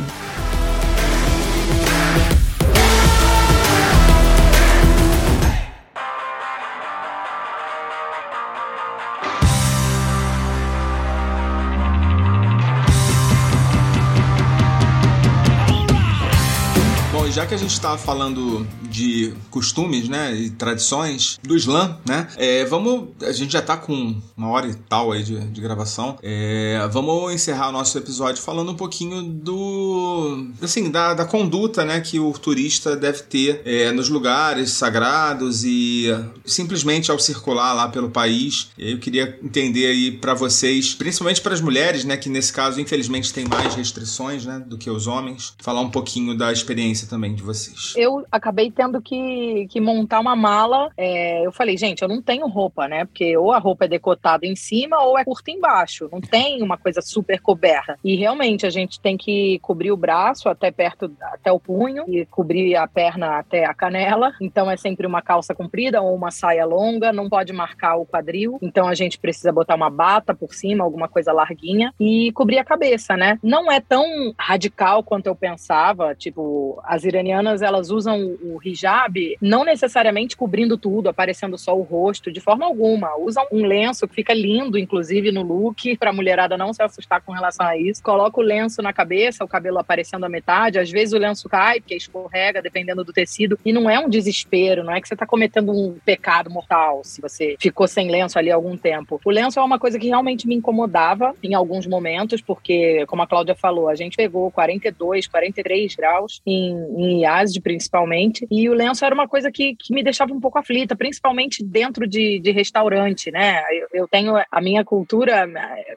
Já 17.33 17.47
que 17.47 17.55
a 17.55 17.57
gente 17.57 17.81
tá 17.81 17.97
falando 17.97 18.67
de 18.83 19.33
costumes, 19.51 20.07
né, 20.07 20.35
e 20.35 20.51
tradições 20.51 21.41
do 21.43 21.57
Islã, 21.57 21.99
né, 22.07 22.29
é, 22.37 22.63
vamos, 22.67 23.09
a 23.23 23.33
gente 23.33 23.55
já 23.55 23.63
tá 23.63 23.75
com 23.75 24.21
uma 24.37 24.49
hora 24.51 24.67
e 24.67 24.75
tal 24.75 25.13
aí 25.13 25.23
de, 25.23 25.41
de 25.41 25.61
gravação, 25.63 26.19
é, 26.23 26.87
vamos 26.93 27.33
encerrar 27.33 27.71
o 27.71 27.73
nosso 27.73 27.97
episódio 27.97 28.43
falando 28.43 28.71
um 28.71 28.75
pouquinho 28.75 29.23
do, 29.23 30.47
assim, 30.61 30.91
da, 30.91 31.15
da 31.15 31.25
conduta, 31.25 31.87
né, 31.87 32.03
que 32.03 32.21
o 32.21 32.31
turista 32.35 32.95
deve 32.95 33.23
ter 33.23 33.63
é, 33.65 33.91
nos 33.93 34.11
lugares 34.11 34.73
sagrados 34.73 35.65
e 35.65 36.09
simplesmente 36.45 37.11
ao 37.11 37.19
circular 37.19 37.73
lá 37.73 37.89
pelo 37.89 38.11
país. 38.11 38.69
Aí 38.79 38.93
eu 38.93 38.99
queria 38.99 39.39
entender 39.43 39.87
aí 39.87 40.13
pra 40.13 40.35
vocês, 40.35 40.95
principalmente 40.95 41.41
para 41.41 41.55
as 41.55 41.63
mulheres, 41.63 42.05
né, 42.05 42.19
que 42.19 42.29
nesse 42.29 42.53
caso 42.53 42.79
infelizmente 42.79 43.33
tem 43.33 43.47
mais 43.47 43.75
restrições, 43.75 44.45
né, 44.45 44.63
do 44.67 44.77
que 44.77 44.91
os 44.91 45.07
homens, 45.07 45.55
falar 45.59 45.81
um 45.81 45.91
pouquinho 45.91 46.37
da 46.37 46.53
experiência 46.53 47.09
também 47.09 47.22
de 47.31 47.43
vocês. 47.43 47.95
Eu 47.97 48.25
acabei 48.31 48.71
tendo 48.71 49.01
que, 49.01 49.67
que 49.69 49.81
montar 49.81 50.21
uma 50.21 50.37
mala. 50.37 50.91
é, 50.97 51.47
eu 51.47 51.53
falei, 51.53 51.77
gente, 51.77 52.03
eu 52.03 52.09
não 52.09 52.23
tenho 52.23 52.47
roupa, 52.47 52.89
né? 52.89 53.05
Porque 53.05 53.37
ou 53.37 53.53
a 53.53 53.59
roupa 53.59 53.85
é 53.85 53.89
decotada 53.89 54.47
em 54.47 54.57
cima 54.57 55.03
ou 55.03 55.19
é 55.19 55.25
curta 55.25 55.51
embaixo. 55.51 56.09
Não 56.11 56.21
tem 56.21 56.63
uma 56.63 56.77
coisa 56.77 57.01
super 57.01 57.41
coberta. 57.41 57.99
E 58.05 58.17
realmente 58.17 58.67
a 58.67 58.71
gente 58.71 59.01
tem 59.01 59.17
que 59.17 59.59
cobrir 59.61 59.93
o 59.93 59.97
braço 59.97 60.49
até 60.49 60.71
perto, 60.71 61.11
até 61.21 61.51
o 61.53 61.61
punho 61.61 62.05
e 62.09 62.25
cobrir 62.27 62.77
a 62.77 62.87
perna 62.87 63.39
até 63.39 63.65
a 63.65 63.75
canela. 63.75 64.33
Então 64.41 64.71
é 64.71 64.77
sempre 64.77 65.07
uma 65.07 65.23
calça 65.23 65.55
comprida 65.55 66.01
ou 66.01 66.15
uma 66.15 66.31
saia 66.31 66.65
longa. 66.65 67.13
Não 67.13 67.29
pode 67.29 67.53
marcar 67.53 67.97
o 67.97 68.07
quadril. 68.07 68.59
Então 68.63 68.89
a 68.89 68.95
gente 68.95 69.19
precisa 69.19 69.53
botar 69.53 69.75
uma 69.75 69.91
bata 69.91 70.35
por 70.35 70.55
cima, 70.55 70.85
alguma 70.85 71.09
coisa 71.09 71.33
larguinha 71.33 71.93
e 72.01 72.33
cobrir 72.33 72.59
a 72.59 72.65
cabeça, 72.65 73.17
né? 73.17 73.39
Não 73.43 73.71
é 73.71 73.81
tão 73.81 74.05
radical 74.39 75.03
quanto 75.03 75.27
eu 75.27 75.35
pensava. 75.35 76.15
Tipo, 76.15 76.81
as 76.85 77.05
iranianas 77.13 77.63
elas 77.63 77.91
usam 77.91 78.37
o 78.43 78.59
hijab 78.65 79.37
não 79.41 79.65
necessariamente 79.65 80.37
cobrindo 80.37 80.77
tudo, 80.77 81.09
aparecendo 81.09 81.59
só 81.59 81.77
o 81.77 81.83
rosto, 81.83 82.33
de 82.33 82.41
forma 82.41 82.65
alguma. 82.65 83.17
Usam 83.17 83.47
um 83.53 83.65
lenço 83.65 84.07
que 84.09 84.15
fica 84.15 84.33
lindo, 84.33 84.79
inclusive 84.79 85.31
no 85.31 85.43
look, 85.43 85.97
para 85.97 86.11
a 86.11 86.13
mulherada 86.13 86.57
não 86.57 86.73
se 86.73 86.83
assustar 86.83 87.21
com 87.23 87.33
relação 87.33 87.67
a 87.67 87.77
isso. 87.77 88.03
Coloca 88.03 88.41
o 88.41 88.43
lenço 88.43 88.83
na 88.83 88.93
cabeça, 88.93 89.45
o 89.45 89.49
cabelo 89.49 89.79
aparecendo 89.79 90.25
à 90.25 90.29
metade. 90.29 90.79
Às 90.79 90.91
vezes 90.91 91.13
o 91.13 91.19
lenço 91.19 91.49
cai, 91.49 91.81
porque 91.81 91.95
escorrega, 91.95 92.63
dependendo 92.63 93.05
do 93.05 93.13
tecido. 93.13 93.59
E 93.65 93.73
não 93.73 93.89
é 93.89 93.99
um 93.99 94.09
desespero, 94.09 94.85
não 94.85 94.93
é 94.93 95.01
que 95.01 95.09
você 95.09 95.15
está 95.15 95.27
cometendo 95.27 95.73
um 95.73 95.97
pecado 96.05 96.51
mortal 96.51 97.03
se 97.05 97.21
você 97.21 97.57
ficou 97.59 97.87
sem 97.87 98.11
lenço 98.11 98.39
ali 98.39 98.51
algum 98.51 98.77
tempo. 98.77 99.21
O 99.25 99.31
lenço 99.31 99.59
é 99.59 99.63
uma 99.63 99.79
coisa 99.79 99.99
que 99.99 100.09
realmente 100.09 100.47
me 100.47 100.55
incomodava 100.55 101.35
em 101.43 101.55
alguns 101.55 101.87
momentos, 101.87 102.41
porque, 102.41 103.05
como 103.07 103.23
a 103.23 103.27
Cláudia 103.27 103.55
falou, 103.55 103.89
a 103.89 103.95
gente 103.95 104.17
pegou 104.17 104.51
42, 104.51 105.27
43 105.27 105.95
graus 105.95 106.41
em, 106.47 106.73
em 107.03 107.23
IASD 107.23 107.61
principalmente, 107.61 108.47
e 108.51 108.69
o 108.69 108.75
lenço 108.75 109.05
era 109.05 109.15
uma 109.15 109.29
coisa 109.29 109.51
que, 109.51 109.75
que 109.77 109.95
me 109.95 110.03
deixava 110.03 110.33
um 110.33 110.41
pouco 110.41 110.59
aflita, 110.59 110.97
principalmente 110.97 111.65
dentro 111.65 112.07
de, 112.07 112.39
de 112.41 112.51
restaurante, 112.51 113.31
né? 113.31 113.63
Eu, 113.73 113.89
eu 113.93 114.09
tenho 114.09 114.35
a 114.51 114.61
minha 114.61 114.85
cultura, 114.85 115.49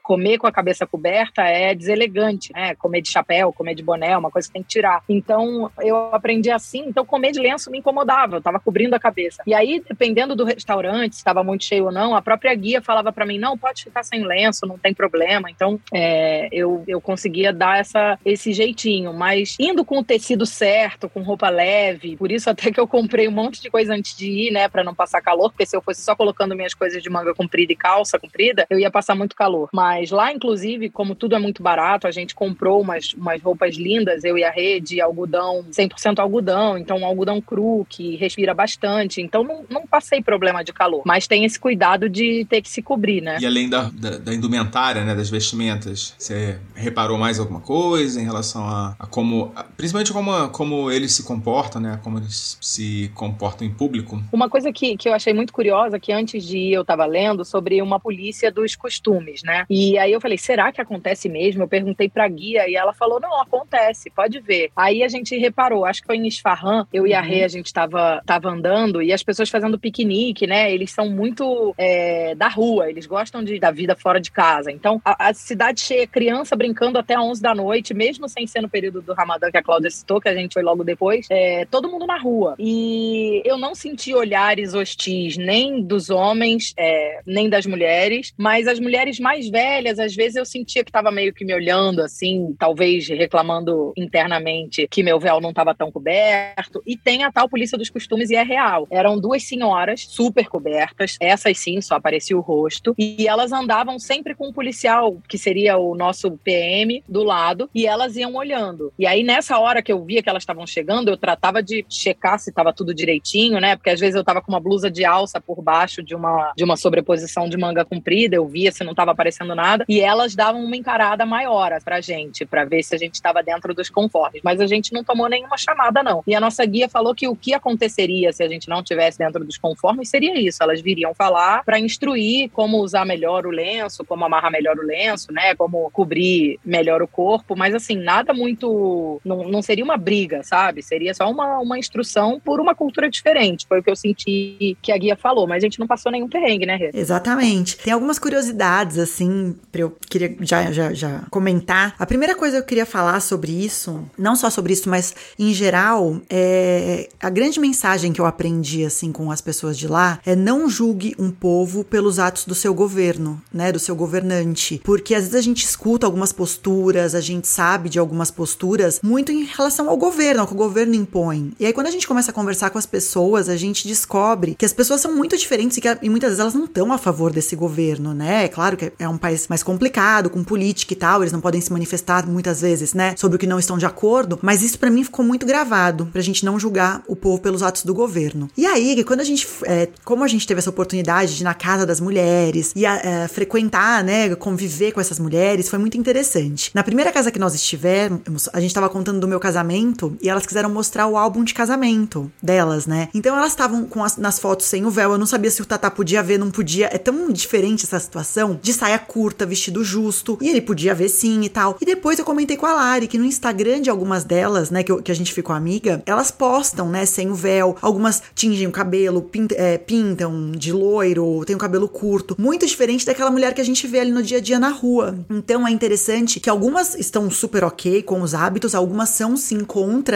comer 0.02 0.38
com 0.38 0.46
a 0.46 0.52
cabeça 0.52 0.86
coberta 0.86 1.42
é 1.42 1.74
deselegante, 1.74 2.52
né? 2.52 2.74
Comer 2.74 3.00
de 3.00 3.10
chapéu, 3.10 3.52
comer 3.52 3.74
de 3.74 3.82
boné, 3.82 4.10
é 4.10 4.18
uma 4.18 4.30
coisa 4.30 4.48
que 4.48 4.54
tem 4.54 4.62
que 4.62 4.68
tirar. 4.68 5.02
Então, 5.08 5.70
eu 5.80 5.96
aprendi 6.14 6.50
assim, 6.50 6.84
então 6.86 7.04
comer 7.04 7.32
de 7.32 7.40
lenço 7.40 7.70
me 7.70 7.78
incomodava, 7.78 8.36
eu 8.36 8.42
tava 8.42 8.58
cobrindo 8.58 8.94
a 8.94 9.00
cabeça. 9.00 9.42
E 9.46 9.54
aí, 9.54 9.82
dependendo 9.86 10.34
do 10.34 10.44
restaurante, 10.44 11.14
se 11.14 11.20
estava 11.20 11.42
muito 11.42 11.64
cheio 11.64 11.86
ou 11.86 11.92
não, 11.92 12.14
a 12.14 12.22
própria 12.22 12.54
guia 12.54 12.82
falava 12.82 13.12
para 13.12 13.26
mim, 13.26 13.38
não, 13.38 13.56
pode 13.56 13.84
ficar 13.84 14.02
sem 14.02 14.24
lenço, 14.24 14.66
não 14.66 14.78
tem 14.78 14.94
problema. 14.94 15.50
Então, 15.50 15.80
é, 15.92 16.48
eu, 16.50 16.82
eu 16.86 17.00
conseguia 17.00 17.52
dar 17.52 17.78
essa, 17.78 18.18
esse 18.24 18.52
jeitinho, 18.52 19.12
mas 19.12 19.56
indo 19.58 19.84
com 19.84 19.98
o 19.98 20.04
tecido 20.04 20.46
certo, 20.46 20.95
com 21.08 21.22
roupa 21.22 21.48
leve, 21.48 22.16
por 22.16 22.30
isso 22.30 22.48
até 22.48 22.70
que 22.70 22.80
eu 22.80 22.86
comprei 22.86 23.28
um 23.28 23.32
monte 23.32 23.60
de 23.60 23.70
coisa 23.70 23.94
antes 23.94 24.16
de 24.16 24.30
ir, 24.30 24.50
né, 24.50 24.68
para 24.68 24.84
não 24.84 24.94
passar 24.94 25.20
calor, 25.20 25.50
porque 25.50 25.66
se 25.66 25.76
eu 25.76 25.82
fosse 25.82 26.02
só 26.02 26.14
colocando 26.14 26.54
minhas 26.54 26.74
coisas 26.74 27.02
de 27.02 27.10
manga 27.10 27.34
comprida 27.34 27.72
e 27.72 27.76
calça 27.76 28.18
comprida, 28.18 28.66
eu 28.70 28.78
ia 28.78 28.90
passar 28.90 29.14
muito 29.14 29.36
calor. 29.36 29.68
Mas 29.72 30.10
lá, 30.10 30.32
inclusive, 30.32 30.90
como 30.90 31.14
tudo 31.14 31.34
é 31.34 31.38
muito 31.38 31.62
barato, 31.62 32.06
a 32.06 32.10
gente 32.10 32.34
comprou 32.34 32.80
umas, 32.80 33.12
umas 33.14 33.40
roupas 33.42 33.76
lindas, 33.76 34.24
eu 34.24 34.38
e 34.38 34.44
a 34.44 34.50
rede, 34.50 35.00
algodão, 35.00 35.64
100% 35.70 36.18
algodão, 36.18 36.78
então 36.78 36.98
um 36.98 37.06
algodão 37.06 37.40
cru, 37.40 37.86
que 37.88 38.16
respira 38.16 38.54
bastante. 38.54 39.20
Então 39.20 39.42
não, 39.44 39.64
não 39.68 39.86
passei 39.86 40.22
problema 40.22 40.62
de 40.64 40.72
calor, 40.72 41.02
mas 41.04 41.26
tem 41.26 41.44
esse 41.44 41.58
cuidado 41.58 42.08
de 42.08 42.44
ter 42.48 42.62
que 42.62 42.68
se 42.68 42.82
cobrir, 42.82 43.20
né? 43.20 43.38
E 43.40 43.46
além 43.46 43.68
da, 43.68 43.90
da, 43.92 44.18
da 44.18 44.34
indumentária, 44.34 45.04
né, 45.04 45.14
das 45.14 45.30
vestimentas, 45.30 46.14
você 46.18 46.58
reparou 46.74 47.18
mais 47.18 47.38
alguma 47.38 47.60
coisa 47.60 48.20
em 48.20 48.24
relação 48.24 48.66
a, 48.66 48.96
a 48.98 49.06
como, 49.06 49.52
a, 49.54 49.64
principalmente 49.64 50.12
como, 50.12 50.48
como 50.50 50.85
eles 50.90 51.12
se 51.12 51.22
comportam, 51.22 51.80
né, 51.80 52.00
como 52.02 52.18
eles 52.18 52.58
se 52.60 53.10
comportam 53.14 53.66
em 53.66 53.70
público? 53.70 54.22
Uma 54.32 54.48
coisa 54.48 54.72
que, 54.72 54.96
que 54.96 55.08
eu 55.08 55.14
achei 55.14 55.32
muito 55.32 55.52
curiosa, 55.52 55.98
que 55.98 56.12
antes 56.12 56.44
de 56.44 56.58
ir 56.58 56.72
eu 56.72 56.82
estava 56.82 57.06
lendo 57.06 57.44
sobre 57.44 57.80
uma 57.82 57.98
polícia 57.98 58.50
dos 58.50 58.74
costumes, 58.76 59.42
né? 59.42 59.64
E 59.68 59.98
aí 59.98 60.12
eu 60.12 60.20
falei, 60.20 60.38
será 60.38 60.72
que 60.72 60.80
acontece 60.80 61.28
mesmo? 61.28 61.62
Eu 61.62 61.68
perguntei 61.68 62.08
pra 62.08 62.28
guia 62.28 62.68
e 62.68 62.74
ela 62.76 62.92
falou, 62.92 63.20
não, 63.20 63.40
acontece, 63.40 64.10
pode 64.10 64.40
ver. 64.40 64.70
Aí 64.76 65.02
a 65.02 65.08
gente 65.08 65.36
reparou, 65.36 65.84
acho 65.84 66.00
que 66.00 66.06
foi 66.06 66.16
em 66.16 66.26
Isfahan, 66.26 66.86
eu 66.92 67.06
e 67.06 67.14
a 67.14 67.20
uhum. 67.20 67.26
Rê, 67.26 67.44
a 67.44 67.48
gente 67.48 67.72
tava, 67.72 68.22
tava 68.24 68.48
andando 68.48 69.02
e 69.02 69.12
as 69.12 69.22
pessoas 69.22 69.48
fazendo 69.48 69.78
piquenique, 69.78 70.46
né? 70.46 70.72
Eles 70.72 70.90
são 70.90 71.08
muito 71.08 71.74
é, 71.78 72.34
da 72.34 72.48
rua, 72.48 72.88
eles 72.88 73.06
gostam 73.06 73.42
de, 73.42 73.58
da 73.58 73.70
vida 73.70 73.96
fora 73.96 74.20
de 74.20 74.30
casa. 74.30 74.70
Então, 74.70 75.00
a, 75.04 75.28
a, 75.28 75.34
cidade 75.34 75.80
cheia, 75.80 76.06
criança 76.06 76.56
brincando 76.56 76.98
até 76.98 77.18
11 77.18 77.40
da 77.40 77.54
noite, 77.54 77.94
mesmo 77.94 78.28
sem 78.28 78.46
ser 78.46 78.60
no 78.60 78.68
período 78.68 79.02
do 79.02 79.14
Ramadã 79.14 79.50
que 79.50 79.56
a 79.56 79.62
Cláudia 79.62 79.90
citou, 79.90 80.20
que 80.20 80.28
a 80.28 80.34
gente 80.34 80.54
foi 80.54 80.62
logo 80.62 80.75
depois, 80.84 81.26
é, 81.30 81.64
todo 81.66 81.90
mundo 81.90 82.06
na 82.06 82.18
rua. 82.18 82.54
E 82.58 83.42
eu 83.44 83.58
não 83.58 83.74
senti 83.74 84.14
olhares 84.14 84.74
hostis 84.74 85.36
nem 85.36 85.82
dos 85.82 86.10
homens, 86.10 86.72
é, 86.76 87.20
nem 87.26 87.48
das 87.48 87.66
mulheres, 87.66 88.32
mas 88.36 88.66
as 88.66 88.78
mulheres 88.78 89.18
mais 89.18 89.48
velhas, 89.48 89.98
às 89.98 90.14
vezes 90.14 90.36
eu 90.36 90.44
sentia 90.44 90.84
que 90.84 90.90
estava 90.90 91.10
meio 91.10 91.32
que 91.32 91.44
me 91.44 91.54
olhando, 91.54 92.00
assim, 92.00 92.54
talvez 92.58 93.08
reclamando 93.08 93.92
internamente 93.96 94.86
que 94.88 95.02
meu 95.02 95.18
véu 95.18 95.40
não 95.40 95.50
estava 95.50 95.74
tão 95.74 95.90
coberto. 95.90 96.82
E 96.86 96.96
tem 96.96 97.24
a 97.24 97.32
tal 97.32 97.48
polícia 97.48 97.78
dos 97.78 97.90
costumes 97.90 98.30
e 98.30 98.36
é 98.36 98.42
real. 98.42 98.86
Eram 98.90 99.18
duas 99.18 99.42
senhoras 99.42 100.06
super 100.08 100.48
cobertas, 100.48 101.16
essas 101.20 101.58
sim, 101.58 101.80
só 101.80 101.96
aparecia 101.96 102.36
o 102.36 102.40
rosto, 102.40 102.94
e 102.98 103.26
elas 103.26 103.52
andavam 103.52 103.98
sempre 103.98 104.34
com 104.34 104.48
um 104.48 104.52
policial, 104.52 105.18
que 105.28 105.38
seria 105.38 105.76
o 105.76 105.94
nosso 105.94 106.30
PM, 106.38 107.02
do 107.08 107.22
lado, 107.22 107.68
e 107.74 107.86
elas 107.86 108.16
iam 108.16 108.34
olhando. 108.34 108.92
E 108.98 109.06
aí, 109.06 109.22
nessa 109.22 109.58
hora 109.58 109.82
que 109.82 109.92
eu 109.92 110.04
via 110.04 110.22
que 110.22 110.28
elas 110.28 110.42
estavam 110.42 110.65
chegando, 110.66 111.08
eu 111.08 111.16
tratava 111.16 111.62
de 111.62 111.84
checar 111.88 112.38
se 112.38 112.50
estava 112.50 112.72
tudo 112.72 112.94
direitinho, 112.94 113.60
né? 113.60 113.76
Porque 113.76 113.90
às 113.90 114.00
vezes 114.00 114.14
eu 114.14 114.20
estava 114.20 114.40
com 114.40 114.52
uma 114.52 114.60
blusa 114.60 114.90
de 114.90 115.04
alça 115.04 115.40
por 115.40 115.62
baixo 115.62 116.02
de 116.02 116.14
uma, 116.14 116.52
de 116.56 116.64
uma 116.64 116.76
sobreposição 116.76 117.48
de 117.48 117.56
manga 117.56 117.84
comprida, 117.84 118.36
eu 118.36 118.46
via 118.46 118.72
se 118.72 118.84
não 118.84 118.92
estava 118.92 119.12
aparecendo 119.12 119.54
nada, 119.54 119.84
e 119.88 120.00
elas 120.00 120.34
davam 120.34 120.64
uma 120.64 120.76
encarada 120.76 121.24
maior 121.24 121.66
pra 121.84 122.00
gente, 122.00 122.44
para 122.44 122.64
ver 122.64 122.82
se 122.82 122.94
a 122.94 122.98
gente 122.98 123.14
estava 123.14 123.42
dentro 123.42 123.74
dos 123.74 123.90
conformes. 123.90 124.40
Mas 124.42 124.60
a 124.60 124.66
gente 124.66 124.92
não 124.92 125.02
tomou 125.02 125.28
nenhuma 125.28 125.56
chamada, 125.56 126.02
não. 126.02 126.22
E 126.26 126.34
a 126.34 126.40
nossa 126.40 126.64
guia 126.64 126.88
falou 126.88 127.14
que 127.14 127.28
o 127.28 127.36
que 127.36 127.54
aconteceria 127.54 128.32
se 128.32 128.42
a 128.42 128.48
gente 128.48 128.68
não 128.68 128.82
tivesse 128.82 129.18
dentro 129.18 129.44
dos 129.44 129.58
conformes 129.58 130.08
seria 130.08 130.38
isso. 130.38 130.62
Elas 130.62 130.80
viriam 130.80 131.14
falar 131.14 131.64
para 131.64 131.78
instruir 131.78 132.50
como 132.50 132.78
usar 132.78 133.04
melhor 133.04 133.46
o 133.46 133.50
lenço, 133.50 134.04
como 134.04 134.24
amarrar 134.24 134.50
melhor 134.50 134.78
o 134.78 134.82
lenço, 134.82 135.32
né? 135.32 135.54
Como 135.54 135.90
cobrir 135.90 136.58
melhor 136.64 137.02
o 137.02 137.08
corpo, 137.08 137.56
mas 137.56 137.74
assim, 137.74 137.96
nada 137.96 138.32
muito. 138.32 139.20
Não, 139.24 139.48
não 139.48 139.62
seria 139.62 139.84
uma 139.84 139.96
briga, 139.96 140.42
sabe? 140.46 140.82
Seria 140.82 141.14
só 141.14 141.30
uma, 141.30 141.58
uma 141.58 141.78
instrução 141.78 142.40
por 142.42 142.60
uma 142.60 142.74
cultura 142.74 143.10
diferente. 143.10 143.66
Foi 143.68 143.80
o 143.80 143.82
que 143.82 143.90
eu 143.90 143.96
senti 143.96 144.76
que 144.80 144.92
a 144.92 144.98
guia 144.98 145.16
falou, 145.16 145.46
mas 145.46 145.62
a 145.62 145.66
gente 145.66 145.78
não 145.78 145.86
passou 145.86 146.10
nenhum 146.10 146.28
perrengue, 146.28 146.66
né, 146.66 146.76
Rê? 146.76 146.90
Exatamente. 146.94 147.78
Tem 147.78 147.92
algumas 147.92 148.18
curiosidades, 148.18 148.98
assim, 148.98 149.54
pra 149.70 149.82
eu 149.82 149.96
queria 150.08 150.34
já, 150.40 150.70
já, 150.72 150.92
já 150.92 151.22
comentar. 151.30 151.94
A 151.98 152.06
primeira 152.06 152.34
coisa 152.34 152.56
que 152.56 152.62
eu 152.62 152.66
queria 152.66 152.86
falar 152.86 153.20
sobre 153.20 153.52
isso, 153.52 154.08
não 154.18 154.36
só 154.36 154.50
sobre 154.50 154.72
isso, 154.72 154.88
mas 154.88 155.14
em 155.38 155.52
geral, 155.52 156.20
é 156.30 157.08
a 157.20 157.30
grande 157.30 157.58
mensagem 157.60 158.12
que 158.12 158.20
eu 158.20 158.26
aprendi, 158.26 158.84
assim, 158.84 159.12
com 159.12 159.30
as 159.30 159.40
pessoas 159.40 159.76
de 159.76 159.88
lá 159.88 160.20
é 160.24 160.36
não 160.36 160.68
julgue 160.68 161.14
um 161.18 161.30
povo 161.30 161.84
pelos 161.84 162.18
atos 162.18 162.44
do 162.44 162.54
seu 162.54 162.74
governo, 162.74 163.42
né, 163.52 163.72
do 163.72 163.78
seu 163.78 163.96
governante. 163.96 164.80
Porque 164.84 165.14
às 165.14 165.24
vezes 165.24 165.34
a 165.34 165.40
gente 165.40 165.64
escuta 165.64 166.06
algumas 166.06 166.32
posturas, 166.32 167.14
a 167.14 167.20
gente 167.20 167.48
sabe 167.48 167.88
de 167.88 167.98
algumas 167.98 168.30
posturas 168.30 169.00
muito 169.02 169.32
em 169.32 169.44
relação 169.44 169.88
ao 169.88 169.96
governo, 169.96 170.35
ao 170.40 170.46
que 170.46 170.54
o 170.54 170.56
governo 170.56 170.94
impõe. 170.94 171.52
E 171.58 171.66
aí 171.66 171.72
quando 171.72 171.86
a 171.86 171.90
gente 171.90 172.06
começa 172.06 172.30
a 172.30 172.34
conversar 172.34 172.70
com 172.70 172.78
as 172.78 172.86
pessoas, 172.86 173.48
a 173.48 173.56
gente 173.56 173.86
descobre 173.86 174.54
que 174.54 174.64
as 174.64 174.72
pessoas 174.72 175.00
são 175.00 175.14
muito 175.14 175.36
diferentes 175.36 175.76
e 175.76 175.80
que 175.80 175.86
e 176.02 176.10
muitas 176.10 176.30
vezes 176.30 176.40
elas 176.40 176.54
não 176.54 176.64
estão 176.64 176.92
a 176.92 176.98
favor 176.98 177.32
desse 177.32 177.54
governo, 177.54 178.12
né? 178.12 178.44
É 178.44 178.48
claro 178.48 178.76
que 178.76 178.92
é 178.98 179.08
um 179.08 179.16
país 179.16 179.46
mais 179.48 179.62
complicado, 179.62 180.28
com 180.28 180.42
política 180.42 180.92
e 180.92 180.96
tal, 180.96 181.22
eles 181.22 181.32
não 181.32 181.40
podem 181.40 181.60
se 181.60 181.72
manifestar 181.72 182.26
muitas 182.26 182.60
vezes, 182.60 182.94
né, 182.94 183.14
sobre 183.16 183.36
o 183.36 183.38
que 183.38 183.46
não 183.46 183.58
estão 183.58 183.78
de 183.78 183.86
acordo, 183.86 184.38
mas 184.42 184.62
isso 184.62 184.78
para 184.78 184.90
mim 184.90 185.04
ficou 185.04 185.24
muito 185.24 185.46
gravado, 185.46 186.06
pra 186.06 186.20
gente 186.20 186.44
não 186.44 186.58
julgar 186.58 187.02
o 187.06 187.16
povo 187.16 187.40
pelos 187.40 187.62
atos 187.62 187.84
do 187.84 187.94
governo. 187.94 188.48
E 188.56 188.66
aí, 188.66 189.02
quando 189.04 189.20
a 189.20 189.24
gente, 189.24 189.46
é, 189.64 189.88
como 190.04 190.24
a 190.24 190.28
gente 190.28 190.46
teve 190.46 190.58
essa 190.58 190.70
oportunidade 190.70 191.36
de 191.36 191.42
ir 191.42 191.44
na 191.44 191.54
casa 191.54 191.86
das 191.86 192.00
mulheres 192.00 192.72
e 192.74 192.84
é, 192.84 193.28
frequentar, 193.28 194.02
né, 194.04 194.34
conviver 194.36 194.92
com 194.92 195.00
essas 195.00 195.18
mulheres, 195.18 195.68
foi 195.68 195.78
muito 195.78 195.96
interessante. 195.96 196.70
Na 196.74 196.82
primeira 196.82 197.12
casa 197.12 197.30
que 197.30 197.38
nós 197.38 197.54
estivemos, 197.54 198.48
a 198.52 198.60
gente 198.60 198.74
tava 198.74 198.88
contando 198.88 199.20
do 199.20 199.28
meu 199.28 199.40
casamento 199.40 200.16
e 200.26 200.28
elas 200.28 200.44
quiseram 200.44 200.68
mostrar 200.68 201.06
o 201.06 201.16
álbum 201.16 201.44
de 201.44 201.54
casamento 201.54 202.30
delas, 202.42 202.84
né? 202.84 203.08
Então 203.14 203.36
elas 203.36 203.52
estavam 203.52 203.88
nas 204.18 204.40
fotos 204.40 204.66
sem 204.66 204.84
o 204.84 204.90
véu, 204.90 205.12
eu 205.12 205.18
não 205.18 205.26
sabia 205.26 205.50
se 205.50 205.62
o 205.62 205.64
Tata 205.64 205.88
podia 205.88 206.20
ver, 206.22 206.36
não 206.36 206.50
podia. 206.50 206.90
É 206.92 206.98
tão 206.98 207.30
diferente 207.30 207.84
essa 207.84 208.00
situação 208.00 208.58
de 208.60 208.72
saia 208.72 208.98
curta, 208.98 209.46
vestido 209.46 209.84
justo, 209.84 210.36
e 210.40 210.48
ele 210.48 210.60
podia 210.60 210.94
ver 210.94 211.08
sim 211.08 211.42
e 211.42 211.48
tal. 211.48 211.76
E 211.80 211.84
depois 211.84 212.18
eu 212.18 212.24
comentei 212.24 212.56
com 212.56 212.66
a 212.66 212.74
Lari 212.74 213.06
que 213.06 213.18
no 213.18 213.24
Instagram 213.24 213.80
de 213.80 213.88
algumas 213.88 214.24
delas, 214.24 214.68
né, 214.70 214.82
que, 214.82 214.90
eu, 214.90 215.00
que 215.00 215.12
a 215.12 215.14
gente 215.14 215.32
ficou 215.32 215.54
amiga, 215.54 216.02
elas 216.04 216.32
postam, 216.32 216.88
né, 216.88 217.06
sem 217.06 217.30
o 217.30 217.34
véu, 217.34 217.76
algumas 217.80 218.20
tingem 218.34 218.66
o 218.66 218.72
cabelo, 218.72 219.22
pint, 219.22 219.52
é, 219.52 219.78
pintam 219.78 220.50
de 220.50 220.72
loiro, 220.72 221.44
tem 221.44 221.54
o 221.54 221.58
cabelo 221.58 221.88
curto, 221.88 222.34
muito 222.36 222.66
diferente 222.66 223.06
daquela 223.06 223.30
mulher 223.30 223.54
que 223.54 223.60
a 223.60 223.64
gente 223.64 223.86
vê 223.86 224.00
ali 224.00 224.10
no 224.10 224.24
dia 224.24 224.38
a 224.38 224.40
dia 224.40 224.58
na 224.58 224.70
rua. 224.70 225.16
Então 225.30 225.66
é 225.66 225.70
interessante 225.70 226.40
que 226.40 226.50
algumas 226.50 226.96
estão 226.96 227.30
super 227.30 227.62
ok 227.62 228.02
com 228.02 228.22
os 228.22 228.34
hábitos, 228.34 228.74
algumas 228.74 229.10
são 229.10 229.36
sim 229.36 229.60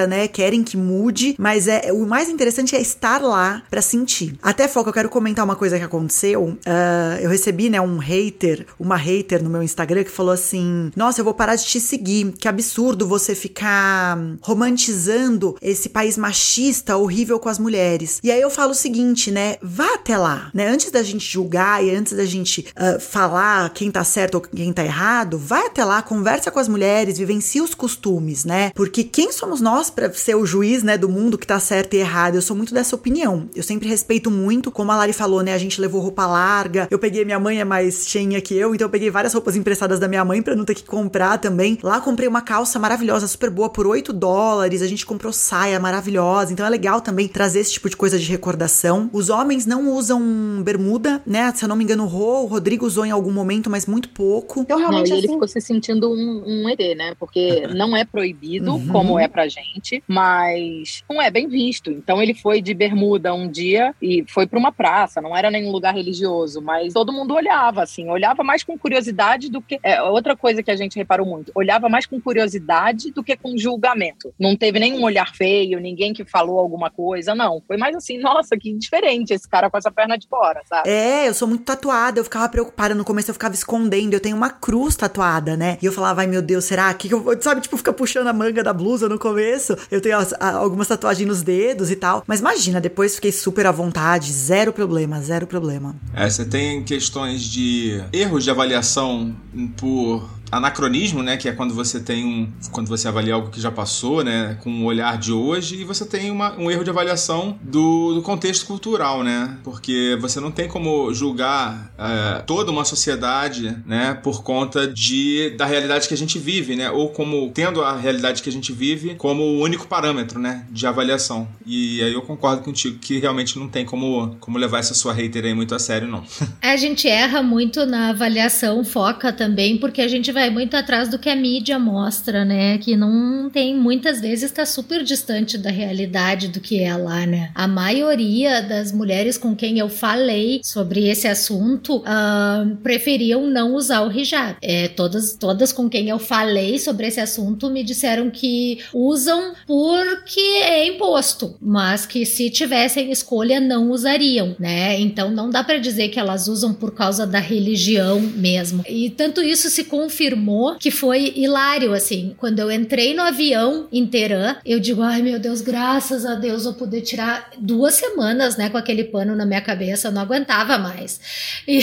contra, 0.00 0.06
né, 0.06 0.28
querem 0.28 0.62
que 0.62 0.76
mude, 0.76 1.34
mas 1.38 1.66
é 1.66 1.92
o 1.92 2.06
mais 2.06 2.28
interessante 2.28 2.76
é 2.76 2.80
estar 2.80 3.20
lá 3.20 3.62
para 3.68 3.82
sentir. 3.82 4.38
Até 4.42 4.68
foca, 4.68 4.90
eu 4.90 4.94
quero 4.94 5.08
comentar 5.08 5.44
uma 5.44 5.56
coisa 5.56 5.78
que 5.78 5.84
aconteceu. 5.84 6.44
Uh, 6.44 7.20
eu 7.20 7.28
recebi, 7.28 7.68
né, 7.68 7.80
um 7.80 7.98
hater, 7.98 8.66
uma 8.78 8.96
hater 8.96 9.42
no 9.42 9.50
meu 9.50 9.62
Instagram 9.62 10.04
que 10.04 10.10
falou 10.10 10.32
assim: 10.32 10.90
Nossa, 10.96 11.20
eu 11.20 11.24
vou 11.24 11.34
parar 11.34 11.56
de 11.56 11.64
te 11.64 11.80
seguir. 11.80 12.32
Que 12.38 12.48
absurdo 12.48 13.06
você 13.06 13.34
ficar 13.34 14.18
romantizando 14.40 15.56
esse 15.60 15.88
país 15.88 16.16
machista 16.16 16.96
horrível 16.96 17.38
com 17.38 17.48
as 17.48 17.58
mulheres. 17.58 18.20
E 18.22 18.30
aí 18.30 18.40
eu 18.40 18.50
falo 18.50 18.72
o 18.72 18.74
seguinte, 18.74 19.30
né? 19.30 19.56
Vá 19.62 19.94
até 19.94 20.16
lá, 20.16 20.50
né? 20.54 20.68
Antes 20.68 20.90
da 20.90 21.02
gente 21.02 21.24
julgar 21.24 21.84
e 21.84 21.94
antes 21.94 22.12
da 22.12 22.24
gente 22.24 22.66
uh, 22.76 23.00
falar 23.00 23.70
quem 23.70 23.90
tá 23.90 24.04
certo 24.04 24.36
ou 24.36 24.40
quem 24.40 24.72
tá 24.72 24.84
errado, 24.84 25.38
vai 25.38 25.66
até 25.66 25.84
lá, 25.84 26.02
conversa 26.02 26.50
com 26.50 26.58
as 26.58 26.68
mulheres, 26.68 27.18
vivencia 27.18 27.62
os 27.62 27.74
costumes, 27.74 28.44
né? 28.44 28.70
Porque 28.74 29.04
quem 29.04 29.32
somos 29.32 29.60
nós 29.60 29.89
para 29.90 30.12
ser 30.12 30.34
o 30.34 30.46
juiz, 30.46 30.82
né, 30.82 30.96
do 30.96 31.08
mundo 31.08 31.38
que 31.38 31.46
tá 31.46 31.58
certo 31.58 31.94
e 31.94 31.98
errado? 31.98 32.36
Eu 32.36 32.42
sou 32.42 32.56
muito 32.56 32.72
dessa 32.72 32.94
opinião. 32.94 33.48
Eu 33.54 33.62
sempre 33.62 33.88
respeito 33.88 34.30
muito, 34.30 34.70
como 34.70 34.92
a 34.92 34.96
Lari 34.96 35.12
falou, 35.12 35.42
né? 35.42 35.54
A 35.54 35.58
gente 35.58 35.80
levou 35.80 36.00
roupa 36.00 36.26
larga. 36.26 36.88
Eu 36.90 36.98
peguei 36.98 37.24
minha 37.24 37.38
mãe 37.38 37.60
é 37.60 37.64
mais 37.64 38.08
cheinha 38.08 38.40
que 38.40 38.54
eu, 38.54 38.74
então 38.74 38.86
eu 38.86 38.90
peguei 38.90 39.10
várias 39.10 39.34
roupas 39.34 39.56
emprestadas 39.56 39.98
da 39.98 40.08
minha 40.08 40.24
mãe 40.24 40.42
para 40.42 40.54
não 40.54 40.64
ter 40.64 40.74
que 40.74 40.84
comprar 40.84 41.38
também. 41.38 41.78
Lá 41.82 42.00
comprei 42.00 42.28
uma 42.28 42.42
calça 42.42 42.78
maravilhosa, 42.78 43.26
super 43.26 43.50
boa, 43.50 43.68
por 43.68 43.86
8 43.86 44.12
dólares. 44.12 44.82
A 44.82 44.86
gente 44.86 45.04
comprou 45.04 45.32
saia 45.32 45.78
maravilhosa. 45.80 46.52
Então 46.52 46.64
é 46.64 46.68
legal 46.68 47.00
também 47.00 47.28
trazer 47.28 47.60
esse 47.60 47.72
tipo 47.72 47.88
de 47.88 47.96
coisa 47.96 48.18
de 48.18 48.30
recordação. 48.30 49.10
Os 49.12 49.28
homens 49.28 49.66
não 49.66 49.90
usam 49.92 50.62
bermuda, 50.62 51.22
né? 51.26 51.52
Se 51.54 51.64
eu 51.64 51.68
não 51.68 51.76
me 51.76 51.84
engano, 51.84 52.04
o 52.04 52.06
Rô, 52.06 52.42
o 52.42 52.46
Rodrigo 52.46 52.86
usou 52.86 53.04
em 53.04 53.10
algum 53.10 53.32
momento, 53.32 53.70
mas 53.70 53.86
muito 53.86 54.08
pouco. 54.08 54.60
Então, 54.60 54.78
realmente, 54.78 55.10
não, 55.10 55.16
e 55.16 55.18
assim... 55.18 55.26
ele 55.26 55.32
ficou 55.32 55.48
se 55.48 55.60
sentindo 55.60 56.10
um, 56.10 56.42
um 56.46 56.68
ET, 56.68 56.96
né? 56.96 57.14
Porque 57.18 57.66
não 57.74 57.96
é 57.96 58.04
proibido, 58.04 58.72
uhum. 58.72 58.88
como 58.88 59.18
é 59.18 59.28
pra 59.28 59.48
gente, 59.48 59.79
mas 60.06 61.02
não 61.08 61.20
é 61.20 61.30
bem 61.30 61.48
visto. 61.48 61.90
Então, 61.90 62.22
ele 62.22 62.34
foi 62.34 62.60
de 62.60 62.74
bermuda 62.74 63.34
um 63.34 63.48
dia 63.48 63.94
e 64.00 64.24
foi 64.28 64.46
para 64.46 64.58
uma 64.58 64.72
praça, 64.72 65.20
não 65.20 65.36
era 65.36 65.50
nenhum 65.50 65.70
lugar 65.70 65.94
religioso, 65.94 66.60
mas 66.60 66.92
todo 66.92 67.12
mundo 67.12 67.34
olhava, 67.34 67.82
assim, 67.82 68.08
olhava 68.08 68.42
mais 68.42 68.62
com 68.62 68.78
curiosidade 68.78 69.50
do 69.50 69.60
que. 69.60 69.78
É, 69.82 70.02
outra 70.02 70.36
coisa 70.36 70.62
que 70.62 70.70
a 70.70 70.76
gente 70.76 70.96
reparou 70.96 71.26
muito, 71.26 71.52
olhava 71.54 71.88
mais 71.88 72.06
com 72.06 72.20
curiosidade 72.20 73.10
do 73.12 73.22
que 73.22 73.36
com 73.36 73.56
julgamento. 73.56 74.32
Não 74.38 74.56
teve 74.56 74.78
nenhum 74.78 75.02
olhar 75.02 75.34
feio, 75.34 75.80
ninguém 75.80 76.12
que 76.12 76.24
falou 76.24 76.58
alguma 76.58 76.90
coisa, 76.90 77.34
não. 77.34 77.62
Foi 77.66 77.76
mais 77.76 77.94
assim, 77.96 78.18
nossa, 78.22 78.56
que 78.56 78.72
diferente 78.74 79.32
esse 79.32 79.48
cara 79.48 79.70
com 79.70 79.78
essa 79.78 79.90
perna 79.90 80.16
de 80.16 80.26
fora, 80.28 80.60
sabe? 80.66 80.88
É, 80.88 81.28
eu 81.28 81.34
sou 81.34 81.48
muito 81.48 81.64
tatuada, 81.64 82.20
eu 82.20 82.24
ficava 82.24 82.48
preocupada 82.48 82.94
no 82.94 83.04
começo, 83.04 83.30
eu 83.30 83.34
ficava 83.34 83.54
escondendo. 83.54 84.14
Eu 84.14 84.20
tenho 84.20 84.36
uma 84.36 84.50
cruz 84.50 84.96
tatuada, 84.96 85.56
né? 85.56 85.78
E 85.82 85.86
eu 85.86 85.92
falava, 85.92 86.20
ai 86.20 86.26
meu 86.26 86.42
Deus, 86.42 86.64
será 86.64 86.92
que 86.94 87.12
eu 87.12 87.40
sabe, 87.40 87.60
tipo, 87.60 87.76
fica 87.76 87.92
puxando 87.92 88.26
a 88.26 88.32
manga 88.32 88.62
da 88.62 88.72
blusa 88.72 89.08
no 89.08 89.18
começo? 89.18 89.69
Eu 89.90 90.00
tenho 90.00 90.16
as, 90.16 90.32
a, 90.34 90.52
algumas 90.52 90.88
tatuagens 90.88 91.26
nos 91.26 91.42
dedos 91.42 91.90
e 91.90 91.96
tal. 91.96 92.22
Mas 92.26 92.40
imagina, 92.40 92.80
depois 92.80 93.14
fiquei 93.16 93.32
super 93.32 93.66
à 93.66 93.72
vontade, 93.72 94.32
zero 94.32 94.72
problema, 94.72 95.20
zero 95.20 95.46
problema. 95.46 95.94
É, 96.14 96.28
você 96.28 96.44
tem 96.44 96.82
questões 96.82 97.42
de 97.42 98.02
erros 98.12 98.44
de 98.44 98.50
avaliação 98.50 99.34
por 99.76 100.28
anacronismo, 100.50 101.22
né, 101.22 101.36
que 101.36 101.48
é 101.48 101.52
quando 101.52 101.74
você 101.74 102.00
tem 102.00 102.24
um, 102.24 102.48
quando 102.70 102.88
você 102.88 103.08
avalia 103.08 103.34
algo 103.34 103.50
que 103.50 103.60
já 103.60 103.70
passou, 103.70 104.24
né, 104.24 104.58
com 104.62 104.70
o 104.82 104.84
olhar 104.84 105.18
de 105.18 105.32
hoje, 105.32 105.80
e 105.80 105.84
você 105.84 106.04
tem 106.04 106.30
uma, 106.30 106.56
um 106.58 106.70
erro 106.70 106.84
de 106.84 106.90
avaliação 106.90 107.58
do, 107.62 108.14
do, 108.14 108.22
contexto 108.22 108.66
cultural, 108.66 109.22
né, 109.22 109.58
porque 109.62 110.16
você 110.20 110.40
não 110.40 110.50
tem 110.50 110.68
como 110.68 111.12
julgar 111.12 111.92
é, 111.98 112.42
toda 112.42 112.70
uma 112.70 112.84
sociedade, 112.84 113.76
né, 113.86 114.14
por 114.22 114.42
conta 114.42 114.86
de 114.86 115.50
da 115.56 115.66
realidade 115.66 116.08
que 116.08 116.14
a 116.14 116.16
gente 116.16 116.38
vive, 116.38 116.76
né, 116.76 116.90
ou 116.90 117.10
como 117.10 117.50
tendo 117.52 117.82
a 117.82 117.96
realidade 117.96 118.42
que 118.42 118.48
a 118.48 118.52
gente 118.52 118.72
vive 118.72 119.14
como 119.16 119.42
o 119.42 119.60
único 119.60 119.86
parâmetro, 119.86 120.38
né, 120.38 120.66
de 120.70 120.86
avaliação. 120.86 121.48
E 121.66 122.02
aí 122.02 122.12
eu 122.12 122.22
concordo 122.22 122.62
contigo 122.62 122.98
que 122.98 123.18
realmente 123.18 123.58
não 123.58 123.68
tem 123.68 123.84
como 123.84 124.36
como 124.40 124.58
levar 124.58 124.78
essa 124.78 124.94
sua 124.94 125.12
hater 125.12 125.44
aí 125.44 125.54
muito 125.54 125.74
a 125.74 125.78
sério, 125.78 126.08
não. 126.08 126.24
A 126.62 126.76
gente 126.76 127.08
erra 127.08 127.42
muito 127.42 127.84
na 127.86 128.10
avaliação, 128.10 128.84
foca 128.84 129.32
também, 129.32 129.78
porque 129.78 130.00
a 130.00 130.08
gente 130.08 130.30
vai 130.30 130.39
vai 130.40 130.48
muito 130.48 130.74
atrás 130.74 131.10
do 131.10 131.18
que 131.18 131.28
a 131.28 131.36
mídia 131.36 131.78
mostra, 131.78 132.46
né? 132.46 132.78
Que 132.78 132.96
não 132.96 133.50
tem, 133.50 133.76
muitas 133.76 134.22
vezes 134.22 134.44
está 134.44 134.64
super 134.64 135.02
distante 135.04 135.58
da 135.58 135.70
realidade 135.70 136.48
do 136.48 136.60
que 136.60 136.82
é 136.82 136.96
lá, 136.96 137.26
né? 137.26 137.50
A 137.54 137.68
maioria 137.68 138.62
das 138.62 138.90
mulheres 138.90 139.36
com 139.36 139.54
quem 139.54 139.78
eu 139.78 139.90
falei 139.90 140.62
sobre 140.64 141.08
esse 141.08 141.28
assunto 141.28 141.98
uh, 141.98 142.76
preferiam 142.82 143.46
não 143.48 143.74
usar 143.74 144.00
o 144.00 144.10
hijab. 144.10 144.56
É, 144.62 144.88
todas, 144.88 145.34
todas 145.34 145.72
com 145.72 145.90
quem 145.90 146.08
eu 146.08 146.18
falei 146.18 146.78
sobre 146.78 147.06
esse 147.06 147.20
assunto 147.20 147.68
me 147.68 147.84
disseram 147.84 148.30
que 148.30 148.78
usam 148.94 149.52
porque 149.66 150.40
é 150.40 150.86
imposto, 150.86 151.54
mas 151.60 152.06
que 152.06 152.24
se 152.24 152.48
tivessem 152.48 153.12
escolha 153.12 153.60
não 153.60 153.90
usariam, 153.90 154.56
né? 154.58 154.98
Então 154.98 155.30
não 155.30 155.50
dá 155.50 155.62
para 155.62 155.76
dizer 155.78 156.08
que 156.08 156.18
elas 156.18 156.48
usam 156.48 156.72
por 156.72 156.94
causa 156.94 157.26
da 157.26 157.38
religião 157.38 158.18
mesmo. 158.20 158.82
E 158.88 159.10
tanto 159.10 159.42
isso 159.42 159.68
se 159.68 159.84
confirma 159.84 160.29
confirmou 160.30 160.76
que 160.76 160.90
foi 160.90 161.32
hilário, 161.36 161.92
assim. 161.92 162.34
Quando 162.38 162.58
eu 162.58 162.70
entrei 162.70 163.14
no 163.14 163.22
avião 163.22 163.88
em 163.92 164.06
Teherã, 164.06 164.56
eu 164.64 164.78
digo, 164.78 165.02
ai 165.02 165.22
meu 165.22 165.38
Deus, 165.38 165.60
graças 165.60 166.24
a 166.24 166.34
Deus 166.34 166.64
eu 166.64 166.74
poder 166.74 167.00
tirar 167.00 167.50
duas 167.58 167.94
semanas, 167.94 168.56
né, 168.56 168.70
com 168.70 168.78
aquele 168.78 169.04
pano 169.04 169.34
na 169.34 169.44
minha 169.44 169.60
cabeça, 169.60 170.08
eu 170.08 170.12
não 170.12 170.22
aguentava 170.22 170.78
mais. 170.78 171.20
E, 171.66 171.78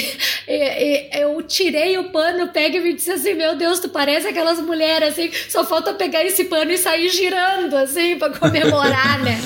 e, 0.48 0.54
e 0.54 1.22
eu 1.22 1.42
tirei 1.44 1.98
o 1.98 2.06
pano, 2.12 2.48
pega 2.50 2.78
e 2.78 2.82
me 2.82 2.94
disse 2.94 3.12
assim, 3.12 3.34
meu 3.34 3.56
Deus, 3.56 3.80
tu 3.80 3.90
parece 3.90 4.28
aquelas 4.28 4.60
mulheres, 4.60 5.10
assim, 5.10 5.30
só 5.50 5.66
falta 5.66 5.94
pegar 5.94 6.24
esse 6.24 6.46
pano 6.46 6.72
e 6.72 6.78
sair 6.78 7.10
girando, 7.10 7.76
assim, 7.76 8.18
pra 8.18 8.30
comemorar, 8.30 9.20
né? 9.24 9.38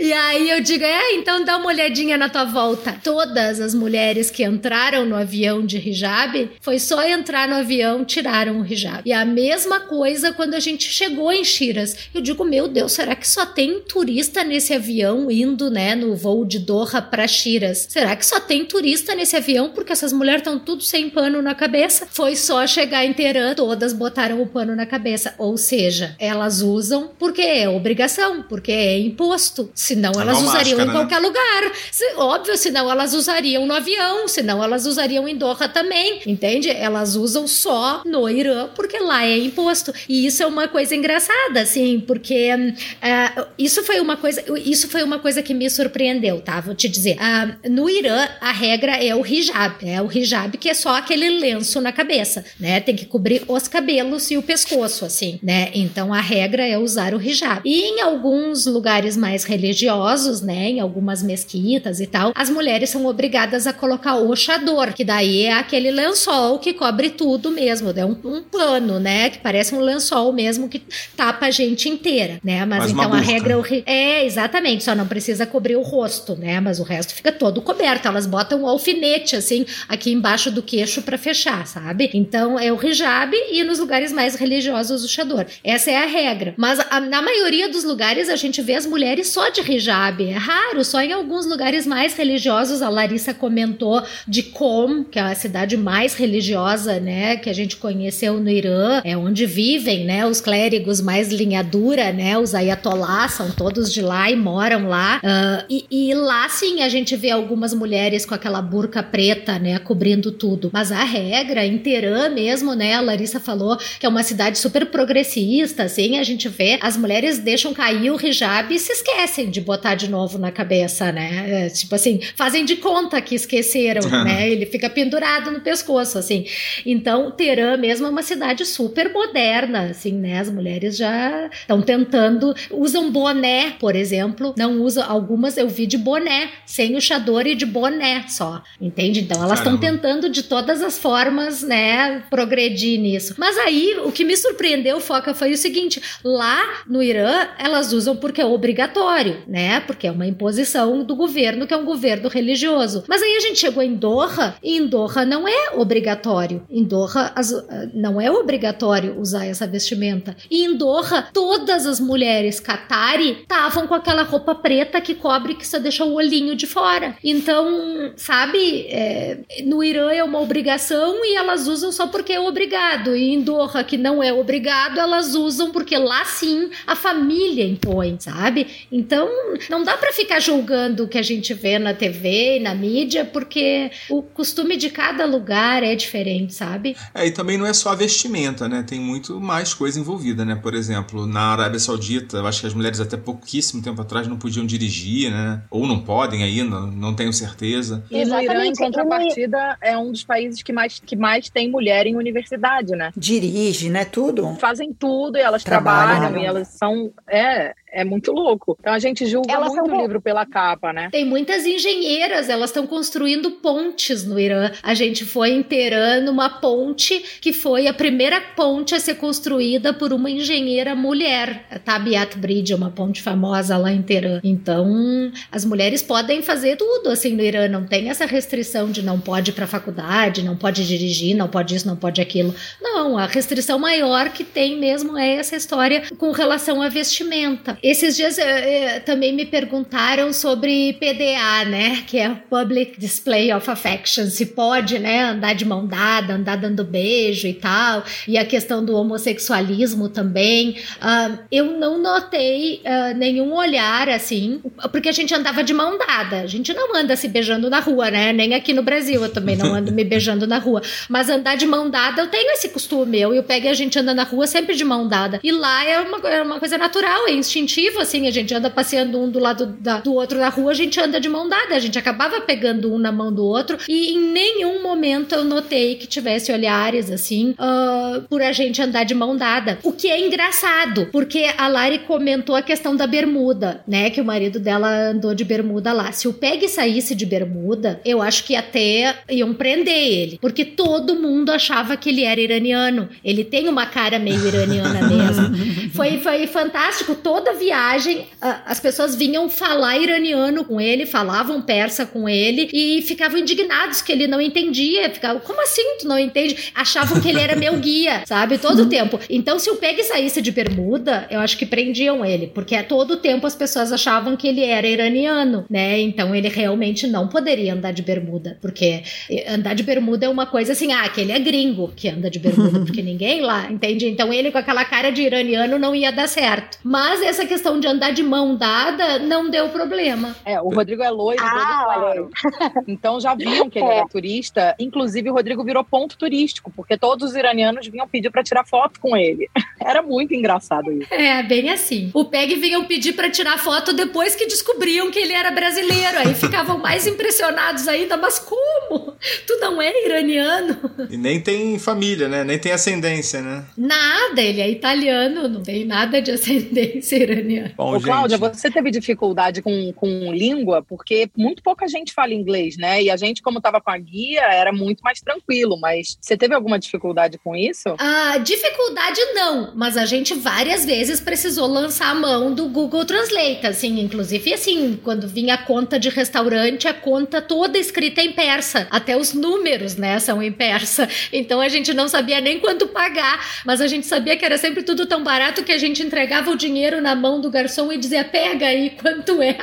e 0.00 0.12
aí 0.12 0.50
eu 0.50 0.60
digo, 0.60 0.84
é, 0.84 1.14
então 1.14 1.44
dá 1.44 1.56
uma 1.56 1.66
olhadinha 1.66 2.16
na 2.16 2.28
tua 2.28 2.44
volta. 2.44 2.96
Todas 3.02 3.60
as 3.60 3.74
mulheres 3.74 4.30
que 4.30 4.44
entraram 4.44 5.04
no 5.04 5.16
avião 5.16 5.64
de 5.64 5.76
hijab, 5.76 6.50
foi 6.60 6.78
só 6.78 7.02
entrar 7.06 7.48
no 7.48 7.56
avião, 7.56 8.04
tirar 8.04 8.21
tiraram 8.22 8.60
o 8.60 8.66
hijab. 8.66 9.02
E 9.04 9.12
a 9.12 9.24
mesma 9.24 9.80
coisa 9.80 10.32
quando 10.32 10.54
a 10.54 10.60
gente 10.60 10.88
chegou 10.88 11.32
em 11.32 11.44
Shiras. 11.44 11.96
Eu 12.14 12.20
digo, 12.20 12.44
meu 12.44 12.68
Deus, 12.68 12.92
será 12.92 13.16
que 13.16 13.26
só 13.26 13.44
tem 13.44 13.80
turista 13.80 14.44
nesse 14.44 14.72
avião 14.72 15.28
indo, 15.30 15.70
né, 15.70 15.96
no 15.96 16.14
voo 16.14 16.44
de 16.44 16.60
Doha 16.60 17.02
para 17.02 17.26
Shiras? 17.26 17.86
Será 17.90 18.14
que 18.14 18.24
só 18.24 18.38
tem 18.38 18.64
turista 18.64 19.14
nesse 19.14 19.36
avião 19.36 19.70
porque 19.70 19.92
essas 19.92 20.12
mulheres 20.12 20.40
estão 20.40 20.58
tudo 20.58 20.84
sem 20.84 21.10
pano 21.10 21.42
na 21.42 21.54
cabeça? 21.54 22.06
Foi 22.10 22.36
só 22.36 22.64
chegar 22.66 23.04
em 23.04 23.12
Teherã, 23.12 23.54
todas 23.54 23.92
botaram 23.92 24.40
o 24.40 24.46
pano 24.46 24.76
na 24.76 24.86
cabeça. 24.86 25.34
Ou 25.36 25.56
seja, 25.56 26.14
elas 26.18 26.62
usam 26.62 27.10
porque 27.18 27.42
é 27.42 27.68
obrigação, 27.68 28.42
porque 28.42 28.70
é 28.70 28.98
imposto. 29.00 29.70
Senão 29.74 30.12
elas 30.12 30.40
usariam 30.40 30.78
máscara, 30.78 30.84
em 30.84 30.92
qualquer 30.92 31.20
né? 31.20 31.26
lugar. 31.26 31.72
Se, 31.90 32.14
óbvio, 32.16 32.56
senão 32.56 32.90
elas 32.90 33.14
usariam 33.14 33.66
no 33.66 33.74
avião, 33.74 34.28
senão 34.28 34.62
elas 34.62 34.86
usariam 34.86 35.26
em 35.26 35.36
Doha 35.36 35.68
também. 35.68 36.20
Entende? 36.26 36.70
Elas 36.70 37.16
usam 37.16 37.48
só 37.48 38.02
no 38.12 38.28
Irã, 38.28 38.68
porque 38.76 38.98
lá 38.98 39.24
é 39.24 39.38
imposto. 39.38 39.92
E 40.08 40.26
isso 40.26 40.42
é 40.42 40.46
uma 40.46 40.68
coisa 40.68 40.94
engraçada, 40.94 41.60
assim, 41.62 41.98
porque 41.98 42.50
uh, 42.54 43.46
isso 43.58 43.82
foi 43.82 43.98
uma 43.98 44.16
coisa, 44.16 44.44
isso 44.64 44.88
foi 44.88 45.02
uma 45.02 45.18
coisa 45.18 45.42
que 45.42 45.54
me 45.54 45.68
surpreendeu, 45.70 46.40
tá? 46.42 46.60
Vou 46.60 46.74
te 46.74 46.88
dizer. 46.88 47.16
Uh, 47.16 47.70
no 47.70 47.88
Irã, 47.88 48.28
a 48.40 48.52
regra 48.52 49.02
é 49.02 49.14
o 49.14 49.26
hijab, 49.26 49.76
é 49.82 50.00
o 50.02 50.12
hijab 50.12 50.58
que 50.58 50.68
é 50.68 50.74
só 50.74 50.96
aquele 50.96 51.30
lenço 51.40 51.80
na 51.80 51.90
cabeça, 51.90 52.44
né? 52.60 52.80
Tem 52.80 52.94
que 52.94 53.06
cobrir 53.06 53.42
os 53.48 53.66
cabelos 53.66 54.30
e 54.30 54.36
o 54.36 54.42
pescoço, 54.42 55.06
assim, 55.06 55.40
né? 55.42 55.70
Então 55.72 56.12
a 56.12 56.20
regra 56.20 56.66
é 56.66 56.76
usar 56.76 57.14
o 57.14 57.22
hijab. 57.22 57.62
E 57.64 57.82
em 57.82 58.00
alguns 58.02 58.66
lugares 58.66 59.16
mais 59.16 59.44
religiosos, 59.44 60.42
né? 60.42 60.68
Em 60.68 60.80
algumas 60.80 61.22
mesquitas 61.22 62.00
e 62.00 62.06
tal, 62.06 62.32
as 62.34 62.50
mulheres 62.50 62.90
são 62.90 63.06
obrigadas 63.06 63.66
a 63.66 63.72
colocar 63.72 64.16
o 64.16 64.36
chador, 64.36 64.92
que 64.92 65.04
daí 65.04 65.44
é 65.44 65.54
aquele 65.54 65.90
lençol 65.90 66.58
que 66.58 66.74
cobre 66.74 67.10
tudo 67.10 67.50
mesmo, 67.50 67.92
é 68.02 68.06
um, 68.06 68.16
um 68.24 68.42
pano, 68.42 69.00
né? 69.00 69.30
Que 69.30 69.38
parece 69.38 69.74
um 69.74 69.80
lençol 69.80 70.32
mesmo 70.32 70.68
que 70.68 70.82
tapa 71.16 71.46
a 71.46 71.50
gente 71.50 71.88
inteira, 71.88 72.38
né? 72.42 72.64
Mas, 72.64 72.90
então 72.90 73.12
a 73.12 73.20
regra 73.20 73.60
é 73.86 74.24
exatamente, 74.24 74.84
só 74.84 74.94
não 74.94 75.06
precisa 75.06 75.46
cobrir 75.46 75.76
o 75.76 75.82
rosto, 75.82 76.36
né? 76.36 76.60
Mas 76.60 76.78
o 76.78 76.82
resto 76.82 77.14
fica 77.14 77.32
todo 77.32 77.62
coberto. 77.62 78.08
Elas 78.08 78.26
botam 78.26 78.62
um 78.62 78.66
alfinete 78.66 79.36
assim 79.36 79.64
aqui 79.88 80.12
embaixo 80.12 80.50
do 80.50 80.62
queixo 80.62 81.02
para 81.02 81.16
fechar, 81.16 81.66
sabe? 81.66 82.10
Então 82.14 82.58
é 82.58 82.72
o 82.72 82.86
hijab 82.86 83.34
e 83.50 83.62
nos 83.64 83.78
lugares 83.78 84.12
mais 84.12 84.34
religiosos 84.34 85.04
o 85.04 85.08
chador. 85.08 85.46
Essa 85.62 85.90
é 85.90 85.96
a 85.96 86.06
regra. 86.06 86.54
Mas 86.56 86.78
a, 86.90 87.00
na 87.00 87.22
maioria 87.22 87.68
dos 87.68 87.84
lugares 87.84 88.28
a 88.28 88.36
gente 88.36 88.60
vê 88.60 88.74
as 88.74 88.86
mulheres 88.86 89.28
só 89.28 89.48
de 89.48 89.60
hijab. 89.60 90.24
É 90.24 90.32
raro, 90.32 90.84
só 90.84 91.00
em 91.00 91.12
alguns 91.12 91.46
lugares 91.46 91.86
mais 91.86 92.14
religiosos. 92.14 92.82
A 92.82 92.88
Larissa 92.88 93.32
comentou 93.32 94.02
de 94.26 94.42
Qom, 94.42 95.04
que 95.04 95.18
é 95.18 95.22
a 95.22 95.34
cidade 95.34 95.76
mais 95.76 96.14
religiosa, 96.14 96.98
né? 96.98 97.36
Que 97.36 97.50
a 97.50 97.52
gente 97.52 97.76
conheceu 97.82 98.38
no 98.40 98.48
Irã, 98.48 99.02
é 99.04 99.16
onde 99.16 99.44
vivem, 99.44 100.04
né, 100.04 100.24
os 100.24 100.40
clérigos 100.40 101.00
mais 101.00 101.32
linha 101.32 101.64
dura, 101.64 102.12
né, 102.12 102.38
os 102.38 102.54
ayatollahs 102.54 103.32
são 103.32 103.50
todos 103.50 103.92
de 103.92 104.00
lá 104.00 104.30
e 104.30 104.36
moram 104.36 104.88
lá. 104.88 105.20
Uh, 105.22 105.64
e, 105.68 105.86
e, 105.90 106.14
lá 106.14 106.48
sim 106.48 106.80
a 106.80 106.88
gente 106.88 107.16
vê 107.16 107.30
algumas 107.30 107.74
mulheres 107.74 108.24
com 108.24 108.34
aquela 108.34 108.62
burca 108.62 109.02
preta, 109.02 109.58
né, 109.58 109.80
cobrindo 109.80 110.30
tudo. 110.30 110.70
Mas 110.72 110.92
a 110.92 111.02
regra 111.02 111.66
em 111.66 111.76
Teherã 111.76 112.28
mesmo, 112.28 112.72
né, 112.74 112.94
a 112.94 113.00
Larissa 113.00 113.40
falou 113.40 113.76
que 113.98 114.06
é 114.06 114.08
uma 114.08 114.22
cidade 114.22 114.58
super 114.58 114.86
progressista, 114.86 115.82
assim, 115.82 116.18
a 116.18 116.22
gente 116.22 116.48
vê 116.48 116.78
as 116.80 116.96
mulheres 116.96 117.40
deixam 117.40 117.74
cair 117.74 118.12
o 118.12 118.26
hijab 118.26 118.72
e 118.72 118.78
se 118.78 118.92
esquecem 118.92 119.50
de 119.50 119.60
botar 119.60 119.96
de 119.96 120.08
novo 120.08 120.38
na 120.38 120.52
cabeça, 120.52 121.10
né? 121.10 121.64
É, 121.66 121.68
tipo 121.68 121.94
assim, 121.94 122.20
fazem 122.36 122.64
de 122.64 122.76
conta 122.76 123.20
que 123.20 123.34
esqueceram, 123.34 124.08
né? 124.24 124.48
Ele 124.48 124.66
fica 124.66 124.88
pendurado 124.88 125.50
no 125.50 125.60
pescoço, 125.60 126.18
assim. 126.18 126.46
Então, 126.86 127.30
Teherã 127.30 127.71
Mesmo 127.76 128.06
é 128.06 128.10
uma 128.10 128.22
cidade 128.22 128.64
super 128.64 129.12
moderna, 129.12 129.90
assim, 129.90 130.12
né? 130.12 130.40
As 130.40 130.50
mulheres 130.50 130.96
já 130.96 131.48
estão 131.52 131.82
tentando, 131.82 132.54
usam 132.70 133.10
boné, 133.10 133.72
por 133.78 133.94
exemplo, 133.94 134.54
não 134.56 134.80
usam, 134.82 135.04
algumas 135.08 135.56
eu 135.56 135.68
vi 135.68 135.86
de 135.86 135.98
boné, 135.98 136.50
sem 136.66 136.96
o 136.96 137.00
chador 137.00 137.46
e 137.46 137.54
de 137.54 137.66
boné 137.66 138.24
só, 138.28 138.62
entende? 138.80 139.20
Então 139.20 139.42
elas 139.42 139.58
estão 139.58 139.76
tentando 139.76 140.28
de 140.28 140.42
todas 140.42 140.82
as 140.82 140.98
formas, 140.98 141.62
né, 141.62 142.22
progredir 142.30 143.00
nisso. 143.00 143.34
Mas 143.38 143.56
aí, 143.58 143.96
o 144.04 144.12
que 144.12 144.24
me 144.24 144.36
surpreendeu, 144.36 145.00
Foca, 145.00 145.34
foi 145.34 145.52
o 145.52 145.56
seguinte, 145.56 146.00
lá 146.24 146.82
no 146.86 147.02
Irã, 147.02 147.48
elas 147.58 147.92
usam 147.92 148.16
porque 148.16 148.40
é 148.40 148.46
obrigatório, 148.46 149.42
né? 149.46 149.80
Porque 149.80 150.06
é 150.06 150.12
uma 150.12 150.26
imposição 150.26 151.04
do 151.04 151.16
governo, 151.16 151.66
que 151.66 151.74
é 151.74 151.76
um 151.76 151.84
governo 151.84 152.28
religioso. 152.28 153.04
Mas 153.08 153.22
aí 153.22 153.36
a 153.36 153.40
gente 153.40 153.58
chegou 153.58 153.82
em 153.82 153.94
Doha, 153.94 154.56
e 154.62 154.76
em 154.76 154.86
Doha 154.86 155.24
não 155.24 155.46
é 155.46 155.70
obrigatório. 155.74 156.62
Em 156.70 156.84
Doha 156.84 157.32
as, 157.34 157.52
não 157.92 158.20
é 158.20 158.30
obrigatório 158.30 159.18
usar 159.18 159.46
essa 159.46 159.66
vestimenta. 159.66 160.36
E 160.50 160.64
em 160.64 160.76
Doha, 160.76 161.28
todas 161.32 161.86
as 161.86 162.00
mulheres 162.00 162.60
catari 162.60 163.42
estavam 163.42 163.86
com 163.86 163.94
aquela 163.94 164.22
roupa 164.22 164.54
preta 164.54 165.00
que 165.00 165.14
cobre 165.14 165.54
que 165.54 165.66
só 165.66 165.78
deixa 165.78 166.04
o 166.04 166.14
olhinho 166.14 166.54
de 166.54 166.66
fora. 166.66 167.16
Então, 167.22 168.12
sabe, 168.16 168.86
é, 168.88 169.38
no 169.64 169.82
Irã 169.82 170.10
é 170.10 170.22
uma 170.22 170.40
obrigação 170.40 171.24
e 171.24 171.36
elas 171.36 171.66
usam 171.66 171.92
só 171.92 172.06
porque 172.06 172.32
é 172.32 172.40
obrigado. 172.40 173.16
E 173.16 173.32
em 173.32 173.40
Doha, 173.40 173.84
que 173.84 173.96
não 173.96 174.22
é 174.22 174.32
obrigado, 174.32 174.98
elas 174.98 175.34
usam 175.34 175.70
porque 175.70 175.96
lá 175.96 176.24
sim 176.24 176.70
a 176.86 176.94
família 176.94 177.64
impõe, 177.64 178.16
sabe? 178.18 178.66
Então, 178.90 179.28
não 179.68 179.82
dá 179.82 179.96
para 179.96 180.12
ficar 180.12 180.40
julgando 180.40 181.04
o 181.04 181.08
que 181.08 181.18
a 181.18 181.22
gente 181.22 181.54
vê 181.54 181.78
na 181.78 181.94
TV 181.94 182.56
e 182.56 182.60
na 182.60 182.74
mídia, 182.74 183.24
porque 183.24 183.90
o 184.08 184.22
costume 184.22 184.76
de 184.76 184.90
cada 184.90 185.24
lugar 185.24 185.82
é 185.82 185.94
diferente, 185.94 186.54
sabe? 186.54 186.96
É, 187.14 187.26
e 187.26 187.30
também 187.30 187.51
não 187.56 187.66
é 187.66 187.72
só 187.72 187.90
a 187.90 187.94
vestimenta, 187.94 188.68
né? 188.68 188.82
Tem 188.82 189.00
muito 189.00 189.40
mais 189.40 189.74
coisa 189.74 189.98
envolvida, 189.98 190.44
né? 190.44 190.54
Por 190.54 190.74
exemplo, 190.74 191.26
na 191.26 191.52
Arábia 191.52 191.78
Saudita, 191.78 192.38
eu 192.38 192.46
acho 192.46 192.60
que 192.60 192.66
as 192.66 192.74
mulheres 192.74 193.00
até 193.00 193.16
pouquíssimo 193.16 193.82
tempo 193.82 194.00
atrás 194.00 194.26
não 194.26 194.36
podiam 194.36 194.64
dirigir, 194.66 195.30
né? 195.30 195.62
Ou 195.70 195.86
não 195.86 196.00
podem 196.00 196.42
ainda, 196.42 196.80
não 196.80 197.14
tenho 197.14 197.32
certeza. 197.32 198.04
E 198.10 198.24
no 198.24 198.40
Irã, 198.40 198.64
em 198.64 198.74
contrapartida, 198.74 199.76
é 199.80 199.96
um 199.96 200.12
dos 200.12 200.24
países 200.24 200.62
que 200.62 200.72
mais, 200.72 201.00
que 201.04 201.16
mais 201.16 201.48
tem 201.48 201.70
mulher 201.70 202.06
em 202.06 202.16
universidade, 202.16 202.92
né? 202.92 203.12
Dirige, 203.16 203.90
né? 203.90 204.04
Tudo. 204.04 204.56
Fazem 204.56 204.92
tudo 204.92 205.36
e 205.36 205.40
elas 205.40 205.64
trabalham, 205.64 206.20
trabalham 206.20 206.42
e 206.42 206.46
elas 206.46 206.68
são. 206.68 207.12
É, 207.28 207.74
é 207.92 208.04
muito 208.04 208.32
louco. 208.32 208.76
Então 208.80 208.92
a 208.92 208.98
gente 208.98 209.26
julga 209.26 209.52
elas 209.52 209.72
muito 209.72 209.92
o 209.92 210.00
livro 210.00 210.20
pela 210.20 210.46
capa, 210.46 210.92
né? 210.92 211.10
Tem 211.12 211.24
muitas 211.24 211.66
engenheiras, 211.66 212.48
elas 212.48 212.70
estão 212.70 212.86
construindo 212.86 213.50
pontes 213.50 214.24
no 214.24 214.40
Irã. 214.40 214.70
A 214.82 214.94
gente 214.94 215.24
foi 215.24 215.50
em 215.50 215.62
Teherã 215.62 216.20
numa 216.20 216.48
ponte 216.48 217.22
que 217.40 217.52
foi 217.52 217.86
a 217.86 217.94
primeira 217.94 218.40
ponte 218.40 218.94
a 218.94 219.00
ser 219.00 219.16
construída 219.16 219.92
por 219.92 220.12
uma 220.12 220.30
engenheira 220.30 220.94
mulher. 220.94 221.66
A 221.70 221.78
Tabiat 221.78 222.38
Bridge, 222.38 222.74
uma 222.74 222.90
ponte 222.90 223.20
famosa 223.20 223.76
lá 223.76 223.92
em 223.92 224.02
Teherã. 224.02 224.40
Então, 224.42 225.30
as 225.50 225.64
mulheres 225.64 226.02
podem 226.02 226.40
fazer 226.40 226.76
tudo 226.76 227.10
assim 227.10 227.36
no 227.36 227.42
Irã, 227.42 227.68
não 227.68 227.84
tem 227.84 228.08
essa 228.08 228.24
restrição 228.24 228.90
de 228.90 229.02
não 229.02 229.20
pode 229.20 229.50
ir 229.50 229.54
para 229.54 229.66
faculdade, 229.66 230.42
não 230.42 230.56
pode 230.56 230.86
dirigir, 230.86 231.36
não 231.36 231.48
pode 231.48 231.74
isso, 231.74 231.86
não 231.86 231.96
pode 231.96 232.20
aquilo. 232.20 232.54
Não, 232.80 233.18
a 233.18 233.26
restrição 233.26 233.78
maior 233.78 234.30
que 234.30 234.44
tem 234.44 234.78
mesmo 234.78 235.18
é 235.18 235.34
essa 235.34 235.56
história 235.56 236.02
com 236.16 236.30
relação 236.30 236.80
à 236.80 236.88
vestimenta. 236.88 237.76
Esses 237.82 238.14
dias 238.14 238.38
eh, 238.38 238.44
eh, 238.44 239.00
também 239.00 239.32
me 239.32 239.44
perguntaram 239.44 240.32
sobre 240.32 240.92
PDA, 240.92 241.64
né? 241.68 242.04
Que 242.06 242.16
é 242.16 242.30
Public 242.30 242.98
Display 243.00 243.52
of 243.52 243.68
Affection. 243.68 244.26
Se 244.26 244.46
pode, 244.46 245.00
né? 245.00 245.24
Andar 245.24 245.54
de 245.54 245.64
mão 245.64 245.84
dada, 245.84 246.34
andar 246.34 246.56
dando 246.56 246.84
beijo 246.84 247.48
e 247.48 247.54
tal. 247.54 248.04
E 248.28 248.38
a 248.38 248.44
questão 248.44 248.84
do 248.84 248.94
homossexualismo 248.94 250.08
também. 250.08 250.76
Uh, 251.00 251.38
eu 251.50 251.76
não 251.76 252.00
notei 252.00 252.82
uh, 252.84 253.18
nenhum 253.18 253.52
olhar 253.52 254.08
assim, 254.08 254.60
porque 254.92 255.08
a 255.08 255.12
gente 255.12 255.34
andava 255.34 255.64
de 255.64 255.74
mão 255.74 255.98
dada. 255.98 256.42
A 256.42 256.46
gente 256.46 256.72
não 256.72 256.94
anda 256.94 257.16
se 257.16 257.26
beijando 257.26 257.68
na 257.68 257.80
rua, 257.80 258.12
né? 258.12 258.32
Nem 258.32 258.54
aqui 258.54 258.72
no 258.72 258.84
Brasil 258.84 259.24
eu 259.24 259.32
também 259.32 259.56
não 259.56 259.74
ando 259.74 259.90
me 259.90 260.04
beijando 260.04 260.46
na 260.46 260.58
rua. 260.58 260.82
Mas 261.08 261.28
andar 261.28 261.56
de 261.56 261.66
mão 261.66 261.90
dada, 261.90 262.22
eu 262.22 262.28
tenho 262.28 262.52
esse 262.52 262.68
costume. 262.68 263.20
Eu 263.20 263.34
e 263.34 263.40
o 263.40 263.42
Peg, 263.42 263.66
a 263.66 263.74
gente 263.74 263.98
anda 263.98 264.14
na 264.14 264.22
rua 264.22 264.46
sempre 264.46 264.76
de 264.76 264.84
mão 264.84 265.08
dada. 265.08 265.40
E 265.42 265.50
lá 265.50 265.84
é 265.84 265.98
uma, 265.98 266.18
é 266.28 266.42
uma 266.42 266.60
coisa 266.60 266.78
natural, 266.78 267.26
é 267.26 267.32
instintivo 267.32 267.71
instintivo, 267.72 268.00
assim, 268.00 268.26
a 268.26 268.30
gente 268.30 268.54
anda 268.54 268.68
passeando 268.68 269.18
um 269.18 269.30
do 269.30 269.38
lado 269.38 269.66
da, 269.66 269.98
do 269.98 270.14
outro 270.14 270.38
na 270.38 270.48
rua, 270.48 270.72
a 270.72 270.74
gente 270.74 271.00
anda 271.00 271.18
de 271.18 271.28
mão 271.28 271.48
dada, 271.48 271.74
a 271.74 271.78
gente 271.78 271.98
acabava 271.98 272.40
pegando 272.40 272.92
um 272.92 272.98
na 272.98 273.10
mão 273.10 273.32
do 273.32 273.44
outro 273.44 273.78
e 273.88 274.12
em 274.12 274.18
nenhum 274.18 274.82
momento 274.82 275.34
eu 275.34 275.44
notei 275.44 275.94
que 275.94 276.06
tivesse 276.06 276.52
olhares, 276.52 277.10
assim, 277.10 277.50
uh, 277.52 278.22
por 278.28 278.42
a 278.42 278.52
gente 278.52 278.82
andar 278.82 279.04
de 279.04 279.14
mão 279.14 279.36
dada. 279.36 279.78
O 279.82 279.92
que 279.92 280.08
é 280.08 280.20
engraçado, 280.20 281.08
porque 281.10 281.46
a 281.56 281.68
Lari 281.68 282.00
comentou 282.00 282.54
a 282.54 282.62
questão 282.62 282.94
da 282.94 283.06
bermuda, 283.06 283.82
né, 283.86 284.10
que 284.10 284.20
o 284.20 284.24
marido 284.24 284.58
dela 284.58 285.10
andou 285.10 285.34
de 285.34 285.44
bermuda 285.44 285.92
lá. 285.92 286.12
Se 286.12 286.28
o 286.28 286.32
Peg 286.32 286.68
saísse 286.68 287.14
de 287.14 287.24
bermuda, 287.24 288.00
eu 288.04 288.20
acho 288.20 288.44
que 288.44 288.54
até 288.54 289.16
iam 289.30 289.54
prender 289.54 289.96
ele, 289.96 290.38
porque 290.40 290.64
todo 290.64 291.14
mundo 291.14 291.50
achava 291.50 291.96
que 291.96 292.10
ele 292.10 292.24
era 292.24 292.40
iraniano. 292.40 293.08
Ele 293.24 293.44
tem 293.44 293.68
uma 293.68 293.86
cara 293.86 294.18
meio 294.18 294.46
iraniana 294.46 295.08
mesmo. 295.08 295.52
foi, 295.94 296.18
foi 296.18 296.46
fantástico. 296.46 297.14
Toda 297.14 297.54
viagem, 297.62 298.26
as 298.40 298.80
pessoas 298.80 299.14
vinham 299.14 299.48
falar 299.48 299.96
iraniano 299.96 300.64
com 300.64 300.80
ele, 300.80 301.06
falavam 301.06 301.62
persa 301.62 302.04
com 302.04 302.28
ele 302.28 302.68
e 302.72 303.02
ficavam 303.02 303.38
indignados 303.38 304.02
que 304.02 304.10
ele 304.10 304.26
não 304.26 304.40
entendia. 304.40 305.08
Ficavam, 305.10 305.40
como 305.40 305.62
assim 305.62 305.98
tu 306.00 306.08
não 306.08 306.18
entende? 306.18 306.70
Achavam 306.74 307.20
que 307.20 307.28
ele 307.28 307.40
era 307.40 307.54
meu 307.54 307.76
guia, 307.76 308.22
sabe? 308.26 308.58
Todo 308.58 308.82
o 308.82 308.88
tempo. 308.88 309.18
Então, 309.30 309.58
se 309.58 309.70
o 309.70 309.76
Peg 309.76 310.02
saísse 310.02 310.42
de 310.42 310.50
bermuda, 310.50 311.26
eu 311.30 311.40
acho 311.40 311.56
que 311.56 311.64
prendiam 311.64 312.24
ele, 312.24 312.48
porque 312.48 312.74
a 312.74 312.82
todo 312.82 313.16
tempo 313.16 313.46
as 313.46 313.54
pessoas 313.54 313.92
achavam 313.92 314.36
que 314.36 314.48
ele 314.48 314.64
era 314.64 314.86
iraniano, 314.86 315.64
né? 315.70 316.00
Então, 316.00 316.34
ele 316.34 316.48
realmente 316.48 317.06
não 317.06 317.28
poderia 317.28 317.74
andar 317.74 317.92
de 317.92 318.02
bermuda, 318.02 318.58
porque 318.60 319.02
andar 319.48 319.74
de 319.74 319.82
bermuda 319.82 320.26
é 320.26 320.28
uma 320.28 320.46
coisa 320.46 320.72
assim, 320.72 320.92
ah, 320.92 321.08
que 321.08 321.20
ele 321.20 321.32
é 321.32 321.38
gringo 321.38 321.92
que 321.94 322.08
anda 322.08 322.28
de 322.28 322.38
bermuda, 322.38 322.80
porque 322.80 323.00
ninguém 323.02 323.40
lá, 323.40 323.70
entende? 323.70 324.08
Então, 324.08 324.32
ele 324.32 324.50
com 324.50 324.58
aquela 324.58 324.84
cara 324.84 325.10
de 325.10 325.22
iraniano 325.22 325.78
não 325.78 325.94
ia 325.94 326.10
dar 326.10 326.28
certo. 326.28 326.78
Mas 326.82 327.22
essa 327.22 327.41
questão 327.46 327.78
de 327.78 327.86
andar 327.86 328.12
de 328.12 328.22
mão 328.22 328.56
dada 328.56 329.18
não 329.18 329.50
deu 329.50 329.68
problema. 329.68 330.34
É, 330.44 330.60
o 330.60 330.68
Rodrigo 330.68 331.02
é 331.02 331.10
loiro, 331.10 331.42
ah, 331.44 331.82
claro. 331.84 332.30
Então 332.86 333.20
já 333.20 333.34
viam 333.34 333.68
que 333.68 333.78
ele 333.78 333.88
era 333.88 334.04
é. 334.04 334.08
turista. 334.08 334.74
Inclusive, 334.78 335.30
o 335.30 335.32
Rodrigo 335.32 335.64
virou 335.64 335.84
ponto 335.84 336.16
turístico, 336.16 336.72
porque 336.74 336.96
todos 336.96 337.30
os 337.30 337.36
iranianos 337.36 337.86
vinham 337.86 338.08
pedir 338.08 338.30
para 338.30 338.42
tirar 338.42 338.64
foto 338.64 339.00
com 339.00 339.16
ele. 339.16 339.48
Era 339.80 340.00
muito 340.00 340.32
engraçado 340.32 340.92
isso. 340.92 341.12
É, 341.12 341.42
bem 341.42 341.68
assim. 341.68 342.10
O 342.14 342.24
Peg 342.24 342.54
vinham 342.54 342.84
pedir 342.84 343.14
para 343.14 343.28
tirar 343.28 343.58
foto 343.58 343.92
depois 343.92 344.36
que 344.36 344.46
descobriam 344.46 345.10
que 345.10 345.18
ele 345.18 345.32
era 345.32 345.50
brasileiro. 345.50 346.18
Aí 346.18 346.34
ficavam 346.34 346.78
mais 346.78 347.04
impressionados 347.04 347.88
ainda. 347.88 348.16
Mas 348.16 348.38
como? 348.38 349.14
Tu 349.44 349.58
não 349.60 349.82
é 349.82 350.04
iraniano? 350.04 350.78
E 351.10 351.16
nem 351.16 351.40
tem 351.40 351.80
família, 351.80 352.28
né? 352.28 352.44
Nem 352.44 352.60
tem 352.60 352.70
ascendência, 352.70 353.42
né? 353.42 353.64
Nada, 353.76 354.40
ele 354.40 354.60
é 354.60 354.70
italiano, 354.70 355.48
não 355.48 355.62
tem 355.62 355.84
nada 355.84 356.22
de 356.22 356.30
ascendência 356.30 357.16
iraniana. 357.16 357.31
Bom, 357.76 357.96
Ô, 357.96 358.00
Cláudia, 358.00 358.38
você 358.38 358.70
teve 358.70 358.90
dificuldade 358.90 359.62
com, 359.62 359.92
com 359.92 360.32
língua, 360.32 360.82
porque 360.82 361.30
muito 361.36 361.62
pouca 361.62 361.86
gente 361.88 362.12
fala 362.12 362.34
inglês, 362.34 362.76
né? 362.76 363.02
E 363.02 363.10
a 363.10 363.16
gente, 363.16 363.42
como 363.42 363.58
estava 363.58 363.80
com 363.80 363.90
a 363.90 363.98
guia, 363.98 364.42
era 364.42 364.72
muito 364.72 365.00
mais 365.02 365.20
tranquilo, 365.20 365.78
mas 365.80 366.18
você 366.20 366.36
teve 366.36 366.54
alguma 366.54 366.78
dificuldade 366.78 367.38
com 367.38 367.54
isso? 367.56 367.94
Ah, 367.98 368.38
dificuldade 368.38 369.20
não, 369.34 369.72
mas 369.74 369.96
a 369.96 370.04
gente 370.04 370.34
várias 370.34 370.84
vezes 370.84 371.20
precisou 371.20 371.66
lançar 371.66 372.10
a 372.10 372.14
mão 372.14 372.52
do 372.52 372.68
Google 372.68 373.04
Translate, 373.04 373.66
assim, 373.66 374.00
inclusive 374.00 374.52
assim, 374.52 374.98
quando 375.02 375.28
vinha 375.28 375.54
a 375.54 375.58
conta 375.58 375.98
de 375.98 376.08
restaurante, 376.08 376.88
a 376.88 376.94
conta 376.94 377.40
toda 377.40 377.78
escrita 377.78 378.22
em 378.22 378.32
persa, 378.32 378.86
até 378.90 379.16
os 379.16 379.32
números, 379.32 379.96
né, 379.96 380.18
são 380.18 380.42
em 380.42 380.52
persa. 380.52 381.08
Então 381.32 381.60
a 381.60 381.68
gente 381.68 381.94
não 381.94 382.08
sabia 382.08 382.40
nem 382.40 382.58
quanto 382.58 382.88
pagar, 382.88 383.62
mas 383.64 383.80
a 383.80 383.86
gente 383.86 384.06
sabia 384.06 384.36
que 384.36 384.44
era 384.44 384.58
sempre 384.58 384.82
tudo 384.82 385.06
tão 385.06 385.22
barato 385.22 385.62
que 385.62 385.72
a 385.72 385.78
gente 385.78 386.02
entregava 386.02 386.50
o 386.50 386.56
dinheiro 386.56 387.00
na 387.00 387.14
mão 387.22 387.40
do 387.40 387.50
garçom 387.50 387.92
e 387.92 387.96
dizia: 387.96 388.24
pega 388.24 388.66
aí 388.66 388.90
quanto 388.90 389.40
é. 389.40 389.56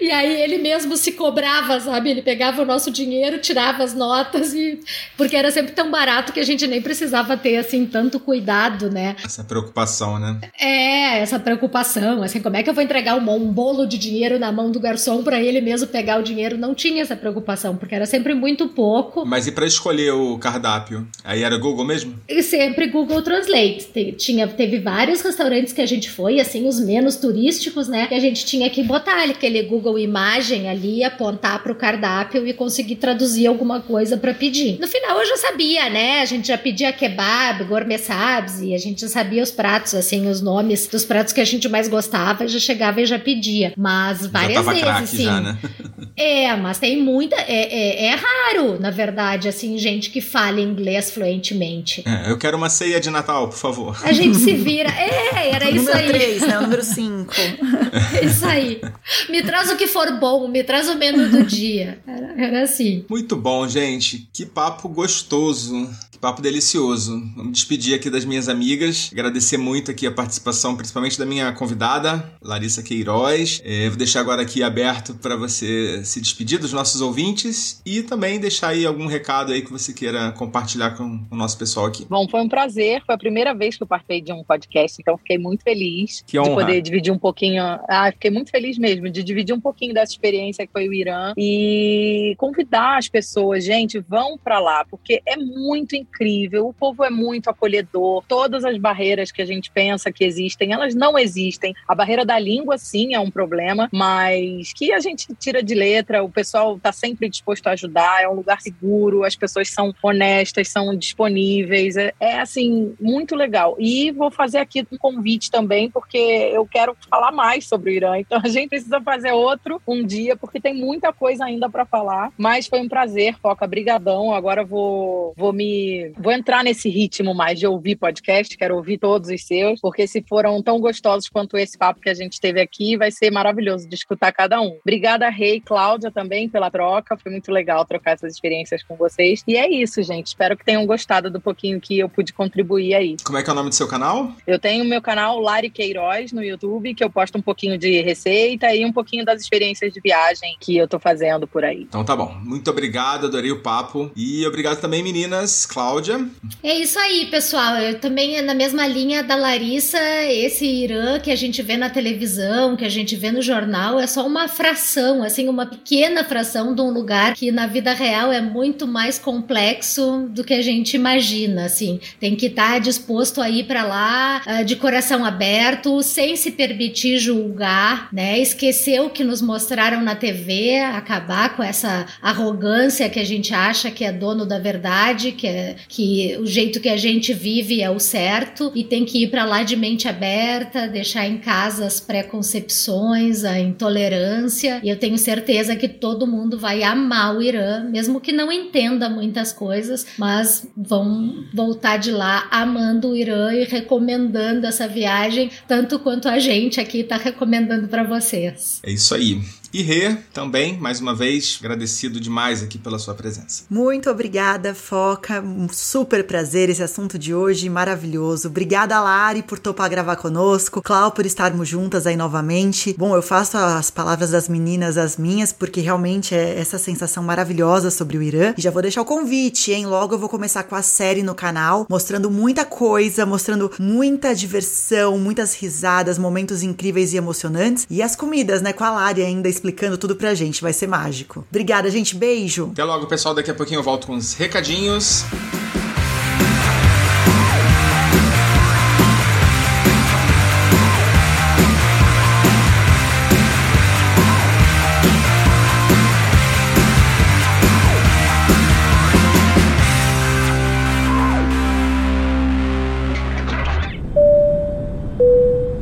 E 0.00 0.10
aí 0.10 0.40
ele 0.40 0.58
mesmo 0.58 0.96
se 0.96 1.12
cobrava, 1.12 1.78
sabe? 1.80 2.10
Ele 2.10 2.22
pegava 2.22 2.62
o 2.62 2.64
nosso 2.64 2.90
dinheiro, 2.90 3.38
tirava 3.38 3.82
as 3.82 3.92
notas 3.92 4.54
e. 4.54 4.80
Porque 5.16 5.36
era 5.36 5.50
sempre 5.50 5.72
tão 5.72 5.90
barato 5.90 6.32
que 6.32 6.40
a 6.40 6.44
gente 6.44 6.66
nem 6.66 6.80
precisava 6.80 7.36
ter, 7.36 7.56
assim, 7.56 7.84
tanto 7.84 8.18
cuidado, 8.18 8.90
né? 8.90 9.16
Essa 9.24 9.44
preocupação, 9.44 10.18
né? 10.18 10.40
É, 10.58 11.18
essa 11.18 11.38
preocupação. 11.38 12.22
Assim, 12.22 12.40
como 12.40 12.56
é 12.56 12.62
que 12.62 12.70
eu 12.70 12.74
vou 12.74 12.82
entregar 12.82 13.16
um, 13.16 13.52
bolo 13.52 13.84
de 13.86 13.98
dinheiro 13.98 14.38
na 14.38 14.52
mão 14.52 14.70
do 14.70 14.78
garçom 14.80 15.22
para 15.22 15.40
ele 15.42 15.60
mesmo 15.60 15.88
pegar 15.88 16.18
o 16.18 16.22
dinheiro? 16.22 16.56
Não 16.56 16.74
tinha 16.74 17.02
essa 17.02 17.16
preocupação, 17.16 17.76
porque 17.76 17.94
era 17.94 18.06
sempre 18.06 18.34
muito 18.34 18.68
pouco. 18.68 19.26
Mas 19.26 19.46
e 19.46 19.52
para 19.52 19.66
escolher 19.66 20.12
o 20.12 20.38
cardápio? 20.38 21.06
Aí 21.24 21.42
era 21.42 21.58
Google 21.58 21.84
mesmo? 21.84 22.14
E 22.28 22.42
sempre 22.42 22.86
Google 22.86 23.20
Translate. 23.22 24.14
Tinha, 24.16 24.46
teve 24.46 24.78
vários 24.78 25.20
restaurantes 25.20 25.40
restaurantes 25.40 25.72
que 25.72 25.80
a 25.80 25.86
gente 25.86 26.10
foi, 26.10 26.38
assim, 26.38 26.68
os 26.68 26.78
menos 27.00 27.16
turísticos, 27.16 27.88
né? 27.88 28.06
Que 28.06 28.14
a 28.14 28.20
gente 28.20 28.44
tinha 28.44 28.68
que 28.68 28.82
botar 28.82 29.24
aquele 29.24 29.62
Google 29.62 29.98
Imagem 29.98 30.68
ali, 30.68 31.02
apontar 31.02 31.62
pro 31.62 31.74
cardápio 31.74 32.46
e 32.46 32.52
conseguir 32.52 32.96
traduzir 32.96 33.46
alguma 33.46 33.80
coisa 33.80 34.18
para 34.18 34.34
pedir. 34.34 34.78
No 34.78 34.86
final 34.86 35.18
eu 35.18 35.26
já 35.26 35.36
sabia, 35.38 35.88
né? 35.88 36.20
A 36.20 36.24
gente 36.26 36.48
já 36.48 36.58
pedia 36.58 36.92
kebab, 36.92 37.64
gourmet 37.64 37.98
sabs, 37.98 38.60
e 38.60 38.74
a 38.74 38.78
gente 38.78 39.00
já 39.00 39.08
sabia 39.08 39.42
os 39.42 39.50
pratos, 39.50 39.94
assim, 39.94 40.28
os 40.28 40.42
nomes 40.42 40.86
dos 40.86 41.04
pratos 41.04 41.32
que 41.32 41.40
a 41.40 41.44
gente 41.44 41.68
mais 41.68 41.88
gostava, 41.88 42.46
já 42.46 42.58
chegava 42.58 43.00
e 43.00 43.06
já 43.06 43.18
pedia. 43.18 43.72
Mas 43.76 44.26
várias 44.26 44.64
vezes, 44.66 45.10
sim. 45.10 45.24
Já, 45.24 45.40
né? 45.40 45.58
É, 46.16 46.54
mas 46.54 46.78
tem 46.78 47.02
muita. 47.02 47.34
É, 47.36 47.46
é, 47.46 48.06
é, 48.06 48.14
raro, 48.14 48.78
na 48.78 48.90
verdade, 48.90 49.48
assim, 49.48 49.78
gente 49.78 50.10
que 50.10 50.20
fala 50.20 50.60
inglês 50.60 51.10
fluentemente. 51.10 52.02
É, 52.06 52.30
eu 52.30 52.36
quero 52.36 52.58
uma 52.58 52.68
ceia 52.68 53.00
de 53.00 53.08
Natal, 53.08 53.48
por 53.48 53.56
favor. 53.56 53.98
A 54.02 54.12
gente 54.12 54.36
se 54.36 54.52
vira. 54.54 54.90
É, 54.90 55.50
era 55.50 55.70
isso 55.70 55.86
número 55.86 55.98
aí. 55.98 56.06
Número 56.06 56.18
3, 56.18 56.40
né? 56.42 56.58
O 56.58 56.62
número 56.62 56.82
5. 56.94 57.32
isso 58.22 58.46
aí. 58.46 58.80
Me 59.28 59.42
traz 59.42 59.70
o 59.70 59.76
que 59.76 59.86
for 59.86 60.18
bom, 60.18 60.48
me 60.48 60.62
traz 60.62 60.88
o 60.88 60.96
menu 60.96 61.28
do 61.28 61.44
dia. 61.44 62.00
Era, 62.06 62.46
era 62.46 62.62
assim. 62.62 63.04
Muito 63.08 63.36
bom, 63.36 63.66
gente. 63.68 64.28
Que 64.32 64.46
papo 64.46 64.88
gostoso. 64.88 65.88
Papo 66.20 66.42
delicioso. 66.42 67.18
Vamos 67.34 67.52
despedir 67.52 67.94
aqui 67.94 68.10
das 68.10 68.26
minhas 68.26 68.46
amigas. 68.46 69.08
Agradecer 69.10 69.56
muito 69.56 69.90
aqui 69.90 70.06
a 70.06 70.12
participação, 70.12 70.76
principalmente 70.76 71.18
da 71.18 71.24
minha 71.24 71.50
convidada, 71.52 72.30
Larissa 72.42 72.82
Queiroz. 72.82 73.62
É, 73.64 73.88
vou 73.88 73.96
deixar 73.96 74.20
agora 74.20 74.42
aqui 74.42 74.62
aberto 74.62 75.14
para 75.14 75.34
você 75.34 76.04
se 76.04 76.20
despedir 76.20 76.58
dos 76.58 76.74
nossos 76.74 77.00
ouvintes 77.00 77.80
e 77.86 78.02
também 78.02 78.38
deixar 78.38 78.68
aí 78.68 78.84
algum 78.84 79.06
recado 79.06 79.50
aí 79.50 79.62
que 79.62 79.72
você 79.72 79.94
queira 79.94 80.30
compartilhar 80.32 80.90
com 80.90 81.24
o 81.30 81.34
nosso 81.34 81.56
pessoal 81.56 81.86
aqui. 81.86 82.06
Bom, 82.10 82.28
foi 82.28 82.42
um 82.42 82.48
prazer. 82.50 83.02
Foi 83.06 83.14
a 83.14 83.18
primeira 83.18 83.54
vez 83.54 83.78
que 83.78 83.82
eu 83.82 83.86
participei 83.86 84.20
de 84.20 84.30
um 84.30 84.44
podcast, 84.44 85.00
então 85.00 85.16
fiquei 85.16 85.38
muito 85.38 85.62
feliz 85.62 86.22
que 86.26 86.38
de 86.38 86.50
poder 86.50 86.82
dividir 86.82 87.14
um 87.14 87.18
pouquinho. 87.18 87.62
Ah, 87.88 88.10
fiquei 88.12 88.30
muito 88.30 88.50
feliz 88.50 88.76
mesmo 88.76 89.08
de 89.08 89.22
dividir 89.22 89.54
um 89.54 89.60
pouquinho 89.60 89.94
dessa 89.94 90.12
experiência 90.12 90.66
que 90.66 90.72
foi 90.72 90.86
o 90.86 90.92
Irã 90.92 91.32
e 91.38 92.34
convidar 92.36 92.98
as 92.98 93.08
pessoas, 93.08 93.64
gente, 93.64 93.98
vão 94.00 94.36
para 94.36 94.60
lá, 94.60 94.84
porque 94.84 95.22
é 95.24 95.38
muito 95.38 95.96
incrível 95.96 96.09
incrível, 96.10 96.68
o 96.68 96.72
povo 96.72 97.04
é 97.04 97.10
muito 97.10 97.48
acolhedor, 97.48 98.24
todas 98.26 98.64
as 98.64 98.76
barreiras 98.76 99.30
que 99.30 99.40
a 99.40 99.44
gente 99.46 99.70
pensa 99.70 100.12
que 100.12 100.24
existem, 100.24 100.72
elas 100.72 100.94
não 100.94 101.18
existem. 101.18 101.74
A 101.86 101.94
barreira 101.94 102.24
da 102.24 102.38
língua, 102.38 102.76
sim, 102.76 103.14
é 103.14 103.20
um 103.20 103.30
problema, 103.30 103.88
mas 103.92 104.72
que 104.72 104.92
a 104.92 105.00
gente 105.00 105.28
tira 105.38 105.62
de 105.62 105.74
letra, 105.74 106.22
o 106.22 106.28
pessoal 106.28 106.76
está 106.76 106.92
sempre 106.92 107.28
disposto 107.28 107.66
a 107.68 107.72
ajudar, 107.72 108.22
é 108.22 108.28
um 108.28 108.34
lugar 108.34 108.60
seguro, 108.60 109.24
as 109.24 109.36
pessoas 109.36 109.70
são 109.70 109.94
honestas, 110.02 110.68
são 110.68 110.94
disponíveis, 110.96 111.96
é, 111.96 112.12
é 112.18 112.40
assim, 112.40 112.94
muito 113.00 113.34
legal. 113.36 113.76
E 113.78 114.10
vou 114.10 114.30
fazer 114.30 114.58
aqui 114.58 114.86
um 114.90 114.98
convite 114.98 115.50
também, 115.50 115.90
porque 115.90 116.18
eu 116.18 116.66
quero 116.66 116.96
falar 117.08 117.30
mais 117.30 117.66
sobre 117.66 117.90
o 117.90 117.94
Irã, 117.94 118.18
então 118.18 118.40
a 118.42 118.48
gente 118.48 118.70
precisa 118.70 119.00
fazer 119.00 119.32
outro 119.32 119.80
um 119.86 120.04
dia, 120.04 120.36
porque 120.36 120.60
tem 120.60 120.74
muita 120.74 121.12
coisa 121.12 121.44
ainda 121.44 121.70
para 121.70 121.86
falar, 121.86 122.32
mas 122.36 122.66
foi 122.66 122.80
um 122.80 122.88
prazer, 122.88 123.36
Foca, 123.40 123.66
brigadão, 123.66 124.34
agora 124.34 124.64
vou, 124.64 125.32
vou 125.36 125.52
me 125.52 125.99
vou 126.18 126.32
entrar 126.32 126.64
nesse 126.64 126.88
ritmo 126.88 127.34
mais 127.34 127.58
de 127.58 127.66
ouvir 127.66 127.96
podcast, 127.96 128.56
quero 128.56 128.76
ouvir 128.76 128.98
todos 128.98 129.30
os 129.30 129.44
seus, 129.44 129.80
porque 129.80 130.06
se 130.06 130.24
foram 130.28 130.62
tão 130.62 130.80
gostosos 130.80 131.28
quanto 131.28 131.56
esse 131.56 131.76
papo 131.76 132.00
que 132.00 132.08
a 132.08 132.14
gente 132.14 132.40
teve 132.40 132.60
aqui, 132.60 132.96
vai 132.96 133.10
ser 133.10 133.30
maravilhoso 133.30 133.88
de 133.88 133.94
escutar 133.94 134.32
cada 134.32 134.60
um. 134.60 134.78
Obrigada, 134.82 135.28
Rei 135.28 135.56
e 135.56 135.60
Cláudia, 135.60 136.10
também 136.10 136.48
pela 136.48 136.70
troca, 136.70 137.16
foi 137.16 137.30
muito 137.32 137.50
legal 137.50 137.84
trocar 137.84 138.12
essas 138.12 138.32
experiências 138.32 138.82
com 138.82 138.96
vocês. 138.96 139.42
E 139.46 139.56
é 139.56 139.68
isso, 139.70 140.02
gente. 140.02 140.28
Espero 140.28 140.56
que 140.56 140.64
tenham 140.64 140.86
gostado 140.86 141.30
do 141.30 141.40
pouquinho 141.40 141.80
que 141.80 141.98
eu 141.98 142.08
pude 142.08 142.32
contribuir 142.32 142.94
aí. 142.94 143.16
Como 143.24 143.38
é 143.38 143.42
que 143.42 143.50
é 143.50 143.52
o 143.52 143.56
nome 143.56 143.68
do 143.68 143.74
seu 143.74 143.88
canal? 143.88 144.32
Eu 144.46 144.58
tenho 144.58 144.84
o 144.84 144.86
meu 144.86 145.02
canal 145.02 145.38
Lari 145.38 145.70
Queiroz 145.70 146.32
no 146.32 146.42
YouTube, 146.42 146.94
que 146.94 147.04
eu 147.04 147.10
posto 147.10 147.38
um 147.38 147.42
pouquinho 147.42 147.76
de 147.78 148.00
receita 148.00 148.74
e 148.74 148.84
um 148.84 148.92
pouquinho 148.92 149.24
das 149.24 149.40
experiências 149.40 149.92
de 149.92 150.00
viagem 150.00 150.56
que 150.60 150.76
eu 150.76 150.88
tô 150.88 150.98
fazendo 150.98 151.46
por 151.46 151.64
aí. 151.64 151.82
Então 151.82 152.04
tá 152.04 152.16
bom. 152.16 152.34
Muito 152.42 152.70
obrigado, 152.70 153.26
adorei 153.26 153.52
o 153.52 153.60
papo. 153.60 154.10
E 154.16 154.46
obrigado 154.46 154.80
também, 154.80 155.02
meninas. 155.02 155.66
Cláudia 155.66 155.89
Cláudia. 155.90 156.24
É 156.62 156.74
isso 156.78 156.98
aí, 157.00 157.26
pessoal. 157.26 157.76
Eu 157.76 157.98
também, 157.98 158.40
na 158.42 158.54
mesma 158.54 158.86
linha 158.86 159.24
da 159.24 159.34
Larissa, 159.34 159.98
esse 160.28 160.64
Irã 160.64 161.18
que 161.18 161.32
a 161.32 161.36
gente 161.36 161.62
vê 161.62 161.76
na 161.76 161.90
televisão, 161.90 162.76
que 162.76 162.84
a 162.84 162.88
gente 162.88 163.16
vê 163.16 163.32
no 163.32 163.42
jornal, 163.42 163.98
é 163.98 164.06
só 164.06 164.24
uma 164.24 164.46
fração, 164.46 165.24
assim, 165.24 165.48
uma 165.48 165.66
pequena 165.66 166.22
fração 166.22 166.72
de 166.72 166.80
um 166.80 166.90
lugar 166.90 167.34
que 167.34 167.50
na 167.50 167.66
vida 167.66 167.92
real 167.92 168.30
é 168.30 168.40
muito 168.40 168.86
mais 168.86 169.18
complexo 169.18 170.28
do 170.30 170.44
que 170.44 170.54
a 170.54 170.62
gente 170.62 170.94
imagina, 170.94 171.64
assim. 171.64 171.98
Tem 172.20 172.36
que 172.36 172.46
estar 172.46 172.74
tá 172.74 172.78
disposto 172.78 173.40
a 173.40 173.50
ir 173.50 173.64
para 173.64 173.82
lá 173.82 174.42
uh, 174.46 174.64
de 174.64 174.76
coração 174.76 175.24
aberto, 175.24 176.02
sem 176.02 176.36
se 176.36 176.52
permitir 176.52 177.18
julgar, 177.18 178.08
né? 178.12 178.38
Esquecer 178.38 179.00
o 179.00 179.10
que 179.10 179.24
nos 179.24 179.42
mostraram 179.42 180.02
na 180.02 180.14
TV, 180.14 180.78
acabar 180.78 181.56
com 181.56 181.64
essa 181.64 182.06
arrogância 182.22 183.10
que 183.10 183.18
a 183.18 183.24
gente 183.24 183.52
acha 183.52 183.90
que 183.90 184.04
é 184.04 184.12
dono 184.12 184.46
da 184.46 184.58
verdade, 184.58 185.32
que 185.32 185.48
é 185.48 185.79
que 185.88 186.36
o 186.38 186.46
jeito 186.46 186.80
que 186.80 186.88
a 186.88 186.96
gente 186.96 187.32
vive 187.32 187.80
é 187.80 187.90
o 187.90 187.98
certo 187.98 188.72
e 188.74 188.84
tem 188.84 189.04
que 189.04 189.24
ir 189.24 189.30
para 189.30 189.44
lá 189.44 189.62
de 189.62 189.76
mente 189.76 190.08
aberta, 190.08 190.88
deixar 190.88 191.26
em 191.26 191.38
casa 191.38 191.86
as 191.86 192.00
preconcepções, 192.00 193.44
a 193.44 193.58
intolerância. 193.58 194.80
E 194.82 194.88
eu 194.88 194.96
tenho 194.96 195.18
certeza 195.18 195.76
que 195.76 195.88
todo 195.88 196.26
mundo 196.26 196.58
vai 196.58 196.82
amar 196.82 197.36
o 197.36 197.42
Irã, 197.42 197.84
mesmo 197.90 198.20
que 198.20 198.32
não 198.32 198.50
entenda 198.50 199.08
muitas 199.08 199.52
coisas, 199.52 200.06
mas 200.18 200.66
vão 200.76 201.44
voltar 201.52 201.96
de 201.96 202.10
lá 202.10 202.48
amando 202.50 203.10
o 203.10 203.16
Irã 203.16 203.52
e 203.52 203.64
recomendando 203.64 204.66
essa 204.66 204.86
viagem 204.86 205.50
tanto 205.66 205.98
quanto 205.98 206.28
a 206.28 206.38
gente 206.38 206.80
aqui 206.80 207.00
está 207.00 207.16
recomendando 207.16 207.88
para 207.88 208.02
vocês. 208.02 208.80
É 208.82 208.90
isso 208.90 209.14
aí. 209.14 209.40
E 209.72 209.82
Rê, 209.82 210.16
também, 210.32 210.76
mais 210.76 211.00
uma 211.00 211.14
vez, 211.14 211.58
agradecido 211.60 212.18
demais 212.18 212.60
aqui 212.60 212.76
pela 212.76 212.98
sua 212.98 213.14
presença. 213.14 213.62
Muito 213.70 214.10
obrigada, 214.10 214.74
Foca. 214.74 215.40
Um 215.40 215.68
super 215.68 216.24
prazer 216.24 216.68
esse 216.68 216.82
assunto 216.82 217.16
de 217.16 217.32
hoje, 217.32 217.68
maravilhoso. 217.68 218.48
Obrigada, 218.48 219.00
Lari, 219.00 219.44
por 219.44 219.60
topar 219.60 219.88
gravar 219.88 220.16
conosco. 220.16 220.82
Clau, 220.82 221.12
por 221.12 221.24
estarmos 221.24 221.68
juntas 221.68 222.04
aí 222.04 222.16
novamente. 222.16 222.96
Bom, 222.98 223.14
eu 223.14 223.22
faço 223.22 223.56
as 223.56 223.92
palavras 223.92 224.30
das 224.30 224.48
meninas 224.48 224.98
as 224.98 225.16
minhas, 225.16 225.52
porque 225.52 225.80
realmente 225.80 226.34
é 226.34 226.58
essa 226.58 226.76
sensação 226.76 227.22
maravilhosa 227.22 227.92
sobre 227.92 228.18
o 228.18 228.22
Irã. 228.22 228.54
E 228.58 228.60
já 228.60 228.72
vou 228.72 228.82
deixar 228.82 229.02
o 229.02 229.04
convite, 229.04 229.70
hein? 229.70 229.86
Logo 229.86 230.14
eu 230.14 230.18
vou 230.18 230.28
começar 230.28 230.64
com 230.64 230.74
a 230.74 230.82
série 230.82 231.22
no 231.22 231.34
canal, 231.34 231.86
mostrando 231.88 232.28
muita 232.28 232.64
coisa, 232.64 233.24
mostrando 233.24 233.70
muita 233.78 234.34
diversão, 234.34 235.16
muitas 235.16 235.54
risadas, 235.54 236.18
momentos 236.18 236.64
incríveis 236.64 237.12
e 237.12 237.16
emocionantes. 237.16 237.86
E 237.88 238.02
as 238.02 238.16
comidas, 238.16 238.60
né? 238.60 238.72
Com 238.72 238.82
a 238.82 238.90
Lari 238.90 239.22
ainda 239.22 239.48
explicando 239.60 239.98
tudo 239.98 240.16
pra 240.16 240.34
gente. 240.34 240.62
Vai 240.62 240.72
ser 240.72 240.86
mágico. 240.86 241.46
Obrigada, 241.50 241.90
gente. 241.90 242.16
Beijo. 242.16 242.70
Até 242.72 242.84
logo, 242.84 243.06
pessoal. 243.06 243.34
Daqui 243.34 243.50
a 243.50 243.54
pouquinho 243.54 243.78
eu 243.78 243.84
volto 243.84 244.06
com 244.06 244.14
os 244.16 244.34
recadinhos. 244.34 245.24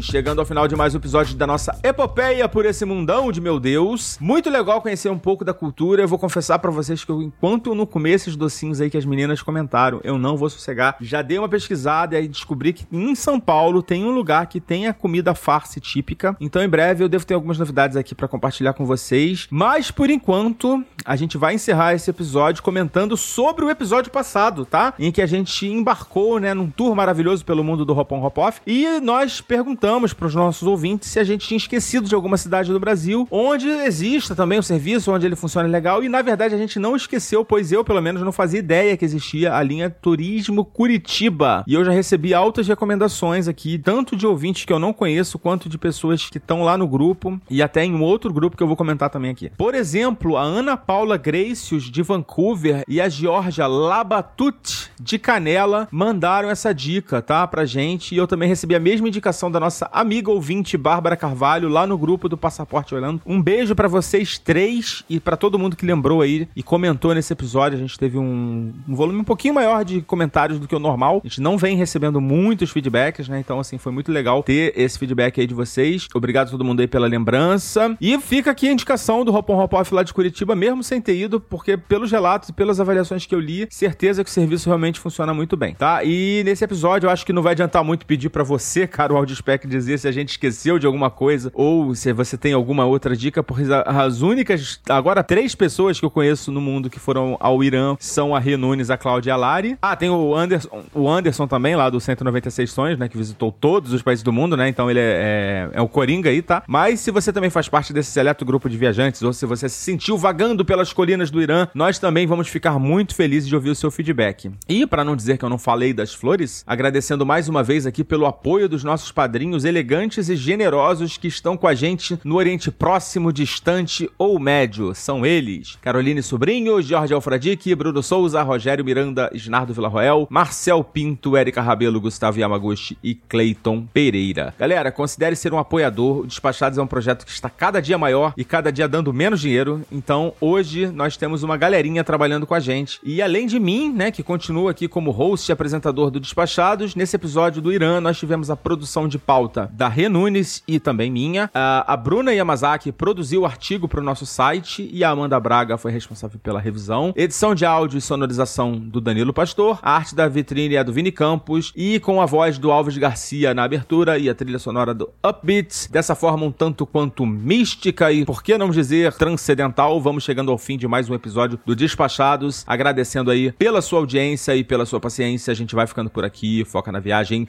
Chegando 0.00 0.38
ao 0.38 0.46
final 0.46 0.66
de 0.66 0.74
mais 0.74 0.94
um 0.94 0.96
episódio 0.96 1.36
da 1.36 1.46
nossa 1.46 1.78
epopeia 1.82 2.48
por 2.48 2.64
esse 2.64 2.82
mundão 2.86 3.30
de 3.30 3.42
meu 3.42 3.60
Deus. 3.60 4.16
Muito 4.18 4.48
legal 4.48 4.80
conhecer 4.80 5.10
um 5.10 5.18
pouco 5.18 5.44
da 5.44 5.52
cultura. 5.52 6.00
Eu 6.00 6.08
vou 6.08 6.18
confessar 6.18 6.58
para 6.60 6.70
vocês 6.70 7.04
que 7.04 7.10
eu, 7.10 7.20
enquanto 7.20 7.68
eu 7.68 7.74
não 7.74 7.84
comer 7.84 8.12
esses 8.12 8.36
docinhos 8.36 8.80
aí 8.80 8.88
que 8.88 8.96
as 8.96 9.04
meninas 9.04 9.42
comentaram, 9.42 10.00
eu 10.02 10.16
não 10.16 10.34
vou 10.34 10.48
sossegar. 10.48 10.96
Já 10.98 11.20
dei 11.20 11.38
uma 11.38 11.48
pesquisada 11.48 12.14
e 12.14 12.18
aí 12.18 12.26
descobri 12.26 12.72
que 12.72 12.86
em 12.90 13.14
São 13.14 13.38
Paulo 13.38 13.82
tem 13.82 14.02
um 14.02 14.12
lugar 14.12 14.46
que 14.46 14.62
tem 14.62 14.86
a 14.86 14.94
comida 14.94 15.34
farce 15.34 15.78
típica. 15.78 16.34
Então 16.40 16.62
em 16.62 16.68
breve 16.68 17.04
eu 17.04 17.08
devo 17.08 17.26
ter 17.26 17.34
algumas 17.34 17.58
novidades 17.58 17.98
aqui 17.98 18.14
para 18.14 18.28
compartilhar 18.28 18.72
com 18.72 18.86
vocês. 18.86 19.46
Mas 19.50 19.90
por 19.90 20.08
enquanto, 20.08 20.82
a 21.04 21.16
gente 21.16 21.36
vai 21.36 21.54
encerrar 21.54 21.92
esse 21.92 22.08
episódio 22.08 22.62
comentando 22.62 23.14
sobre 23.14 23.62
o 23.62 23.70
episódio 23.70 24.10
passado, 24.10 24.64
tá? 24.64 24.94
Em 24.98 25.12
que 25.12 25.20
a 25.20 25.26
gente 25.26 25.66
embarcou, 25.66 26.40
né, 26.40 26.54
num 26.54 26.70
tour 26.70 26.96
maravilhoso 26.96 27.44
pelo 27.44 27.62
mundo 27.62 27.84
do 27.84 27.94
Hop 27.94 28.10
On 28.12 28.24
Hop 28.24 28.38
Off 28.38 28.60
e 28.66 29.00
nós 29.00 29.42
perguntamos 29.42 29.65
perguntamos 29.66 30.12
para 30.12 30.28
os 30.28 30.34
nossos 30.34 30.62
ouvintes 30.62 31.10
se 31.10 31.18
a 31.18 31.24
gente 31.24 31.48
tinha 31.48 31.58
esquecido 31.58 32.06
de 32.06 32.14
alguma 32.14 32.36
cidade 32.36 32.72
do 32.72 32.78
Brasil 32.78 33.26
onde 33.32 33.68
exista 33.68 34.32
também 34.32 34.60
o 34.60 34.62
serviço, 34.62 35.10
onde 35.10 35.26
ele 35.26 35.34
funcione 35.34 35.68
legal. 35.68 36.04
E 36.04 36.08
na 36.08 36.22
verdade 36.22 36.54
a 36.54 36.58
gente 36.58 36.78
não 36.78 36.94
esqueceu, 36.94 37.44
pois 37.44 37.72
eu 37.72 37.82
pelo 37.82 38.00
menos 38.00 38.22
não 38.22 38.30
fazia 38.30 38.60
ideia 38.60 38.96
que 38.96 39.04
existia 39.04 39.56
a 39.56 39.62
linha 39.64 39.90
Turismo 39.90 40.64
Curitiba. 40.64 41.64
E 41.66 41.74
eu 41.74 41.84
já 41.84 41.90
recebi 41.90 42.32
altas 42.32 42.68
recomendações 42.68 43.48
aqui, 43.48 43.76
tanto 43.76 44.14
de 44.14 44.24
ouvintes 44.24 44.64
que 44.64 44.72
eu 44.72 44.78
não 44.78 44.92
conheço, 44.92 45.36
quanto 45.36 45.68
de 45.68 45.76
pessoas 45.76 46.30
que 46.30 46.38
estão 46.38 46.62
lá 46.62 46.78
no 46.78 46.86
grupo 46.86 47.40
e 47.50 47.60
até 47.60 47.84
em 47.84 47.92
um 47.92 48.04
outro 48.04 48.32
grupo 48.32 48.56
que 48.56 48.62
eu 48.62 48.68
vou 48.68 48.76
comentar 48.76 49.10
também 49.10 49.32
aqui. 49.32 49.50
Por 49.58 49.74
exemplo, 49.74 50.36
a 50.36 50.42
Ana 50.42 50.76
Paula 50.76 51.16
Gracios 51.16 51.90
de 51.90 52.02
Vancouver 52.04 52.84
e 52.86 53.00
a 53.00 53.08
Georgia 53.08 53.66
Labatut 53.66 54.92
de 55.00 55.18
Canela 55.18 55.88
mandaram 55.90 56.48
essa 56.48 56.72
dica, 56.72 57.20
tá, 57.20 57.44
pra 57.48 57.64
gente. 57.64 58.14
E 58.14 58.18
eu 58.18 58.28
também 58.28 58.48
recebi 58.48 58.76
a 58.76 58.80
mesma 58.80 59.08
indicação 59.08 59.50
da 59.50 59.55
nossa 59.60 59.88
amiga 59.92 60.30
ouvinte 60.30 60.76
Bárbara 60.76 61.16
Carvalho 61.16 61.68
lá 61.68 61.86
no 61.86 61.96
grupo 61.98 62.28
do 62.28 62.36
Passaporte 62.36 62.94
Orlando. 62.94 63.20
Um 63.26 63.40
beijo 63.40 63.74
para 63.74 63.88
vocês 63.88 64.38
três 64.38 65.04
e 65.08 65.18
para 65.18 65.36
todo 65.36 65.58
mundo 65.58 65.76
que 65.76 65.86
lembrou 65.86 66.20
aí 66.20 66.48
e 66.54 66.62
comentou 66.62 67.14
nesse 67.14 67.32
episódio. 67.32 67.78
A 67.78 67.80
gente 67.80 67.98
teve 67.98 68.18
um, 68.18 68.72
um, 68.88 68.94
volume 68.94 69.20
um 69.20 69.24
pouquinho 69.24 69.54
maior 69.54 69.84
de 69.84 70.00
comentários 70.02 70.58
do 70.58 70.68
que 70.68 70.74
o 70.74 70.78
normal. 70.78 71.20
A 71.24 71.28
gente 71.28 71.40
não 71.40 71.56
vem 71.58 71.76
recebendo 71.76 72.20
muitos 72.20 72.70
feedbacks, 72.70 73.28
né? 73.28 73.40
Então, 73.40 73.60
assim, 73.60 73.78
foi 73.78 73.92
muito 73.92 74.10
legal 74.12 74.42
ter 74.42 74.72
esse 74.76 74.98
feedback 74.98 75.40
aí 75.40 75.46
de 75.46 75.54
vocês. 75.54 76.08
Obrigado 76.14 76.48
a 76.48 76.50
todo 76.50 76.64
mundo 76.64 76.80
aí 76.80 76.86
pela 76.86 77.06
lembrança. 77.06 77.96
E 78.00 78.18
fica 78.18 78.50
aqui 78.50 78.68
a 78.68 78.72
indicação 78.72 79.24
do 79.24 79.34
Hop 79.34 79.48
on 79.50 79.62
Hop 79.62 79.72
Off 79.72 79.94
lá 79.94 80.02
de 80.02 80.12
Curitiba, 80.12 80.54
mesmo 80.54 80.82
sem 80.82 81.00
ter 81.00 81.16
ido, 81.16 81.40
porque 81.40 81.76
pelos 81.76 82.10
relatos 82.10 82.48
e 82.48 82.52
pelas 82.52 82.80
avaliações 82.80 83.26
que 83.26 83.34
eu 83.34 83.40
li, 83.40 83.66
certeza 83.70 84.22
que 84.22 84.30
o 84.30 84.32
serviço 84.32 84.68
realmente 84.68 85.00
funciona 85.00 85.32
muito 85.32 85.56
bem, 85.56 85.74
tá? 85.74 86.02
E 86.04 86.42
nesse 86.44 86.64
episódio 86.64 87.06
eu 87.06 87.10
acho 87.10 87.24
que 87.24 87.32
não 87.32 87.42
vai 87.42 87.52
adiantar 87.52 87.84
muito 87.84 88.06
pedir 88.06 88.28
para 88.30 88.42
você, 88.42 88.86
cara, 88.86 89.12
o 89.12 89.16
Audiospec, 89.46 89.66
dizer 89.66 89.98
se 89.98 90.08
a 90.08 90.12
gente 90.12 90.30
esqueceu 90.30 90.78
de 90.78 90.86
alguma 90.86 91.08
coisa 91.08 91.50
ou 91.54 91.94
se 91.94 92.12
você 92.12 92.36
tem 92.36 92.52
alguma 92.52 92.84
outra 92.84 93.16
dica, 93.16 93.42
porque 93.42 93.64
as 93.86 94.20
únicas, 94.20 94.80
agora 94.88 95.22
três 95.22 95.54
pessoas 95.54 95.98
que 95.98 96.04
eu 96.04 96.10
conheço 96.10 96.50
no 96.50 96.60
mundo 96.60 96.90
que 96.90 96.98
foram 96.98 97.36
ao 97.38 97.62
Irã 97.62 97.96
são 98.00 98.34
a 98.34 98.38
Rê 98.38 98.56
Nunes, 98.56 98.90
a 98.90 98.96
Cláudia 98.96 99.34
Alari. 99.34 99.78
Ah, 99.80 99.94
tem 99.94 100.10
o 100.10 100.34
Anderson, 100.34 100.84
o 100.92 101.08
Anderson 101.08 101.46
também, 101.46 101.76
lá 101.76 101.88
do 101.88 102.00
196 102.00 102.70
Sonhos, 102.70 102.98
né, 102.98 103.08
que 103.08 103.16
visitou 103.16 103.52
todos 103.52 103.92
os 103.92 104.02
países 104.02 104.22
do 104.22 104.32
mundo, 104.32 104.56
né, 104.56 104.68
então 104.68 104.90
ele 104.90 104.98
é, 104.98 105.70
é, 105.72 105.78
é 105.78 105.80
o 105.80 105.88
Coringa 105.88 106.30
aí, 106.30 106.42
tá? 106.42 106.62
Mas 106.66 107.00
se 107.00 107.10
você 107.10 107.32
também 107.32 107.50
faz 107.50 107.68
parte 107.68 107.92
desse 107.92 108.10
seleto 108.10 108.44
grupo 108.44 108.68
de 108.68 108.76
viajantes, 108.76 109.22
ou 109.22 109.32
se 109.32 109.46
você 109.46 109.68
se 109.68 109.76
sentiu 109.76 110.18
vagando 110.18 110.64
pelas 110.64 110.92
colinas 110.92 111.30
do 111.30 111.40
Irã, 111.40 111.68
nós 111.74 111.98
também 111.98 112.26
vamos 112.26 112.48
ficar 112.48 112.78
muito 112.78 113.14
felizes 113.14 113.48
de 113.48 113.54
ouvir 113.54 113.70
o 113.70 113.74
seu 113.74 113.90
feedback. 113.90 114.50
E, 114.68 114.86
para 114.86 115.04
não 115.04 115.14
dizer 115.14 115.38
que 115.38 115.44
eu 115.44 115.48
não 115.48 115.58
falei 115.58 115.92
das 115.92 116.12
flores, 116.12 116.64
agradecendo 116.66 117.24
mais 117.24 117.48
uma 117.48 117.62
vez 117.62 117.86
aqui 117.86 118.02
pelo 118.02 118.26
apoio 118.26 118.68
dos 118.68 118.82
nossos 118.82 119.12
padrinhos 119.26 119.64
elegantes 119.64 120.28
e 120.28 120.36
generosos 120.36 121.18
que 121.18 121.26
estão 121.26 121.56
com 121.56 121.66
a 121.66 121.74
gente 121.74 122.16
no 122.22 122.36
Oriente 122.36 122.70
Próximo, 122.70 123.32
distante 123.32 124.08
ou 124.16 124.38
médio. 124.38 124.94
São 124.94 125.26
eles: 125.26 125.76
Caroline 125.82 126.22
Sobrinho, 126.22 126.80
Jorge 126.80 127.12
Alfradique, 127.12 127.74
Bruno 127.74 128.04
Souza, 128.04 128.40
Rogério 128.44 128.84
Miranda, 128.84 129.28
Isnardo 129.34 129.74
Villarroel, 129.74 130.28
Marcel 130.30 130.84
Pinto, 130.84 131.36
Érica 131.36 131.60
Rabelo, 131.60 132.00
Gustavo 132.00 132.38
Yamaguchi 132.38 132.96
e 133.02 133.16
Cleiton 133.16 133.84
Pereira. 133.92 134.54
Galera, 134.56 134.92
considere 134.92 135.34
ser 135.34 135.52
um 135.52 135.58
apoiador. 135.58 136.18
O 136.18 136.26
Despachados 136.28 136.78
é 136.78 136.82
um 136.82 136.86
projeto 136.86 137.26
que 137.26 137.32
está 137.32 137.50
cada 137.50 137.80
dia 137.80 137.98
maior 137.98 138.32
e 138.36 138.44
cada 138.44 138.70
dia 138.70 138.86
dando 138.86 139.12
menos 139.12 139.40
dinheiro. 139.40 139.82
Então, 139.90 140.34
hoje 140.40 140.86
nós 140.86 141.16
temos 141.16 141.42
uma 141.42 141.56
galerinha 141.56 142.04
trabalhando 142.04 142.46
com 142.46 142.54
a 142.54 142.60
gente. 142.60 143.00
E 143.02 143.20
além 143.20 143.48
de 143.48 143.58
mim, 143.58 143.92
né, 143.92 144.12
que 144.12 144.22
continua 144.22 144.70
aqui 144.70 144.86
como 144.86 145.10
host 145.10 145.50
e 145.50 145.52
apresentador 145.52 146.12
do 146.12 146.20
Despachados, 146.20 146.94
nesse 146.94 147.16
episódio 147.16 147.60
do 147.60 147.72
Irã 147.72 148.00
nós 148.00 148.16
tivemos 148.16 148.50
a 148.50 148.56
produção 148.56 149.08
de 149.08 149.15
pauta 149.18 149.70
da 149.72 149.88
Renunes 149.88 150.62
e 150.66 150.78
também 150.78 151.10
minha. 151.10 151.50
A 151.54 151.96
Bruna 151.96 152.32
Yamazaki 152.32 152.92
produziu 152.92 153.42
o 153.42 153.46
artigo 153.46 153.88
para 153.88 154.00
o 154.00 154.04
nosso 154.04 154.26
site 154.26 154.88
e 154.92 155.02
a 155.04 155.10
Amanda 155.10 155.38
Braga 155.38 155.76
foi 155.76 155.92
responsável 155.92 156.38
pela 156.38 156.60
revisão. 156.60 157.12
Edição 157.16 157.54
de 157.54 157.64
áudio 157.64 157.98
e 157.98 158.00
sonorização 158.00 158.72
do 158.78 159.00
Danilo 159.00 159.32
Pastor. 159.32 159.78
A 159.82 159.96
arte 159.96 160.14
da 160.14 160.28
vitrine 160.28 160.76
é 160.76 160.84
do 160.84 160.92
Vini 160.92 161.12
Campos 161.12 161.72
e 161.76 162.00
com 162.00 162.20
a 162.20 162.26
voz 162.26 162.58
do 162.58 162.70
Alves 162.70 162.96
Garcia 162.98 163.54
na 163.54 163.64
abertura 163.64 164.18
e 164.18 164.28
a 164.28 164.34
trilha 164.34 164.58
sonora 164.58 164.94
do 164.94 165.10
Upbeats. 165.24 165.88
Dessa 165.90 166.14
forma 166.14 166.44
um 166.44 166.52
tanto 166.52 166.86
quanto 166.86 167.24
mística 167.24 168.12
e, 168.12 168.24
por 168.24 168.42
que 168.42 168.56
não 168.58 168.70
dizer, 168.70 169.12
transcendental, 169.14 170.00
vamos 170.00 170.24
chegando 170.24 170.50
ao 170.50 170.58
fim 170.58 170.76
de 170.76 170.86
mais 170.86 171.08
um 171.08 171.14
episódio 171.14 171.58
do 171.64 171.74
Despachados. 171.74 172.64
Agradecendo 172.66 173.30
aí 173.30 173.52
pela 173.52 173.80
sua 173.80 173.98
audiência 174.00 174.54
e 174.56 174.64
pela 174.64 174.86
sua 174.86 175.00
paciência. 175.00 175.50
A 175.50 175.54
gente 175.54 175.74
vai 175.74 175.86
ficando 175.86 176.10
por 176.10 176.24
aqui. 176.24 176.64
Foca 176.64 176.90
na 176.92 177.00
viagem. 177.00 177.48